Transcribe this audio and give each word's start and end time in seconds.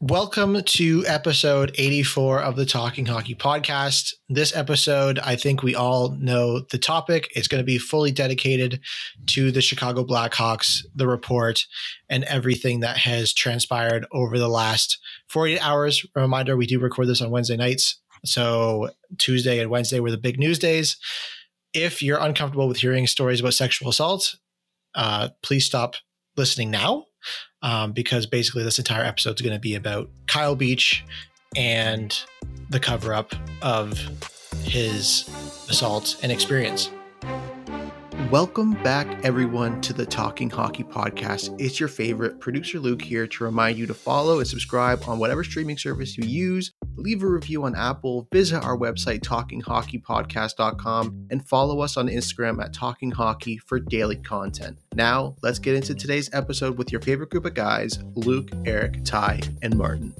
Welcome 0.00 0.62
to 0.62 1.04
episode 1.06 1.74
84 1.78 2.42
of 2.42 2.56
the 2.56 2.66
Talking 2.66 3.06
Hockey 3.06 3.34
podcast. 3.34 4.12
This 4.28 4.54
episode, 4.54 5.18
I 5.20 5.34
think 5.34 5.62
we 5.62 5.74
all 5.74 6.10
know 6.16 6.60
the 6.70 6.76
topic. 6.76 7.30
It's 7.34 7.48
going 7.48 7.62
to 7.62 7.64
be 7.64 7.78
fully 7.78 8.12
dedicated 8.12 8.80
to 9.28 9.50
the 9.50 9.62
Chicago 9.62 10.04
Blackhawks, 10.04 10.84
the 10.94 11.06
report, 11.06 11.64
and 12.10 12.24
everything 12.24 12.80
that 12.80 12.98
has 12.98 13.32
transpired 13.32 14.04
over 14.12 14.38
the 14.38 14.48
last 14.48 14.98
48 15.28 15.60
hours. 15.60 16.04
Reminder 16.14 16.54
we 16.54 16.66
do 16.66 16.80
record 16.80 17.08
this 17.08 17.22
on 17.22 17.30
Wednesday 17.30 17.56
nights. 17.56 17.98
So 18.26 18.90
Tuesday 19.16 19.58
and 19.58 19.70
Wednesday 19.70 20.00
were 20.00 20.10
the 20.10 20.18
big 20.18 20.38
news 20.38 20.58
days. 20.58 20.98
If 21.72 22.02
you're 22.02 22.20
uncomfortable 22.20 22.68
with 22.68 22.78
hearing 22.78 23.06
stories 23.06 23.40
about 23.40 23.54
sexual 23.54 23.88
assault, 23.88 24.36
uh, 24.94 25.30
please 25.42 25.64
stop 25.64 25.94
listening 26.36 26.70
now 26.70 27.06
um, 27.64 27.92
because 27.92 28.26
basically 28.26 28.62
this 28.62 28.78
entire 28.78 29.02
episode 29.02 29.34
is 29.36 29.40
going 29.40 29.54
to 29.54 29.60
be 29.60 29.74
about 29.74 30.08
Kyle 30.28 30.54
Beach 30.54 31.02
and 31.56 32.16
the 32.68 32.78
cover 32.78 33.12
up 33.14 33.32
of 33.62 33.98
his 34.64 35.28
assault 35.68 36.16
and 36.22 36.30
experience. 36.30 36.90
Welcome 38.30 38.72
back, 38.82 39.06
everyone, 39.22 39.80
to 39.82 39.92
the 39.92 40.06
Talking 40.06 40.48
Hockey 40.48 40.82
Podcast. 40.82 41.54
It's 41.60 41.78
your 41.78 41.88
favorite 41.88 42.40
producer 42.40 42.80
Luke 42.80 43.02
here 43.02 43.26
to 43.26 43.44
remind 43.44 43.78
you 43.78 43.86
to 43.86 43.94
follow 43.94 44.38
and 44.38 44.48
subscribe 44.48 45.02
on 45.06 45.18
whatever 45.18 45.44
streaming 45.44 45.76
service 45.76 46.16
you 46.16 46.24
use. 46.24 46.72
Leave 46.96 47.22
a 47.22 47.28
review 47.28 47.64
on 47.64 47.76
Apple, 47.76 48.26
visit 48.32 48.64
our 48.64 48.76
website, 48.76 49.20
talkinghockeypodcast.com, 49.20 51.26
and 51.30 51.46
follow 51.46 51.80
us 51.80 51.96
on 51.96 52.08
Instagram 52.08 52.64
at 52.64 52.72
Talking 52.72 53.10
Hockey 53.10 53.58
for 53.58 53.78
daily 53.78 54.16
content. 54.16 54.78
Now, 54.94 55.36
let's 55.42 55.58
get 55.58 55.76
into 55.76 55.94
today's 55.94 56.30
episode 56.32 56.78
with 56.78 56.90
your 56.90 57.02
favorite 57.02 57.30
group 57.30 57.44
of 57.44 57.54
guys 57.54 58.02
Luke, 58.14 58.48
Eric, 58.64 59.04
Ty, 59.04 59.40
and 59.62 59.76
Martin. 59.76 60.14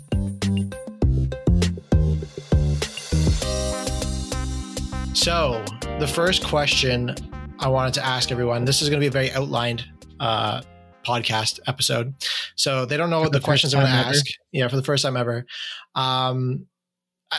So, 5.15 5.65
the 5.99 6.11
first 6.13 6.45
question 6.45 7.15
I 7.59 7.69
wanted 7.69 7.95
to 7.95 8.05
ask 8.05 8.33
everyone 8.33 8.65
this 8.65 8.83
is 8.83 8.89
going 8.89 9.01
to 9.01 9.05
be 9.05 9.09
a 9.09 9.11
very 9.11 9.31
outlined 9.33 9.85
uh, 10.21 10.63
podcast 11.07 11.61
episode. 11.67 12.15
So, 12.57 12.85
they 12.85 12.97
don't 12.97 13.11
know 13.11 13.21
what 13.21 13.33
the, 13.33 13.39
the 13.39 13.45
questions 13.45 13.75
I'm 13.75 13.81
going 13.81 13.93
to 13.93 14.09
ask. 14.09 14.25
Yeah, 14.53 14.69
for 14.69 14.77
the 14.77 14.83
first 14.83 15.05
time 15.05 15.17
ever. 15.17 15.47
Um, 15.95 16.67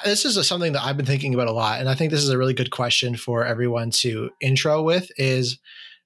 this 0.04 0.26
is 0.26 0.38
a, 0.38 0.44
something 0.44 0.74
that 0.74 0.84
I've 0.84 0.98
been 0.98 1.06
thinking 1.06 1.34
about 1.34 1.48
a 1.48 1.54
lot, 1.54 1.80
and 1.80 1.90
I 1.90 1.96
think 1.96 2.12
this 2.12 2.24
is 2.24 2.30
a 2.30 2.38
really 2.38 2.54
good 2.54 2.72
question 2.72 3.16
for 3.16 3.46
everyone 3.46 3.92
to 3.92 4.30
intro 4.42 4.82
with. 4.82 5.10
Is 5.18 5.60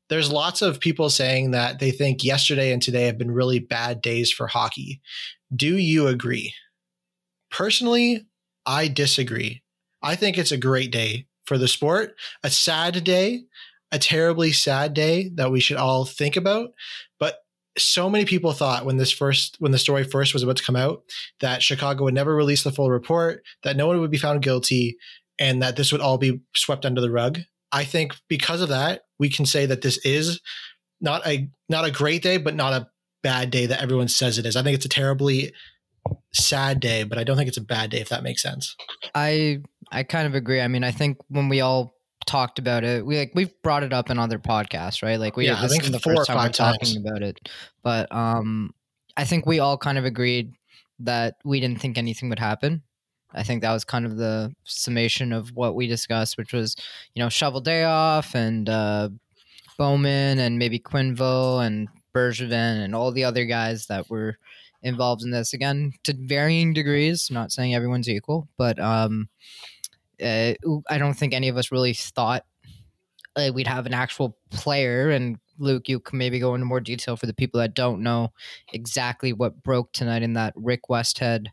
there's 0.09 0.31
lots 0.31 0.61
of 0.61 0.79
people 0.79 1.09
saying 1.09 1.51
that 1.51 1.79
they 1.79 1.91
think 1.91 2.23
yesterday 2.23 2.71
and 2.73 2.81
today 2.81 3.05
have 3.05 3.17
been 3.17 3.31
really 3.31 3.59
bad 3.59 4.01
days 4.01 4.31
for 4.31 4.47
hockey. 4.47 5.01
Do 5.55 5.77
you 5.77 6.07
agree? 6.07 6.53
Personally, 7.51 8.27
I 8.65 8.87
disagree. 8.87 9.63
I 10.01 10.15
think 10.15 10.37
it's 10.37 10.51
a 10.51 10.57
great 10.57 10.91
day 10.91 11.25
for 11.45 11.57
the 11.57 11.67
sport, 11.67 12.15
a 12.43 12.49
sad 12.49 13.03
day, 13.03 13.43
a 13.91 13.99
terribly 13.99 14.51
sad 14.51 14.93
day 14.93 15.29
that 15.35 15.51
we 15.51 15.59
should 15.59 15.77
all 15.77 16.05
think 16.05 16.35
about. 16.35 16.71
But 17.19 17.39
so 17.77 18.09
many 18.09 18.25
people 18.25 18.51
thought 18.51 18.85
when 18.85 18.97
this 18.97 19.11
first 19.11 19.55
when 19.59 19.71
the 19.71 19.77
story 19.79 20.03
first 20.03 20.33
was 20.33 20.43
about 20.43 20.57
to 20.57 20.63
come 20.63 20.75
out 20.75 21.03
that 21.39 21.63
Chicago 21.63 22.03
would 22.03 22.13
never 22.13 22.35
release 22.35 22.63
the 22.63 22.71
full 22.71 22.91
report, 22.91 23.43
that 23.63 23.77
no 23.77 23.87
one 23.87 23.99
would 23.99 24.11
be 24.11 24.17
found 24.17 24.41
guilty, 24.41 24.97
and 25.39 25.61
that 25.61 25.75
this 25.75 25.91
would 25.91 26.01
all 26.01 26.17
be 26.17 26.41
swept 26.55 26.85
under 26.85 27.01
the 27.01 27.11
rug. 27.11 27.39
I 27.71 27.83
think 27.83 28.15
because 28.27 28.61
of 28.61 28.69
that, 28.69 29.03
we 29.19 29.29
can 29.29 29.45
say 29.45 29.65
that 29.65 29.81
this 29.81 29.97
is 30.05 30.41
not 31.01 31.25
a 31.25 31.49
not 31.69 31.85
a 31.85 31.91
great 31.91 32.21
day, 32.21 32.37
but 32.37 32.55
not 32.55 32.73
a 32.73 32.87
bad 33.21 33.51
day 33.51 33.65
that 33.65 33.81
everyone 33.81 34.07
says 34.07 34.37
it 34.37 34.45
is. 34.45 34.55
I 34.55 34.63
think 34.63 34.75
it's 34.75 34.85
a 34.85 34.89
terribly 34.89 35.53
sad 36.33 36.79
day, 36.79 37.03
but 37.03 37.17
I 37.17 37.23
don't 37.23 37.37
think 37.37 37.47
it's 37.47 37.57
a 37.57 37.61
bad 37.61 37.91
day 37.91 37.99
if 37.99 38.09
that 38.09 38.23
makes 38.23 38.41
sense. 38.41 38.75
I 39.15 39.61
I 39.91 40.03
kind 40.03 40.27
of 40.27 40.35
agree. 40.35 40.61
I 40.61 40.67
mean, 40.67 40.83
I 40.83 40.91
think 40.91 41.17
when 41.29 41.49
we 41.49 41.61
all 41.61 41.93
talked 42.29 42.59
about 42.59 42.83
it, 42.83 43.05
we 43.05 43.17
like 43.17 43.31
we've 43.33 43.51
brought 43.63 43.83
it 43.83 43.91
up 43.91 44.09
in 44.09 44.19
other 44.19 44.39
podcasts, 44.39 45.01
right? 45.01 45.19
Like 45.19 45.35
we 45.35 45.45
yeah, 45.45 45.61
I 45.61 45.67
think 45.67 45.83
the 45.83 45.99
first 45.99 46.27
time 46.27 46.37
we're 46.37 46.49
times. 46.49 46.57
talking 46.57 46.97
about 46.97 47.23
it. 47.23 47.49
But 47.83 48.13
um 48.13 48.73
I 49.17 49.25
think 49.25 49.45
we 49.45 49.59
all 49.59 49.77
kind 49.77 49.97
of 49.97 50.05
agreed 50.05 50.53
that 50.99 51.35
we 51.43 51.59
didn't 51.59 51.81
think 51.81 51.97
anything 51.97 52.29
would 52.29 52.39
happen. 52.39 52.83
I 53.33 53.43
think 53.43 53.61
that 53.61 53.73
was 53.73 53.83
kind 53.83 54.05
of 54.05 54.17
the 54.17 54.53
summation 54.63 55.33
of 55.33 55.49
what 55.55 55.75
we 55.75 55.87
discussed, 55.87 56.37
which 56.37 56.53
was, 56.53 56.75
you 57.13 57.21
know, 57.21 57.27
Cheveldayoff 57.27 58.33
and 58.33 58.67
uh, 58.69 59.09
Bowman 59.77 60.39
and 60.39 60.57
maybe 60.57 60.79
Quenneville 60.79 61.65
and 61.65 61.87
Bergevin 62.13 62.83
and 62.83 62.95
all 62.95 63.11
the 63.11 63.23
other 63.23 63.45
guys 63.45 63.87
that 63.87 64.09
were 64.09 64.37
involved 64.81 65.23
in 65.23 65.31
this. 65.31 65.53
Again, 65.53 65.93
to 66.05 66.13
varying 66.17 66.73
degrees. 66.73 67.29
Not 67.29 67.51
saying 67.51 67.75
everyone's 67.75 68.09
equal, 68.09 68.47
but 68.57 68.79
um, 68.79 69.29
uh, 70.21 70.53
I 70.89 70.97
don't 70.97 71.13
think 71.13 71.33
any 71.33 71.49
of 71.49 71.57
us 71.57 71.71
really 71.71 71.93
thought 71.93 72.45
uh, 73.35 73.51
we'd 73.53 73.67
have 73.67 73.85
an 73.85 73.93
actual 73.93 74.37
player. 74.51 75.09
And 75.09 75.37
Luke, 75.57 75.87
you 75.89 75.99
can 75.99 76.17
maybe 76.17 76.39
go 76.39 76.55
into 76.55 76.65
more 76.65 76.79
detail 76.79 77.15
for 77.15 77.25
the 77.25 77.33
people 77.33 77.59
that 77.59 77.73
don't 77.73 78.01
know 78.01 78.31
exactly 78.73 79.33
what 79.33 79.61
broke 79.63 79.91
tonight 79.91 80.23
in 80.23 80.33
that 80.33 80.53
Rick 80.55 80.81
Westhead 80.89 81.47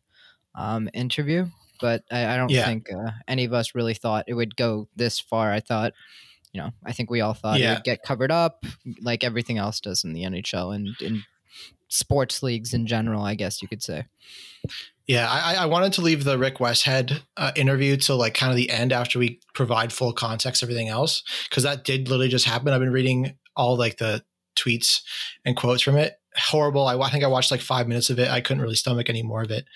um, 0.54 0.88
interview. 0.94 1.47
But 1.81 2.04
I, 2.10 2.34
I 2.34 2.37
don't 2.37 2.50
Yeah. 2.50 2.65
think 2.65 2.91
uh, 2.91 3.10
any 3.28 3.44
of 3.44 3.53
us 3.53 3.75
really 3.75 3.94
thought 3.94 4.25
it 4.27 4.34
would 4.34 4.56
go 4.56 4.88
this 4.97 5.21
far. 5.21 5.53
I 5.53 5.60
thought, 5.60 5.93
you 6.53 6.60
know, 6.60 6.71
I 6.84 6.93
think 6.93 7.10
we 7.10 7.21
all 7.21 7.34
thought 7.34 7.60
it 7.60 7.75
would 7.75 7.84
get 7.84 8.03
covered 8.03 8.31
up 8.33 8.65
like 9.03 9.22
everything 9.25 9.59
else 9.59 9.81
does 9.81 10.04
in 10.04 10.15
the 10.15 10.22
NHL 10.22 10.75
and 10.75 10.97
in 11.03 11.25
sports 11.89 12.43
leagues 12.43 12.75
in 12.75 12.87
general, 12.87 13.23
I 13.23 13.35
guess 13.35 13.63
you 13.63 13.69
could 13.69 13.83
say. 13.83 14.07
Yeah, 15.07 15.31
I, 15.31 15.55
I 15.55 15.67
wanted 15.67 15.93
to 15.95 16.01
leave 16.01 16.25
the 16.25 16.37
Rick 16.37 16.57
Westhead 16.57 17.21
uh, 17.37 17.53
interview 17.55 17.97
till 17.97 18.17
like 18.17 18.35
kind 18.35 18.51
of 18.51 18.57
the 18.57 18.71
end 18.71 18.93
after 18.93 19.19
we 19.21 19.41
provide 19.55 19.93
full 19.93 20.13
context, 20.13 20.63
everything 20.63 20.89
else, 20.89 21.23
because 21.49 21.63
that 21.63 21.85
did 21.85 22.09
literally 22.09 22.29
just 22.29 22.45
happen. 22.45 22.73
I've 22.73 22.81
been 22.81 22.93
reading 22.93 23.37
all 23.55 23.77
like 23.77 23.99
the 23.99 24.25
tweets 24.59 25.03
and 25.45 25.57
quotes 25.57 25.83
from 25.83 25.97
it. 25.97 26.15
Horrible. 26.37 26.87
I, 26.87 26.99
I 26.99 27.11
think 27.11 27.23
I 27.23 27.29
watched 27.29 27.53
like 27.53 27.61
five 27.61 27.87
minutes 27.87 28.11
of 28.11 28.19
it. 28.19 28.29
I 28.29 28.41
couldn't 28.41 28.63
really 28.63 28.75
stomach 28.75 29.09
any 29.09 29.23
more 29.23 29.43
of 29.43 29.51
it. 29.51 29.67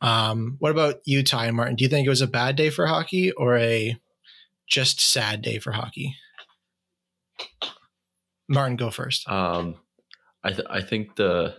Um, 0.00 0.56
what 0.60 0.70
about 0.70 0.96
you, 1.04 1.22
Ty 1.22 1.46
and 1.46 1.56
Martin? 1.56 1.76
Do 1.76 1.84
you 1.84 1.90
think 1.90 2.06
it 2.06 2.10
was 2.10 2.22
a 2.22 2.26
bad 2.26 2.56
day 2.56 2.70
for 2.70 2.86
hockey 2.86 3.32
or 3.32 3.58
a 3.58 3.98
just 4.66 5.00
sad 5.00 5.42
day 5.42 5.58
for 5.58 5.72
hockey? 5.72 6.16
Martin, 8.48 8.76
go 8.76 8.90
first. 8.90 9.28
Um, 9.28 9.76
I 10.44 10.52
th- 10.52 10.68
I 10.70 10.80
think 10.80 11.16
the 11.16 11.56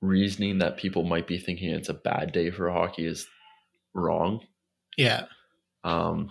reasoning 0.00 0.58
that 0.58 0.76
people 0.76 1.04
might 1.04 1.26
be 1.26 1.38
thinking 1.38 1.70
it's 1.70 1.88
a 1.88 1.94
bad 1.94 2.32
day 2.32 2.50
for 2.50 2.70
hockey 2.70 3.06
is 3.06 3.26
wrong. 3.94 4.40
Yeah, 4.96 5.26
Um, 5.82 6.30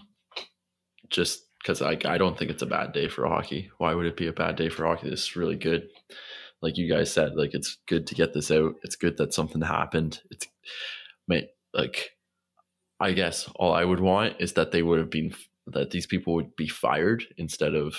just 1.10 1.44
because 1.62 1.82
I 1.82 1.98
I 2.06 2.18
don't 2.18 2.38
think 2.38 2.52
it's 2.52 2.62
a 2.62 2.68
bad 2.68 2.94
day 2.94 3.08
for 3.08 3.28
hockey. 3.28 3.72
Why 3.78 3.94
would 3.94 4.06
it 4.06 4.18
be 4.18 4.28
a 4.28 4.34
bad 4.34 4.56
day 4.56 4.70
for 4.70 4.86
hockey? 4.86 5.10
This 5.10 5.24
is 5.24 5.36
really 5.36 5.56
good. 5.56 5.88
Like 6.62 6.78
you 6.78 6.90
guys 6.90 7.12
said, 7.12 7.36
like 7.36 7.54
it's 7.54 7.78
good 7.88 8.08
to 8.08 8.16
get 8.16 8.34
this 8.34 8.52
out. 8.52 8.76
It's 8.84 8.96
good 8.96 9.18
that 9.18 9.34
something 9.34 9.62
happened. 9.62 10.22
It's 10.32 10.48
may 11.28 11.50
like 11.74 12.12
I 13.00 13.12
guess 13.14 13.50
all 13.56 13.74
I 13.74 13.84
would 13.84 14.00
want 14.00 14.36
is 14.40 14.54
that 14.54 14.72
they 14.72 14.82
would 14.82 15.00
have 15.00 15.10
been 15.10 15.34
that 15.68 15.92
these 15.92 16.08
people 16.08 16.36
would 16.36 16.56
be 16.56 16.68
fired 16.68 17.26
instead 17.38 17.76
of 17.76 17.96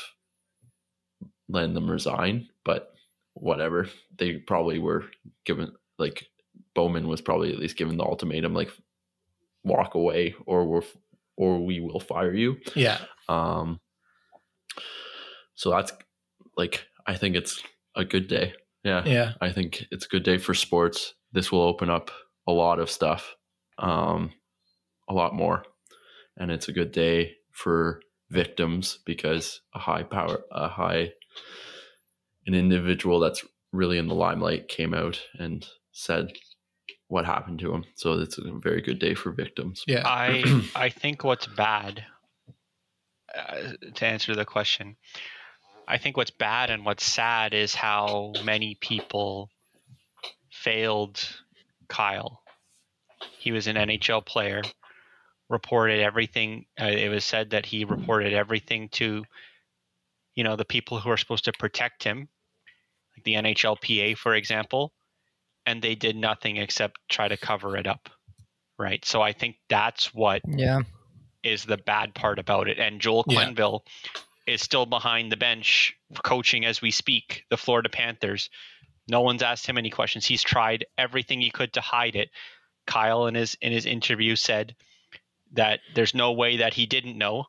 letting 1.48 1.74
them 1.74 1.90
resign. 1.90 2.48
But 2.64 2.94
whatever, 3.34 3.88
they 4.16 4.38
probably 4.38 4.78
were 4.78 5.04
given 5.44 5.72
like 5.98 6.26
Bowman 6.75 7.08
was 7.08 7.20
probably 7.20 7.52
at 7.52 7.58
least 7.58 7.76
given 7.76 7.96
the 7.96 8.04
ultimatum 8.04 8.54
like 8.54 8.70
walk 9.62 9.94
away 9.94 10.34
or 10.46 10.64
we're 10.66 10.82
or 11.36 11.64
we 11.64 11.81
will 11.81 12.00
fire 12.00 12.32
you. 12.34 12.56
yeah, 12.75 12.98
Um, 13.28 13.81
so 15.54 15.70
that's 15.70 15.92
like 16.56 16.86
I 17.06 17.16
think 17.16 17.36
it's 17.36 17.62
a 17.96 18.04
good 18.04 18.28
day. 18.28 18.54
Yeah, 18.82 19.02
yeah, 19.04 19.32
I 19.40 19.50
think 19.50 19.84
it's 19.90 20.04
a 20.04 20.08
good 20.08 20.25
day 20.25 20.38
for 20.38 20.54
sports. 20.54 21.14
This 21.32 21.50
will 21.50 21.62
open 21.62 21.90
up 21.90 22.10
a 22.46 22.52
lot 22.52 22.78
of 22.78 22.90
stuff, 22.90 23.34
um, 23.78 24.32
a 25.08 25.14
lot 25.14 25.34
more, 25.34 25.64
and 26.36 26.50
it's 26.50 26.69
a 26.69 26.72
good 26.72 26.92
day 26.92 27.36
for 27.50 28.00
victims 28.31 28.98
because 29.06 29.60
a 29.75 29.78
high 29.78 30.02
power, 30.02 30.40
a 30.50 30.69
high, 30.69 31.12
an 32.46 32.55
individual 32.55 33.20
that's 33.20 33.44
really 33.73 33.99
in 33.99 34.06
the 34.06 34.14
limelight 34.14 34.69
came 34.69 34.94
out 34.94 35.20
and 35.38 35.67
said 35.93 36.32
what 37.08 37.25
happened 37.25 37.58
to 37.61 37.73
him. 37.73 37.85
So 37.94 38.14
it's 38.14 38.38
a 38.38 38.52
very 38.52 38.82
good 38.82 38.99
day 38.99 39.14
for 39.14 39.31
victims. 39.31 39.85
Yeah. 39.87 40.02
I 40.06 40.62
I 40.75 40.88
think 40.88 41.25
what's 41.25 41.46
bad 41.46 42.05
uh, 43.37 43.73
to 43.94 44.06
answer 44.06 44.35
the 44.35 44.44
question. 44.44 44.96
I 45.87 45.99
think 45.99 46.17
what's 46.17 46.31
bad 46.31 46.70
and 46.70 46.85
what's 46.85 47.05
sad 47.05 47.52
is 47.52 47.75
how 47.75 48.32
many 48.43 48.76
people 48.81 49.50
failed 50.50 51.20
Kyle. 51.88 52.43
He 53.38 53.52
was 53.52 53.67
an 53.67 53.76
NHL 53.76 54.25
player, 54.25 54.62
reported 55.50 56.00
everything. 56.00 56.64
Uh, 56.81 56.87
it 56.87 57.11
was 57.11 57.25
said 57.25 57.50
that 57.50 57.67
he 57.67 57.85
reported 57.85 58.32
everything 58.32 58.88
to, 58.91 59.25
you 60.35 60.44
know, 60.44 60.56
the 60.56 60.64
people 60.64 61.00
who 61.00 61.11
are 61.11 61.17
supposed 61.17 61.44
to 61.44 61.52
protect 61.52 62.02
him, 62.02 62.29
like 62.29 62.33
the 63.24 63.34
NHLPA, 63.34 64.16
for 64.16 64.34
example, 64.34 64.92
and 65.66 65.80
they 65.82 65.94
did 65.94 66.16
nothing 66.16 66.56
except 66.56 67.00
try 67.08 67.28
to 67.28 67.36
cover 67.36 67.76
it 67.76 67.86
up. 67.86 68.08
Right. 68.78 69.04
So 69.04 69.22
I 69.22 69.32
think 69.32 69.56
that's 69.68 70.12
what 70.12 70.42
Yeah. 70.46 70.80
is 71.42 71.64
the 71.64 71.76
bad 71.76 72.14
part 72.14 72.38
about 72.38 72.68
it. 72.68 72.78
And 72.78 73.00
Joel 73.00 73.24
Yeah. 73.28 73.44
Quenneville 73.44 73.80
is 74.46 74.60
still 74.62 74.84
behind 74.86 75.30
the 75.32 75.36
bench 75.36 75.94
coaching 76.22 76.64
as 76.64 76.82
we 76.82 76.90
speak 76.90 77.44
the 77.50 77.56
Florida 77.56 77.88
Panthers. 77.88 78.50
No 79.08 79.20
one's 79.20 79.42
asked 79.42 79.66
him 79.66 79.78
any 79.78 79.90
questions. 79.90 80.26
He's 80.26 80.42
tried 80.42 80.86
everything 80.98 81.40
he 81.40 81.50
could 81.50 81.72
to 81.74 81.80
hide 81.80 82.16
it. 82.16 82.30
Kyle 82.86 83.26
in 83.26 83.34
his 83.34 83.54
in 83.62 83.72
his 83.72 83.86
interview 83.86 84.36
said 84.36 84.74
that 85.52 85.80
there's 85.94 86.14
no 86.14 86.32
way 86.32 86.58
that 86.58 86.74
he 86.74 86.84
didn't 86.86 87.16
know. 87.16 87.46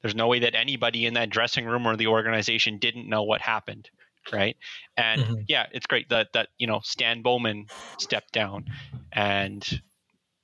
There's 0.00 0.14
no 0.14 0.28
way 0.28 0.38
that 0.40 0.54
anybody 0.54 1.06
in 1.06 1.14
that 1.14 1.28
dressing 1.28 1.66
room 1.66 1.86
or 1.86 1.96
the 1.96 2.06
organization 2.06 2.78
didn't 2.78 3.08
know 3.08 3.24
what 3.24 3.40
happened, 3.40 3.90
right? 4.32 4.56
And 4.96 5.22
Mhm. 5.22 5.44
yeah, 5.48 5.66
it's 5.72 5.86
great 5.86 6.08
that 6.10 6.32
that 6.34 6.48
you 6.58 6.66
know 6.66 6.80
Stan 6.82 7.22
Bowman 7.22 7.68
stepped 7.98 8.32
down, 8.32 8.64
and 9.12 9.82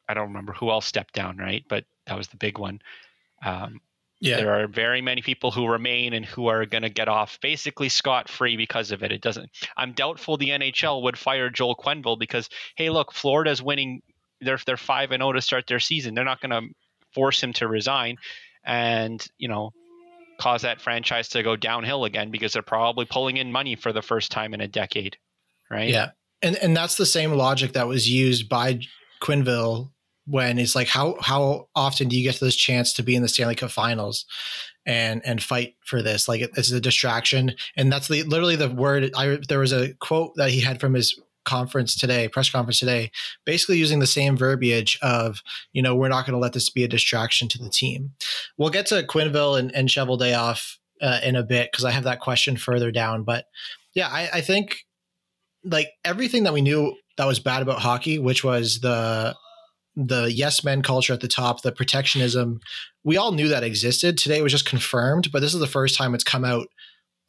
I 0.08 0.14
don't 0.14 0.28
remember 0.28 0.52
who 0.52 0.70
else 0.70 0.86
stepped 0.86 1.14
down, 1.14 1.36
right? 1.38 1.64
But 1.68 1.84
that 2.06 2.16
was 2.16 2.28
the 2.28 2.36
big 2.36 2.58
one. 2.58 2.80
Um, 3.44 3.80
Yeah. 4.20 4.38
there 4.38 4.60
are 4.62 4.66
very 4.66 5.00
many 5.02 5.22
people 5.22 5.50
who 5.50 5.66
remain 5.66 6.14
and 6.14 6.24
who 6.24 6.46
are 6.46 6.64
going 6.66 6.82
to 6.82 6.88
get 6.88 7.08
off 7.08 7.38
basically 7.40 7.88
scot 7.88 8.28
free 8.28 8.56
because 8.56 8.90
of 8.90 9.02
it. 9.02 9.12
It 9.12 9.20
doesn't. 9.20 9.50
I'm 9.76 9.92
doubtful 9.92 10.36
the 10.36 10.50
NHL 10.50 11.02
would 11.02 11.18
fire 11.18 11.50
Joel 11.50 11.76
Quenneville 11.76 12.18
because 12.18 12.48
hey, 12.76 12.90
look, 12.90 13.12
Florida's 13.12 13.62
winning. 13.62 14.02
They're 14.40 14.58
they're 14.66 14.76
five 14.76 15.10
and 15.12 15.20
zero 15.20 15.32
to 15.32 15.40
start 15.40 15.66
their 15.66 15.80
season. 15.80 16.14
They're 16.14 16.24
not 16.24 16.40
going 16.40 16.50
to 16.50 16.74
force 17.12 17.42
him 17.42 17.52
to 17.54 17.68
resign, 17.68 18.16
and 18.64 19.24
you 19.38 19.48
know, 19.48 19.72
cause 20.38 20.62
that 20.62 20.80
franchise 20.80 21.28
to 21.30 21.42
go 21.42 21.56
downhill 21.56 22.04
again 22.04 22.30
because 22.30 22.52
they're 22.52 22.62
probably 22.62 23.04
pulling 23.04 23.36
in 23.36 23.52
money 23.52 23.76
for 23.76 23.92
the 23.92 24.02
first 24.02 24.32
time 24.32 24.54
in 24.54 24.60
a 24.60 24.68
decade, 24.68 25.16
right? 25.70 25.88
Yeah. 25.88 26.10
And 26.42 26.56
and 26.56 26.76
that's 26.76 26.96
the 26.96 27.06
same 27.06 27.32
logic 27.32 27.72
that 27.72 27.86
was 27.86 28.08
used 28.08 28.48
by 28.48 28.80
Quenneville 29.22 29.90
when 30.26 30.58
it's 30.58 30.74
like 30.74 30.88
how 30.88 31.16
how 31.20 31.68
often 31.74 32.08
do 32.08 32.16
you 32.16 32.22
get 32.22 32.40
this 32.40 32.56
chance 32.56 32.92
to 32.94 33.02
be 33.02 33.14
in 33.14 33.22
the 33.22 33.28
Stanley 33.28 33.54
Cup 33.54 33.70
Finals 33.70 34.24
and 34.86 35.22
and 35.24 35.42
fight 35.42 35.74
for 35.84 36.02
this? 36.02 36.28
Like 36.28 36.42
it, 36.42 36.50
it's 36.56 36.70
a 36.70 36.80
distraction, 36.80 37.54
and 37.76 37.92
that's 37.92 38.08
the 38.08 38.22
literally 38.24 38.56
the 38.56 38.70
word. 38.70 39.10
I 39.16 39.38
there 39.48 39.58
was 39.58 39.72
a 39.72 39.94
quote 39.94 40.34
that 40.36 40.50
he 40.50 40.60
had 40.60 40.80
from 40.80 40.94
his 40.94 41.18
conference 41.44 41.96
today, 41.96 42.28
press 42.28 42.50
conference 42.50 42.78
today, 42.78 43.10
basically 43.44 43.78
using 43.78 43.98
the 43.98 44.06
same 44.06 44.36
verbiage 44.36 44.98
of 45.02 45.42
you 45.72 45.82
know 45.82 45.94
we're 45.94 46.08
not 46.08 46.26
going 46.26 46.34
to 46.34 46.38
let 46.38 46.52
this 46.52 46.70
be 46.70 46.84
a 46.84 46.88
distraction 46.88 47.48
to 47.48 47.58
the 47.58 47.70
team. 47.70 48.12
We'll 48.56 48.70
get 48.70 48.86
to 48.86 49.02
Quenneville 49.02 49.58
and, 49.58 49.74
and 49.74 49.88
Cheveldayoff 49.88 50.76
uh, 51.00 51.20
in 51.22 51.36
a 51.36 51.42
bit 51.42 51.70
because 51.70 51.84
I 51.84 51.90
have 51.90 52.04
that 52.04 52.20
question 52.20 52.56
further 52.56 52.90
down, 52.90 53.24
but 53.24 53.46
yeah, 53.94 54.08
I, 54.08 54.28
I 54.34 54.40
think 54.40 54.84
like 55.64 55.90
everything 56.04 56.44
that 56.44 56.52
we 56.52 56.60
knew 56.60 56.96
that 57.16 57.26
was 57.26 57.38
bad 57.38 57.62
about 57.62 57.80
hockey, 57.80 58.18
which 58.18 58.44
was 58.44 58.80
the 58.80 59.34
the 59.96 60.32
yes 60.32 60.64
men 60.64 60.82
culture 60.82 61.12
at 61.12 61.20
the 61.20 61.28
top, 61.28 61.62
the 61.62 61.70
protectionism, 61.70 62.60
we 63.04 63.16
all 63.16 63.32
knew 63.32 63.48
that 63.48 63.62
existed. 63.62 64.18
Today 64.18 64.38
it 64.38 64.42
was 64.42 64.52
just 64.52 64.66
confirmed, 64.66 65.30
but 65.30 65.40
this 65.40 65.54
is 65.54 65.60
the 65.60 65.66
first 65.66 65.96
time 65.96 66.14
it's 66.14 66.24
come 66.24 66.44
out 66.44 66.66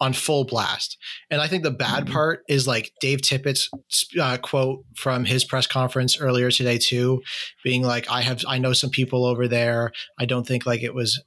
on 0.01 0.13
full 0.13 0.43
blast. 0.45 0.97
And 1.31 1.41
I 1.41 1.47
think 1.47 1.63
the 1.63 1.71
bad 1.71 2.07
part 2.11 2.41
is 2.49 2.67
like 2.67 2.91
Dave 2.99 3.21
Tippett's 3.21 3.69
uh, 4.19 4.37
quote 4.37 4.83
from 4.97 5.23
his 5.25 5.45
press 5.45 5.67
conference 5.67 6.19
earlier 6.19 6.51
today 6.51 6.77
too, 6.77 7.21
being 7.63 7.81
like, 7.83 8.09
"I 8.11 8.21
have, 8.21 8.43
I 8.47 8.57
know 8.57 8.73
some 8.73 8.89
people 8.89 9.25
over 9.25 9.47
there. 9.47 9.91
I 10.19 10.25
don't 10.25 10.45
think 10.45 10.65
like 10.65 10.83
it 10.83 10.93
was." 10.93 11.21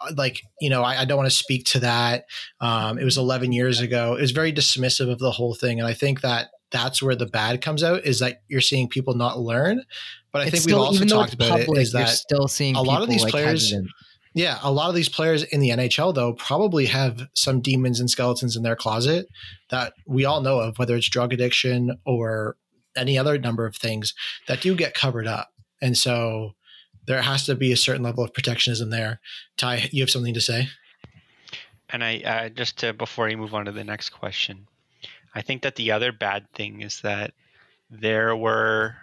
uh, 0.00 0.12
Like 0.16 0.40
you 0.60 0.70
know, 0.70 0.82
I, 0.82 1.02
I 1.02 1.04
don't 1.04 1.18
want 1.18 1.30
to 1.30 1.36
speak 1.36 1.64
to 1.66 1.80
that. 1.80 2.24
Um, 2.60 2.98
it 2.98 3.04
was 3.04 3.18
11 3.18 3.52
years 3.52 3.80
ago. 3.80 4.14
It 4.14 4.22
was 4.22 4.30
very 4.30 4.52
dismissive 4.52 5.10
of 5.12 5.18
the 5.18 5.30
whole 5.32 5.54
thing, 5.54 5.78
and 5.78 5.86
I 5.86 5.92
think 5.92 6.22
that 6.22 6.48
that's 6.72 7.02
where 7.02 7.16
the 7.16 7.26
bad 7.26 7.60
comes 7.60 7.82
out 7.82 8.04
is 8.04 8.20
that 8.20 8.42
you're 8.48 8.60
seeing 8.60 8.88
people 8.88 9.14
not 9.14 9.38
learn. 9.40 9.82
But 10.32 10.42
I 10.42 10.44
It's 10.44 10.52
think 10.52 10.62
still- 10.62 10.78
we've 10.78 11.00
also 11.02 11.04
talked 11.04 11.34
about 11.34 11.50
public, 11.50 11.78
it 11.78 11.82
is 11.82 11.92
that 11.92 12.08
still 12.10 12.46
seeing 12.48 12.76
a 12.76 12.82
lot 12.82 13.02
of 13.02 13.08
these 13.10 13.24
like, 13.24 13.32
players- 13.32 13.62
hesitant. 13.70 13.88
Yeah, 14.34 14.58
a 14.62 14.70
lot 14.70 14.88
of 14.88 14.94
these 14.94 15.08
players 15.08 15.42
in 15.42 15.60
the 15.60 15.70
NHL 15.70 16.14
though 16.14 16.32
probably 16.34 16.86
have 16.86 17.28
some 17.34 17.60
demons 17.60 17.98
and 17.98 18.08
skeletons 18.08 18.56
in 18.56 18.62
their 18.62 18.76
closet 18.76 19.26
that 19.70 19.94
we 20.06 20.24
all 20.24 20.40
know 20.40 20.60
of, 20.60 20.78
whether 20.78 20.94
it's 20.96 21.08
drug 21.08 21.32
addiction 21.32 21.98
or 22.06 22.56
any 22.96 23.18
other 23.18 23.38
number 23.38 23.66
of 23.66 23.76
things 23.76 24.14
that 24.46 24.60
do 24.60 24.74
get 24.74 24.94
covered 24.94 25.26
up. 25.26 25.50
And 25.82 25.96
so 25.96 26.52
there 27.06 27.22
has 27.22 27.46
to 27.46 27.54
be 27.54 27.72
a 27.72 27.76
certain 27.76 28.02
level 28.02 28.22
of 28.22 28.32
protectionism 28.32 28.90
there. 28.90 29.20
Ty, 29.56 29.88
you 29.90 30.02
have 30.02 30.10
something 30.10 30.34
to 30.34 30.40
say? 30.40 30.68
And 31.88 32.04
I 32.04 32.18
uh, 32.18 32.48
just 32.50 32.78
to 32.78 32.92
before 32.92 33.28
you 33.28 33.36
move 33.36 33.54
on 33.54 33.64
to 33.64 33.72
the 33.72 33.84
next 33.84 34.10
question, 34.10 34.68
I 35.34 35.42
think 35.42 35.62
that 35.62 35.74
the 35.74 35.90
other 35.90 36.12
bad 36.12 36.46
thing 36.52 36.82
is 36.82 37.00
that 37.00 37.32
there 37.90 38.36
were 38.36 38.94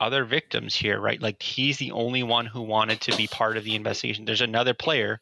other 0.00 0.24
victims 0.24 0.74
here, 0.74 1.00
right? 1.00 1.20
Like 1.20 1.42
he's 1.42 1.78
the 1.78 1.92
only 1.92 2.22
one 2.22 2.46
who 2.46 2.62
wanted 2.62 3.00
to 3.02 3.16
be 3.16 3.26
part 3.26 3.56
of 3.56 3.64
the 3.64 3.74
investigation. 3.74 4.24
There's 4.24 4.40
another 4.40 4.74
player 4.74 5.20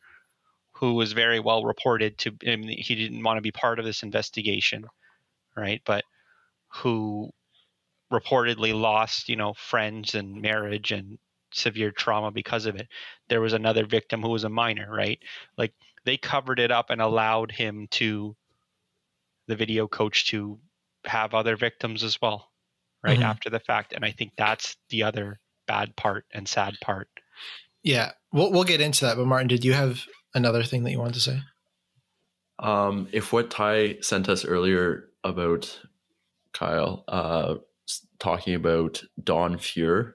who 0.73 0.95
was 0.95 1.13
very 1.13 1.39
well 1.39 1.65
reported 1.65 2.19
to 2.19 2.33
he 2.43 2.95
didn't 2.95 3.23
want 3.23 3.37
to 3.37 3.43
be 3.43 3.53
part 3.53 3.79
of 3.79 3.85
this 3.85 4.03
investigation, 4.03 4.85
right? 5.57 5.81
But 5.85 6.05
who 6.69 7.31
reportedly 8.13 8.79
lost, 8.79 9.29
you 9.29 9.37
know, 9.37 9.55
friends 9.55 10.15
and 10.15 10.43
marriage 10.43 10.93
and 10.93 11.19
severe 11.53 11.93
trauma 11.93 12.33
because 12.33 12.67
of 12.67 12.75
it. 12.75 12.89
There 13.29 13.41
was 13.41 13.53
another 13.53 13.87
victim 13.87 14.23
who 14.23 14.31
was 14.31 14.45
a 14.45 14.49
minor, 14.49 14.91
right? 14.91 15.21
Like 15.57 15.73
they 16.05 16.17
covered 16.17 16.59
it 16.59 16.73
up 16.73 16.91
and 16.91 17.01
allowed 17.01 17.53
him 17.53 17.87
to 17.93 18.35
the 19.47 19.57
video 19.57 19.87
coach 19.87 20.27
to 20.31 20.59
have 21.05 21.35
other 21.35 21.55
victims 21.57 22.03
as 22.03 22.21
well 22.21 22.51
right 23.05 23.19
Mhm. 23.21 23.25
after 23.25 23.51
the 23.51 23.61
fact 23.61 23.93
and 23.93 24.05
i 24.05 24.11
think 24.11 24.33
that's 24.39 24.77
the 24.91 25.03
other 25.03 25.39
bad 25.67 25.95
part 25.97 26.25
and 26.33 26.49
sad 26.49 26.75
part 26.83 27.09
Yeah, 27.83 28.13
we'll, 28.33 28.51
we'll 28.51 28.65
get 28.65 28.81
into 28.81 29.05
that. 29.05 29.17
But 29.19 29.27
Martin, 29.27 29.49
did 29.49 29.63
you 29.63 29.75
have 29.75 30.01
another 30.35 30.63
thing 30.63 30.85
that 30.85 30.91
you 30.91 30.99
wanted 30.99 31.15
to 31.15 31.21
say? 31.21 31.43
Um, 32.59 33.09
if 33.13 33.31
what 33.33 33.51
Ty 33.51 34.01
sent 34.01 34.29
us 34.31 34.45
earlier 34.45 35.11
about 35.23 35.79
Kyle, 36.55 37.05
uh, 37.09 37.57
talking 38.19 38.55
about 38.55 39.03
Don 39.23 39.59
Fehr, 39.59 40.13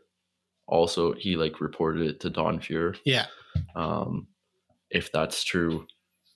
also 0.68 1.14
he 1.14 1.36
like 1.36 1.62
reported 1.62 2.08
it 2.08 2.20
to 2.22 2.30
Don 2.32 2.60
Fehr. 2.60 2.98
Yeah. 3.06 3.28
Um, 3.76 4.28
if 4.90 5.12
that's 5.12 5.44
true, 5.44 5.86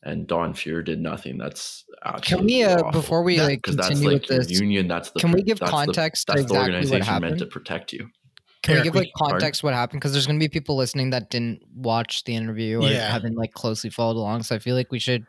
and 0.03 0.27
Don 0.27 0.53
Fehr 0.53 0.83
did 0.83 1.00
nothing, 1.01 1.38
that's 1.38 1.86
Can 2.03 2.15
absolutely 2.15 2.45
we, 2.57 2.63
uh, 2.63 2.77
awful. 2.79 2.91
before 2.91 3.24
we 3.24 3.38
That- 3.38 3.43
like 3.45 3.62
because 3.62 3.75
that's 3.77 3.88
continue 3.89 4.10
like 4.13 4.22
with 4.24 4.29
your 4.31 4.39
this, 4.39 4.60
union. 4.60 4.88
That's 4.88 5.12
the 5.12 5.19
can 5.19 5.31
we 5.31 5.41
give 5.43 5.60
that's 5.60 5.72
the- 5.72 5.75
context 5.77 6.27
to 6.27 6.33
that's 6.33 6.41
the 6.41 6.45
exactly 6.48 6.72
what 6.72 6.75
organization 6.83 7.22
meant 7.22 7.22
to 7.22 7.45
happened? 7.45 7.51
protect 7.51 7.93
you. 7.93 8.10
Can 8.63 8.77
we 8.77 8.83
give 8.83 8.95
like 8.95 9.10
context 9.17 9.62
what 9.63 9.74
happened? 9.74 10.00
Because 10.00 10.13
there's 10.13 10.25
going 10.25 10.39
to 10.39 10.43
be 10.43 10.48
people 10.48 10.77
listening 10.77 11.10
that 11.10 11.29
didn't 11.29 11.62
watch 11.75 12.24
the 12.24 12.33
interview 12.36 12.81
or 12.81 12.88
Yeah. 12.89 13.12
haven't 13.12 13.36
like 13.36 13.53
closely 13.53 13.89
followed 13.89 14.15
along. 14.15 14.43
So 14.43 14.55
I 14.55 14.60
feel 14.60 14.75
like 14.75 14.89
we 14.89 15.00
should 15.00 15.25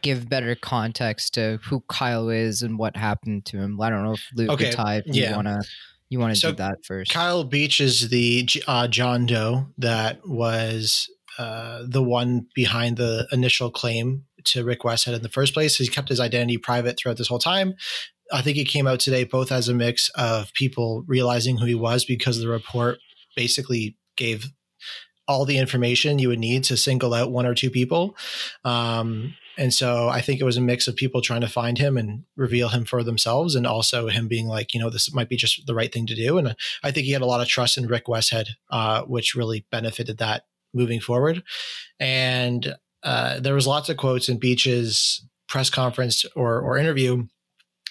give 0.00 0.30
better 0.30 0.54
context 0.54 1.34
to 1.34 1.58
who 1.64 1.84
Kyle 1.88 2.30
is 2.30 2.62
and 2.62 2.78
what 2.78 2.96
happened 2.96 3.44
to 3.46 3.58
him. 3.58 3.78
I 3.82 3.90
don't 3.90 4.02
know 4.02 4.12
if 4.14 4.26
Luke 4.34 4.48
Okay, 4.52 4.70
or 4.70 4.72
Ty, 4.72 4.96
if 5.04 5.06
yeah. 5.08 5.30
you 5.30 5.36
wanna 5.36 5.58
you 6.08 6.18
wanna 6.18 6.34
So 6.34 6.50
do 6.52 6.56
that 6.56 6.76
first. 6.86 7.12
Kyle 7.12 7.44
Beach 7.44 7.80
is 7.82 8.08
the 8.08 8.48
uh, 8.66 8.88
John 8.88 9.26
Doe 9.26 9.66
that 9.76 10.26
was 10.26 11.06
uh, 11.40 11.86
the 11.88 12.02
one 12.02 12.46
behind 12.54 12.98
the 12.98 13.26
initial 13.32 13.70
claim 13.70 14.26
to 14.44 14.62
Rick 14.62 14.80
Westhead 14.80 15.14
in 15.14 15.22
the 15.22 15.30
first 15.30 15.54
place. 15.54 15.76
He 15.76 15.88
kept 15.88 16.10
his 16.10 16.20
identity 16.20 16.58
private 16.58 16.98
throughout 16.98 17.16
this 17.16 17.28
whole 17.28 17.38
time. 17.38 17.76
I 18.30 18.42
think 18.42 18.58
it 18.58 18.66
came 18.66 18.86
out 18.86 19.00
today 19.00 19.24
both 19.24 19.50
as 19.50 19.66
a 19.66 19.74
mix 19.74 20.10
of 20.10 20.52
people 20.52 21.02
realizing 21.06 21.56
who 21.56 21.64
he 21.64 21.74
was 21.74 22.04
because 22.04 22.38
the 22.38 22.48
report 22.48 22.98
basically 23.36 23.96
gave 24.18 24.50
all 25.26 25.46
the 25.46 25.56
information 25.56 26.18
you 26.18 26.28
would 26.28 26.38
need 26.38 26.62
to 26.64 26.76
single 26.76 27.14
out 27.14 27.32
one 27.32 27.46
or 27.46 27.54
two 27.54 27.70
people. 27.70 28.14
Um, 28.62 29.34
and 29.56 29.72
so 29.72 30.10
I 30.10 30.20
think 30.20 30.40
it 30.40 30.44
was 30.44 30.58
a 30.58 30.60
mix 30.60 30.88
of 30.88 30.96
people 30.96 31.22
trying 31.22 31.40
to 31.40 31.48
find 31.48 31.78
him 31.78 31.96
and 31.96 32.24
reveal 32.36 32.68
him 32.68 32.84
for 32.84 33.02
themselves, 33.02 33.54
and 33.54 33.66
also 33.66 34.08
him 34.08 34.28
being 34.28 34.46
like, 34.46 34.74
you 34.74 34.80
know, 34.80 34.90
this 34.90 35.12
might 35.14 35.30
be 35.30 35.36
just 35.36 35.66
the 35.66 35.74
right 35.74 35.92
thing 35.92 36.06
to 36.06 36.14
do. 36.14 36.36
And 36.36 36.54
I 36.82 36.90
think 36.90 37.06
he 37.06 37.12
had 37.12 37.22
a 37.22 37.26
lot 37.26 37.40
of 37.40 37.48
trust 37.48 37.78
in 37.78 37.86
Rick 37.86 38.06
Westhead, 38.06 38.48
uh, 38.70 39.02
which 39.04 39.34
really 39.34 39.64
benefited 39.70 40.18
that 40.18 40.44
moving 40.72 41.00
forward. 41.00 41.42
And 41.98 42.74
uh, 43.02 43.40
there 43.40 43.54
was 43.54 43.66
lots 43.66 43.88
of 43.88 43.96
quotes 43.96 44.28
in 44.28 44.38
Beach's 44.38 45.24
press 45.48 45.70
conference 45.70 46.24
or, 46.36 46.60
or 46.60 46.78
interview 46.78 47.26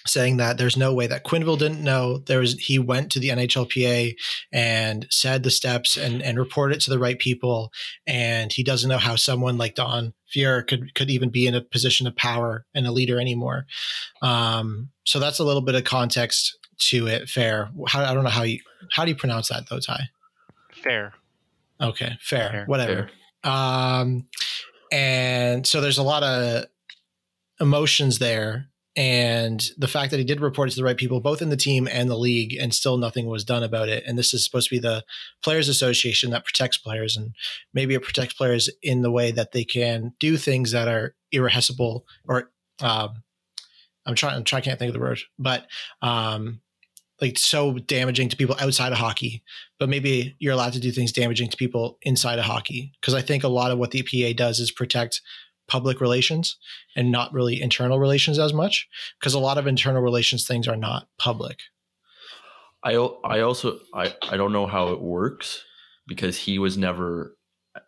saying 0.06 0.38
that 0.38 0.58
there's 0.58 0.76
no 0.76 0.94
way 0.94 1.06
that 1.06 1.24
Quenneville 1.24 1.58
didn't 1.58 1.82
know. 1.82 2.18
There 2.18 2.40
was 2.40 2.54
he 2.58 2.78
went 2.78 3.12
to 3.12 3.18
the 3.18 3.28
NHLPA 3.28 4.14
and 4.52 5.06
said 5.10 5.42
the 5.42 5.50
steps 5.50 5.96
and 5.96 6.22
and 6.22 6.38
reported 6.38 6.76
it 6.76 6.80
to 6.82 6.90
the 6.90 6.98
right 6.98 7.18
people, 7.18 7.70
and 8.06 8.52
he 8.52 8.62
doesn't 8.62 8.88
know 8.88 8.98
how 8.98 9.16
someone 9.16 9.58
like 9.58 9.74
Don 9.74 10.14
Fehr 10.34 10.66
could 10.66 10.94
could 10.94 11.10
even 11.10 11.30
be 11.30 11.46
in 11.46 11.54
a 11.54 11.60
position 11.60 12.06
of 12.06 12.16
power 12.16 12.64
and 12.74 12.86
a 12.86 12.92
leader 12.92 13.20
anymore. 13.20 13.66
Um, 14.22 14.90
so 15.04 15.18
that's 15.18 15.38
a 15.38 15.44
little 15.44 15.62
bit 15.62 15.74
of 15.74 15.84
context 15.84 16.56
to 16.78 17.06
it. 17.06 17.28
Fair. 17.28 17.70
How, 17.88 18.04
I 18.04 18.14
don't 18.14 18.24
know 18.24 18.30
how 18.30 18.42
you 18.42 18.60
how 18.90 19.04
do 19.04 19.10
you 19.10 19.16
pronounce 19.16 19.48
that 19.48 19.68
though, 19.68 19.80
Ty? 19.80 20.08
Fair. 20.72 21.12
Okay, 21.80 22.16
fair. 22.20 22.50
Fair. 22.50 22.64
Whatever. 22.66 23.10
Um, 23.44 24.26
and 24.92 25.66
so 25.66 25.80
there's 25.80 25.98
a 25.98 26.02
lot 26.02 26.22
of 26.22 26.66
emotions 27.60 28.18
there 28.18 28.70
and 28.96 29.70
the 29.78 29.86
fact 29.86 30.10
that 30.10 30.18
he 30.18 30.24
did 30.24 30.40
report 30.40 30.68
it 30.68 30.72
to 30.72 30.76
the 30.76 30.84
right 30.84 30.96
people 30.96 31.20
both 31.20 31.40
in 31.40 31.48
the 31.48 31.56
team 31.56 31.86
and 31.90 32.10
the 32.10 32.18
league 32.18 32.56
and 32.58 32.74
still 32.74 32.96
nothing 32.96 33.26
was 33.26 33.44
done 33.44 33.62
about 33.62 33.88
it 33.88 34.02
and 34.06 34.18
this 34.18 34.34
is 34.34 34.44
supposed 34.44 34.68
to 34.68 34.74
be 34.74 34.80
the 34.80 35.04
players 35.44 35.68
association 35.68 36.30
that 36.30 36.44
protects 36.44 36.76
players 36.76 37.16
and 37.16 37.34
maybe 37.72 37.94
it 37.94 38.02
protects 38.02 38.34
players 38.34 38.68
in 38.82 39.02
the 39.02 39.10
way 39.10 39.30
that 39.30 39.52
they 39.52 39.64
can 39.64 40.12
do 40.18 40.36
things 40.36 40.72
that 40.72 40.88
are 40.88 41.14
irrepressible 41.30 42.04
or 42.26 42.50
um, 42.80 43.22
i'm 44.06 44.14
trying 44.14 44.36
i'm 44.36 44.44
trying 44.44 44.62
i 44.62 44.64
can't 44.64 44.78
think 44.78 44.88
of 44.88 44.94
the 44.94 45.00
word 45.00 45.20
but 45.38 45.66
um, 46.02 46.60
like 47.20 47.38
so 47.38 47.74
damaging 47.74 48.28
to 48.28 48.36
people 48.36 48.56
outside 48.60 48.92
of 48.92 48.98
hockey 48.98 49.42
but 49.78 49.88
maybe 49.88 50.34
you're 50.38 50.54
allowed 50.54 50.72
to 50.72 50.80
do 50.80 50.90
things 50.90 51.12
damaging 51.12 51.48
to 51.48 51.56
people 51.56 51.98
inside 52.02 52.38
of 52.38 52.44
hockey 52.44 52.92
because 53.00 53.14
i 53.14 53.22
think 53.22 53.44
a 53.44 53.48
lot 53.48 53.70
of 53.70 53.78
what 53.78 53.90
the 53.90 54.02
EPA 54.02 54.36
does 54.36 54.58
is 54.58 54.70
protect 54.70 55.20
public 55.70 56.00
relations 56.00 56.58
and 56.96 57.10
not 57.10 57.32
really 57.32 57.62
internal 57.62 57.98
relations 57.98 58.38
as 58.38 58.52
much 58.52 58.88
because 59.18 59.32
a 59.32 59.38
lot 59.38 59.56
of 59.56 59.66
internal 59.66 60.02
relations 60.02 60.46
things 60.46 60.68
are 60.68 60.76
not 60.76 61.06
public. 61.16 61.60
I 62.82 62.94
I 63.24 63.40
also 63.40 63.78
I 63.94 64.14
I 64.22 64.36
don't 64.36 64.52
know 64.52 64.66
how 64.66 64.88
it 64.88 65.00
works 65.00 65.64
because 66.06 66.36
he 66.36 66.58
was 66.58 66.76
never 66.76 67.36
uh, 67.76 67.80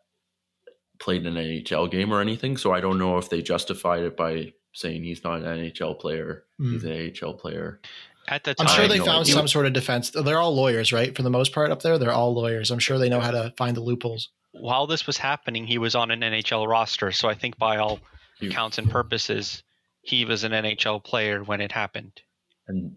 played 1.01 1.27
an 1.27 1.35
NHL 1.35 1.91
game 1.91 2.13
or 2.13 2.21
anything, 2.21 2.57
so 2.57 2.73
I 2.73 2.81
don't 2.81 2.99
know 2.99 3.19
if 3.19 3.29
they 3.29 3.43
justified 3.43 4.05
it 4.05 4.17
by 4.17 4.53
saying 4.75 5.03
he's 5.03 5.25
not 5.25 5.43
an 5.43 5.45
NHL 5.45 5.99
player, 5.99 6.45
he's 6.59 6.85
mm. 6.85 7.13
an 7.21 7.27
AHL 7.27 7.35
player. 7.35 7.81
At 8.29 8.45
the 8.45 8.55
I'm 8.59 8.67
sure 8.69 8.87
they 8.89 8.99
found 8.99 9.23
idea. 9.23 9.35
some 9.35 9.49
sort 9.49 9.67
of 9.67 9.73
defense. 9.73 10.11
They're 10.11 10.39
all 10.39 10.55
lawyers, 10.55 10.93
right? 10.93 11.15
For 11.15 11.23
the 11.23 11.31
most 11.31 11.53
part 11.53 11.71
up 11.71 11.83
there, 11.83 11.99
they're 11.99 12.13
all 12.13 12.33
lawyers. 12.35 12.71
I'm 12.71 12.79
sure 12.79 12.99
they 12.99 13.09
know 13.09 13.21
how 13.21 13.33
to 13.33 13.53
find 13.57 13.77
the 13.77 13.81
loopholes. 13.81 14.29
while 14.53 14.87
this 14.87 15.07
was 15.07 15.17
happening, 15.17 15.67
he 15.67 15.79
was 15.79 15.95
on 15.95 16.11
an 16.11 16.21
NHL 16.21 16.69
roster. 16.69 17.11
So 17.11 17.27
I 17.29 17.35
think 17.35 17.57
by 17.59 17.79
all 17.79 18.01
He- 18.39 18.51
counts 18.51 18.77
and 18.79 18.91
purposes, 18.91 19.63
he 20.03 20.25
was 20.27 20.45
an 20.45 20.53
NHL 20.53 21.01
player 21.03 21.43
when 21.43 21.61
it 21.61 21.73
happened. 21.73 22.21
and 22.69 22.97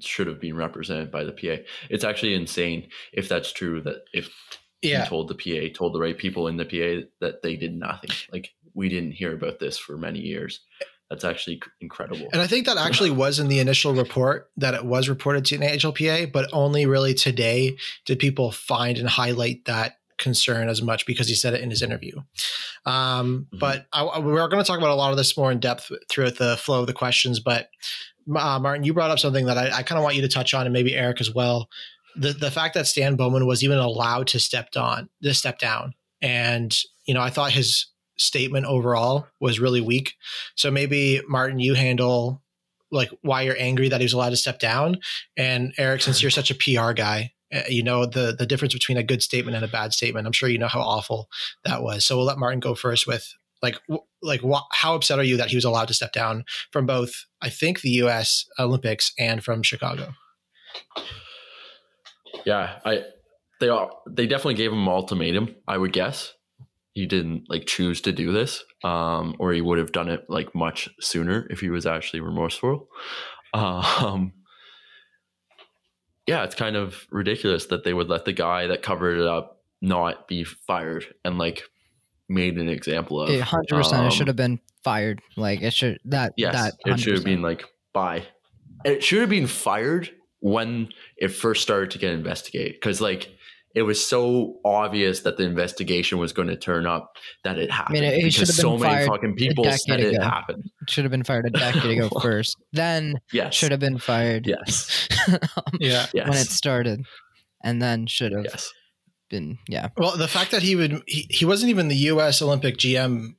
should 0.00 0.26
have 0.26 0.40
been 0.40 0.56
represented 0.56 1.10
by 1.12 1.22
the 1.24 1.32
PA. 1.32 1.58
It's 1.90 2.04
actually 2.04 2.34
insane 2.34 2.88
if 3.12 3.28
that's 3.28 3.52
true 3.52 3.80
that 3.82 4.04
if 4.12 4.30
Yeah. 4.82 5.02
he 5.04 5.08
told 5.08 5.28
the 5.28 5.34
PA, 5.36 5.68
told 5.74 5.94
the 5.94 6.00
right 6.00 6.16
people 6.18 6.48
in 6.48 6.56
the 6.56 6.64
PA 6.64 7.06
that 7.20 7.42
they 7.42 7.54
did 7.56 7.74
nothing. 7.76 8.10
Like 8.32 8.54
we 8.72 8.88
didn't 8.88 9.12
hear 9.12 9.32
about 9.34 9.58
this 9.60 9.78
for 9.78 9.96
many 9.96 10.20
years. 10.20 10.60
That's 11.10 11.24
actually 11.24 11.60
incredible. 11.80 12.28
And 12.32 12.40
I 12.42 12.46
think 12.46 12.66
that 12.66 12.76
actually 12.78 13.10
was 13.10 13.38
in 13.38 13.48
the 13.48 13.58
initial 13.60 13.94
report 13.94 14.50
that 14.56 14.74
it 14.74 14.84
was 14.84 15.08
reported 15.08 15.44
to 15.46 15.58
NHLPA, 15.58 16.32
but 16.32 16.48
only 16.52 16.86
really 16.86 17.14
today 17.14 17.76
did 18.06 18.18
people 18.18 18.50
find 18.50 18.98
and 18.98 19.08
highlight 19.08 19.66
that 19.66 19.98
concern 20.16 20.68
as 20.68 20.80
much 20.80 21.06
because 21.06 21.28
he 21.28 21.34
said 21.34 21.54
it 21.54 21.60
in 21.60 21.70
his 21.70 21.82
interview. 21.82 22.16
Um, 22.86 23.48
Mhm. 23.52 23.58
But 23.58 23.86
I, 23.92 24.02
I- 24.04 24.18
we're 24.20 24.48
going 24.48 24.62
to 24.62 24.66
talk 24.66 24.78
about 24.78 24.90
a 24.90 24.94
lot 24.94 25.10
of 25.10 25.16
this 25.16 25.36
more 25.36 25.50
in 25.52 25.58
depth 25.60 25.90
throughout 26.10 26.36
the 26.36 26.56
flow 26.56 26.80
of 26.80 26.86
the 26.86 26.92
questions. 26.92 27.40
But 27.40 27.68
uh, 28.34 28.58
Martin, 28.58 28.84
you 28.84 28.94
brought 28.94 29.10
up 29.10 29.18
something 29.18 29.46
that 29.46 29.58
I, 29.58 29.70
I 29.70 29.82
kind 29.82 29.98
of 29.98 30.02
want 30.04 30.16
you 30.16 30.22
to 30.22 30.28
touch 30.28 30.54
on, 30.54 30.66
and 30.66 30.72
maybe 30.72 30.94
Eric 30.94 31.20
as 31.20 31.34
well. 31.34 31.68
The 32.16 32.32
the 32.32 32.50
fact 32.50 32.74
that 32.74 32.86
Stan 32.86 33.16
Bowman 33.16 33.44
was 33.46 33.62
even 33.62 33.76
allowed 33.78 34.28
to 34.28 34.40
step 34.40 34.68
on, 34.76 35.10
to 35.22 35.34
step 35.34 35.58
down, 35.58 35.94
and 36.22 36.74
you 37.06 37.12
know, 37.12 37.20
I 37.20 37.28
thought 37.28 37.50
his 37.52 37.86
statement 38.16 38.66
overall 38.66 39.26
was 39.40 39.60
really 39.60 39.80
weak. 39.80 40.14
So 40.54 40.70
maybe 40.70 41.20
Martin, 41.28 41.58
you 41.58 41.74
handle 41.74 42.42
like 42.90 43.10
why 43.22 43.42
you're 43.42 43.56
angry 43.58 43.88
that 43.88 44.00
he 44.00 44.04
was 44.04 44.12
allowed 44.12 44.30
to 44.30 44.36
step 44.36 44.58
down, 44.58 44.98
and 45.36 45.72
Eric, 45.78 46.02
since 46.02 46.22
you're 46.22 46.30
such 46.30 46.50
a 46.50 46.54
PR 46.54 46.92
guy, 46.92 47.32
uh, 47.52 47.62
you 47.68 47.82
know 47.82 48.06
the 48.06 48.34
the 48.38 48.46
difference 48.46 48.74
between 48.74 48.98
a 48.98 49.02
good 49.02 49.22
statement 49.22 49.56
and 49.56 49.64
a 49.64 49.68
bad 49.68 49.92
statement. 49.92 50.26
I'm 50.26 50.32
sure 50.32 50.48
you 50.48 50.58
know 50.58 50.68
how 50.68 50.80
awful 50.80 51.28
that 51.64 51.82
was. 51.82 52.04
So 52.04 52.16
we'll 52.16 52.26
let 52.26 52.38
Martin 52.38 52.60
go 52.60 52.74
first 52.74 53.06
with 53.06 53.32
like 53.62 53.76
like 54.22 54.42
what 54.42 54.64
how 54.72 54.94
upset 54.94 55.18
are 55.18 55.24
you 55.24 55.36
that 55.36 55.50
he 55.50 55.56
was 55.56 55.64
allowed 55.64 55.88
to 55.88 55.94
step 55.94 56.12
down 56.12 56.44
from 56.70 56.86
both 56.86 57.26
I 57.40 57.48
think 57.48 57.80
the 57.80 57.90
U.S. 57.90 58.46
Olympics 58.58 59.12
and 59.18 59.42
from 59.42 59.62
Chicago. 59.62 60.14
yeah, 62.44 62.78
I 62.84 63.04
they 63.60 63.68
all 63.68 64.02
they 64.08 64.26
definitely 64.26 64.54
gave 64.54 64.72
him 64.72 64.82
an 64.82 64.88
ultimatum. 64.88 65.54
I 65.66 65.78
would 65.78 65.92
guess 65.92 66.32
he 66.94 67.06
didn't 67.06 67.44
like 67.50 67.66
choose 67.66 68.00
to 68.02 68.12
do 68.12 68.32
this, 68.32 68.64
um, 68.82 69.36
or 69.38 69.52
he 69.52 69.60
would 69.60 69.78
have 69.78 69.92
done 69.92 70.08
it 70.08 70.24
like 70.28 70.54
much 70.54 70.88
sooner 71.00 71.46
if 71.50 71.60
he 71.60 71.68
was 71.70 71.86
actually 71.86 72.20
remorseful. 72.20 72.88
Um, 73.54 74.32
yeah, 76.26 76.42
it's 76.42 76.56
kind 76.56 76.74
of 76.74 77.06
ridiculous 77.10 77.66
that 77.66 77.84
they 77.84 77.94
would 77.94 78.08
let 78.08 78.24
the 78.24 78.32
guy 78.32 78.66
that 78.66 78.82
covered 78.82 79.18
it 79.18 79.26
up 79.26 79.62
not 79.80 80.26
be 80.26 80.42
fired 80.42 81.06
and 81.24 81.38
like 81.38 81.62
made 82.28 82.56
an 82.58 82.68
example 82.68 83.20
of. 83.20 83.38
hundred 83.40 83.68
percent. 83.76 84.02
It 84.02 84.06
Um, 84.06 84.10
should 84.10 84.26
have 84.26 84.36
been 84.36 84.58
fired. 84.82 85.20
Like 85.36 85.62
it 85.62 85.72
should 85.72 86.00
that 86.06 86.32
Yes, 86.36 86.54
that 86.54 86.74
it 86.84 86.98
should 86.98 87.14
have 87.14 87.24
been 87.24 87.42
like 87.42 87.64
bye. 87.92 88.24
It 88.84 89.04
should 89.04 89.20
have 89.20 89.30
been 89.30 89.46
fired 89.46 90.10
when 90.40 90.88
it 91.16 91.28
first 91.28 91.62
started 91.62 91.90
to 91.92 91.98
get 91.98 92.12
investigated 92.12 92.72
because 92.74 93.00
like 93.00 93.30
it 93.74 93.82
was 93.82 94.04
so 94.04 94.60
obvious 94.64 95.20
that 95.20 95.36
the 95.36 95.42
investigation 95.44 96.18
was 96.18 96.32
going 96.32 96.46
to 96.48 96.56
turn 96.56 96.86
up 96.86 97.16
that 97.42 97.58
it 97.58 97.70
happened 97.70 97.98
it- 97.98 98.24
it 98.24 98.32
should 98.32 98.42
because 98.42 98.56
have 98.56 98.56
so 98.56 98.78
many 98.78 99.06
fucking 99.06 99.34
people 99.34 99.64
decade 99.64 99.80
said 99.80 100.00
it 100.00 100.22
happened. 100.22 100.64
It 100.82 100.90
should 100.90 101.04
have 101.04 101.10
been 101.10 101.24
fired 101.24 101.46
a 101.46 101.50
decade 101.50 101.98
ago 101.98 102.08
first. 102.22 102.56
Then 102.72 103.18
Yes, 103.32 103.54
should 103.54 103.70
have 103.72 103.80
been 103.80 103.98
fired. 103.98 104.46
Yes, 104.46 105.08
um, 105.28 105.38
Yeah. 105.80 106.06
yes, 106.14 106.28
when 106.28 106.38
it 106.38 106.46
started, 106.48 107.02
and 107.62 107.82
then 107.82 108.06
should 108.06 108.32
have 108.32 108.44
yes. 108.44 108.72
been 109.30 109.58
yeah. 109.68 109.88
Well, 109.96 110.16
the 110.16 110.28
fact 110.28 110.50
that 110.52 110.62
he 110.62 110.76
would 110.76 111.02
he, 111.06 111.26
he 111.30 111.44
wasn't 111.44 111.70
even 111.70 111.88
the 111.88 111.96
U.S. 112.12 112.40
Olympic 112.42 112.76
GM 112.76 113.34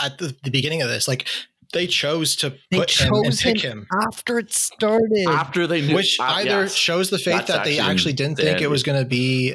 at 0.00 0.18
the, 0.18 0.36
the 0.44 0.50
beginning 0.50 0.82
of 0.82 0.88
this, 0.88 1.08
like 1.08 1.26
they 1.72 1.86
chose 1.86 2.36
to 2.36 2.50
They 2.70 2.78
put 2.78 2.90
him 2.90 3.12
and 3.14 3.36
pick 3.36 3.60
him 3.60 3.80
him. 3.80 3.86
after 4.06 4.38
it 4.38 4.52
started. 4.52 5.26
After 5.28 5.66
they 5.66 5.82
knew, 5.86 5.94
which 5.94 6.18
uh, 6.20 6.24
either 6.24 6.62
yes. 6.62 6.74
shows 6.74 7.10
the 7.10 7.18
faith 7.18 7.46
That's 7.46 7.48
that 7.52 7.64
they 7.64 7.78
actually 7.78 7.92
actually 7.92 8.12
didn't 8.14 8.36
think 8.36 8.60
it 8.60 8.70
was 8.70 8.82
going 8.82 9.00
to 9.02 9.08
be 9.08 9.54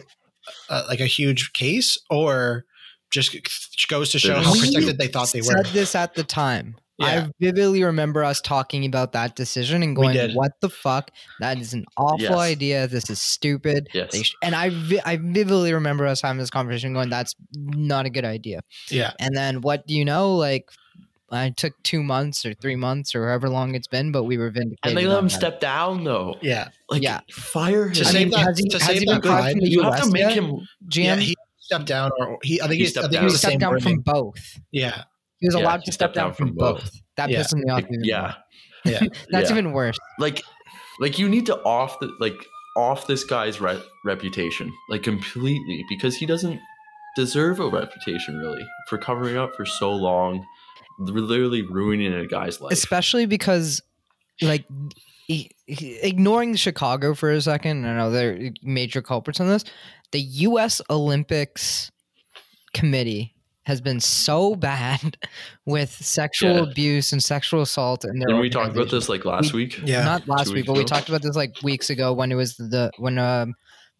uh, 0.69 0.83
like 0.87 0.99
a 0.99 1.05
huge 1.07 1.53
case, 1.53 1.97
or 2.09 2.65
just 3.11 3.35
goes 3.87 4.11
to 4.11 4.19
show 4.19 4.35
how 4.41 4.53
protected 4.53 4.97
they 4.97 5.07
thought 5.07 5.31
they 5.31 5.41
said 5.41 5.55
were. 5.57 5.63
this 5.71 5.95
at 5.95 6.15
the 6.15 6.23
time. 6.23 6.75
Yeah. 6.99 7.05
I 7.07 7.29
vividly 7.39 7.83
remember 7.83 8.23
us 8.23 8.39
talking 8.39 8.85
about 8.85 9.13
that 9.13 9.35
decision 9.35 9.81
and 9.81 9.95
going, 9.95 10.35
"What 10.35 10.51
the 10.61 10.69
fuck? 10.69 11.09
That 11.39 11.57
is 11.59 11.73
an 11.73 11.85
awful 11.97 12.19
Yes. 12.19 12.31
idea. 12.31 12.87
This 12.87 13.09
is 13.09 13.19
stupid." 13.19 13.87
Yes. 13.93 14.15
Sh-. 14.15 14.33
And 14.43 14.53
I, 14.53 14.69
vi- 14.69 15.01
I 15.03 15.17
vividly 15.17 15.73
remember 15.73 16.05
us 16.05 16.21
having 16.21 16.37
this 16.37 16.51
conversation, 16.51 16.93
going, 16.93 17.09
"That's 17.09 17.33
not 17.55 18.05
a 18.05 18.11
good 18.11 18.25
idea." 18.25 18.61
Yeah, 18.91 19.13
And 19.19 19.35
then 19.35 19.61
what 19.61 19.87
do 19.87 19.95
you 19.95 20.05
know? 20.05 20.35
Like, 20.35 20.69
I 21.33 21.49
took 21.49 21.73
two 21.83 22.03
months 22.03 22.45
or 22.45 22.53
three 22.53 22.75
months 22.75 23.15
or 23.15 23.27
however 23.27 23.49
long 23.49 23.75
it's 23.75 23.87
been, 23.87 24.11
but 24.11 24.23
we 24.23 24.37
were 24.37 24.49
vindicated. 24.51 24.79
and 24.83 24.97
they 24.97 25.07
let 25.07 25.19
him 25.19 25.27
that. 25.27 25.31
step 25.35 25.59
down 25.59 26.03
though. 26.03 26.35
yeah. 26.41 26.69
Like 26.89 27.01
Yeah. 27.03 27.21
fire 27.31 27.87
him. 27.87 27.93
To 27.93 28.01
I 28.01 28.03
save 28.03 28.13
mean, 28.21 28.29
that- 28.31 28.45
has 28.47 28.57
he, 28.59 28.69
to 28.69 28.77
has 28.77 28.87
save 28.87 28.99
he 28.99 29.05
that 29.05 29.21
been 29.21 29.31
fired 29.31 29.53
pride, 29.53 29.57
you 29.63 29.81
US 29.83 29.95
have 29.99 30.05
to 30.07 30.11
make 30.11 30.21
yet? 30.21 30.33
him. 30.33 30.51
GM? 30.89 31.03
Yeah, 31.03 31.15
he 31.17 31.35
stepped 31.59 31.85
down, 31.87 32.11
or 32.19 32.37
he. 32.43 32.61
I 32.61 32.67
think 32.67 32.73
He 32.73 32.77
he, 32.79 32.85
I 32.85 32.89
stepped 32.89 33.03
think 33.05 33.13
down. 33.13 33.23
he 33.29 33.35
stepped 33.35 33.59
down 33.59 33.79
from 33.79 33.99
both. 33.99 34.59
Yeah, 34.71 35.03
He 35.39 35.47
was 35.47 35.55
Yeah, 35.55 35.61
allowed 35.61 35.79
he 35.81 35.85
to 35.87 35.91
step 35.91 36.13
down, 36.13 36.27
down 36.27 36.33
from 36.35 36.47
from 36.49 36.55
both. 36.57 36.81
both. 36.83 36.91
That 37.17 37.29
Yeah. 37.29 37.37
pissed 37.39 37.55
me 37.55 37.63
off. 37.71 37.79
even 37.79 38.03
Yeah, 38.03 38.33
yeah. 38.85 38.99
That's 39.29 39.49
yeah. 39.49 39.57
even 39.57 39.71
worse. 39.71 39.97
like 40.19 40.41
like 40.99 41.17
you 41.17 41.27
need 41.29 41.45
to 41.47 41.57
off 41.63 41.99
the 41.99 42.11
like 42.19 42.45
off 42.77 43.07
this 43.07 43.23
guy's 43.23 43.59
re- 43.61 43.81
reputation 44.05 44.71
like 44.89 45.01
completely 45.03 45.83
because 45.89 46.15
he 46.15 46.25
doesn't 46.25 46.59
deserve 47.15 47.59
a 47.59 47.67
reputation 47.67 48.37
really 48.39 48.65
for 48.89 48.97
covering 48.97 49.37
up 49.37 49.55
for 49.55 49.65
so 49.65 49.91
long 49.91 50.43
literally 50.99 51.61
ruining 51.61 52.13
a 52.13 52.25
guy's 52.27 52.59
life 52.61 52.71
especially 52.71 53.25
because 53.25 53.81
like 54.41 54.65
he- 55.27 55.49
he- 55.65 55.95
ignoring 56.01 56.55
chicago 56.55 57.13
for 57.13 57.31
a 57.31 57.41
second 57.41 57.85
i 57.85 57.95
know 57.95 58.11
they're 58.11 58.51
major 58.61 59.01
culprits 59.01 59.39
on 59.39 59.47
this 59.47 59.63
the 60.11 60.19
us 60.21 60.81
olympics 60.89 61.91
committee 62.73 63.33
has 63.65 63.79
been 63.79 63.99
so 63.99 64.55
bad 64.55 65.17
with 65.65 65.89
sexual 65.89 66.55
Yeah. 66.57 66.63
abuse 66.71 67.13
and 67.13 67.23
sexual 67.23 67.61
assault 67.61 68.03
and 68.03 68.21
their 68.21 68.35
we 68.37 68.49
talked 68.49 68.75
about 68.75 68.89
this 68.89 69.07
like 69.09 69.23
last 69.25 69.53
week 69.53 69.79
Yeah. 69.83 70.03
not 70.03 70.27
last 70.27 70.47
two 70.47 70.53
week 70.53 70.61
weeks 70.63 70.67
but 70.67 70.77
we 70.77 70.83
talked 70.83 71.07
about 71.09 71.21
this 71.21 71.35
like 71.35 71.55
weeks 71.63 71.89
ago 71.89 72.11
when 72.13 72.31
it 72.31 72.35
was 72.35 72.55
the 72.57 72.91
when 72.97 73.17
um 73.17 73.53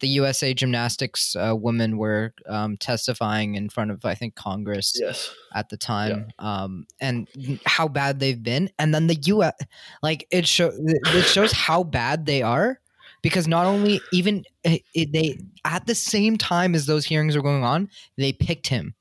the 0.04 0.10
USA 0.20 0.52
Gymnastics 0.52 1.34
uh, 1.34 1.54
women 1.56 1.96
were 1.96 2.34
um, 2.46 2.76
testifying 2.76 3.54
in 3.54 3.70
front 3.70 3.90
of 3.90 4.04
I 4.04 4.14
think 4.14 4.34
Congress 4.34 4.92
Yes. 5.00 5.30
at 5.54 5.70
the 5.70 5.78
time, 5.78 6.26
um, 6.38 6.86
and 7.00 7.26
how 7.64 7.88
bad 7.88 8.20
they've 8.20 8.42
been. 8.42 8.68
And 8.78 8.94
then 8.94 9.06
the 9.06 9.14
U.S. 9.32 9.54
like 10.02 10.26
it 10.30 10.46
show 10.46 10.70
it 10.76 11.24
shows 11.24 11.52
how 11.52 11.84
bad 11.84 12.26
they 12.26 12.42
are 12.42 12.78
because 13.22 13.48
not 13.48 13.64
only 13.64 14.00
even 14.12 14.44
it, 14.62 14.82
it- 14.92 15.12
they 15.12 15.38
at 15.64 15.86
the 15.86 15.94
same 15.94 16.36
time 16.36 16.74
as 16.74 16.84
those 16.84 17.06
hearings 17.06 17.34
are 17.34 17.40
going 17.42 17.64
on, 17.64 17.88
they 18.18 18.32
picked 18.34 18.66
him. 18.66 18.94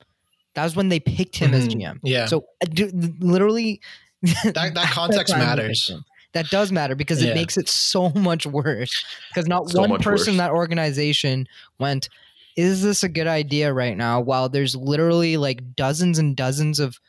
That 0.55 0.63
was 0.63 0.75
when 0.77 0.88
they 0.88 1.01
picked 1.01 1.36
him 1.36 1.53
as 1.53 1.67
Mhm. 1.67 1.81
GM. 1.81 2.00
Yeah. 2.03 2.27
So 2.27 2.45
uh, 2.62 2.67
dude, 2.72 3.22
literally, 3.22 3.81
that, 4.22 4.72
that 4.75 4.91
context 5.00 5.36
matters. 5.36 5.91
That 6.33 6.49
does 6.49 6.71
matter 6.71 6.95
because 6.95 7.21
Yeah. 7.23 7.31
it 7.31 7.35
makes 7.35 7.57
it 7.57 7.69
so 7.69 8.09
much 8.15 8.45
worse. 8.45 9.03
Because 9.29 9.47
not 9.47 9.69
So 9.69 9.81
one 9.81 9.99
person 9.99 10.33
in 10.33 10.37
that 10.37 10.51
organization 10.51 11.47
went, 11.79 12.09
"Is 12.55 12.81
this 12.83 13.03
a 13.03 13.09
good 13.09 13.27
idea 13.27 13.73
right 13.73 13.95
now?" 13.95 14.19
While 14.21 14.49
there's 14.49 14.75
literally 14.75 15.37
like 15.37 15.75
dozens 15.75 16.19
and 16.19 16.35
dozens 16.35 16.79
of 16.79 16.99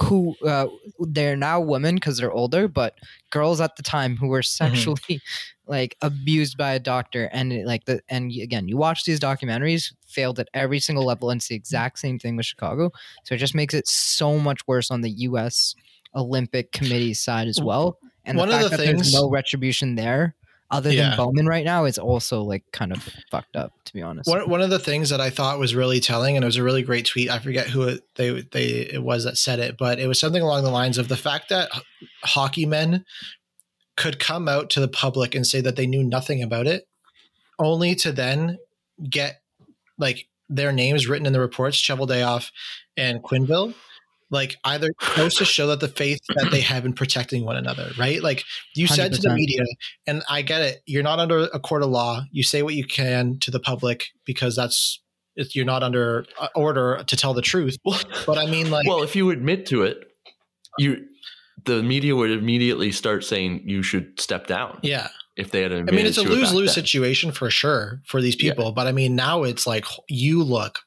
who 0.00 0.36
uh, 0.46 0.66
they're 1.00 1.36
now 1.36 1.60
women 1.60 1.96
because 1.96 2.18
they're 2.18 2.30
older, 2.32 2.68
but 2.68 2.94
girls 3.30 3.60
at 3.60 3.74
the 3.76 3.82
time 3.82 4.16
who 4.16 4.28
were 4.28 4.42
sexually 4.42 5.20
like 5.66 5.96
abused 6.02 6.56
by 6.56 6.72
a 6.72 6.78
doctor, 6.78 7.28
and 7.32 7.52
it, 7.52 7.66
like 7.66 7.84
the 7.86 8.00
and 8.08 8.30
again, 8.40 8.68
you 8.68 8.76
watch 8.76 9.04
these 9.04 9.18
documentaries, 9.18 9.92
failed 10.06 10.38
at 10.38 10.48
every 10.54 10.78
single 10.78 11.04
level, 11.04 11.30
and 11.30 11.40
it's 11.40 11.48
the 11.48 11.56
exact 11.56 11.98
same 11.98 12.18
thing 12.18 12.36
with 12.36 12.46
Chicago. 12.46 12.92
So 13.24 13.34
it 13.34 13.38
just 13.38 13.54
makes 13.56 13.74
it 13.74 13.88
so 13.88 14.38
much 14.38 14.60
worse 14.68 14.90
on 14.90 15.00
the 15.00 15.10
U.S. 15.10 15.74
Olympic 16.14 16.70
Committee 16.72 17.14
side 17.14 17.48
as 17.48 17.60
well. 17.60 17.98
And 18.28 18.38
One 18.38 18.48
the 18.48 18.54
of 18.56 18.60
fact 18.60 18.70
the 18.70 18.76
that 18.76 18.84
there's 18.84 19.00
things- 19.02 19.14
no 19.14 19.28
retribution 19.30 19.94
there, 19.94 20.34
other 20.70 20.92
Yeah. 20.92 21.08
than 21.10 21.16
Bowman 21.16 21.46
right 21.46 21.64
now, 21.64 21.86
is 21.86 21.98
also 21.98 22.42
like 22.42 22.62
kind 22.72 22.92
of 22.92 23.08
fucked 23.30 23.56
up, 23.56 23.72
to 23.86 23.92
be 23.94 24.02
honest. 24.02 24.28
One, 24.28 24.48
one 24.50 24.60
of 24.60 24.70
the 24.70 24.78
things 24.78 25.08
that 25.10 25.20
I 25.20 25.30
thought 25.30 25.58
was 25.58 25.74
really 25.74 25.98
telling, 26.00 26.36
and 26.36 26.44
it 26.44 26.46
was 26.46 26.56
a 26.56 26.62
really 26.62 26.82
great 26.82 27.06
tweet. 27.06 27.30
I 27.30 27.38
forget 27.38 27.68
who 27.68 27.82
it, 27.84 28.02
they 28.16 28.42
they 28.42 28.66
it 28.92 29.02
was 29.02 29.24
that 29.24 29.38
said 29.38 29.58
it, 29.60 29.76
but 29.78 29.98
it 29.98 30.06
was 30.06 30.20
something 30.20 30.42
along 30.42 30.62
the 30.64 30.70
lines 30.70 30.98
of 30.98 31.08
the 31.08 31.16
fact 31.16 31.48
that 31.48 31.70
hockey 32.22 32.66
men 32.66 33.04
could 33.96 34.18
come 34.18 34.46
out 34.48 34.70
to 34.70 34.80
the 34.80 34.88
public 34.88 35.34
and 35.34 35.46
say 35.46 35.60
that 35.60 35.74
they 35.76 35.86
knew 35.86 36.04
nothing 36.04 36.42
about 36.42 36.66
it, 36.66 36.86
only 37.58 37.94
to 37.96 38.12
then 38.12 38.58
get 39.08 39.40
like 39.96 40.28
their 40.50 40.70
names 40.70 41.08
written 41.08 41.26
in 41.26 41.32
the 41.32 41.40
reports, 41.40 41.76
Cheveldayoff 41.80 42.50
and 42.96 43.22
Quenneville. 43.22 43.74
Like 44.30 44.56
either 44.64 44.90
goes 45.16 45.34
to 45.36 45.44
show 45.44 45.68
that 45.68 45.80
the 45.80 45.88
faith 45.88 46.20
that 46.36 46.50
they 46.50 46.60
have 46.60 46.84
in 46.84 46.92
protecting 46.92 47.44
one 47.44 47.56
another, 47.56 47.90
right? 47.98 48.22
Like 48.22 48.44
you 48.74 48.86
said 48.86 49.12
to 49.14 49.20
the 49.20 49.34
media, 49.34 49.64
and 50.06 50.22
I 50.28 50.42
get 50.42 50.60
it. 50.60 50.82
You're 50.84 51.02
not 51.02 51.18
under 51.18 51.44
a 51.44 51.58
court 51.58 51.82
of 51.82 51.88
law. 51.88 52.22
You 52.30 52.42
say 52.42 52.62
what 52.62 52.74
you 52.74 52.84
can 52.84 53.38
to 53.40 53.50
the 53.50 53.60
public 53.60 54.06
because 54.26 54.54
that's 54.54 55.00
you're 55.52 55.64
not 55.64 55.82
under 55.82 56.26
order 56.54 57.02
to 57.06 57.16
tell 57.16 57.32
the 57.32 57.42
truth. 57.42 57.78
But 58.26 58.38
I 58.38 58.46
mean, 58.46 58.70
like, 58.70 58.86
well, 58.86 59.02
if 59.02 59.16
you 59.16 59.30
admit 59.30 59.66
to 59.66 59.82
it, 59.82 60.04
you 60.78 61.06
the 61.64 61.82
media 61.82 62.14
would 62.14 62.30
immediately 62.30 62.92
start 62.92 63.24
saying 63.24 63.62
you 63.64 63.82
should 63.82 64.18
step 64.20 64.46
down 64.46 64.78
yeah. 64.82 65.08
if 65.36 65.50
they 65.50 65.62
had 65.62 65.72
I 65.72 65.82
mean, 65.82 66.06
it's 66.06 66.18
a 66.18 66.22
lose 66.22 66.52
lose 66.52 66.72
situation 66.72 67.32
for 67.32 67.50
sure 67.50 68.00
for 68.06 68.20
these 68.20 68.40
Yeah. 68.40 68.52
people. 68.52 68.72
But 68.72 68.86
I 68.86 68.92
mean, 68.92 69.16
now 69.16 69.42
it's 69.42 69.66
like 69.66 69.84
you 70.08 70.42
look 70.42 70.80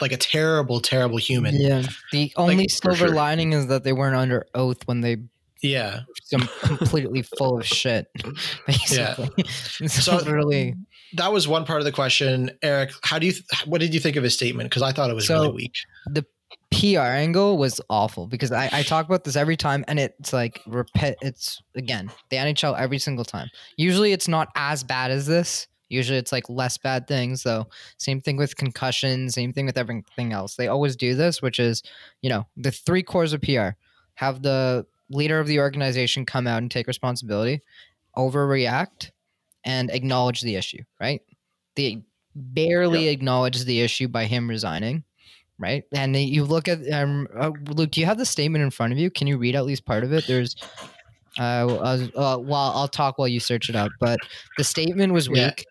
like 0.00 0.12
a 0.12 0.16
terrible, 0.16 0.80
terrible 0.80 1.16
human. 1.18 1.54
yeah, 1.60 1.82
the 2.12 2.32
only 2.36 2.56
Like, 2.56 2.70
silver 2.70 2.96
sure. 3.06 3.14
lining 3.14 3.52
is 3.52 3.66
that 3.68 3.84
they 3.84 3.92
weren't 3.92 4.16
under 4.16 4.46
oath 4.54 4.78
when 4.86 5.00
they 5.00 5.16
Yeah. 5.62 6.00
some 6.24 6.48
completely 6.62 7.22
full 7.22 7.58
of 7.58 7.66
shit. 7.66 8.08
Basically, 8.66 9.44
so, 9.88 10.18
So- 10.18 10.24
really, 10.30 10.74
That 11.14 11.32
was 11.32 11.46
one 11.48 11.64
part 11.64 11.80
of 11.80 11.84
the 11.84 11.92
question, 11.92 12.50
Eric. 12.62 12.90
How 13.02 13.18
do 13.18 13.26
you? 13.26 13.32
What 13.64 13.80
did 13.80 13.94
you 13.94 14.00
think 14.00 14.16
of 14.16 14.24
his 14.24 14.34
statement? 14.34 14.68
Because 14.70 14.82
I 14.82 14.92
thought 14.92 15.08
it 15.10 15.14
was 15.14 15.26
So- 15.26 15.42
really 15.42 15.52
weak. 15.54 15.74
the 16.06 16.24
PR 16.72 16.98
angle 17.00 17.56
was 17.58 17.80
awful 17.88 18.26
because 18.26 18.50
I, 18.52 18.68
I 18.72 18.82
talk 18.82 19.06
about 19.06 19.22
this 19.24 19.36
every 19.36 19.56
time 19.56 19.84
and 19.88 19.98
it's 20.00 20.32
like 20.32 20.60
repeat 20.66 21.14
it's 21.22 21.62
again 21.76 22.10
the 22.30 22.36
NHL 22.36 22.76
every 22.78 22.98
single 22.98 23.24
time. 23.24 23.48
Usually 23.76 24.12
it's 24.12 24.26
not 24.28 24.48
as 24.56 24.82
bad 24.84 25.10
as 25.12 25.26
this. 25.26 25.68
Usually 25.88 26.18
it's 26.18 26.32
like 26.32 26.48
less 26.48 26.78
bad 26.78 27.06
things 27.06 27.42
though. 27.42 27.68
Same 27.98 28.20
thing 28.20 28.36
with 28.36 28.56
concussions, 28.56 29.34
same 29.34 29.52
thing 29.52 29.66
with 29.66 29.78
everything 29.78 30.32
else. 30.32 30.56
They 30.56 30.68
always 30.68 30.96
do 30.96 31.14
this, 31.14 31.40
which 31.40 31.58
is, 31.58 31.82
you 32.22 32.30
know, 32.30 32.46
the 32.56 32.70
three 32.70 33.02
cores 33.02 33.32
of 33.32 33.42
PR. 33.42 33.70
Have 34.14 34.42
the 34.42 34.86
leader 35.10 35.38
of 35.38 35.46
the 35.46 35.60
organization 35.60 36.26
come 36.26 36.46
out 36.46 36.62
and 36.62 36.70
take 36.70 36.86
responsibility, 36.86 37.60
overreact, 38.16 39.10
and 39.64 39.90
acknowledge 39.90 40.40
the 40.40 40.56
issue, 40.56 40.82
right? 41.00 41.20
They 41.74 42.02
barely 42.34 43.08
acknowledge 43.08 43.64
the 43.64 43.80
issue 43.80 44.08
by 44.08 44.24
him 44.24 44.48
resigning 44.48 45.04
right? 45.58 45.84
And 45.92 46.16
you 46.16 46.44
look 46.44 46.68
at 46.68 46.88
um, 46.92 47.28
uh, 47.34 47.50
Luke. 47.70 47.90
Do 47.90 48.00
you 48.00 48.06
have 48.06 48.18
the 48.18 48.26
statement 48.26 48.62
in 48.62 48.70
front 48.70 48.92
of 48.92 48.98
you? 48.98 49.10
Can 49.10 49.26
you 49.26 49.38
read 49.38 49.56
at 49.56 49.64
least 49.64 49.86
part 49.86 50.04
of 50.04 50.12
it? 50.12 50.26
There's, 50.26 50.56
uh, 51.38 51.42
uh, 51.66 52.06
uh 52.16 52.38
well, 52.38 52.72
I'll 52.74 52.88
talk 52.88 53.18
while 53.18 53.28
you 53.28 53.40
search 53.40 53.68
it 53.68 53.76
up. 53.76 53.90
But 54.00 54.18
the 54.58 54.64
statement 54.64 55.12
was 55.12 55.28
Yeah. 55.28 55.48
weak, 55.48 55.66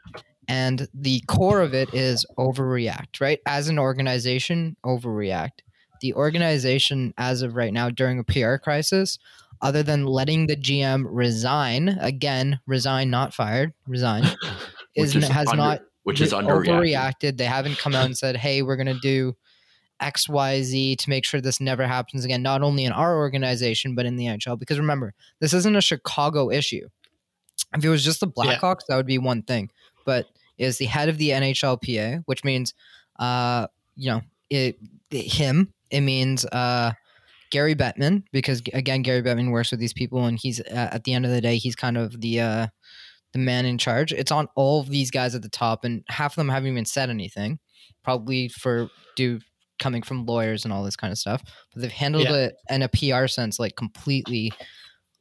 and 0.48 0.88
the 0.94 1.22
core 1.28 1.62
of 1.62 1.74
it 1.74 1.94
is 1.94 2.26
overreact. 2.38 3.20
Right? 3.22 3.40
As 3.46 3.68
an 3.70 3.80
organization, 3.80 4.76
overreact. 4.86 5.60
The 6.02 6.14
organization, 6.14 7.14
as 7.18 7.42
of 7.42 7.56
right 7.56 7.74
now, 7.74 7.90
during 7.90 8.20
a 8.20 8.24
PR 8.24 8.58
crisis, 8.58 9.18
other 9.62 9.82
than 9.82 10.06
letting 10.06 10.48
the 10.48 10.56
GM 10.56 11.06
resign 11.10 11.90
again, 12.02 12.60
resign, 12.68 13.10
not 13.10 13.34
fired, 13.34 13.74
resign, 13.88 14.24
is, 14.96 15.16
is 15.16 15.28
has 15.30 15.48
under- 15.48 15.58
not 15.58 15.82
which 16.04 16.22
is 16.22 16.34
underreacted. 16.34 16.68
overreacted. 17.22 17.38
They 17.38 17.46
haven't 17.46 17.78
come 17.80 17.96
out 17.96 18.06
and 18.06 18.16
said, 18.18 18.38
"Hey, 18.38 18.62
we're 18.62 18.76
going 18.76 18.94
to 18.94 19.00
do 19.00 19.36
X, 20.00 20.28
Y, 20.30 20.62
Z 20.62 20.96
to 20.98 21.10
make 21.10 21.26
sure 21.26 21.42
this 21.42 21.60
never 21.60 21.86
happens 21.88 22.26
again." 22.26 22.42
Not 22.42 22.62
only 22.62 22.86
in 22.86 22.92
our 22.92 23.18
organization, 23.18 23.96
but 23.96 24.06
in 24.06 24.16
the 24.16 24.26
NHL. 24.26 24.58
Because 24.60 24.78
remember, 24.80 25.14
this 25.40 25.54
isn't 25.54 25.76
a 25.76 25.82
Chicago 25.82 26.50
issue. 26.52 26.88
If 27.76 27.84
it 27.84 27.90
was 27.90 28.04
just 28.04 28.20
the 28.20 28.28
Yeah. 28.36 28.58
Blackhawks, 28.58 28.82
that 28.88 28.96
would 28.96 29.06
be 29.06 29.18
one 29.18 29.42
thing. 29.44 29.70
But 30.06 30.28
is 30.58 30.78
the 30.78 30.86
head 30.86 31.10
of 31.10 31.18
the 31.18 31.30
NHLPA, 31.32 32.24
which 32.26 32.44
means, 32.44 32.74
uh, 33.20 33.68
you 33.96 34.10
know, 34.12 34.22
it, 34.50 34.78
it- 35.12 35.34
him. 35.34 35.74
It 35.92 36.02
means 36.02 36.46
uh, 36.46 36.92
Gary 37.52 37.76
Bettman, 37.76 38.24
because 38.32 38.62
again, 38.74 39.02
Gary 39.02 39.22
Bettman 39.22 39.52
works 39.52 39.72
with 39.72 39.80
these 39.80 39.94
people, 39.94 40.26
and 40.26 40.38
he's 40.40 40.60
uh, 40.60 40.90
at 40.92 41.04
the 41.04 41.14
end 41.14 41.26
of 41.26 41.32
the 41.32 41.42
day, 41.42 41.58
he's 41.58 41.76
kind 41.76 41.98
of 41.98 42.20
the 42.22 42.40
uh, 42.42 42.68
the 43.34 43.40
man 43.40 43.66
in 43.66 43.78
charge. 43.78 44.12
It's 44.12 44.32
on 44.32 44.48
all 44.56 44.82
of 44.82 44.90
these 44.90 45.12
guys 45.12 45.36
at 45.36 45.42
the 45.42 45.50
top, 45.50 45.84
and 45.86 46.04
half 46.10 46.34
of 46.34 46.36
them 46.38 46.50
haven't 46.50 46.72
even 46.72 46.86
said 46.86 47.10
anything, 47.10 47.60
probably 48.04 48.48
for 48.50 48.90
due 49.16 49.40
coming 49.80 50.02
from 50.02 50.26
lawyers 50.26 50.64
and 50.66 50.74
all 50.74 50.84
this 50.84 50.96
kind 50.96 51.12
of 51.12 51.18
stuff. 51.18 51.44
But 51.74 51.82
they've 51.82 51.92
handled 51.92 52.26
Yeah. 52.26 52.36
it 52.36 52.56
in 52.70 52.82
a 52.82 52.90
PR 52.90 53.28
sense 53.28 53.60
like 53.60 53.76
completely 53.76 54.52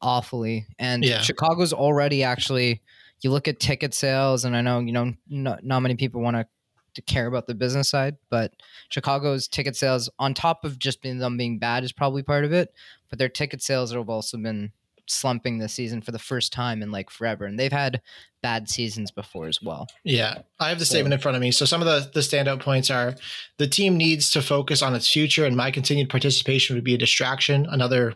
awfully. 0.01 0.67
And 0.79 1.05
Yeah. 1.05 1.21
Chicago's 1.21 1.73
already 1.73 2.23
actually. 2.23 2.83
You 3.23 3.31
look 3.31 3.49
at 3.49 3.59
ticket 3.59 3.95
sales, 3.95 4.45
and 4.45 4.55
I 4.55 4.61
know 4.61 4.81
you 4.81 4.93
know 4.93 5.15
not, 5.29 5.65
not 5.65 5.81
many 5.81 5.95
people 5.95 6.21
want 6.21 6.37
to 6.37 6.47
to 6.95 7.03
care 7.03 7.27
about 7.27 7.47
the 7.49 7.55
business 7.55 7.89
side, 7.89 8.17
but 8.31 8.53
Chicago's 8.89 9.49
ticket 9.49 9.75
sales, 9.75 10.09
on 10.21 10.33
top 10.33 10.65
of 10.65 10.79
just 10.79 11.03
being 11.03 11.19
them 11.19 11.37
being 11.37 11.59
bad, 11.59 11.83
is 11.83 11.93
probably 11.93 12.23
part 12.23 12.45
of 12.45 12.53
it. 12.53 12.73
But 13.11 13.19
their 13.19 13.29
ticket 13.29 13.63
sales 13.63 13.93
have 13.93 14.09
also 14.09 14.37
been 14.39 14.71
slumping 15.07 15.59
this 15.59 15.73
season 15.73 16.01
for 16.01 16.13
the 16.13 16.19
first 16.19 16.53
time 16.53 16.83
in 16.83 16.91
like 16.91 17.11
forever, 17.11 17.45
and 17.45 17.59
they've 17.59 17.73
had 17.73 18.01
bad 18.43 18.69
seasons 18.69 19.11
before 19.11 19.49
as 19.49 19.63
well. 19.63 19.87
Yeah, 20.05 20.43
I 20.61 20.69
have 20.69 20.79
the 20.79 20.85
statement 20.85 21.15
in 21.15 21.21
front 21.21 21.37
of 21.37 21.41
me. 21.41 21.51
So 21.51 21.65
some 21.65 21.81
of 21.81 21.87
the 21.87 22.11
the 22.13 22.21
standout 22.21 22.61
points 22.61 22.91
are 22.91 23.15
the 23.59 23.67
team 23.67 23.97
needs 23.97 24.31
to 24.33 24.43
focus 24.43 24.83
on 24.83 24.95
its 24.95 25.11
future, 25.11 25.45
and 25.45 25.57
my 25.57 25.71
continued 25.71 26.11
participation 26.11 26.77
would 26.77 26.85
be 26.85 26.95
a 26.95 26.99
distraction. 26.99 27.67
Another 27.71 28.15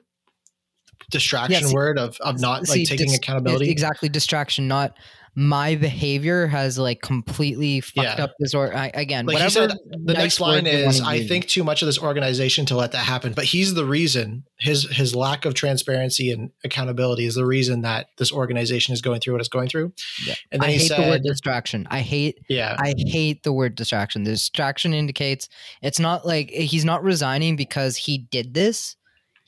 distraction 1.10 1.64
see- 1.68 1.74
word 1.74 1.98
of 1.98 2.16
of 2.20 2.40
not 2.40 2.66
See, 2.66 2.80
like 2.80 2.88
taking 2.88 3.06
dis- 3.08 3.16
accountability. 3.16 3.70
exactly 3.70 4.08
distraction, 4.08 4.68
not 4.68 4.94
my 5.34 5.76
behavior 5.76 6.48
has 6.48 6.78
like 6.80 7.00
completely 7.00 7.80
fucked 7.80 8.18
Yeah. 8.18 8.24
up 8.24 8.32
this 8.40 8.54
or 8.54 8.74
I, 8.74 8.90
again 8.92 9.24
Like 9.24 9.34
whatever 9.34 9.50
said, 9.50 9.70
The 9.70 10.14
nice 10.14 10.16
next 10.22 10.40
line 10.40 10.66
is, 10.66 11.00
"I 11.00 11.24
think 11.24 11.46
too 11.46 11.62
much 11.62 11.80
of 11.80 11.86
this 11.86 11.98
organization 11.98 12.66
to 12.66 12.74
let 12.76 12.90
that 12.92 13.04
happen." 13.04 13.34
But 13.34 13.44
he's 13.44 13.74
the 13.74 13.84
reason. 13.84 14.42
His 14.58 14.88
his 14.90 15.14
lack 15.14 15.44
of 15.44 15.54
transparency 15.54 16.32
and 16.32 16.50
accountability 16.64 17.24
is 17.24 17.36
the 17.36 17.46
reason 17.46 17.82
that 17.82 18.08
this 18.16 18.32
organization 18.32 18.92
is 18.94 19.00
going 19.00 19.20
through 19.20 19.34
what 19.34 19.40
it's 19.40 19.48
going 19.48 19.68
through. 19.68 19.92
Yeah. 20.26 20.34
And 20.50 20.60
then 20.60 20.70
I 20.70 20.72
he 20.72 20.78
hate 20.80 20.88
the 20.88 21.02
word 21.02 21.12
said, 21.12 21.22
distraction. 21.22 21.86
I 21.88 22.00
hate 22.00 22.38
"Yeah, 22.48 22.74
I 22.76 22.94
hate 22.96 23.44
the 23.44 23.52
word 23.52 23.76
distraction. 23.76 24.24
The 24.24 24.32
distraction 24.32 24.92
indicates 24.92 25.48
it's 25.82 26.00
not 26.00 26.26
like 26.26 26.50
he's 26.50 26.84
not 26.84 27.04
resigning 27.04 27.54
because 27.54 27.96
he 27.96 28.18
did 28.18 28.54
this. 28.54 28.96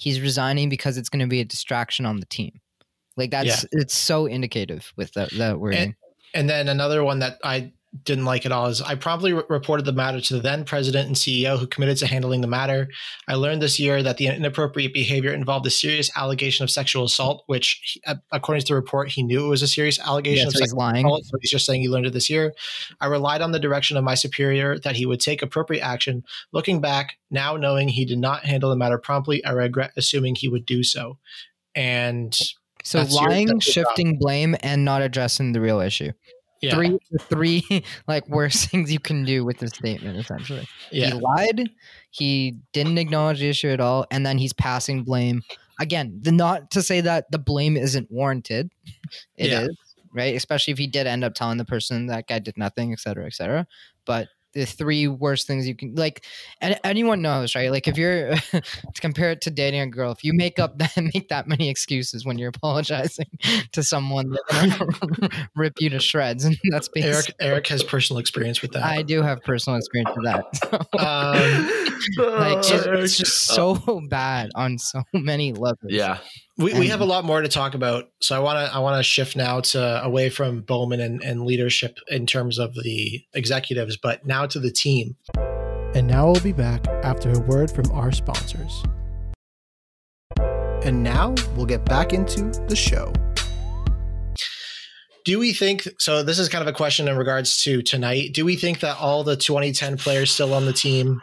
He's 0.01 0.21
resigning 0.21 0.71
because 0.71 0.97
it's 0.97 1.11
going 1.11 1.21
to 1.21 1.27
be 1.27 1.41
a 1.41 1.45
distraction 1.45 2.07
on 2.07 2.19
the 2.21 2.27
team. 2.27 2.61
Like 3.17 3.31
that's 3.31 3.67
it's 3.71 3.95
so 3.95 4.25
indicative 4.27 4.93
with 4.97 5.13
that 5.13 5.31
that 5.33 5.61
wording. 5.61 5.95
And 6.33 6.49
then 6.49 6.69
another 6.69 7.05
one 7.05 7.19
that 7.19 7.39
I 7.45 7.73
didn't 8.05 8.25
like 8.25 8.47
at 8.47 8.53
all 8.53 8.67
is 8.67 8.81
I 8.81 8.95
promptly 8.95 9.33
re- 9.33 9.43
reported 9.49 9.85
the 9.85 9.93
matter 9.93 10.21
to 10.21 10.35
the 10.35 10.41
then 10.41 10.65
president 10.65 11.09
and 11.09 11.17
CEO 11.17 11.59
who 11.59 11.67
committed 11.67 11.97
to 11.99 12.07
handling 12.07 12.41
the 12.41 12.47
matter. 12.47 12.89
I 13.27 13.35
learned 13.35 13.61
this 13.61 13.81
year 13.81 14.01
that 14.03 14.17
the 14.17 14.29
inappropriate 14.29 14.95
behavior 14.95 15.33
involved 15.33 15.67
a 15.67 15.71
serious 15.71 16.09
allegation 16.17 16.63
of 16.63 16.71
sexual 16.71 17.05
assault, 17.05 17.43
which, 17.47 17.81
he, 17.83 18.01
uh, 18.07 18.15
according 18.31 18.61
to 18.61 18.67
the 18.69 18.75
report, 18.77 19.09
he 19.09 19.25
knew 19.25 19.45
it 19.45 19.49
was 19.49 19.63
a 19.63 19.67
serious 19.67 19.99
allegation 19.99 20.43
Yeah, 20.43 20.47
of 20.47 20.53
so 20.53 20.59
he's 20.61 20.71
sexual 20.71 20.79
lying. 20.79 21.05
assault. 21.07 21.25
So 21.25 21.39
he's 21.41 21.51
just 21.51 21.67
saying 21.67 21.81
he 21.81 21.89
learned 21.89 22.07
it 22.07 22.13
this 22.13 22.31
year. 22.31 22.55
I 23.01 23.07
relied 23.07 23.43
on 23.43 23.51
the 23.51 23.59
direction 23.59 23.97
of 23.97 24.05
my 24.05 24.15
superior 24.15 24.79
that 24.79 24.95
he 24.95 25.05
would 25.05 25.19
take 25.21 25.43
appropriate 25.43 25.83
action. 25.83 26.23
Looking 26.53 26.81
back, 26.81 27.17
now 27.31 27.57
knowing 27.57 27.89
he 27.89 28.05
did 28.05 28.19
not 28.19 28.45
handle 28.45 28.71
the 28.71 28.77
matter 28.77 28.99
promptly, 28.99 29.45
I 29.45 29.51
regret 29.51 29.91
assuming 29.97 30.37
he 30.37 30.49
would 30.49 30.65
do 30.65 30.85
so. 30.85 31.19
And 31.75 32.39
So 32.85 33.03
lying, 33.03 33.49
your 33.49 33.61
shifting 33.61 34.17
blame, 34.19 34.55
and 34.61 34.85
not 34.85 35.03
addressing 35.03 35.53
the 35.53 35.61
real 35.61 35.81
issue. 35.81 36.13
Yeah, 36.61 36.75
Three, 36.75 36.99
three 37.29 37.85
like 38.09 38.29
worst 38.29 38.71
things 38.71 38.93
you 38.93 39.01
can 39.01 39.25
do 39.25 39.45
with 39.45 39.59
this 39.59 39.71
statement. 39.71 40.19
Essentially, 40.19 40.67
yeah, 40.93 41.07
he 41.09 41.13
lied. 41.15 41.71
He 42.11 42.57
didn't 42.73 42.99
acknowledge 42.99 43.41
the 43.41 43.49
issue 43.49 43.69
at 43.69 43.81
all, 43.81 44.07
and 44.11 44.25
then 44.27 44.39
he's 44.39 44.53
passing 44.53 45.05
blame. 45.05 45.43
Again, 45.81 46.19
the 46.23 46.33
not 46.33 46.71
to 46.73 46.83
say 46.83 47.01
that 47.01 47.31
the 47.31 47.39
blame 47.39 47.77
isn't 47.77 48.11
warranted. 48.11 48.71
It 49.37 49.51
is 49.53 49.61
Yeah. 49.61 49.67
right, 50.13 50.37
especially 50.37 50.73
if 50.73 50.79
he 50.79 50.87
did 50.87 51.07
end 51.07 51.25
up 51.25 51.35
telling 51.35 51.57
the 51.59 51.65
person 51.65 52.07
that 52.07 52.27
guy 52.27 52.39
did 52.39 52.59
nothing, 52.59 52.93
et 52.93 53.01
cetera, 53.01 53.27
et 53.27 53.33
cetera. 53.33 53.67
But 54.05 54.29
the 54.53 54.65
three 54.65 55.07
worst 55.09 55.47
things 55.47 55.67
you 55.69 55.75
can 55.75 55.95
like, 55.95 56.25
and 56.61 56.79
anyone 56.85 57.23
knows, 57.23 57.55
right? 57.55 57.71
Like 57.71 57.87
if 57.89 57.97
you're 57.97 58.35
to 58.53 58.63
compare 59.01 59.31
it 59.31 59.41
to 59.43 59.51
dating 59.51 59.81
a 59.81 59.87
girl, 59.87 60.11
if 60.13 60.25
you 60.25 60.33
make 60.33 60.59
up 60.59 60.79
that 60.79 60.93
make 61.15 61.29
that 61.29 61.47
many 61.49 61.69
excuses 61.69 62.25
when 62.25 62.39
you're 62.39 62.49
apologizing 62.51 63.27
to 63.73 63.83
someone, 63.83 64.37
rip 65.57 65.75
you 65.81 65.91
to 65.91 66.01
shreds, 66.01 66.45
and 66.45 66.57
that's 66.71 66.89
basically. 66.89 67.11
Eric 67.13 67.35
Eric 67.41 67.67
has 67.69 67.83
personal 67.83 68.19
experience 68.21 68.63
with 68.63 68.73
that. 68.73 68.83
I 68.83 69.03
do 69.03 69.23
have 69.23 69.43
personal 69.43 69.77
experience 69.79 70.11
with 70.17 70.25
that. 70.25 70.45
So, 70.57 70.99
Um, 70.99 72.37
like 72.41 72.59
it's, 72.59 72.71
Uh, 72.73 72.93
it's 72.99 73.17
just 73.17 73.45
so 73.47 74.01
bad 74.09 74.51
on 74.55 74.79
so 74.79 75.03
many 75.13 75.53
levels. 75.53 75.79
yeah. 75.91 76.19
We, 76.61 76.79
we 76.79 76.89
have 76.89 77.01
a 77.01 77.07
lot 77.07 77.25
more 77.25 77.41
to 77.41 77.49
talk 77.49 77.75
about, 77.75 78.11
so 78.21 78.37
I 78.37 78.39
want 78.39 78.59
to 78.59 78.75
I 78.75 78.79
want 78.81 78.99
to 78.99 79.03
shift 79.03 79.35
now 79.35 79.61
to 79.61 80.05
away 80.05 80.29
from 80.29 80.61
Bowman 80.61 81.01
and, 81.01 81.23
and 81.23 81.45
leadership 81.45 81.99
in 82.09 82.27
terms 82.27 82.59
of 82.59 82.75
the 82.75 83.25
executives, 83.33 83.97
but 83.97 84.27
now 84.27 84.47
to 84.47 84.59
the 84.59 84.71
team. 84.71 85.17
And 85.95 86.07
now 86.07 86.31
we'll 86.31 86.43
be 86.43 86.53
back 86.53 86.87
after 87.03 87.33
a 87.33 87.41
word 87.41 87.71
from 87.71 87.91
our 87.93 88.13
sponsors. 88.13 88.85
And 90.85 91.03
now 91.03 91.35
we'll 91.57 91.67
get 91.67 91.85
back 91.85 92.13
into 92.13 92.51
the 92.69 92.77
show. 92.77 93.13
Do 95.25 95.39
we 95.39 95.53
think 95.53 95.89
so? 95.99 96.23
This 96.23 96.39
is 96.39 96.49
kind 96.49 96.63
of 96.63 96.69
a 96.69 96.77
question 96.77 97.09
in 97.09 97.17
regards 97.17 97.63
to 97.65 97.83
tonight. 97.83 98.33
Do 98.33 98.45
we 98.45 98.57
think 98.57 98.81
that 98.81 98.99
all 98.99 99.25
the 99.25 99.37
2010 99.37 99.97
players 99.97 100.31
still 100.31 100.55
on 100.55 100.67
the 100.67 100.73
team 100.73 101.21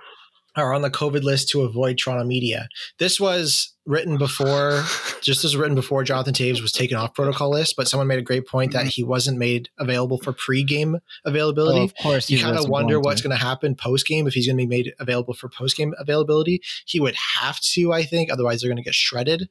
are 0.58 0.74
on 0.74 0.82
the 0.82 0.90
COVID 0.92 1.24
list 1.24 1.50
to 1.50 1.62
avoid 1.62 1.98
Toronto 1.98 2.24
media? 2.26 2.68
This 3.00 3.20
was 3.20 3.74
written 3.86 4.18
before, 4.18 4.84
just 5.22 5.46
as 5.46 5.56
written 5.56 5.76
before 5.76 6.04
Jonathan 6.04 6.34
Toews 6.34 6.62
was 6.62 6.72
taken 6.72 6.98
off 6.98 7.14
protocol 7.14 7.50
list, 7.52 7.76
but 7.78 7.88
someone 7.88 8.08
made 8.08 8.20
a 8.20 8.24
great 8.24 8.46
point 8.48 8.74
that 8.74 8.86
he 8.88 9.04
wasn't 9.04 9.38
made 9.38 9.70
available 9.80 10.18
for 10.18 10.34
pre-game 10.34 10.98
availability. 11.26 11.84
of 11.86 11.94
course, 12.02 12.30
you 12.30 12.40
kind 12.40 12.58
of 12.58 12.68
wonder 12.68 13.00
what's 13.00 13.22
going 13.22 13.36
to 13.38 13.42
happen 13.42 13.76
post 13.76 14.06
game 14.08 14.28
if 14.28 14.34
he's 14.34 14.46
going 14.48 14.58
to 14.58 14.62
be 14.62 14.68
made 14.68 14.94
available 15.00 15.34
for 15.34 15.48
post 15.50 15.78
game 15.78 15.94
availability. 16.00 16.62
He 16.86 17.00
would 17.00 17.16
have 17.40 17.60
to, 17.74 17.94
I 17.94 18.04
think, 18.04 18.32
otherwise 18.32 18.62
they're 18.62 18.70
going 18.70 18.78
to 18.78 18.84
get 18.84 18.96
shredded. 18.96 19.44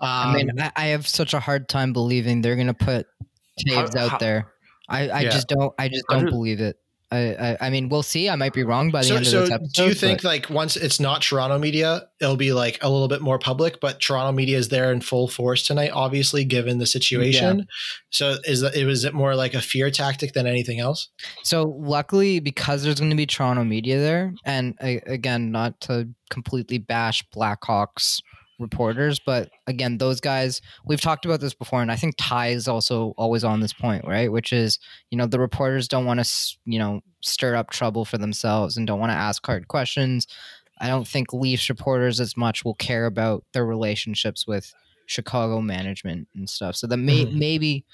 Um, 0.00 0.08
I 0.08 0.34
mean, 0.34 0.60
I, 0.60 0.72
I 0.76 0.84
have 0.86 1.06
such 1.06 1.34
a 1.34 1.40
hard 1.40 1.68
time 1.68 1.92
believing 1.92 2.40
they're 2.42 2.56
gonna 2.56 2.74
put 2.74 3.06
Toews 3.68 3.94
How- 3.96 4.04
out 4.04 4.10
how- 4.12 4.18
there. 4.18 4.50
I, 4.88 5.08
I 5.08 5.20
Yeah. 5.22 5.30
just 5.30 5.48
don't. 5.48 5.72
I 5.78 5.88
just 5.88 6.04
don't 6.10 6.26
do- 6.26 6.30
believe 6.30 6.60
it. 6.60 6.76
I, 7.10 7.18
I, 7.34 7.56
I 7.60 7.70
mean, 7.70 7.88
we'll 7.88 8.02
see. 8.02 8.28
I 8.28 8.34
might 8.34 8.52
be 8.52 8.64
wrong 8.64 8.90
by 8.90 9.00
the 9.00 9.06
so, 9.06 9.16
end 9.16 9.26
of 9.26 9.30
so 9.30 9.40
this 9.42 9.50
episode. 9.50 9.72
do 9.74 9.84
you 9.86 9.94
think 9.94 10.22
but- 10.22 10.28
like 10.28 10.50
once 10.50 10.76
it's 10.76 10.98
not 10.98 11.22
Toronto 11.22 11.58
media, 11.58 12.08
it'll 12.20 12.36
be 12.36 12.52
like 12.52 12.78
a 12.82 12.88
little 12.88 13.08
bit 13.08 13.20
more 13.20 13.38
public, 13.38 13.80
but 13.80 14.00
Toronto 14.00 14.32
media 14.32 14.58
is 14.58 14.68
there 14.68 14.90
in 14.92 15.00
full 15.00 15.28
force 15.28 15.66
tonight, 15.66 15.90
obviously, 15.92 16.44
given 16.44 16.78
the 16.78 16.86
situation. 16.86 17.66
So 18.10 18.36
is 18.44 18.62
that 18.62 18.74
it 18.74 18.84
was 18.84 19.04
it 19.04 19.14
more 19.14 19.36
like 19.36 19.54
a 19.54 19.60
fear 19.60 19.90
tactic 19.90 20.32
than 20.32 20.46
anything 20.46 20.80
else? 20.80 21.08
So 21.42 21.74
luckily, 21.78 22.40
because 22.40 22.82
there's 22.82 22.98
going 22.98 23.10
to 23.10 23.16
be 23.16 23.26
Toronto 23.26 23.64
media 23.64 23.98
there, 23.98 24.34
and 24.44 24.74
again, 24.80 25.50
not 25.52 25.80
to 25.82 26.08
completely 26.30 26.78
bash 26.78 27.24
Blackhawks 27.34 28.20
reporters, 28.64 29.20
but 29.24 29.50
again, 29.66 29.98
those 29.98 30.20
guys, 30.20 30.60
we've 30.84 31.00
talked 31.00 31.24
about 31.24 31.40
this 31.40 31.54
before, 31.54 31.82
and 31.82 31.92
I 31.92 31.96
think 31.96 32.14
Ty 32.18 32.48
is 32.48 32.66
also 32.66 33.14
always 33.16 33.44
on 33.44 33.60
this 33.60 33.72
point, 33.72 34.04
right? 34.06 34.32
Which 34.32 34.52
is, 34.52 34.78
you 35.10 35.18
know, 35.18 35.26
the 35.26 35.38
reporters 35.38 35.86
don't 35.86 36.06
want 36.06 36.24
to, 36.24 36.56
you 36.64 36.78
know, 36.78 37.00
stir 37.22 37.54
up 37.54 37.70
trouble 37.70 38.04
for 38.04 38.18
themselves 38.18 38.76
and 38.76 38.86
don't 38.86 39.00
want 39.00 39.10
to 39.10 39.16
ask 39.16 39.46
hard 39.46 39.68
questions. 39.68 40.26
I 40.80 40.88
don't 40.88 41.06
think 41.06 41.32
Leafs 41.32 41.68
reporters 41.68 42.18
as 42.18 42.36
much 42.36 42.64
will 42.64 42.74
care 42.74 43.06
about 43.06 43.44
their 43.52 43.64
relationships 43.64 44.46
with 44.46 44.72
Chicago 45.06 45.60
management 45.60 46.26
and 46.34 46.48
stuff. 46.50 46.74
So 46.76 46.86
that 46.88 46.96
may 46.96 47.26
Mhm. 47.26 47.32
maybe 47.34 47.84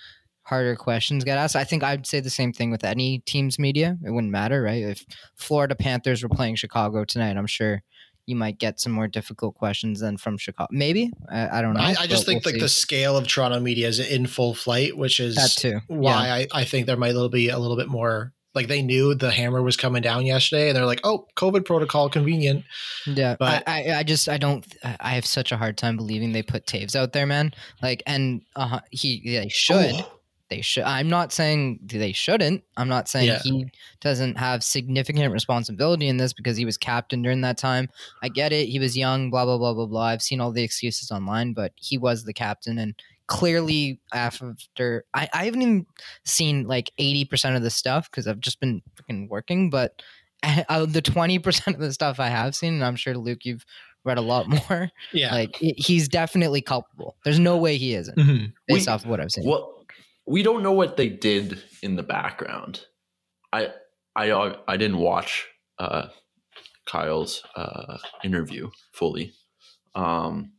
harder 0.44 0.74
questions 0.74 1.22
get 1.22 1.38
asked. 1.38 1.54
I 1.54 1.64
think 1.64 1.82
I'd 1.82 2.06
say 2.06 2.20
the 2.20 2.30
same 2.30 2.52
thing 2.52 2.70
with 2.70 2.82
any 2.82 3.18
team's 3.20 3.58
media. 3.58 3.98
It 4.04 4.10
wouldn't 4.10 4.32
matter, 4.32 4.62
right? 4.62 4.82
If 4.82 5.04
Florida 5.36 5.74
Panthers 5.76 6.22
were 6.22 6.28
playing 6.28 6.56
Chicago 6.56 7.04
tonight, 7.04 7.36
I'm 7.36 7.46
sure 7.46 7.82
you 8.30 8.36
might 8.36 8.58
get 8.58 8.80
some 8.80 8.92
more 8.92 9.08
difficult 9.08 9.54
questions 9.56 10.00
than 10.00 10.16
from 10.16 10.38
Chicago. 10.38 10.68
Maybe 10.70 11.10
I, 11.28 11.58
I 11.58 11.62
don't 11.62 11.74
know. 11.74 11.80
I, 11.80 11.94
I 12.00 12.06
just 12.06 12.24
think 12.24 12.44
we'll 12.44 12.54
like 12.54 12.62
the 12.62 12.68
scale 12.68 13.16
of 13.16 13.26
Toronto 13.26 13.60
media 13.60 13.88
is 13.88 13.98
in 14.00 14.26
full 14.26 14.54
flight, 14.54 14.96
which 14.96 15.20
is 15.20 15.36
that 15.36 15.50
too. 15.50 15.80
why 15.88 16.30
I, 16.30 16.60
I 16.60 16.64
think 16.64 16.86
there 16.86 16.96
might 16.96 17.14
be 17.30 17.48
a 17.48 17.58
little 17.58 17.76
bit 17.76 17.88
more 17.88 18.32
like 18.54 18.66
they 18.66 18.82
knew 18.82 19.14
the 19.14 19.30
hammer 19.30 19.62
was 19.62 19.76
coming 19.76 20.02
down 20.02 20.26
yesterday 20.26 20.68
and 20.68 20.76
they're 20.76 20.86
like, 20.86 21.00
oh, 21.04 21.26
COVID 21.36 21.64
protocol 21.64 22.08
convenient. 22.08 22.64
Yeah, 23.06 23.36
But- 23.38 23.62
I, 23.68 23.90
I, 23.90 23.98
I 23.98 24.02
just 24.02 24.28
I 24.28 24.38
don't 24.38 24.66
I 25.00 25.10
have 25.10 25.26
such 25.26 25.52
a 25.52 25.56
hard 25.56 25.76
time 25.76 25.96
believing 25.96 26.32
they 26.32 26.42
put 26.42 26.66
Toews 26.66 26.96
out 26.96 27.12
there, 27.12 27.26
man. 27.26 27.52
Like, 27.82 28.02
and 28.06 28.42
uh, 28.56 28.80
he 28.90 29.22
they 29.24 29.48
should 29.48 29.94
Oh. 29.94 30.19
They 30.50 30.60
should. 30.60 30.82
I'm 30.84 31.08
not 31.08 31.32
saying 31.32 31.80
they 31.84 32.12
shouldn't. 32.12 32.62
I'm 32.76 32.88
not 32.88 33.08
saying 33.08 33.28
Yeah. 33.28 33.38
he 33.42 33.70
doesn't 34.00 34.36
have 34.36 34.62
significant 34.62 35.32
responsibility 35.32 36.08
in 36.08 36.16
this 36.18 36.32
because 36.32 36.56
he 36.56 36.64
was 36.64 36.76
captain 36.76 37.22
during 37.22 37.40
that 37.42 37.56
time. 37.56 37.88
I 38.22 38.28
get 38.28 38.52
it. 38.52 38.68
He 38.68 38.78
was 38.78 38.96
young. 38.96 39.30
Blah 39.30 39.44
blah 39.46 39.58
blah 39.58 39.72
blah 39.74 39.86
blah. 39.86 40.02
I've 40.06 40.22
seen 40.22 40.40
all 40.40 40.52
the 40.52 40.62
excuses 40.62 41.10
online, 41.10 41.52
but 41.54 41.72
he 41.76 41.96
was 41.96 42.24
the 42.24 42.34
captain 42.34 42.78
and. 42.78 42.94
Clearly, 43.28 44.00
after 44.12 45.04
I, 45.14 45.28
I 45.32 45.44
haven't 45.44 45.62
even 45.62 45.86
seen 46.24 46.66
like 46.66 46.90
eighty 46.98 47.24
percent 47.24 47.54
of 47.54 47.62
the 47.62 47.70
stuff 47.70 48.10
because 48.10 48.26
I've 48.26 48.40
just 48.40 48.58
been 48.58 48.82
freaking 48.96 49.28
working. 49.28 49.70
But 49.70 50.02
uh, 50.68 50.84
the 50.86 51.00
twenty 51.00 51.38
percent 51.38 51.76
of 51.76 51.80
the 51.80 51.92
stuff 51.92 52.18
I 52.18 52.26
have 52.26 52.56
seen, 52.56 52.74
and 52.74 52.84
I'm 52.84 52.96
sure 52.96 53.16
Luke, 53.16 53.44
you've 53.44 53.64
read 54.04 54.18
a 54.18 54.20
lot 54.20 54.48
more. 54.68 54.90
Yeah. 55.12 55.32
Like 55.32 55.54
he's 55.60 56.08
definitely 56.08 56.60
culpable. 56.60 57.14
There's 57.24 57.38
no 57.38 57.56
way 57.56 57.76
he 57.76 57.94
isn't, 57.94 58.18
Mhm. 58.18 58.52
based 58.66 58.88
We- 58.88 58.92
off 58.92 59.04
of 59.04 59.10
what 59.10 59.20
I've 59.20 59.30
seen. 59.30 59.48
Well, 59.48 59.79
we 60.30 60.42
don't 60.44 60.62
know 60.62 60.72
what 60.72 60.96
they 60.96 61.08
did 61.08 61.60
in 61.82 61.96
the 61.96 62.02
background. 62.04 62.86
I 63.52 63.70
I 64.14 64.54
I 64.68 64.76
didn't 64.76 64.98
watch 64.98 65.46
uh, 65.78 66.06
Kyle's 66.86 67.42
uh, 67.56 67.98
interview 68.22 68.70
fully, 68.92 69.32
um, 69.94 70.52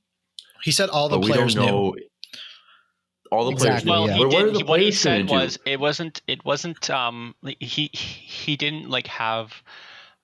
He 0.63 0.71
said 0.71 0.89
all 0.89 1.07
the 1.09 1.17
but 1.17 1.25
we 1.25 1.31
players 1.31 1.55
don't 1.55 1.65
knew. 1.65 1.95
All 3.31 3.45
the 3.45 3.51
Exactly, 3.53 3.89
players. 3.91 4.07
Well, 4.07 4.07
knew. 4.07 4.11
yeah. 4.11 4.17
he 4.17 4.35
what 4.35 4.45
did. 4.45 4.53
the 4.55 4.57
he- 4.59 4.63
what 4.65 4.79
he 4.81 4.85
players 4.91 5.03
gonna 5.03 5.17
said 5.19 5.27
do? 5.27 5.33
was 5.33 5.59
it 5.65 5.79
wasn't. 5.79 6.21
It 6.27 6.43
wasn't. 6.45 6.89
Um, 6.89 7.33
he 7.59 7.87
he 7.93 8.57
didn't 8.57 8.89
like 8.89 9.07
have 9.07 9.53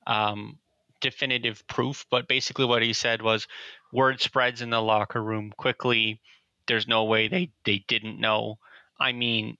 um 0.07 0.59
definitive 0.99 1.65
proof, 1.67 2.05
but 2.11 2.27
basically 2.27 2.65
what 2.65 2.81
he 2.81 2.91
said 2.91 3.21
was 3.21 3.47
word 3.93 4.19
spreads 4.19 4.61
in 4.61 4.71
the 4.71 4.81
locker 4.81 5.23
room 5.23 5.53
quickly. 5.57 6.19
There's 6.67 6.87
no 6.87 7.05
way 7.05 7.29
they 7.29 7.51
they 7.63 7.85
didn't 7.87 8.19
know. 8.19 8.57
I 8.99 9.11
mean, 9.11 9.57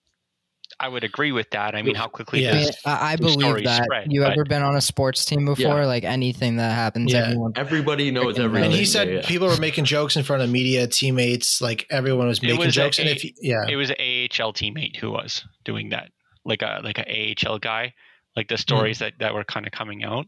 I 0.80 0.88
would 0.90 1.04
agree 1.04 1.32
with 1.32 1.50
that. 1.52 1.76
I 1.76 1.82
mean, 1.82 1.96
how 1.96 2.08
quickly 2.08 2.44
Yeah. 2.44 2.52
I, 2.52 2.54
this 2.56 2.78
I, 2.86 3.14
I 3.14 3.16
believe 3.16 3.64
that. 3.64 3.84
spread, 3.84 4.12
you 4.12 4.22
but- 4.22 4.34
ever 4.34 4.44
been 4.46 4.62
on 4.62 4.76
a 4.76 4.82
sports 4.82 5.26
team 5.26 5.46
before? 5.46 5.80
Yeah. 5.80 5.86
Like 5.86 6.04
anything 6.04 6.58
that 6.58 6.74
happens, 6.74 7.12
Yeah. 7.14 7.26
everyone. 7.28 7.54
Everybody 7.56 8.12
knows 8.12 8.36
Freaking 8.36 8.44
everything. 8.44 8.66
and 8.66 8.74
he 8.74 8.86
said 8.86 9.08
Yeah, 9.08 9.14
yeah. 9.16 9.28
people 9.28 9.48
were 9.48 9.58
making 9.58 9.86
jokes 9.86 10.16
in 10.18 10.24
front 10.24 10.44
of 10.44 10.50
media 10.50 10.86
teammates, 10.88 11.62
like 11.62 11.88
everyone 11.90 12.28
was 12.28 12.42
making 12.42 12.60
was 12.60 12.68
a- 12.68 12.72
jokes. 12.72 13.00
and 13.00 13.08
if 13.10 13.22
he- 13.22 13.36
yeah, 13.42 13.66
it 13.70 13.76
was 13.76 13.90
an 13.90 13.96
AHL 14.00 14.54
teammate 14.54 14.98
who 14.98 15.10
was 15.12 15.44
doing 15.64 15.90
that, 15.90 16.12
like 16.46 16.62
a 16.62 16.82
like 16.84 17.00
a 17.00 17.34
AHL 17.48 17.60
guy, 17.60 17.94
like 18.36 18.48
the 18.50 18.56
mm. 18.56 18.60
stories 18.60 19.00
that 19.00 19.14
that 19.20 19.34
were 19.34 19.44
kind 19.46 19.66
of 19.66 19.72
coming 19.72 20.04
out 20.04 20.28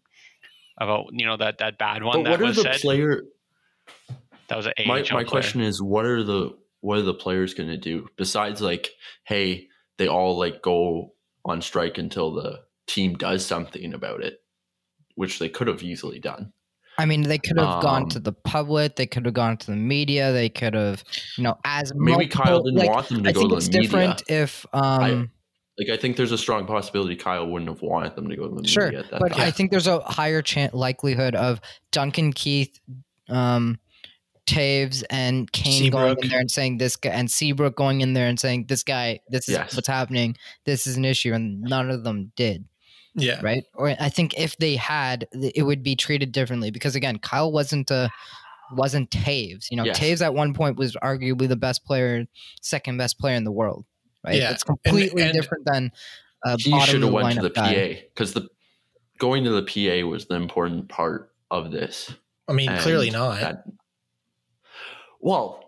about 0.80 1.08
you 1.12 1.26
know 1.26 1.36
that 1.38 1.58
that 1.60 1.78
bad 1.78 2.02
one 2.04 2.24
But 2.24 2.24
that 2.24 2.32
what 2.32 2.42
are 2.42 2.46
was 2.46 2.56
the 2.56 2.64
said. 2.64 2.76
player? 2.82 3.24
that 4.48 4.56
was 4.58 4.66
an 4.66 4.74
AHL 4.80 4.88
My 4.88 5.00
my 5.02 5.04
player. 5.04 5.26
question 5.26 5.62
is, 5.62 5.82
what 5.82 6.06
are 6.06 6.24
the 6.24 6.58
what 6.82 6.98
are 6.98 7.04
the 7.04 7.14
players 7.14 7.54
going 7.54 7.70
to 7.70 7.78
do 7.78 8.08
besides 8.18 8.62
like, 8.62 8.90
hey, 9.26 9.68
they 9.98 10.08
all 10.08 10.38
like 10.38 10.62
go 10.62 11.14
on 11.46 11.62
strike 11.62 11.98
until 11.98 12.34
the 12.34 12.60
team 12.88 13.16
does 13.16 13.46
something 13.46 13.94
about 13.94 14.24
it, 14.24 14.42
which 15.16 15.40
they 15.40 15.50
could 15.50 15.68
have 15.68 15.84
easily 15.84 16.20
done. 16.20 16.54
I 16.98 17.06
mean, 17.06 17.22
they 17.22 17.38
could 17.38 17.58
have 17.58 17.82
gone 17.82 18.04
Um, 18.04 18.10
to 18.10 18.20
the 18.20 18.34
public. 18.34 18.98
They 18.98 19.08
could 19.08 19.24
have 19.26 19.34
gone 19.34 19.56
to 19.58 19.68
the 19.68 19.78
media. 19.78 20.34
They 20.34 20.50
could 20.50 20.74
have, 20.74 21.04
you 21.38 21.44
know, 21.46 21.56
as 21.64 21.94
Maybe 21.96 22.28
Kyle 22.28 22.62
didn't 22.62 22.78
like, 22.80 22.90
want 22.90 23.08
them 23.08 23.24
to 23.24 23.30
I 23.30 23.32
go 23.32 23.40
think 23.42 23.52
to 23.52 23.56
it's 23.58 23.68
the 23.68 23.80
media. 23.80 23.90
different 23.90 24.24
if 24.28 24.66
um 24.74 25.32
Like 25.78 25.90
I 25.90 25.96
think 25.96 26.18
there's 26.18 26.34
a 26.34 26.38
strong 26.38 26.66
possibility 26.66 27.16
Kyle 27.16 27.48
wouldn't 27.50 27.70
have 27.70 27.82
wanted 27.82 28.16
them 28.18 28.28
to 28.28 28.36
go 28.36 28.50
to 28.50 28.62
the 28.62 28.68
Sure, 28.68 28.88
media 28.88 29.04
that 29.12 29.20
but 29.22 29.32
time. 29.32 29.42
I 29.42 29.52
think 29.52 29.72
there's 29.72 29.88
a 29.88 30.02
higher 30.02 30.42
chance 30.42 30.74
likelihood 30.74 31.36
of 31.36 31.62
Duncan 31.94 32.34
Keith, 32.34 32.78
um, 33.30 33.80
Toews, 34.50 35.04
and 35.10 35.52
Kane 35.52 35.92
going 35.92 36.18
in 36.22 36.30
there 36.30 36.40
and 36.40 36.50
saying 36.52 36.78
this 36.78 36.96
guy, 36.96 37.12
and 37.12 37.30
Seabrook 37.30 37.76
going 37.76 38.02
in 38.02 38.14
there 38.14 38.28
and 38.28 38.40
saying 38.40 38.66
this 38.68 38.84
guy, 38.84 39.20
this 39.30 39.48
is 39.48 39.56
Yes. 39.56 39.76
what's 39.76 39.88
happening, 39.88 40.36
this 40.66 40.88
is 40.88 40.98
an 40.98 41.06
issue, 41.06 41.34
and 41.34 41.62
none 41.62 41.90
of 41.90 42.04
them 42.04 42.32
did, 42.36 42.66
Yeah. 43.16 43.40
right? 43.42 43.64
Or 43.76 43.90
I 44.00 44.10
think 44.10 44.38
if 44.38 44.58
they 44.58 44.76
had, 44.76 45.28
it 45.34 45.64
would 45.64 45.84
be 45.84 45.96
treated 45.96 46.32
differently 46.32 46.72
because 46.72 46.96
again, 46.96 47.20
Kyle 47.20 47.52
wasn't 47.52 47.92
a 47.92 48.10
wasn't 48.72 49.10
Toews. 49.10 49.72
You 49.72 49.78
know, 49.78 49.86
Yes. 49.86 50.00
Toews 50.00 50.22
at 50.24 50.34
one 50.36 50.54
point 50.54 50.78
was 50.78 50.96
arguably 50.98 51.48
the 51.48 51.56
best 51.56 51.84
player, 51.86 52.28
second 52.62 52.98
best 52.98 53.18
player 53.18 53.36
in 53.36 53.44
the 53.44 53.52
world. 53.52 53.84
Right? 54.24 54.36
Yeah, 54.36 54.52
It's 54.52 54.64
completely 54.64 55.24
and- 55.24 55.34
different 55.34 55.66
than 55.66 55.92
a 56.46 56.56
he 56.58 56.70
should 56.82 56.94
have 56.94 57.02
the 57.02 57.08
went 57.08 57.36
to 57.36 57.42
the 57.42 57.50
guy. 57.50 57.74
PA 57.74 58.02
because 58.14 58.34
the 58.34 58.48
going 59.18 59.44
to 59.46 59.50
the 59.50 59.64
PA 59.64 60.08
was 60.08 60.26
the 60.28 60.36
important 60.36 60.88
part 60.88 61.32
of 61.50 61.72
this. 61.72 62.14
I 62.48 62.54
mean, 62.54 62.70
clearly 62.78 63.10
not. 63.10 63.40
that- 63.40 63.64
well, 65.20 65.66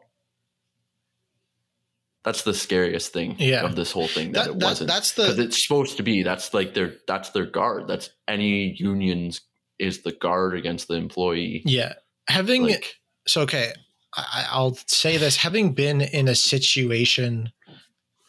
that's 2.23 2.43
the 2.43 2.53
scariest 2.53 3.11
thing 3.13 3.35
Yeah. 3.39 3.63
of 3.65 3.75
this 3.75 3.91
whole 3.91 4.07
thing 4.07 4.31
that, 4.33 4.45
That- 4.45 4.51
it 4.51 4.59
that- 4.59 4.65
wasn't 4.65 4.89
that's 4.89 5.11
because 5.11 5.37
the 5.37 5.43
it's 5.43 5.63
supposed 5.65 5.97
to 5.97 6.03
be. 6.03 6.21
That's 6.23 6.53
like 6.53 6.73
their 6.73 6.95
that's 7.07 7.29
their 7.31 7.45
guard. 7.47 7.87
That's 7.87 8.09
any 8.27 8.75
unions 8.77 9.41
is 9.79 10.03
the 10.03 10.11
guard 10.11 10.55
against 10.55 10.87
the 10.87 10.93
employee. 10.95 11.63
yeah. 11.65 11.93
Having 12.27 12.63
Like, 12.63 12.99
so 13.27 13.41
okay, 13.41 13.73
I, 14.15 14.45
I'll 14.51 14.75
say 14.85 15.17
this: 15.17 15.37
having 15.37 15.73
been 15.73 16.01
in 16.01 16.27
a 16.27 16.35
situation 16.35 17.51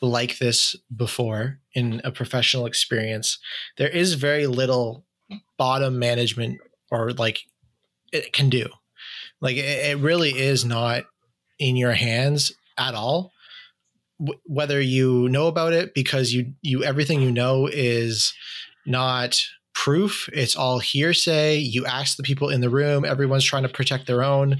like 0.00 0.38
this 0.38 0.74
before 0.96 1.60
in 1.74 2.00
a 2.02 2.10
professional 2.10 2.64
experience, 2.66 3.38
there 3.76 3.90
is 3.90 4.14
very 4.14 4.46
little 4.46 5.04
bottom 5.58 5.98
management 5.98 6.58
or 6.90 7.12
like 7.12 7.42
it 8.12 8.32
can 8.32 8.48
do. 8.48 8.68
Like 9.40 9.56
it, 9.56 9.90
it 9.90 9.98
really 9.98 10.30
is 10.30 10.64
not 10.64 11.04
in 11.58 11.76
your 11.76 11.92
hands 11.92 12.52
at 12.78 12.94
all. 12.94 13.32
W- 14.20 14.38
whether 14.44 14.80
you 14.80 15.28
know 15.28 15.46
about 15.48 15.72
it 15.72 15.94
because 15.94 16.32
you 16.32 16.52
you 16.62 16.84
everything 16.84 17.20
you 17.22 17.30
know 17.32 17.66
is 17.72 18.32
not 18.86 19.40
proof 19.74 20.28
it's 20.32 20.54
all 20.54 20.78
hearsay 20.80 21.56
you 21.56 21.86
ask 21.86 22.16
the 22.18 22.22
people 22.22 22.50
in 22.50 22.60
the 22.60 22.68
room 22.68 23.04
everyone's 23.06 23.42
trying 23.44 23.62
to 23.62 23.68
protect 23.70 24.06
their 24.06 24.22
own 24.22 24.58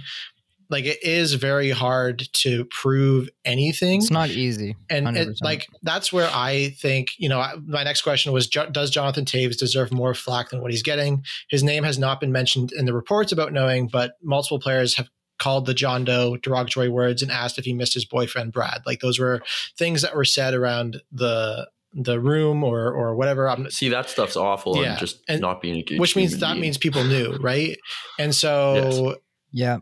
like 0.71 0.87
it 0.87 0.99
is 1.03 1.35
very 1.35 1.69
hard 1.71 2.27
to 2.33 2.65
prove 2.67 3.29
anything 3.45 4.01
It's 4.01 4.11
not 4.11 4.31
easy. 4.31 4.75
and 4.89 5.07
it, 5.19 5.37
like 5.43 5.67
that's 5.83 6.13
where 6.15 6.31
I 6.33 6.71
think 6.81 7.11
you 7.19 7.29
know 7.29 7.41
I- 7.41 7.57
my 7.67 7.85
next 7.85 8.03
question 8.03 8.33
was 8.33 8.47
does 8.49 8.91
Jonathan 8.91 9.27
Toews 9.27 9.59
deserve 9.59 9.93
more 9.93 10.15
flack 10.15 10.49
than 10.49 10.63
what 10.63 10.71
he's 10.71 10.83
getting? 10.83 11.25
His 11.51 11.63
name 11.63 11.85
has 11.85 11.99
not 11.99 12.21
been 12.21 12.33
mentioned 12.33 12.73
in 12.73 12.87
the 12.87 12.95
reports 12.95 13.33
about 13.33 13.53
knowing, 13.53 13.87
but 13.89 14.15
multiple 14.23 14.59
players 14.59 14.97
have 14.97 15.09
called 15.43 15.67
the 15.67 15.75
John 15.75 16.05
Doe 16.05 16.37
derogatory 16.37 16.89
words 16.89 17.23
and 17.23 17.31
asked 17.31 17.59
if 17.59 17.65
he 17.65 17.73
missed 17.75 17.95
his 17.95 18.05
boyfriend 18.05 18.53
Brad. 18.53 18.83
Like 18.87 19.01
those 19.01 19.19
were 19.19 19.43
things 19.77 20.03
that 20.03 20.15
were 20.15 20.25
said 20.25 20.55
around 20.55 21.01
the 21.11 21.69
the 21.95 22.19
room 22.21 22.63
or 22.65 22.91
or 22.93 23.15
whatever. 23.17 23.49
I'm, 23.51 23.69
see 23.71 23.89
that 23.91 24.09
stuff's 24.09 24.37
awful 24.37 24.77
Yeah, 24.81 24.91
and 24.93 24.99
just 24.99 25.17
and- 25.29 25.41
not 25.41 25.61
being 25.61 25.77
a 25.77 25.83
good. 25.83 26.01
which 26.01 26.17
means 26.17 26.39
that 26.39 26.53
being. 26.53 26.61
means 26.63 26.79
people 26.79 27.05
knew, 27.05 27.37
right? 27.41 27.77
And 28.19 28.35
so 28.35 29.17
Yeah. 29.53 29.79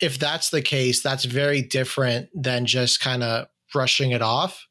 if 0.00 0.18
that's 0.18 0.50
the 0.50 0.62
case, 0.62 1.02
that's 1.02 1.24
very 1.24 1.60
different 1.62 2.28
than 2.34 2.66
just 2.66 3.00
kind 3.00 3.22
of 3.22 3.46
brushing 3.72 4.12
it 4.12 4.22
off. 4.22 4.66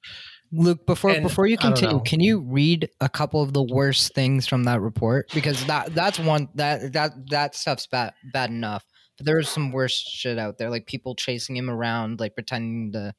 Luke, 0.51 0.85
before 0.85 1.11
And 1.11 1.23
before 1.23 1.47
you 1.47 1.57
continue, 1.57 1.99
can 2.05 2.19
you 2.21 2.39
read 2.39 2.89
a 3.01 3.09
couple 3.09 3.41
of 3.41 3.51
the 3.53 3.63
worst 3.63 4.13
things 4.15 4.47
from 4.47 4.63
that 4.65 4.79
report? 4.79 5.29
Because 5.33 5.65
that 5.65 5.93
that's 5.93 6.17
one 6.19 6.47
that 6.55 6.93
that 6.93 7.11
that 7.29 7.55
stuff's 7.55 7.87
bad 7.87 8.13
bad 8.33 8.49
enough. 8.51 8.85
But 9.17 9.25
there 9.25 9.37
was 9.37 9.49
some 9.49 9.71
worse 9.71 9.97
shit 9.97 10.37
out 10.37 10.57
there, 10.57 10.69
like 10.69 10.85
people 10.85 11.15
chasing 11.15 11.55
him 11.55 11.69
around, 11.69 12.19
like 12.19 12.35
pretending 12.35 12.91
to 12.93 13.13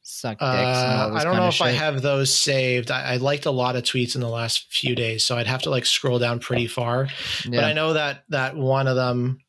suck 0.00 0.38
dicks. 0.38 0.42
and 0.42 1.00
all 1.00 1.16
Uh, 1.16 1.20
I 1.20 1.24
don't 1.24 1.36
know 1.36 1.48
if 1.48 1.60
I 1.62 1.70
have 1.70 2.02
those 2.02 2.34
saved. 2.34 2.90
I, 2.90 3.14
I 3.14 3.16
liked 3.16 3.46
a 3.46 3.50
lot 3.50 3.76
of 3.76 3.82
tweets 3.82 4.14
in 4.14 4.20
the 4.20 4.28
last 4.28 4.72
few 4.72 4.94
days, 4.94 5.24
so 5.24 5.36
I'd 5.36 5.46
have 5.46 5.62
to 5.62 5.70
like 5.70 5.86
scroll 5.86 6.18
down 6.18 6.40
pretty 6.40 6.66
far. 6.66 7.08
But 7.44 7.64
I 7.64 7.72
know 7.72 7.92
that 7.94 8.24
that 8.30 8.56
one 8.56 8.86
of 8.86 8.96
them, 8.96 9.40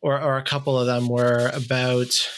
or 0.00 0.20
or 0.20 0.36
a 0.38 0.42
couple 0.42 0.78
of 0.78 0.86
them, 0.86 1.08
were 1.08 1.50
about, 1.54 2.28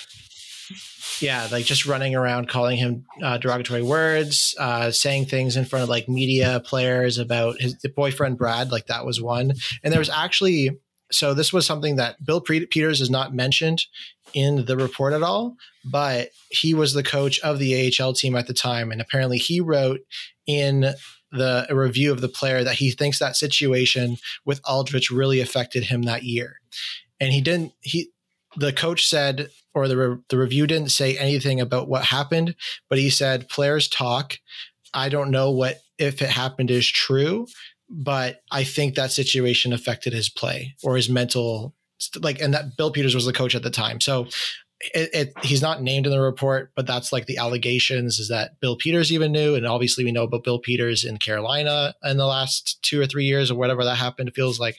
yeah, 1.21 1.47
like 1.53 1.65
just 1.65 1.87
running 1.87 2.15
around 2.15 2.49
calling 2.49 2.77
him 2.77 3.05
uh, 3.23 3.39
derogatory 3.39 3.83
words, 3.83 4.55
uh, 4.59 4.91
saying 4.91 5.27
things 5.27 5.57
in 5.57 5.65
front 5.65 5.83
of 5.83 5.89
like 5.89 6.09
media 6.09 6.61
players 6.65 7.19
about 7.19 7.61
his 7.61 7.77
boyfriend 7.95 8.39
Brad. 8.39 8.71
Like 8.73 8.87
that 8.87 9.05
was 9.07 9.21
one, 9.21 9.53
and 9.85 9.93
there 9.93 10.01
was 10.01 10.11
actually. 10.11 10.71
So 11.11 11.35
this 11.35 11.53
was 11.53 11.67
something 11.67 11.97
that 11.97 12.25
Bill 12.25 12.41
Peters 12.41 13.01
is 13.01 13.11
not 13.11 13.35
mentioned 13.35 13.85
in 14.33 14.65
the 14.67 14.77
report 14.77 15.13
at 15.13 15.23
all, 15.23 15.57
but 15.85 16.31
he 16.51 16.75
was 16.75 16.93
the 16.93 17.03
coach 17.03 17.41
of 17.41 17.59
the 17.59 17.93
AHL 18.01 18.13
team 18.13 18.37
at 18.37 18.47
the 18.47 18.55
time, 18.55 18.93
and 18.93 19.01
apparently 19.01 19.39
he 19.39 19.61
wrote 19.61 20.01
in 20.47 20.95
the 21.33 21.67
a 21.69 21.75
review 21.75 22.11
of 22.13 22.21
the 22.21 22.29
player 22.29 22.65
that 22.65 22.77
he 22.77 22.91
thinks 22.91 23.19
that 23.19 23.37
situation 23.37 24.17
with 24.45 24.61
Aldrich 24.65 25.11
really 25.11 25.41
affected 25.41 25.85
him 25.85 26.03
that 26.03 26.25
year, 26.25 26.61
and 27.19 27.33
he 27.33 27.41
didn't. 27.41 27.73
He 27.81 28.11
the 28.57 28.73
coach 28.73 29.09
said, 29.09 29.49
or 29.75 29.87
the 29.89 29.97
re- 29.97 30.23
the 30.29 30.39
review 30.39 30.67
didn't 30.67 30.91
say 30.91 31.17
anything 31.17 31.61
about 31.61 31.89
what 31.89 32.05
happened, 32.05 32.55
but 32.89 32.99
he 32.99 33.11
said 33.11 33.49
players 33.49 33.89
talk. 33.89 34.39
I 34.93 35.09
don't 35.09 35.31
know 35.31 35.51
what 35.51 35.79
if 35.99 36.21
it 36.21 36.31
happened 36.31 36.71
is 36.71 36.89
true, 36.89 37.47
but 37.91 38.41
I 38.51 38.65
think 38.65 38.95
that 38.95 39.11
situation 39.11 39.73
affected 39.73 40.13
his 40.13 40.29
play 40.29 40.75
or 40.83 40.97
his 40.97 41.09
mental 41.09 41.75
like 42.21 42.41
and 42.41 42.55
that 42.55 42.77
Bill 42.77 42.91
Peters 42.91 43.15
was 43.15 43.27
the 43.27 43.33
coach 43.33 43.55
at 43.55 43.63
the 43.63 43.71
time. 43.71 44.01
So 44.01 44.29
it, 44.95 45.11
it, 45.13 45.45
he's 45.45 45.61
not 45.61 45.83
named 45.83 46.07
in 46.07 46.13
the 46.13 46.21
report, 46.21 46.73
but 46.75 46.87
that's 46.87 47.13
like 47.13 47.27
the 47.27 47.37
allegations 47.37 48.19
is 48.19 48.29
that 48.29 48.59
Bill 48.61 48.77
Peters 48.77 49.13
even 49.13 49.31
knew, 49.31 49.55
and 49.55 49.67
obviously 49.67 50.05
we 50.05 50.13
know 50.13 50.23
about 50.23 50.45
Bill 50.45 50.59
Peters 50.59 51.05
in 51.05 51.19
Carolina 51.19 51.95
in 52.03 52.17
the 52.17 52.27
last 52.27 52.83
two 52.83 52.99
or 52.99 53.07
three 53.07 53.25
years 53.27 53.51
or 53.51 53.57
whatever 53.57 53.85
that 53.85 53.97
happened. 53.97 54.31
It 54.31 54.35
feels 54.35 54.59
like 54.59 54.79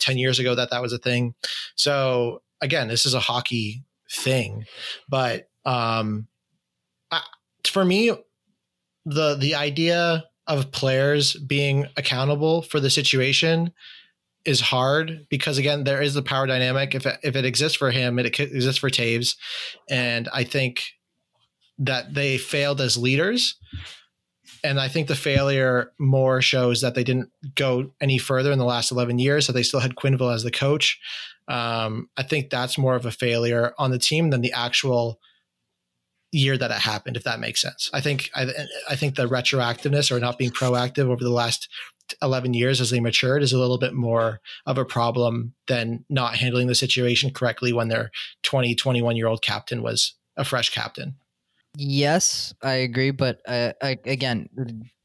ten 0.00 0.16
years 0.16 0.38
ago 0.38 0.54
that 0.54 0.70
that 0.70 0.80
was 0.80 0.92
a 0.92 0.98
thing. 0.98 1.34
So 1.74 2.42
again, 2.62 2.88
this 2.88 3.04
is 3.04 3.12
a 3.12 3.20
hockey 3.20 3.84
thing, 4.10 4.64
but 5.08 5.50
um, 5.66 6.28
I, 7.10 7.20
for 7.66 7.84
me, 7.84 8.12
the 9.04 9.36
the 9.36 9.54
idea 9.54 10.24
of 10.46 10.70
players 10.70 11.34
being 11.34 11.86
accountable 11.96 12.62
for 12.62 12.80
the 12.80 12.90
situation 12.90 13.72
is 14.44 14.60
hard 14.60 15.26
because 15.28 15.58
again 15.58 15.84
there 15.84 16.00
is 16.00 16.14
the 16.14 16.22
power 16.22 16.46
dynamic. 16.46 16.94
If 16.94 17.04
it, 17.04 17.18
if 17.22 17.36
it 17.36 17.44
exists 17.44 17.76
for 17.76 17.90
him 17.90 18.18
it 18.18 18.26
exists 18.26 18.78
for 18.78 18.88
Toews. 18.88 19.36
And 19.90 20.28
I 20.32 20.44
think 20.44 20.84
that 21.78 22.14
they 22.14 22.38
failed 22.38 22.80
as 22.80 22.96
leaders. 22.96 23.56
And 24.64 24.80
I 24.80 24.88
think 24.88 25.08
the 25.08 25.14
failure 25.14 25.92
more 25.98 26.40
shows 26.40 26.80
that 26.80 26.94
they 26.94 27.04
didn't 27.04 27.30
go 27.54 27.90
any 28.00 28.18
further 28.18 28.52
in 28.52 28.58
the 28.58 28.64
last 28.64 28.90
11 28.90 29.18
years 29.18 29.46
so 29.46 29.52
they 29.52 29.62
still 29.62 29.80
had 29.80 29.96
Quenneville 29.96 30.34
as 30.34 30.44
the 30.44 30.50
coach. 30.50 30.98
Um, 31.48 32.08
I 32.16 32.22
think 32.22 32.50
that's 32.50 32.78
more 32.78 32.94
of 32.94 33.06
a 33.06 33.10
failure 33.10 33.72
on 33.78 33.90
the 33.90 33.98
team 33.98 34.30
than 34.30 34.40
the 34.40 34.52
actual 34.52 35.20
year 36.32 36.58
that 36.58 36.70
it 36.70 36.78
happened 36.78 37.16
if 37.16 37.24
that 37.24 37.40
makes 37.40 37.60
sense 37.62 37.90
I 37.92 38.00
think 38.00 38.30
I, 38.34 38.46
I 38.88 38.96
think 38.96 39.14
the 39.14 39.28
retroactiveness 39.28 40.10
or 40.10 40.20
not 40.20 40.38
being 40.38 40.50
proactive 40.50 41.08
over 41.08 41.22
the 41.22 41.30
last 41.30 41.68
11 42.22 42.54
years 42.54 42.80
as 42.80 42.90
they 42.90 43.00
matured 43.00 43.42
is 43.42 43.52
a 43.52 43.58
little 43.58 43.78
bit 43.78 43.94
more 43.94 44.40
of 44.64 44.78
a 44.78 44.84
problem 44.84 45.54
than 45.66 46.04
not 46.08 46.36
handling 46.36 46.68
the 46.68 46.74
situation 46.74 47.30
correctly 47.30 47.72
when 47.72 47.88
their 47.88 48.10
20 48.42 48.74
21 48.74 49.16
year 49.16 49.26
old 49.26 49.42
captain 49.42 49.82
was 49.82 50.14
a 50.36 50.44
fresh 50.44 50.70
captain 50.70 51.16
Yes, 51.78 52.54
I 52.62 52.72
agree, 52.72 53.10
but 53.10 53.40
uh, 53.46 53.72
I, 53.82 53.98
again, 54.06 54.48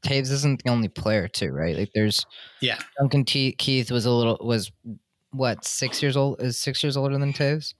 Toews 0.06 0.30
isn't 0.30 0.62
the 0.64 0.70
only 0.70 0.88
player 0.88 1.28
too, 1.28 1.50
right? 1.50 1.76
Like 1.76 1.90
there's 1.94 2.24
Yeah. 2.60 2.78
Duncan 2.98 3.24
T- 3.24 3.54
Keith 3.58 3.90
was 3.90 4.06
a 4.06 4.10
little 4.10 4.38
was 4.40 4.72
what 5.32 5.64
six 5.64 6.02
years 6.02 6.16
old 6.16 6.40
is 6.40 6.58
six 6.58 6.82
years 6.82 6.96
older 6.96 7.18
than 7.18 7.32
Toews, 7.32 7.74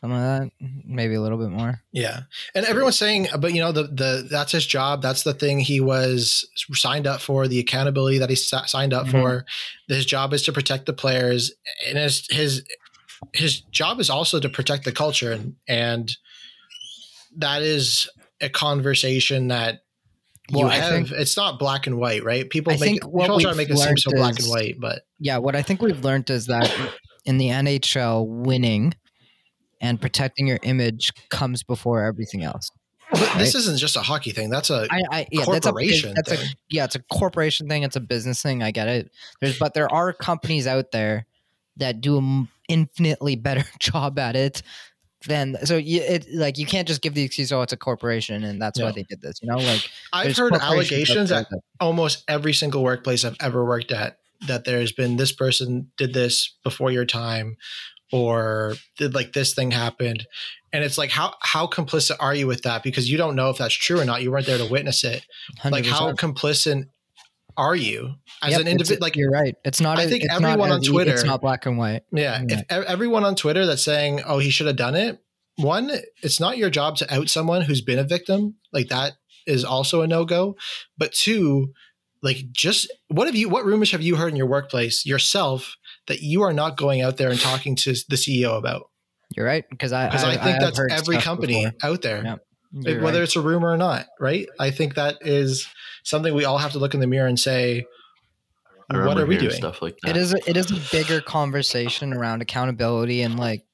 something 0.00 0.18
like 0.18 0.52
that, 0.60 0.68
maybe 0.84 1.14
a 1.14 1.20
little 1.20 1.38
bit 1.38 1.50
more. 1.50 1.80
yeah. 1.92 2.20
And 2.54 2.64
everyone's 2.66 2.98
saying 2.98 3.28
but 3.38 3.52
you 3.54 3.60
know 3.60 3.72
the 3.72 3.84
the 3.84 4.28
that's 4.30 4.52
his 4.52 4.66
job. 4.66 5.02
That's 5.02 5.22
the 5.22 5.34
thing 5.34 5.58
he 5.60 5.80
was 5.80 6.46
signed 6.74 7.06
up 7.06 7.20
for 7.20 7.48
the 7.48 7.58
accountability 7.58 8.18
that 8.18 8.30
he 8.30 8.36
sa- 8.36 8.64
signed 8.66 8.92
up 8.94 9.06
Mhm. 9.06 9.10
for. 9.10 9.44
His 9.88 10.06
job 10.06 10.32
is 10.32 10.42
to 10.44 10.52
protect 10.52 10.86
the 10.86 10.92
players 10.92 11.52
and 11.86 11.98
his 11.98 12.26
his 12.30 12.62
his 13.34 13.60
job 13.72 13.98
is 14.00 14.08
also 14.10 14.38
to 14.40 14.48
protect 14.48 14.84
the 14.84 14.92
culture 14.92 15.32
and 15.32 15.56
and 15.66 16.16
that 17.36 17.62
is 17.62 18.08
a 18.40 18.48
conversation 18.48 19.48
that 19.48 19.80
you 20.50 20.66
I 20.66 20.76
have. 20.76 20.92
think- 20.92 21.10
it's 21.10 21.36
not 21.36 21.58
black 21.58 21.86
and 21.86 21.98
white 21.98 22.24
right? 22.24 22.48
People 22.48 22.72
I 22.72 22.76
make 22.76 22.82
think 23.02 23.06
what 23.06 23.22
people 23.24 23.40
try 23.40 23.50
to 23.50 23.56
make 23.56 23.68
it 23.70 23.76
seem 23.76 23.96
so 23.98 24.10
learned 24.10 24.20
black 24.20 24.38
and 24.40 24.48
white 24.48 24.76
but 24.80 25.02
Yeah, 25.18 25.38
what 25.38 25.54
I 25.56 25.62
think 25.62 25.82
we've 25.82 26.04
learned 26.04 26.30
is 26.30 26.46
that 26.46 26.70
in 27.24 27.36
the 27.38 27.48
NHL, 27.48 28.26
winning 28.26 28.94
and 29.80 30.00
protecting 30.00 30.46
your 30.46 30.58
image 30.62 31.12
comes 31.30 31.62
before 31.62 32.04
everything 32.04 32.42
else. 32.42 32.70
This 33.38 33.54
isn't 33.54 33.78
just 33.78 33.96
a 33.96 34.02
hockey 34.02 34.32
thing. 34.32 34.50
That's 34.50 34.68
a 34.68 34.86
I, 34.90 35.02
I 35.10 35.26
yeah, 35.30 35.44
corporation 35.44 36.12
That's 36.14 36.28
a, 36.28 36.32
that's 36.32 36.42
thing. 36.42 36.50
a 36.50 36.56
yeah, 36.68 36.84
it's 36.84 36.94
a 36.94 37.02
corporation 37.10 37.68
thing. 37.68 37.82
It's 37.82 37.96
a 37.96 38.00
business 38.00 38.42
thing. 38.42 38.62
I 38.62 38.70
get 38.70 38.88
it. 38.88 39.10
There's 39.40 39.58
but 39.58 39.72
there 39.72 39.90
are 39.92 40.12
companies 40.12 40.66
out 40.66 40.90
there 40.90 41.26
that 41.78 42.00
do 42.00 42.18
an 42.18 42.48
infinitely 42.68 43.36
better 43.36 43.64
job 43.78 44.18
at 44.18 44.36
it 44.36 44.62
than 45.26 45.56
so. 45.64 45.78
You, 45.78 46.02
it 46.02 46.26
like 46.34 46.58
you 46.58 46.66
can't 46.66 46.86
just 46.86 47.00
give 47.00 47.14
the 47.14 47.22
excuse, 47.22 47.50
oh, 47.50 47.62
it's 47.62 47.72
a 47.72 47.78
corporation, 47.78 48.44
and 48.44 48.60
that's 48.60 48.78
why 48.78 48.92
they 48.92 49.04
did 49.04 49.22
this. 49.22 49.40
You 49.40 49.48
know, 49.48 49.56
like 49.56 49.88
I've 50.12 50.36
heard 50.36 50.52
allegations 50.54 51.32
at 51.32 51.46
almost 51.80 52.24
every 52.28 52.52
single 52.52 52.82
workplace 52.82 53.24
I've 53.24 53.36
ever 53.40 53.64
worked 53.64 53.90
at 53.90 54.18
that 54.46 54.64
there's 54.64 54.92
been 54.92 55.16
this 55.16 55.32
person 55.32 55.90
did 55.96 56.14
this 56.14 56.56
before 56.62 56.90
your 56.90 57.04
time 57.04 57.56
or 58.12 58.74
did 58.96 59.14
like 59.14 59.32
this 59.32 59.54
thing 59.54 59.70
happened 59.70 60.26
and 60.72 60.84
it's 60.84 60.98
like 60.98 61.10
how 61.10 61.34
how 61.40 61.66
complicit 61.66 62.16
are 62.20 62.34
you 62.34 62.46
with 62.46 62.62
that 62.62 62.82
because 62.82 63.10
you 63.10 63.18
don't 63.18 63.36
know 63.36 63.50
if 63.50 63.58
that's 63.58 63.74
true 63.74 64.00
or 64.00 64.04
not 64.04 64.22
you 64.22 64.30
weren't 64.30 64.46
there 64.46 64.58
to 64.58 64.70
witness 64.70 65.04
it 65.04 65.24
like 65.64 65.84
how 65.86 66.12
complicit 66.12 66.86
are 67.58 67.76
you 67.76 68.14
as 68.40 68.52
Yep, 68.52 68.60
an 68.60 68.68
individual 68.68 68.98
like 69.00 69.16
you're 69.16 69.32
right. 69.32 69.56
It's 69.64 69.80
not. 69.80 69.98
I 69.98 70.06
think 70.06 70.24
everyone 70.30 70.70
on 70.70 70.80
Twitter- 70.80 71.12
It's 71.12 71.24
not 71.24 71.40
black 71.40 71.66
and 71.66 71.76
white. 71.76 72.02
Yeah, 72.12 72.44
if 72.48 72.64
everyone 72.70 73.24
on 73.24 73.34
Twitter 73.34 73.66
that's 73.66 73.82
saying, 73.82 74.22
"Oh, 74.24 74.38
he 74.38 74.50
should 74.50 74.68
have 74.68 74.76
done 74.76 74.94
it," 74.94 75.18
one, 75.56 75.90
it's 76.22 76.38
not 76.38 76.56
your 76.56 76.70
job 76.70 76.96
to 76.98 77.12
out 77.12 77.28
someone 77.28 77.62
who's 77.62 77.80
been 77.80 77.98
a 77.98 78.04
victim. 78.04 78.54
Like 78.72 78.88
that 78.88 79.14
is 79.44 79.64
also 79.64 80.02
a 80.02 80.06
no 80.06 80.24
go. 80.24 80.56
But 80.96 81.12
two, 81.12 81.72
like 82.22 82.52
just 82.52 82.92
what 83.08 83.26
have 83.26 83.34
you? 83.34 83.48
What 83.48 83.64
rumors 83.64 83.90
have 83.90 84.02
you 84.02 84.14
heard 84.14 84.28
in 84.28 84.36
your 84.36 84.46
workplace 84.46 85.04
yourself 85.04 85.76
that 86.08 86.20
you 86.20 86.42
are 86.42 86.52
not 86.52 86.76
going 86.76 87.00
out 87.00 87.16
there 87.16 87.30
and 87.30 87.38
talking 87.40 87.76
to 87.76 87.94
the 88.08 88.16
CEO 88.16 88.58
about? 88.58 88.90
You're 89.36 89.46
right 89.46 89.64
because 89.70 89.92
I 89.92 90.08
Because 90.08 90.24
I, 90.24 90.36
think 90.36 90.60
have 90.60 90.74
that's 90.74 90.80
every 90.90 91.18
company 91.18 91.64
before. 91.66 91.90
out 91.92 92.02
there, 92.02 92.22
Yeah, 92.24 92.36
Like, 92.72 92.86
You're 92.86 93.02
whether 93.02 93.18
right. 93.18 93.24
it's 93.24 93.36
a 93.36 93.40
rumor 93.40 93.70
or 93.70 93.76
not. 93.76 94.06
Right? 94.18 94.48
I 94.58 94.70
think 94.70 94.94
that 94.96 95.16
is 95.20 95.66
something 96.02 96.34
we 96.34 96.44
all 96.44 96.58
have 96.58 96.72
to 96.72 96.78
look 96.78 96.94
in 96.94 97.00
the 97.00 97.06
mirror 97.06 97.28
and 97.28 97.38
say, 97.38 97.84
"What 98.90 99.18
are 99.18 99.26
we 99.26 99.36
doing?" 99.36 99.50
Stuff 99.52 99.82
like 99.82 99.98
that. 100.02 100.10
it 100.10 100.16
is 100.16 100.32
a, 100.32 100.38
it 100.50 100.56
is 100.56 100.70
a 100.70 100.80
bigger 100.90 101.20
conversation 101.20 102.12
around 102.14 102.40
accountability 102.42 103.20
and 103.22 103.38
like 103.38 103.64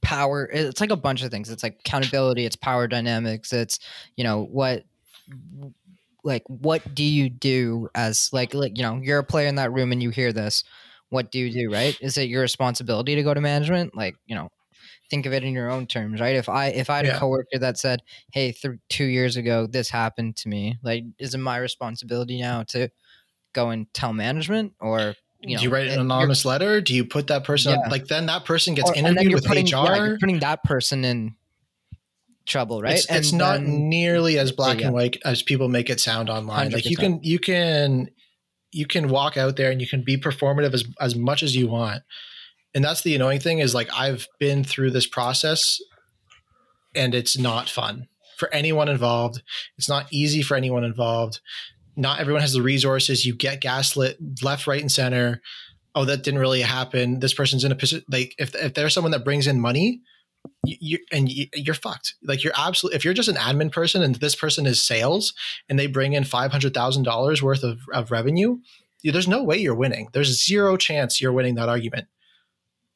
power 0.00 0.48
it's 0.52 0.82
like 0.82 0.90
a 0.90 0.96
bunch 0.96 1.22
of 1.22 1.30
things 1.30 1.48
it's 1.48 1.62
like 1.62 1.78
accountability 1.80 2.44
it's 2.44 2.56
power 2.56 2.86
dynamics 2.86 3.54
it's 3.54 3.78
you 4.16 4.22
know 4.24 4.42
what 4.44 4.84
like 6.24 6.42
what 6.46 6.94
do 6.94 7.02
you 7.02 7.30
do 7.30 7.88
as 7.94 8.28
like 8.30 8.52
like 8.52 8.76
you 8.76 8.82
know 8.82 9.00
you're 9.02 9.18
a 9.20 9.24
player 9.24 9.46
in 9.48 9.54
that 9.54 9.72
room 9.72 9.92
and 9.92 10.02
you 10.02 10.10
hear 10.10 10.30
this 10.30 10.62
what 11.10 11.30
do 11.30 11.38
you 11.38 11.50
do 11.52 11.72
right 11.72 11.96
is 12.00 12.16
it 12.18 12.28
your 12.28 12.40
responsibility 12.42 13.14
to 13.14 13.22
go 13.22 13.32
to 13.34 13.40
management 13.40 13.94
like 13.96 14.16
you 14.26 14.34
know 14.34 14.48
think 15.10 15.26
of 15.26 15.32
it 15.32 15.44
in 15.44 15.52
your 15.52 15.70
own 15.70 15.86
terms 15.86 16.20
right 16.20 16.34
if 16.36 16.48
i 16.48 16.66
if 16.68 16.88
i 16.90 16.96
had 16.96 17.06
Yeah. 17.06 17.16
a 17.16 17.18
coworker 17.18 17.58
that 17.60 17.78
said 17.78 18.00
hey 18.32 18.52
th- 18.52 18.78
two 18.88 19.04
years 19.04 19.36
ago 19.36 19.66
this 19.66 19.90
happened 19.90 20.36
to 20.38 20.48
me 20.48 20.78
like 20.82 21.04
is 21.18 21.34
it 21.34 21.38
my 21.38 21.58
responsibility 21.58 22.40
now 22.40 22.62
to 22.68 22.88
go 23.52 23.70
and 23.70 23.86
tell 23.94 24.12
management 24.12 24.72
or 24.80 25.14
you 25.40 25.54
know 25.54 25.58
do 25.60 25.64
you 25.64 25.70
write 25.70 25.86
an 25.88 25.98
eh, 25.98 26.00
anonymous 26.00 26.46
letter? 26.46 26.80
Do 26.80 26.94
you 26.94 27.04
put 27.04 27.26
that 27.26 27.44
person 27.44 27.72
Yeah. 27.72 27.90
like 27.90 28.06
then 28.06 28.24
that 28.26 28.46
person 28.46 28.74
gets 28.74 28.90
or- 28.90 28.94
interviewed 28.96 29.34
with 29.34 29.44
putting, 29.44 29.66
HR? 29.66 29.68
yeah, 29.84 29.96
you're 30.06 30.18
putting 30.18 30.38
that 30.38 30.64
person 30.64 31.04
in 31.04 31.36
trouble, 32.46 32.80
right? 32.80 32.94
It's, 32.94 33.06
it's 33.10 33.32
not 33.32 33.60
then- 33.60 33.88
nearly 33.90 34.38
as 34.38 34.52
black 34.52 34.80
yeah. 34.80 34.86
and 34.86 34.94
white 34.94 35.18
as 35.24 35.42
people 35.42 35.68
make 35.68 35.90
it 35.90 36.00
sound 36.00 36.30
online. 36.30 36.70
Like 36.70 36.86
you 36.86 36.96
can 36.96 37.20
you 37.22 37.38
can 37.38 38.08
you 38.74 38.86
can 38.86 39.08
walk 39.08 39.36
out 39.36 39.56
there 39.56 39.70
and 39.70 39.80
you 39.80 39.86
can 39.86 40.02
be 40.02 40.16
performative 40.16 40.74
as 40.74 40.84
as 41.00 41.14
much 41.14 41.42
as 41.42 41.54
you 41.56 41.68
want. 41.68 42.02
And 42.74 42.84
that's 42.84 43.02
the 43.02 43.14
annoying 43.14 43.40
thing 43.40 43.60
is 43.60 43.74
like 43.74 43.88
I've 43.94 44.26
been 44.40 44.64
through 44.64 44.90
this 44.90 45.06
process 45.06 45.80
and 46.94 47.14
it's 47.14 47.38
not 47.38 47.68
fun 47.70 48.08
for 48.36 48.52
anyone 48.52 48.88
involved. 48.88 49.42
It's 49.78 49.88
not 49.88 50.12
easy 50.12 50.42
for 50.42 50.56
anyone 50.56 50.84
involved. 50.84 51.40
Not 51.96 52.18
everyone 52.18 52.42
has 52.42 52.52
the 52.52 52.62
resources. 52.62 53.24
You 53.24 53.34
get 53.34 53.60
gaslit 53.60 54.18
left, 54.42 54.66
right, 54.66 54.80
and 54.80 54.90
center. 54.90 55.40
Oh, 55.94 56.04
that 56.04 56.24
didn't 56.24 56.40
really 56.40 56.62
happen. 56.62 57.20
This 57.20 57.34
person's 57.34 57.62
in 57.62 57.70
a 57.70 57.76
position 57.76 58.04
like 58.10 58.34
if 58.38 58.54
if 58.56 58.74
there's 58.74 58.92
someone 58.92 59.12
that 59.12 59.24
brings 59.24 59.46
in 59.46 59.60
money, 59.60 60.00
you, 60.64 60.98
and 61.12 61.30
you, 61.30 61.46
you're 61.54 61.74
fucked. 61.74 62.14
Like 62.22 62.42
you're 62.42 62.52
absolutely 62.56 62.96
if 62.96 63.04
you're 63.04 63.14
just 63.14 63.28
an 63.28 63.36
admin 63.36 63.72
person 63.72 64.02
and 64.02 64.16
this 64.16 64.34
person 64.34 64.66
is 64.66 64.86
sales 64.86 65.34
and 65.68 65.78
they 65.78 65.86
bring 65.86 66.12
in 66.12 66.24
five 66.24 66.52
hundred 66.52 66.74
thousand 66.74 67.04
dollars 67.04 67.42
worth 67.42 67.62
of, 67.62 67.80
of 67.92 68.10
revenue, 68.10 68.58
there's 69.02 69.28
no 69.28 69.42
way 69.42 69.58
you're 69.58 69.74
winning. 69.74 70.08
There's 70.12 70.44
zero 70.44 70.76
chance 70.76 71.20
you're 71.20 71.32
winning 71.32 71.56
that 71.56 71.68
argument 71.68 72.06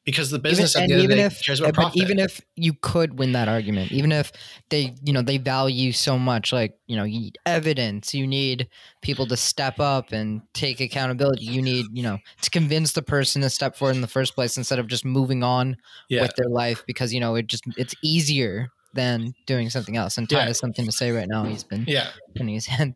because 0.09 0.29
the 0.31 0.39
business 0.39 0.75
even, 0.75 0.83
at 0.83 0.87
the 0.87 0.93
and 0.93 1.01
end 1.01 1.01
of 1.01 1.07
the 1.09 1.13
even 1.13 1.29
day 1.29 1.35
if, 1.35 1.45
cares 1.45 1.59
about 1.59 1.73
profit. 1.73 2.01
even 2.01 2.19
if 2.19 2.41
you 2.55 2.73
could 2.73 3.19
win 3.19 3.33
that 3.33 3.47
argument, 3.47 3.91
even 3.91 4.11
if 4.11 4.31
they, 4.69 4.95
you 5.03 5.13
know, 5.13 5.21
they 5.21 5.37
value 5.37 5.91
so 5.91 6.17
much, 6.17 6.51
like 6.51 6.77
you 6.87 6.95
know, 6.95 7.03
you 7.03 7.19
need 7.19 7.37
evidence, 7.45 8.13
you 8.13 8.25
need 8.25 8.67
people 9.01 9.27
to 9.27 9.37
step 9.37 9.79
up 9.79 10.11
and 10.11 10.41
take 10.53 10.79
accountability. 10.79 11.45
You 11.45 11.61
need, 11.61 11.85
you 11.91 12.03
know, 12.03 12.17
to 12.41 12.49
convince 12.49 12.93
the 12.93 13.01
person 13.01 13.41
to 13.43 13.49
step 13.49 13.75
forward 13.75 13.95
in 13.95 14.01
the 14.01 14.07
first 14.07 14.35
place 14.35 14.57
instead 14.57 14.79
of 14.79 14.87
just 14.87 15.05
moving 15.05 15.43
on 15.43 15.77
yeah, 16.09 16.21
with 16.21 16.35
their 16.35 16.49
life 16.49 16.83
because 16.87 17.13
you 17.13 17.19
know 17.19 17.35
it 17.35 17.47
just 17.47 17.63
it's 17.77 17.95
easier 18.03 18.69
than 18.93 19.33
doing 19.45 19.69
something 19.69 19.95
else. 19.97 20.17
And 20.17 20.27
Ty 20.29 20.37
Yeah. 20.39 20.45
has 20.45 20.59
something 20.59 20.85
to 20.85 20.91
say 20.91 21.11
right 21.11 21.27
now. 21.27 21.43
He's 21.43 21.63
been 21.63 21.85
yeah. 21.87 22.09
putting 22.35 22.53
his 22.53 22.65
hand. 22.67 22.95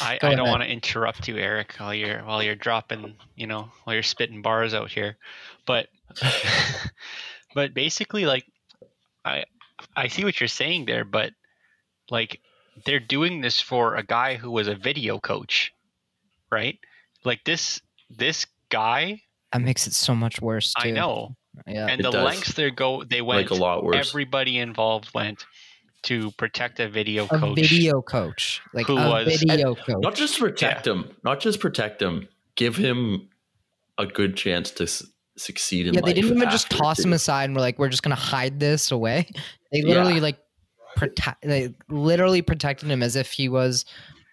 I, 0.00 0.18
I 0.22 0.34
don't 0.34 0.48
want 0.48 0.62
to 0.62 0.68
interrupt 0.68 1.28
you, 1.28 1.36
Eric, 1.36 1.74
while 1.78 1.94
you're 1.94 2.20
while 2.24 2.42
you're 2.42 2.54
dropping, 2.54 3.16
you 3.36 3.46
know, 3.46 3.70
while 3.84 3.94
you're 3.94 4.02
spitting 4.02 4.42
bars 4.42 4.74
out 4.74 4.90
here, 4.90 5.16
but 5.66 5.88
but 7.54 7.74
basically, 7.74 8.24
like, 8.26 8.44
I 9.24 9.44
I 9.96 10.08
see 10.08 10.24
what 10.24 10.40
you're 10.40 10.48
saying 10.48 10.86
there, 10.86 11.04
but 11.04 11.32
like 12.10 12.40
they're 12.86 13.00
doing 13.00 13.40
this 13.40 13.60
for 13.60 13.96
a 13.96 14.02
guy 14.02 14.36
who 14.36 14.50
was 14.50 14.68
a 14.68 14.74
video 14.74 15.18
coach, 15.18 15.72
right? 16.50 16.78
Like 17.24 17.44
this 17.44 17.80
this 18.10 18.46
guy, 18.70 19.20
that 19.52 19.60
makes 19.60 19.86
it 19.86 19.92
so 19.92 20.14
much 20.14 20.40
worse. 20.40 20.72
Too. 20.80 20.88
I 20.88 20.90
know, 20.90 21.36
Yeah. 21.66 21.86
and 21.88 22.02
the 22.02 22.10
does. 22.10 22.24
lengths 22.24 22.54
they 22.54 22.70
go 22.70 23.04
they 23.04 23.20
went, 23.22 23.50
like 23.50 23.58
a 23.58 23.62
lot 23.62 23.84
worse. 23.84 24.08
everybody 24.08 24.58
involved 24.58 25.12
went 25.14 25.44
to 26.04 26.30
protect 26.32 26.80
a 26.80 26.88
video 26.88 27.24
a 27.26 27.38
coach. 27.38 27.58
video 27.58 28.02
coach, 28.02 28.60
like 28.74 28.86
who 28.86 28.96
a 28.96 29.08
was- 29.08 29.42
video 29.42 29.74
coach. 29.74 29.96
not 30.02 30.14
just 30.14 30.38
protect 30.38 30.86
him, 30.86 31.14
not 31.24 31.40
just 31.40 31.60
protect 31.60 32.00
him, 32.02 32.26
give 32.56 32.76
him 32.76 33.28
a 33.98 34.06
good 34.06 34.36
chance 34.36 34.70
to 34.72 34.84
s- 34.84 35.04
succeed 35.36 35.86
in 35.86 35.94
yeah, 35.94 36.00
life. 36.00 36.06
they 36.06 36.20
didn't 36.20 36.36
even 36.36 36.50
just 36.50 36.70
toss 36.70 36.96
too. 36.96 37.04
him 37.04 37.12
aside 37.12 37.44
and 37.44 37.54
were 37.54 37.60
like, 37.60 37.78
"We're 37.78 37.88
just 37.88 38.02
gonna 38.02 38.14
hide 38.16 38.58
this 38.60 38.90
away." 38.90 39.28
They 39.72 39.82
literally 39.82 40.14
Yeah. 40.16 40.20
like 40.22 40.38
protect, 40.96 41.42
they 41.42 41.74
literally 41.88 42.42
protected 42.42 42.90
him 42.90 43.02
as 43.02 43.16
if 43.16 43.30
he 43.32 43.48
was 43.48 43.84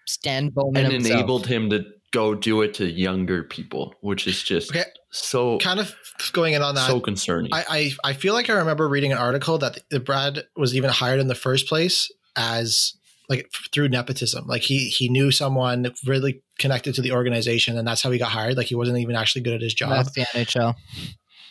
Stan 0.06 0.48
Bowman 0.50 0.84
and 0.84 0.92
himself. 0.94 1.14
enabled 1.18 1.46
him 1.46 1.70
to 1.70 1.84
go 2.12 2.34
do 2.34 2.62
it 2.62 2.74
to 2.74 2.90
younger 2.90 3.42
people, 3.44 3.94
which 4.00 4.26
is 4.26 4.42
just 4.42 4.70
Okay. 4.70 4.84
so 5.10 5.58
Kind 5.58 5.80
of 5.80 5.94
going 6.32 6.54
in 6.54 6.62
on 6.62 6.74
that. 6.74 6.86
so 6.86 7.00
concerning. 7.00 7.52
I, 7.52 7.64
I 8.04 8.10
I 8.10 8.12
feel 8.14 8.34
like 8.34 8.50
I 8.50 8.54
remember 8.54 8.88
reading 8.88 9.12
an 9.12 9.18
article 9.18 9.58
that 9.58 9.78
the 9.90 10.00
Brad 10.00 10.44
was 10.56 10.74
even 10.74 10.90
hired 10.90 11.20
in 11.20 11.28
the 11.28 11.34
first 11.34 11.66
place 11.68 12.10
as 12.36 12.94
like 13.28 13.48
through 13.72 13.88
nepotism. 13.88 14.46
Like 14.46 14.62
he 14.62 14.88
he 14.88 15.08
knew 15.08 15.30
someone 15.30 15.92
really 16.04 16.42
connected 16.58 16.94
to 16.96 17.02
the 17.02 17.12
organization, 17.12 17.78
and 17.78 17.86
that's 17.86 18.02
how 18.02 18.10
he 18.10 18.18
got 18.18 18.30
hired. 18.30 18.56
Like 18.56 18.66
he 18.66 18.74
wasn't 18.74 18.98
even 18.98 19.14
actually 19.14 19.42
good 19.42 19.54
at 19.54 19.62
his 19.62 19.72
job. 19.74 19.90
That's 19.90 20.10
the 20.12 20.22
NHL. 20.34 20.74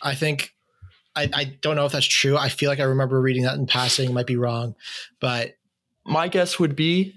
I 0.02 0.13
think 0.15 0.54
I, 1.15 1.30
I 1.34 1.43
don't 1.62 1.76
know 1.78 1.86
if 1.86 1.91
that's 1.93 2.06
true. 2.06 2.38
I 2.38 2.50
feel 2.50 2.69
like 2.69 2.80
I 2.80 2.84
remember 2.84 3.19
reading 3.22 3.43
that 3.43 3.56
in 3.58 3.65
passing. 3.65 4.13
Might 4.13 4.28
be 4.28 4.36
wrong, 4.36 4.76
but 5.22 5.56
My 6.06 6.28
guess 6.28 6.60
would 6.60 6.76
be 6.76 7.15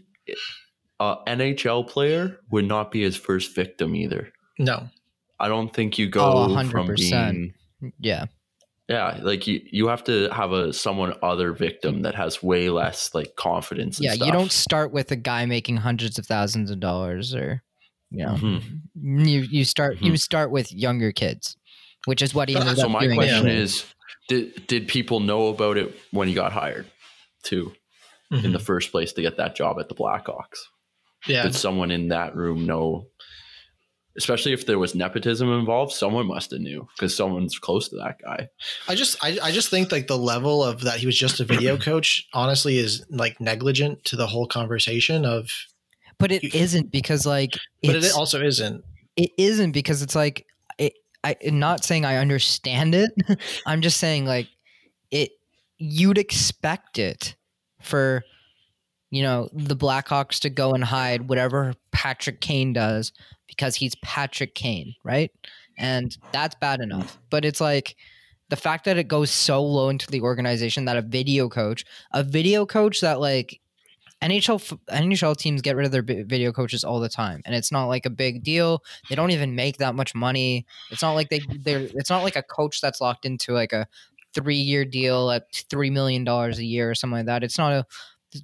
a 1.03 1.17
NHL 1.27 1.89
player 1.89 2.39
would 2.51 2.67
not 2.67 2.91
be 2.91 3.03
his 3.03 3.17
first 3.17 3.55
victim 3.55 3.95
either. 3.95 4.33
no. 4.59 4.89
I 5.41 5.49
don't 5.49 5.75
think 5.75 5.99
you 5.99 6.09
go 6.09 6.21
Oh, 6.25 6.65
from 6.71 6.87
100%. 6.87 6.97
being 6.97 7.55
Yeah, 7.99 8.27
yeah, 8.89 9.19
like 9.23 9.49
you 9.49 9.61
you 9.79 9.89
have 9.89 10.05
to 10.05 10.29
have 10.31 10.53
a 10.53 10.73
someone 10.73 11.15
other 11.21 11.53
victim 11.53 12.03
that 12.03 12.15
has 12.15 12.41
way 12.45 12.69
less 12.71 13.13
like 13.13 13.35
confidence. 13.35 13.99
and 13.99 14.05
yeah. 14.07 14.15
You 14.25 14.31
don't 14.31 14.53
start 14.53 14.93
with 14.93 15.11
a 15.11 15.17
guy 15.17 15.47
making 15.47 15.79
hundreds 15.79 16.17
of 16.17 16.27
thousands 16.27 16.71
of 16.71 16.79
dollars, 16.79 17.35
or 17.35 17.63
you 18.11 18.25
know, 18.25 18.35
Mhm. 18.35 18.63
you 19.27 19.41
you 19.51 19.65
start 19.65 20.01
you 20.01 20.17
start 20.17 20.53
with 20.53 20.71
younger 20.73 21.11
kids, 21.11 21.57
which 22.05 22.23
is 22.23 22.35
what 22.35 22.49
he 22.49 22.55
ended 22.55 22.77
So 22.77 22.85
up 22.85 22.91
my 22.93 23.01
doing. 23.01 23.17
question 23.17 23.49
is, 23.49 23.85
did 24.29 24.67
did 24.69 24.87
people 24.87 25.19
know 25.19 25.49
about 25.49 25.77
it 25.77 25.93
when 26.13 26.29
he 26.29 26.35
got 26.35 26.53
hired, 26.53 26.87
too, 27.43 27.73
Mm-hmm. 28.33 28.45
in 28.47 28.53
the 28.53 28.61
first 28.71 28.93
place 28.93 29.13
to 29.15 29.23
get 29.23 29.37
that 29.39 29.57
job 29.57 29.81
at 29.81 29.89
the 29.89 29.95
Blackhawks? 29.97 30.59
Yeah, 31.27 31.43
Did 31.45 31.55
someone 31.55 31.91
in 31.91 32.09
that 32.09 32.35
room 32.37 32.67
know? 32.67 33.07
Especially 34.15 34.53
if 34.53 34.67
there 34.67 34.79
was 34.79 34.95
nepotism 34.95 35.51
involved, 35.51 35.93
someone 35.93 36.27
must 36.27 36.51
have 36.51 36.61
knew 36.61 36.87
because 36.95 37.17
someone's 37.17 37.59
close 37.59 37.89
to 37.89 37.97
that 37.97 38.17
guy. 38.23 38.47
I 38.87 38.95
just 38.95 39.17
I, 39.25 39.39
I 39.43 39.53
just 39.53 39.71
think 39.71 39.91
like 39.91 40.07
the 40.07 40.19
level 40.19 40.63
of 40.63 40.83
that 40.83 40.99
he 40.99 41.07
was 41.07 41.17
just 41.19 41.41
a 41.41 41.45
video 41.45 41.79
coach 41.79 42.29
honestly 42.35 42.77
is 42.77 43.07
like 43.09 43.41
negligent 43.41 44.05
to 44.05 44.17
the 44.17 44.27
whole 44.27 44.47
conversation 44.47 45.25
of 45.25 45.49
but 46.19 46.31
it 46.31 46.43
you- 46.43 46.51
isn't 46.53 46.93
because 46.93 47.25
like 47.25 47.53
but 47.83 47.97
it's, 47.97 48.09
it 48.09 48.15
also 48.15 48.43
isn't. 48.43 48.85
it 49.17 49.31
isn't 49.39 49.73
because 49.73 50.03
it's 50.03 50.15
like 50.15 50.45
it, 50.77 50.93
I, 51.25 51.35
I'm 51.47 51.59
not 51.59 51.83
saying 51.83 52.05
I 52.05 52.17
understand 52.19 52.95
it. 52.95 53.11
I'm 53.67 53.81
just 53.81 53.97
saying 53.99 54.27
like 54.27 54.49
it. 55.11 55.31
You'd 55.79 56.19
expect 56.19 56.99
it 56.99 57.35
for 57.81 58.23
you 59.13 59.23
know, 59.23 59.47
the 59.53 59.77
Blackhawks 59.77 60.41
to 60.41 60.49
go 60.49 60.73
and 60.73 60.83
hide 60.83 61.29
whatever 61.29 61.75
Patrick 61.93 62.41
Kane 62.41 62.73
does 62.73 63.13
because 63.47 63.77
he's 63.77 63.95
Patrick 63.97 64.55
Kane, 64.55 64.95
right? 65.05 65.31
And 65.77 66.17
that's 66.33 66.55
bad 66.55 66.81
enough. 66.81 67.19
But 67.29 67.45
it's 67.45 67.61
like 67.61 67.97
the 68.49 68.57
fact 68.57 68.87
that 68.87 68.97
it 68.97 69.09
goes 69.09 69.31
so 69.31 69.63
low 69.63 69.91
into 69.91 70.11
the 70.11 70.23
organization 70.23 70.87
that 70.87 70.97
a 70.97 71.03
video 71.03 71.51
coach, 71.51 71.85
a 72.15 72.25
video 72.25 72.65
coach 72.65 73.03
that 73.03 73.21
like 73.21 73.61
NHL 74.23 74.79
NHL 74.91 75.37
teams 75.37 75.61
get 75.61 75.77
rid 75.77 75.85
of 75.85 75.93
their 75.93 76.03
video 76.03 76.51
coaches 76.51 76.83
all 76.83 76.99
the 76.99 77.11
time, 77.11 77.43
and 77.45 77.55
it's 77.55 77.71
not 77.71 77.89
like 77.89 78.07
a 78.07 78.11
big 78.11 78.43
deal. 78.43 78.83
They 79.11 79.15
don't 79.15 79.33
even 79.33 79.55
make 79.55 79.77
that 79.77 79.95
much 79.95 80.15
money. 80.15 80.65
It's 80.91 81.03
not 81.03 81.13
like 81.13 81.29
they 81.29 81.43
they're. 81.51 81.89
It's 81.95 82.09
not 82.09 82.23
like 82.23 82.37
a 82.37 82.43
coach 82.43 82.81
that's 82.81 83.01
locked 83.01 83.27
into 83.27 83.53
like 83.53 83.75
a 83.75 83.87
three 84.33 84.57
year 84.57 84.87
deal 84.87 85.31
at 85.31 85.53
three 85.69 85.91
million 85.91 86.25
dollars 86.25 86.59
a 86.59 86.65
year 86.65 86.89
or 86.89 86.95
something 86.95 87.19
like 87.19 87.27
that. 87.27 87.43
It's 87.43 87.59
not 87.59 87.73
a 87.73 87.85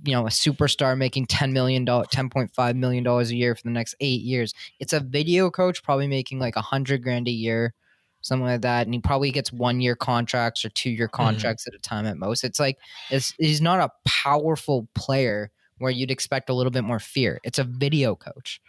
you 0.05 0.13
know 0.13 0.27
a 0.27 0.31
superstar 0.31 0.97
making 0.97 1.27
ten 1.27 1.53
million 1.53 1.85
dollars, 1.85 2.09
ten 2.11 2.31
point 2.31 2.55
five 2.55 2.77
million 2.77 3.05
dollars 3.05 3.31
a 3.31 3.37
year 3.37 3.55
for 3.55 3.63
the 3.63 3.71
next 3.71 3.95
eight 4.01 4.23
years. 4.23 4.55
It's 4.81 4.93
a 4.93 5.01
video 5.01 5.51
coach 5.51 5.83
probably 5.83 6.07
making 6.07 6.39
like 6.39 6.57
a 6.57 6.63
hundred 6.63 7.03
grand 7.03 7.29
a 7.29 7.33
year 7.33 7.75
something 8.21 8.47
like 8.47 8.63
that, 8.63 8.87
and 8.87 8.95
he 8.95 9.01
probably 9.01 9.31
gets 9.31 9.53
one 9.53 9.81
year 9.81 9.97
contracts 9.97 10.65
or 10.65 10.71
two 10.71 10.91
year 10.91 11.07
mm-hmm. 11.07 11.17
contracts 11.17 11.65
mm-hmm. 11.65 11.75
at 11.75 11.79
a 11.79 11.83
time 11.83 12.07
at 12.07 12.17
most. 12.17 12.45
It's 12.45 12.61
like 12.61 12.79
it's, 13.11 13.35
he's 13.39 13.61
not 13.61 13.81
a 13.81 13.91
powerful 14.05 14.89
player 14.95 15.51
where 15.79 15.91
you'd 15.91 16.11
expect 16.11 16.51
a 16.51 16.55
little 16.55 16.73
bit 16.73 16.85
more 16.85 16.99
fear. 16.99 17.41
It's 17.45 17.59
a 17.59 17.65
video 17.65 18.15
coach. 18.15 18.61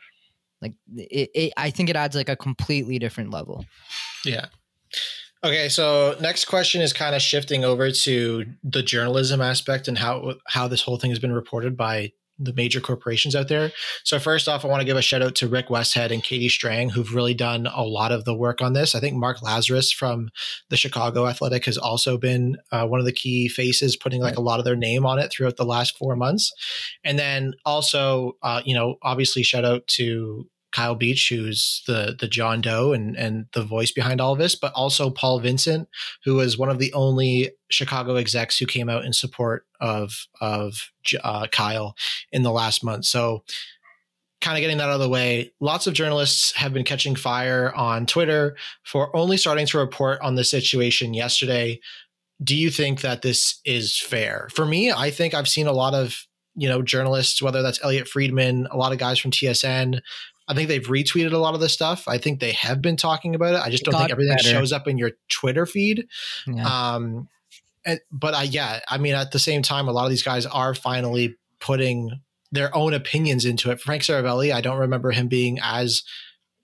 Like 0.62 0.74
it, 0.96 1.30
it 1.34 1.54
I 1.58 1.70
think 1.70 1.90
it 1.90 1.96
adds 1.96 2.16
like 2.16 2.30
a 2.30 2.36
completely 2.36 3.00
different 3.00 3.32
level. 3.32 3.66
Yeah. 4.26 4.48
Okay, 5.42 5.70
so 5.70 6.18
next 6.20 6.46
question 6.46 6.82
is 6.82 6.92
kind 6.92 7.16
of 7.16 7.22
shifting 7.22 7.64
over 7.64 7.92
to 7.92 8.46
the 8.62 8.84
journalism 8.84 9.40
aspect 9.40 9.88
and 9.88 9.98
how 9.98 10.36
how 10.48 10.68
this 10.68 10.82
whole 10.82 10.98
thing 10.98 11.12
has 11.12 11.20
been 11.20 11.32
reported 11.32 11.78
by 11.78 12.12
the 12.40 12.54
major 12.54 12.80
corporations 12.80 13.36
out 13.36 13.48
there. 13.50 13.72
So 14.04 14.18
first 14.18 14.48
off, 14.48 14.64
I 14.64 14.70
want 14.70 14.82
to 14.82 14.86
give 14.86 14.98
a 14.98 15.02
shout 15.02 15.22
out 15.22 15.36
to 15.36 15.48
Rick 15.48 15.68
Westhead 15.68 16.12
and 16.12 16.24
Katie 16.24 16.50
Strang, 16.50 16.90
who've 16.90 17.14
really 17.14 17.34
done 17.34 17.68
a 17.68 17.84
lot 17.84 18.12
of 18.12 18.24
the 18.24 18.34
work 18.34 18.62
on 18.62 18.74
this. 18.74 18.96
I 18.96 19.00
think 19.00 19.16
Mark 19.16 19.40
Lazerus 19.40 19.94
from 19.94 20.30
the 20.70 20.78
Chicago 20.78 21.28
Athletic 21.28 21.66
has 21.66 21.78
also 21.78 22.18
been 22.18 22.58
uh, 22.72 22.88
one 22.88 23.00
of 23.00 23.06
the 23.06 23.12
key 23.12 23.50
faces, 23.50 23.98
putting 23.98 24.22
like 24.22 24.38
a 24.38 24.42
lot 24.42 24.60
of 24.60 24.66
their 24.66 24.78
name 24.78 25.06
on 25.06 25.20
it 25.20 25.32
throughout 25.32 25.58
the 25.58 25.66
last 25.66 25.98
four 25.98 26.16
months. 26.16 26.52
And 27.04 27.20
then 27.20 27.54
also, 27.66 28.34
uh, 28.42 28.62
you 28.64 28.74
know, 28.74 28.96
obviously 29.02 29.44
shout 29.44 29.66
out 29.66 29.86
to 29.88 30.48
Kyle 30.72 30.96
Beach, 30.96 31.30
who's 31.30 31.84
the 31.88 32.16
the 32.20 32.28
John 32.28 32.62
Doe 32.62 32.94
and 32.94 33.16
and 33.18 33.48
the 33.54 33.64
voice 33.64 33.92
behind 33.92 34.22
all 34.22 34.34
of 34.34 34.40
this, 34.40 34.56
but 34.56 34.74
also 34.74 35.10
Paul 35.10 35.40
Vincent, 35.40 35.90
who 36.24 36.36
was 36.36 36.58
one 36.58 36.70
of 36.70 36.80
the 36.80 36.94
only 36.94 37.52
Chicago 37.70 38.16
execs 38.16 38.58
who 38.58 38.66
came 38.66 38.90
out 38.90 39.06
in 39.06 39.14
support 39.14 39.66
of 39.80 40.28
of 40.42 40.92
uh, 41.24 41.48
Kyle 41.52 41.96
in 42.32 42.44
the 42.44 42.52
last 42.52 42.84
month. 42.84 43.06
So, 43.06 43.44
kind 44.42 44.58
of 44.58 44.62
getting 44.62 44.78
that 44.78 44.90
out 44.90 44.96
of 44.96 45.00
the 45.00 45.10
way, 45.10 45.52
lots 45.60 45.88
of 45.88 45.94
journalists 45.94 46.56
have 46.56 46.74
been 46.74 46.86
catching 46.86 47.16
fire 47.16 47.74
on 47.76 48.06
Twitter 48.06 48.56
for 48.84 49.16
only 49.16 49.38
starting 49.38 49.66
to 49.68 49.80
report 49.80 50.20
on 50.22 50.36
the 50.36 50.44
situation 50.44 51.14
yesterday. 51.14 51.80
Do 52.42 52.56
you 52.56 52.70
think 52.70 53.02
that 53.02 53.22
this 53.22 53.60
is 53.66 54.00
fair? 54.00 54.48
For 54.54 54.66
me, 54.66 54.92
I 54.92 55.10
think 55.12 55.34
I've 55.34 55.50
seen 55.50 55.68
a 55.68 55.74
lot 55.74 55.94
of 55.94 56.26
you 56.56 56.68
know 56.68 56.82
journalists, 56.82 57.42
whether 57.42 57.62
that's 57.62 57.84
Elliotte 57.84 58.08
Friedman, 58.08 58.68
a 58.72 58.78
lot 58.78 58.92
of 58.92 58.98
guys 58.98 59.18
from 59.18 59.32
TSN 59.32 60.02
I 60.50 60.56
think 60.56 60.68
they've 60.68 60.86
retweeted 60.86 61.32
a 61.32 61.38
lot 61.38 61.54
of 61.54 61.62
this 61.62 61.74
stuff. 61.74 62.08
I 62.08 62.18
think 62.18 62.40
they 62.40 62.54
have 62.54 62.82
been 62.82 62.98
talking 62.98 63.36
about 63.36 63.54
it. 63.54 63.62
I 63.62 63.70
just 63.70 63.84
it 63.84 63.92
don't 63.92 64.00
think 64.00 64.12
everything 64.12 64.36
better. 64.36 64.50
shows 64.50 64.74
up 64.74 64.88
in 64.88 64.98
your 64.98 65.12
Twitter 65.30 65.68
feed. 65.68 66.08
Yeah. 66.48 66.66
Um, 66.66 67.30
and, 67.86 68.00
but 68.12 68.34
I, 68.34 68.44
yeah, 68.44 68.80
I 68.88 68.98
mean, 68.98 69.14
at 69.14 69.32
the 69.32 69.40
same 69.40 69.62
time, 69.62 69.88
a 69.88 69.92
lot 69.92 70.06
of 70.06 70.10
these 70.10 70.24
guys 70.24 70.48
are 70.48 70.74
finally 70.74 71.36
putting 71.60 72.20
their 72.52 72.76
own 72.76 72.96
opinions 72.96 73.46
into 73.46 73.70
it. 73.70 73.80
Frank 73.80 74.02
Seravalli, 74.02 74.52
I 74.52 74.62
don't 74.62 74.80
remember 74.80 75.12
him 75.12 75.28
being 75.28 75.60
as 75.62 76.04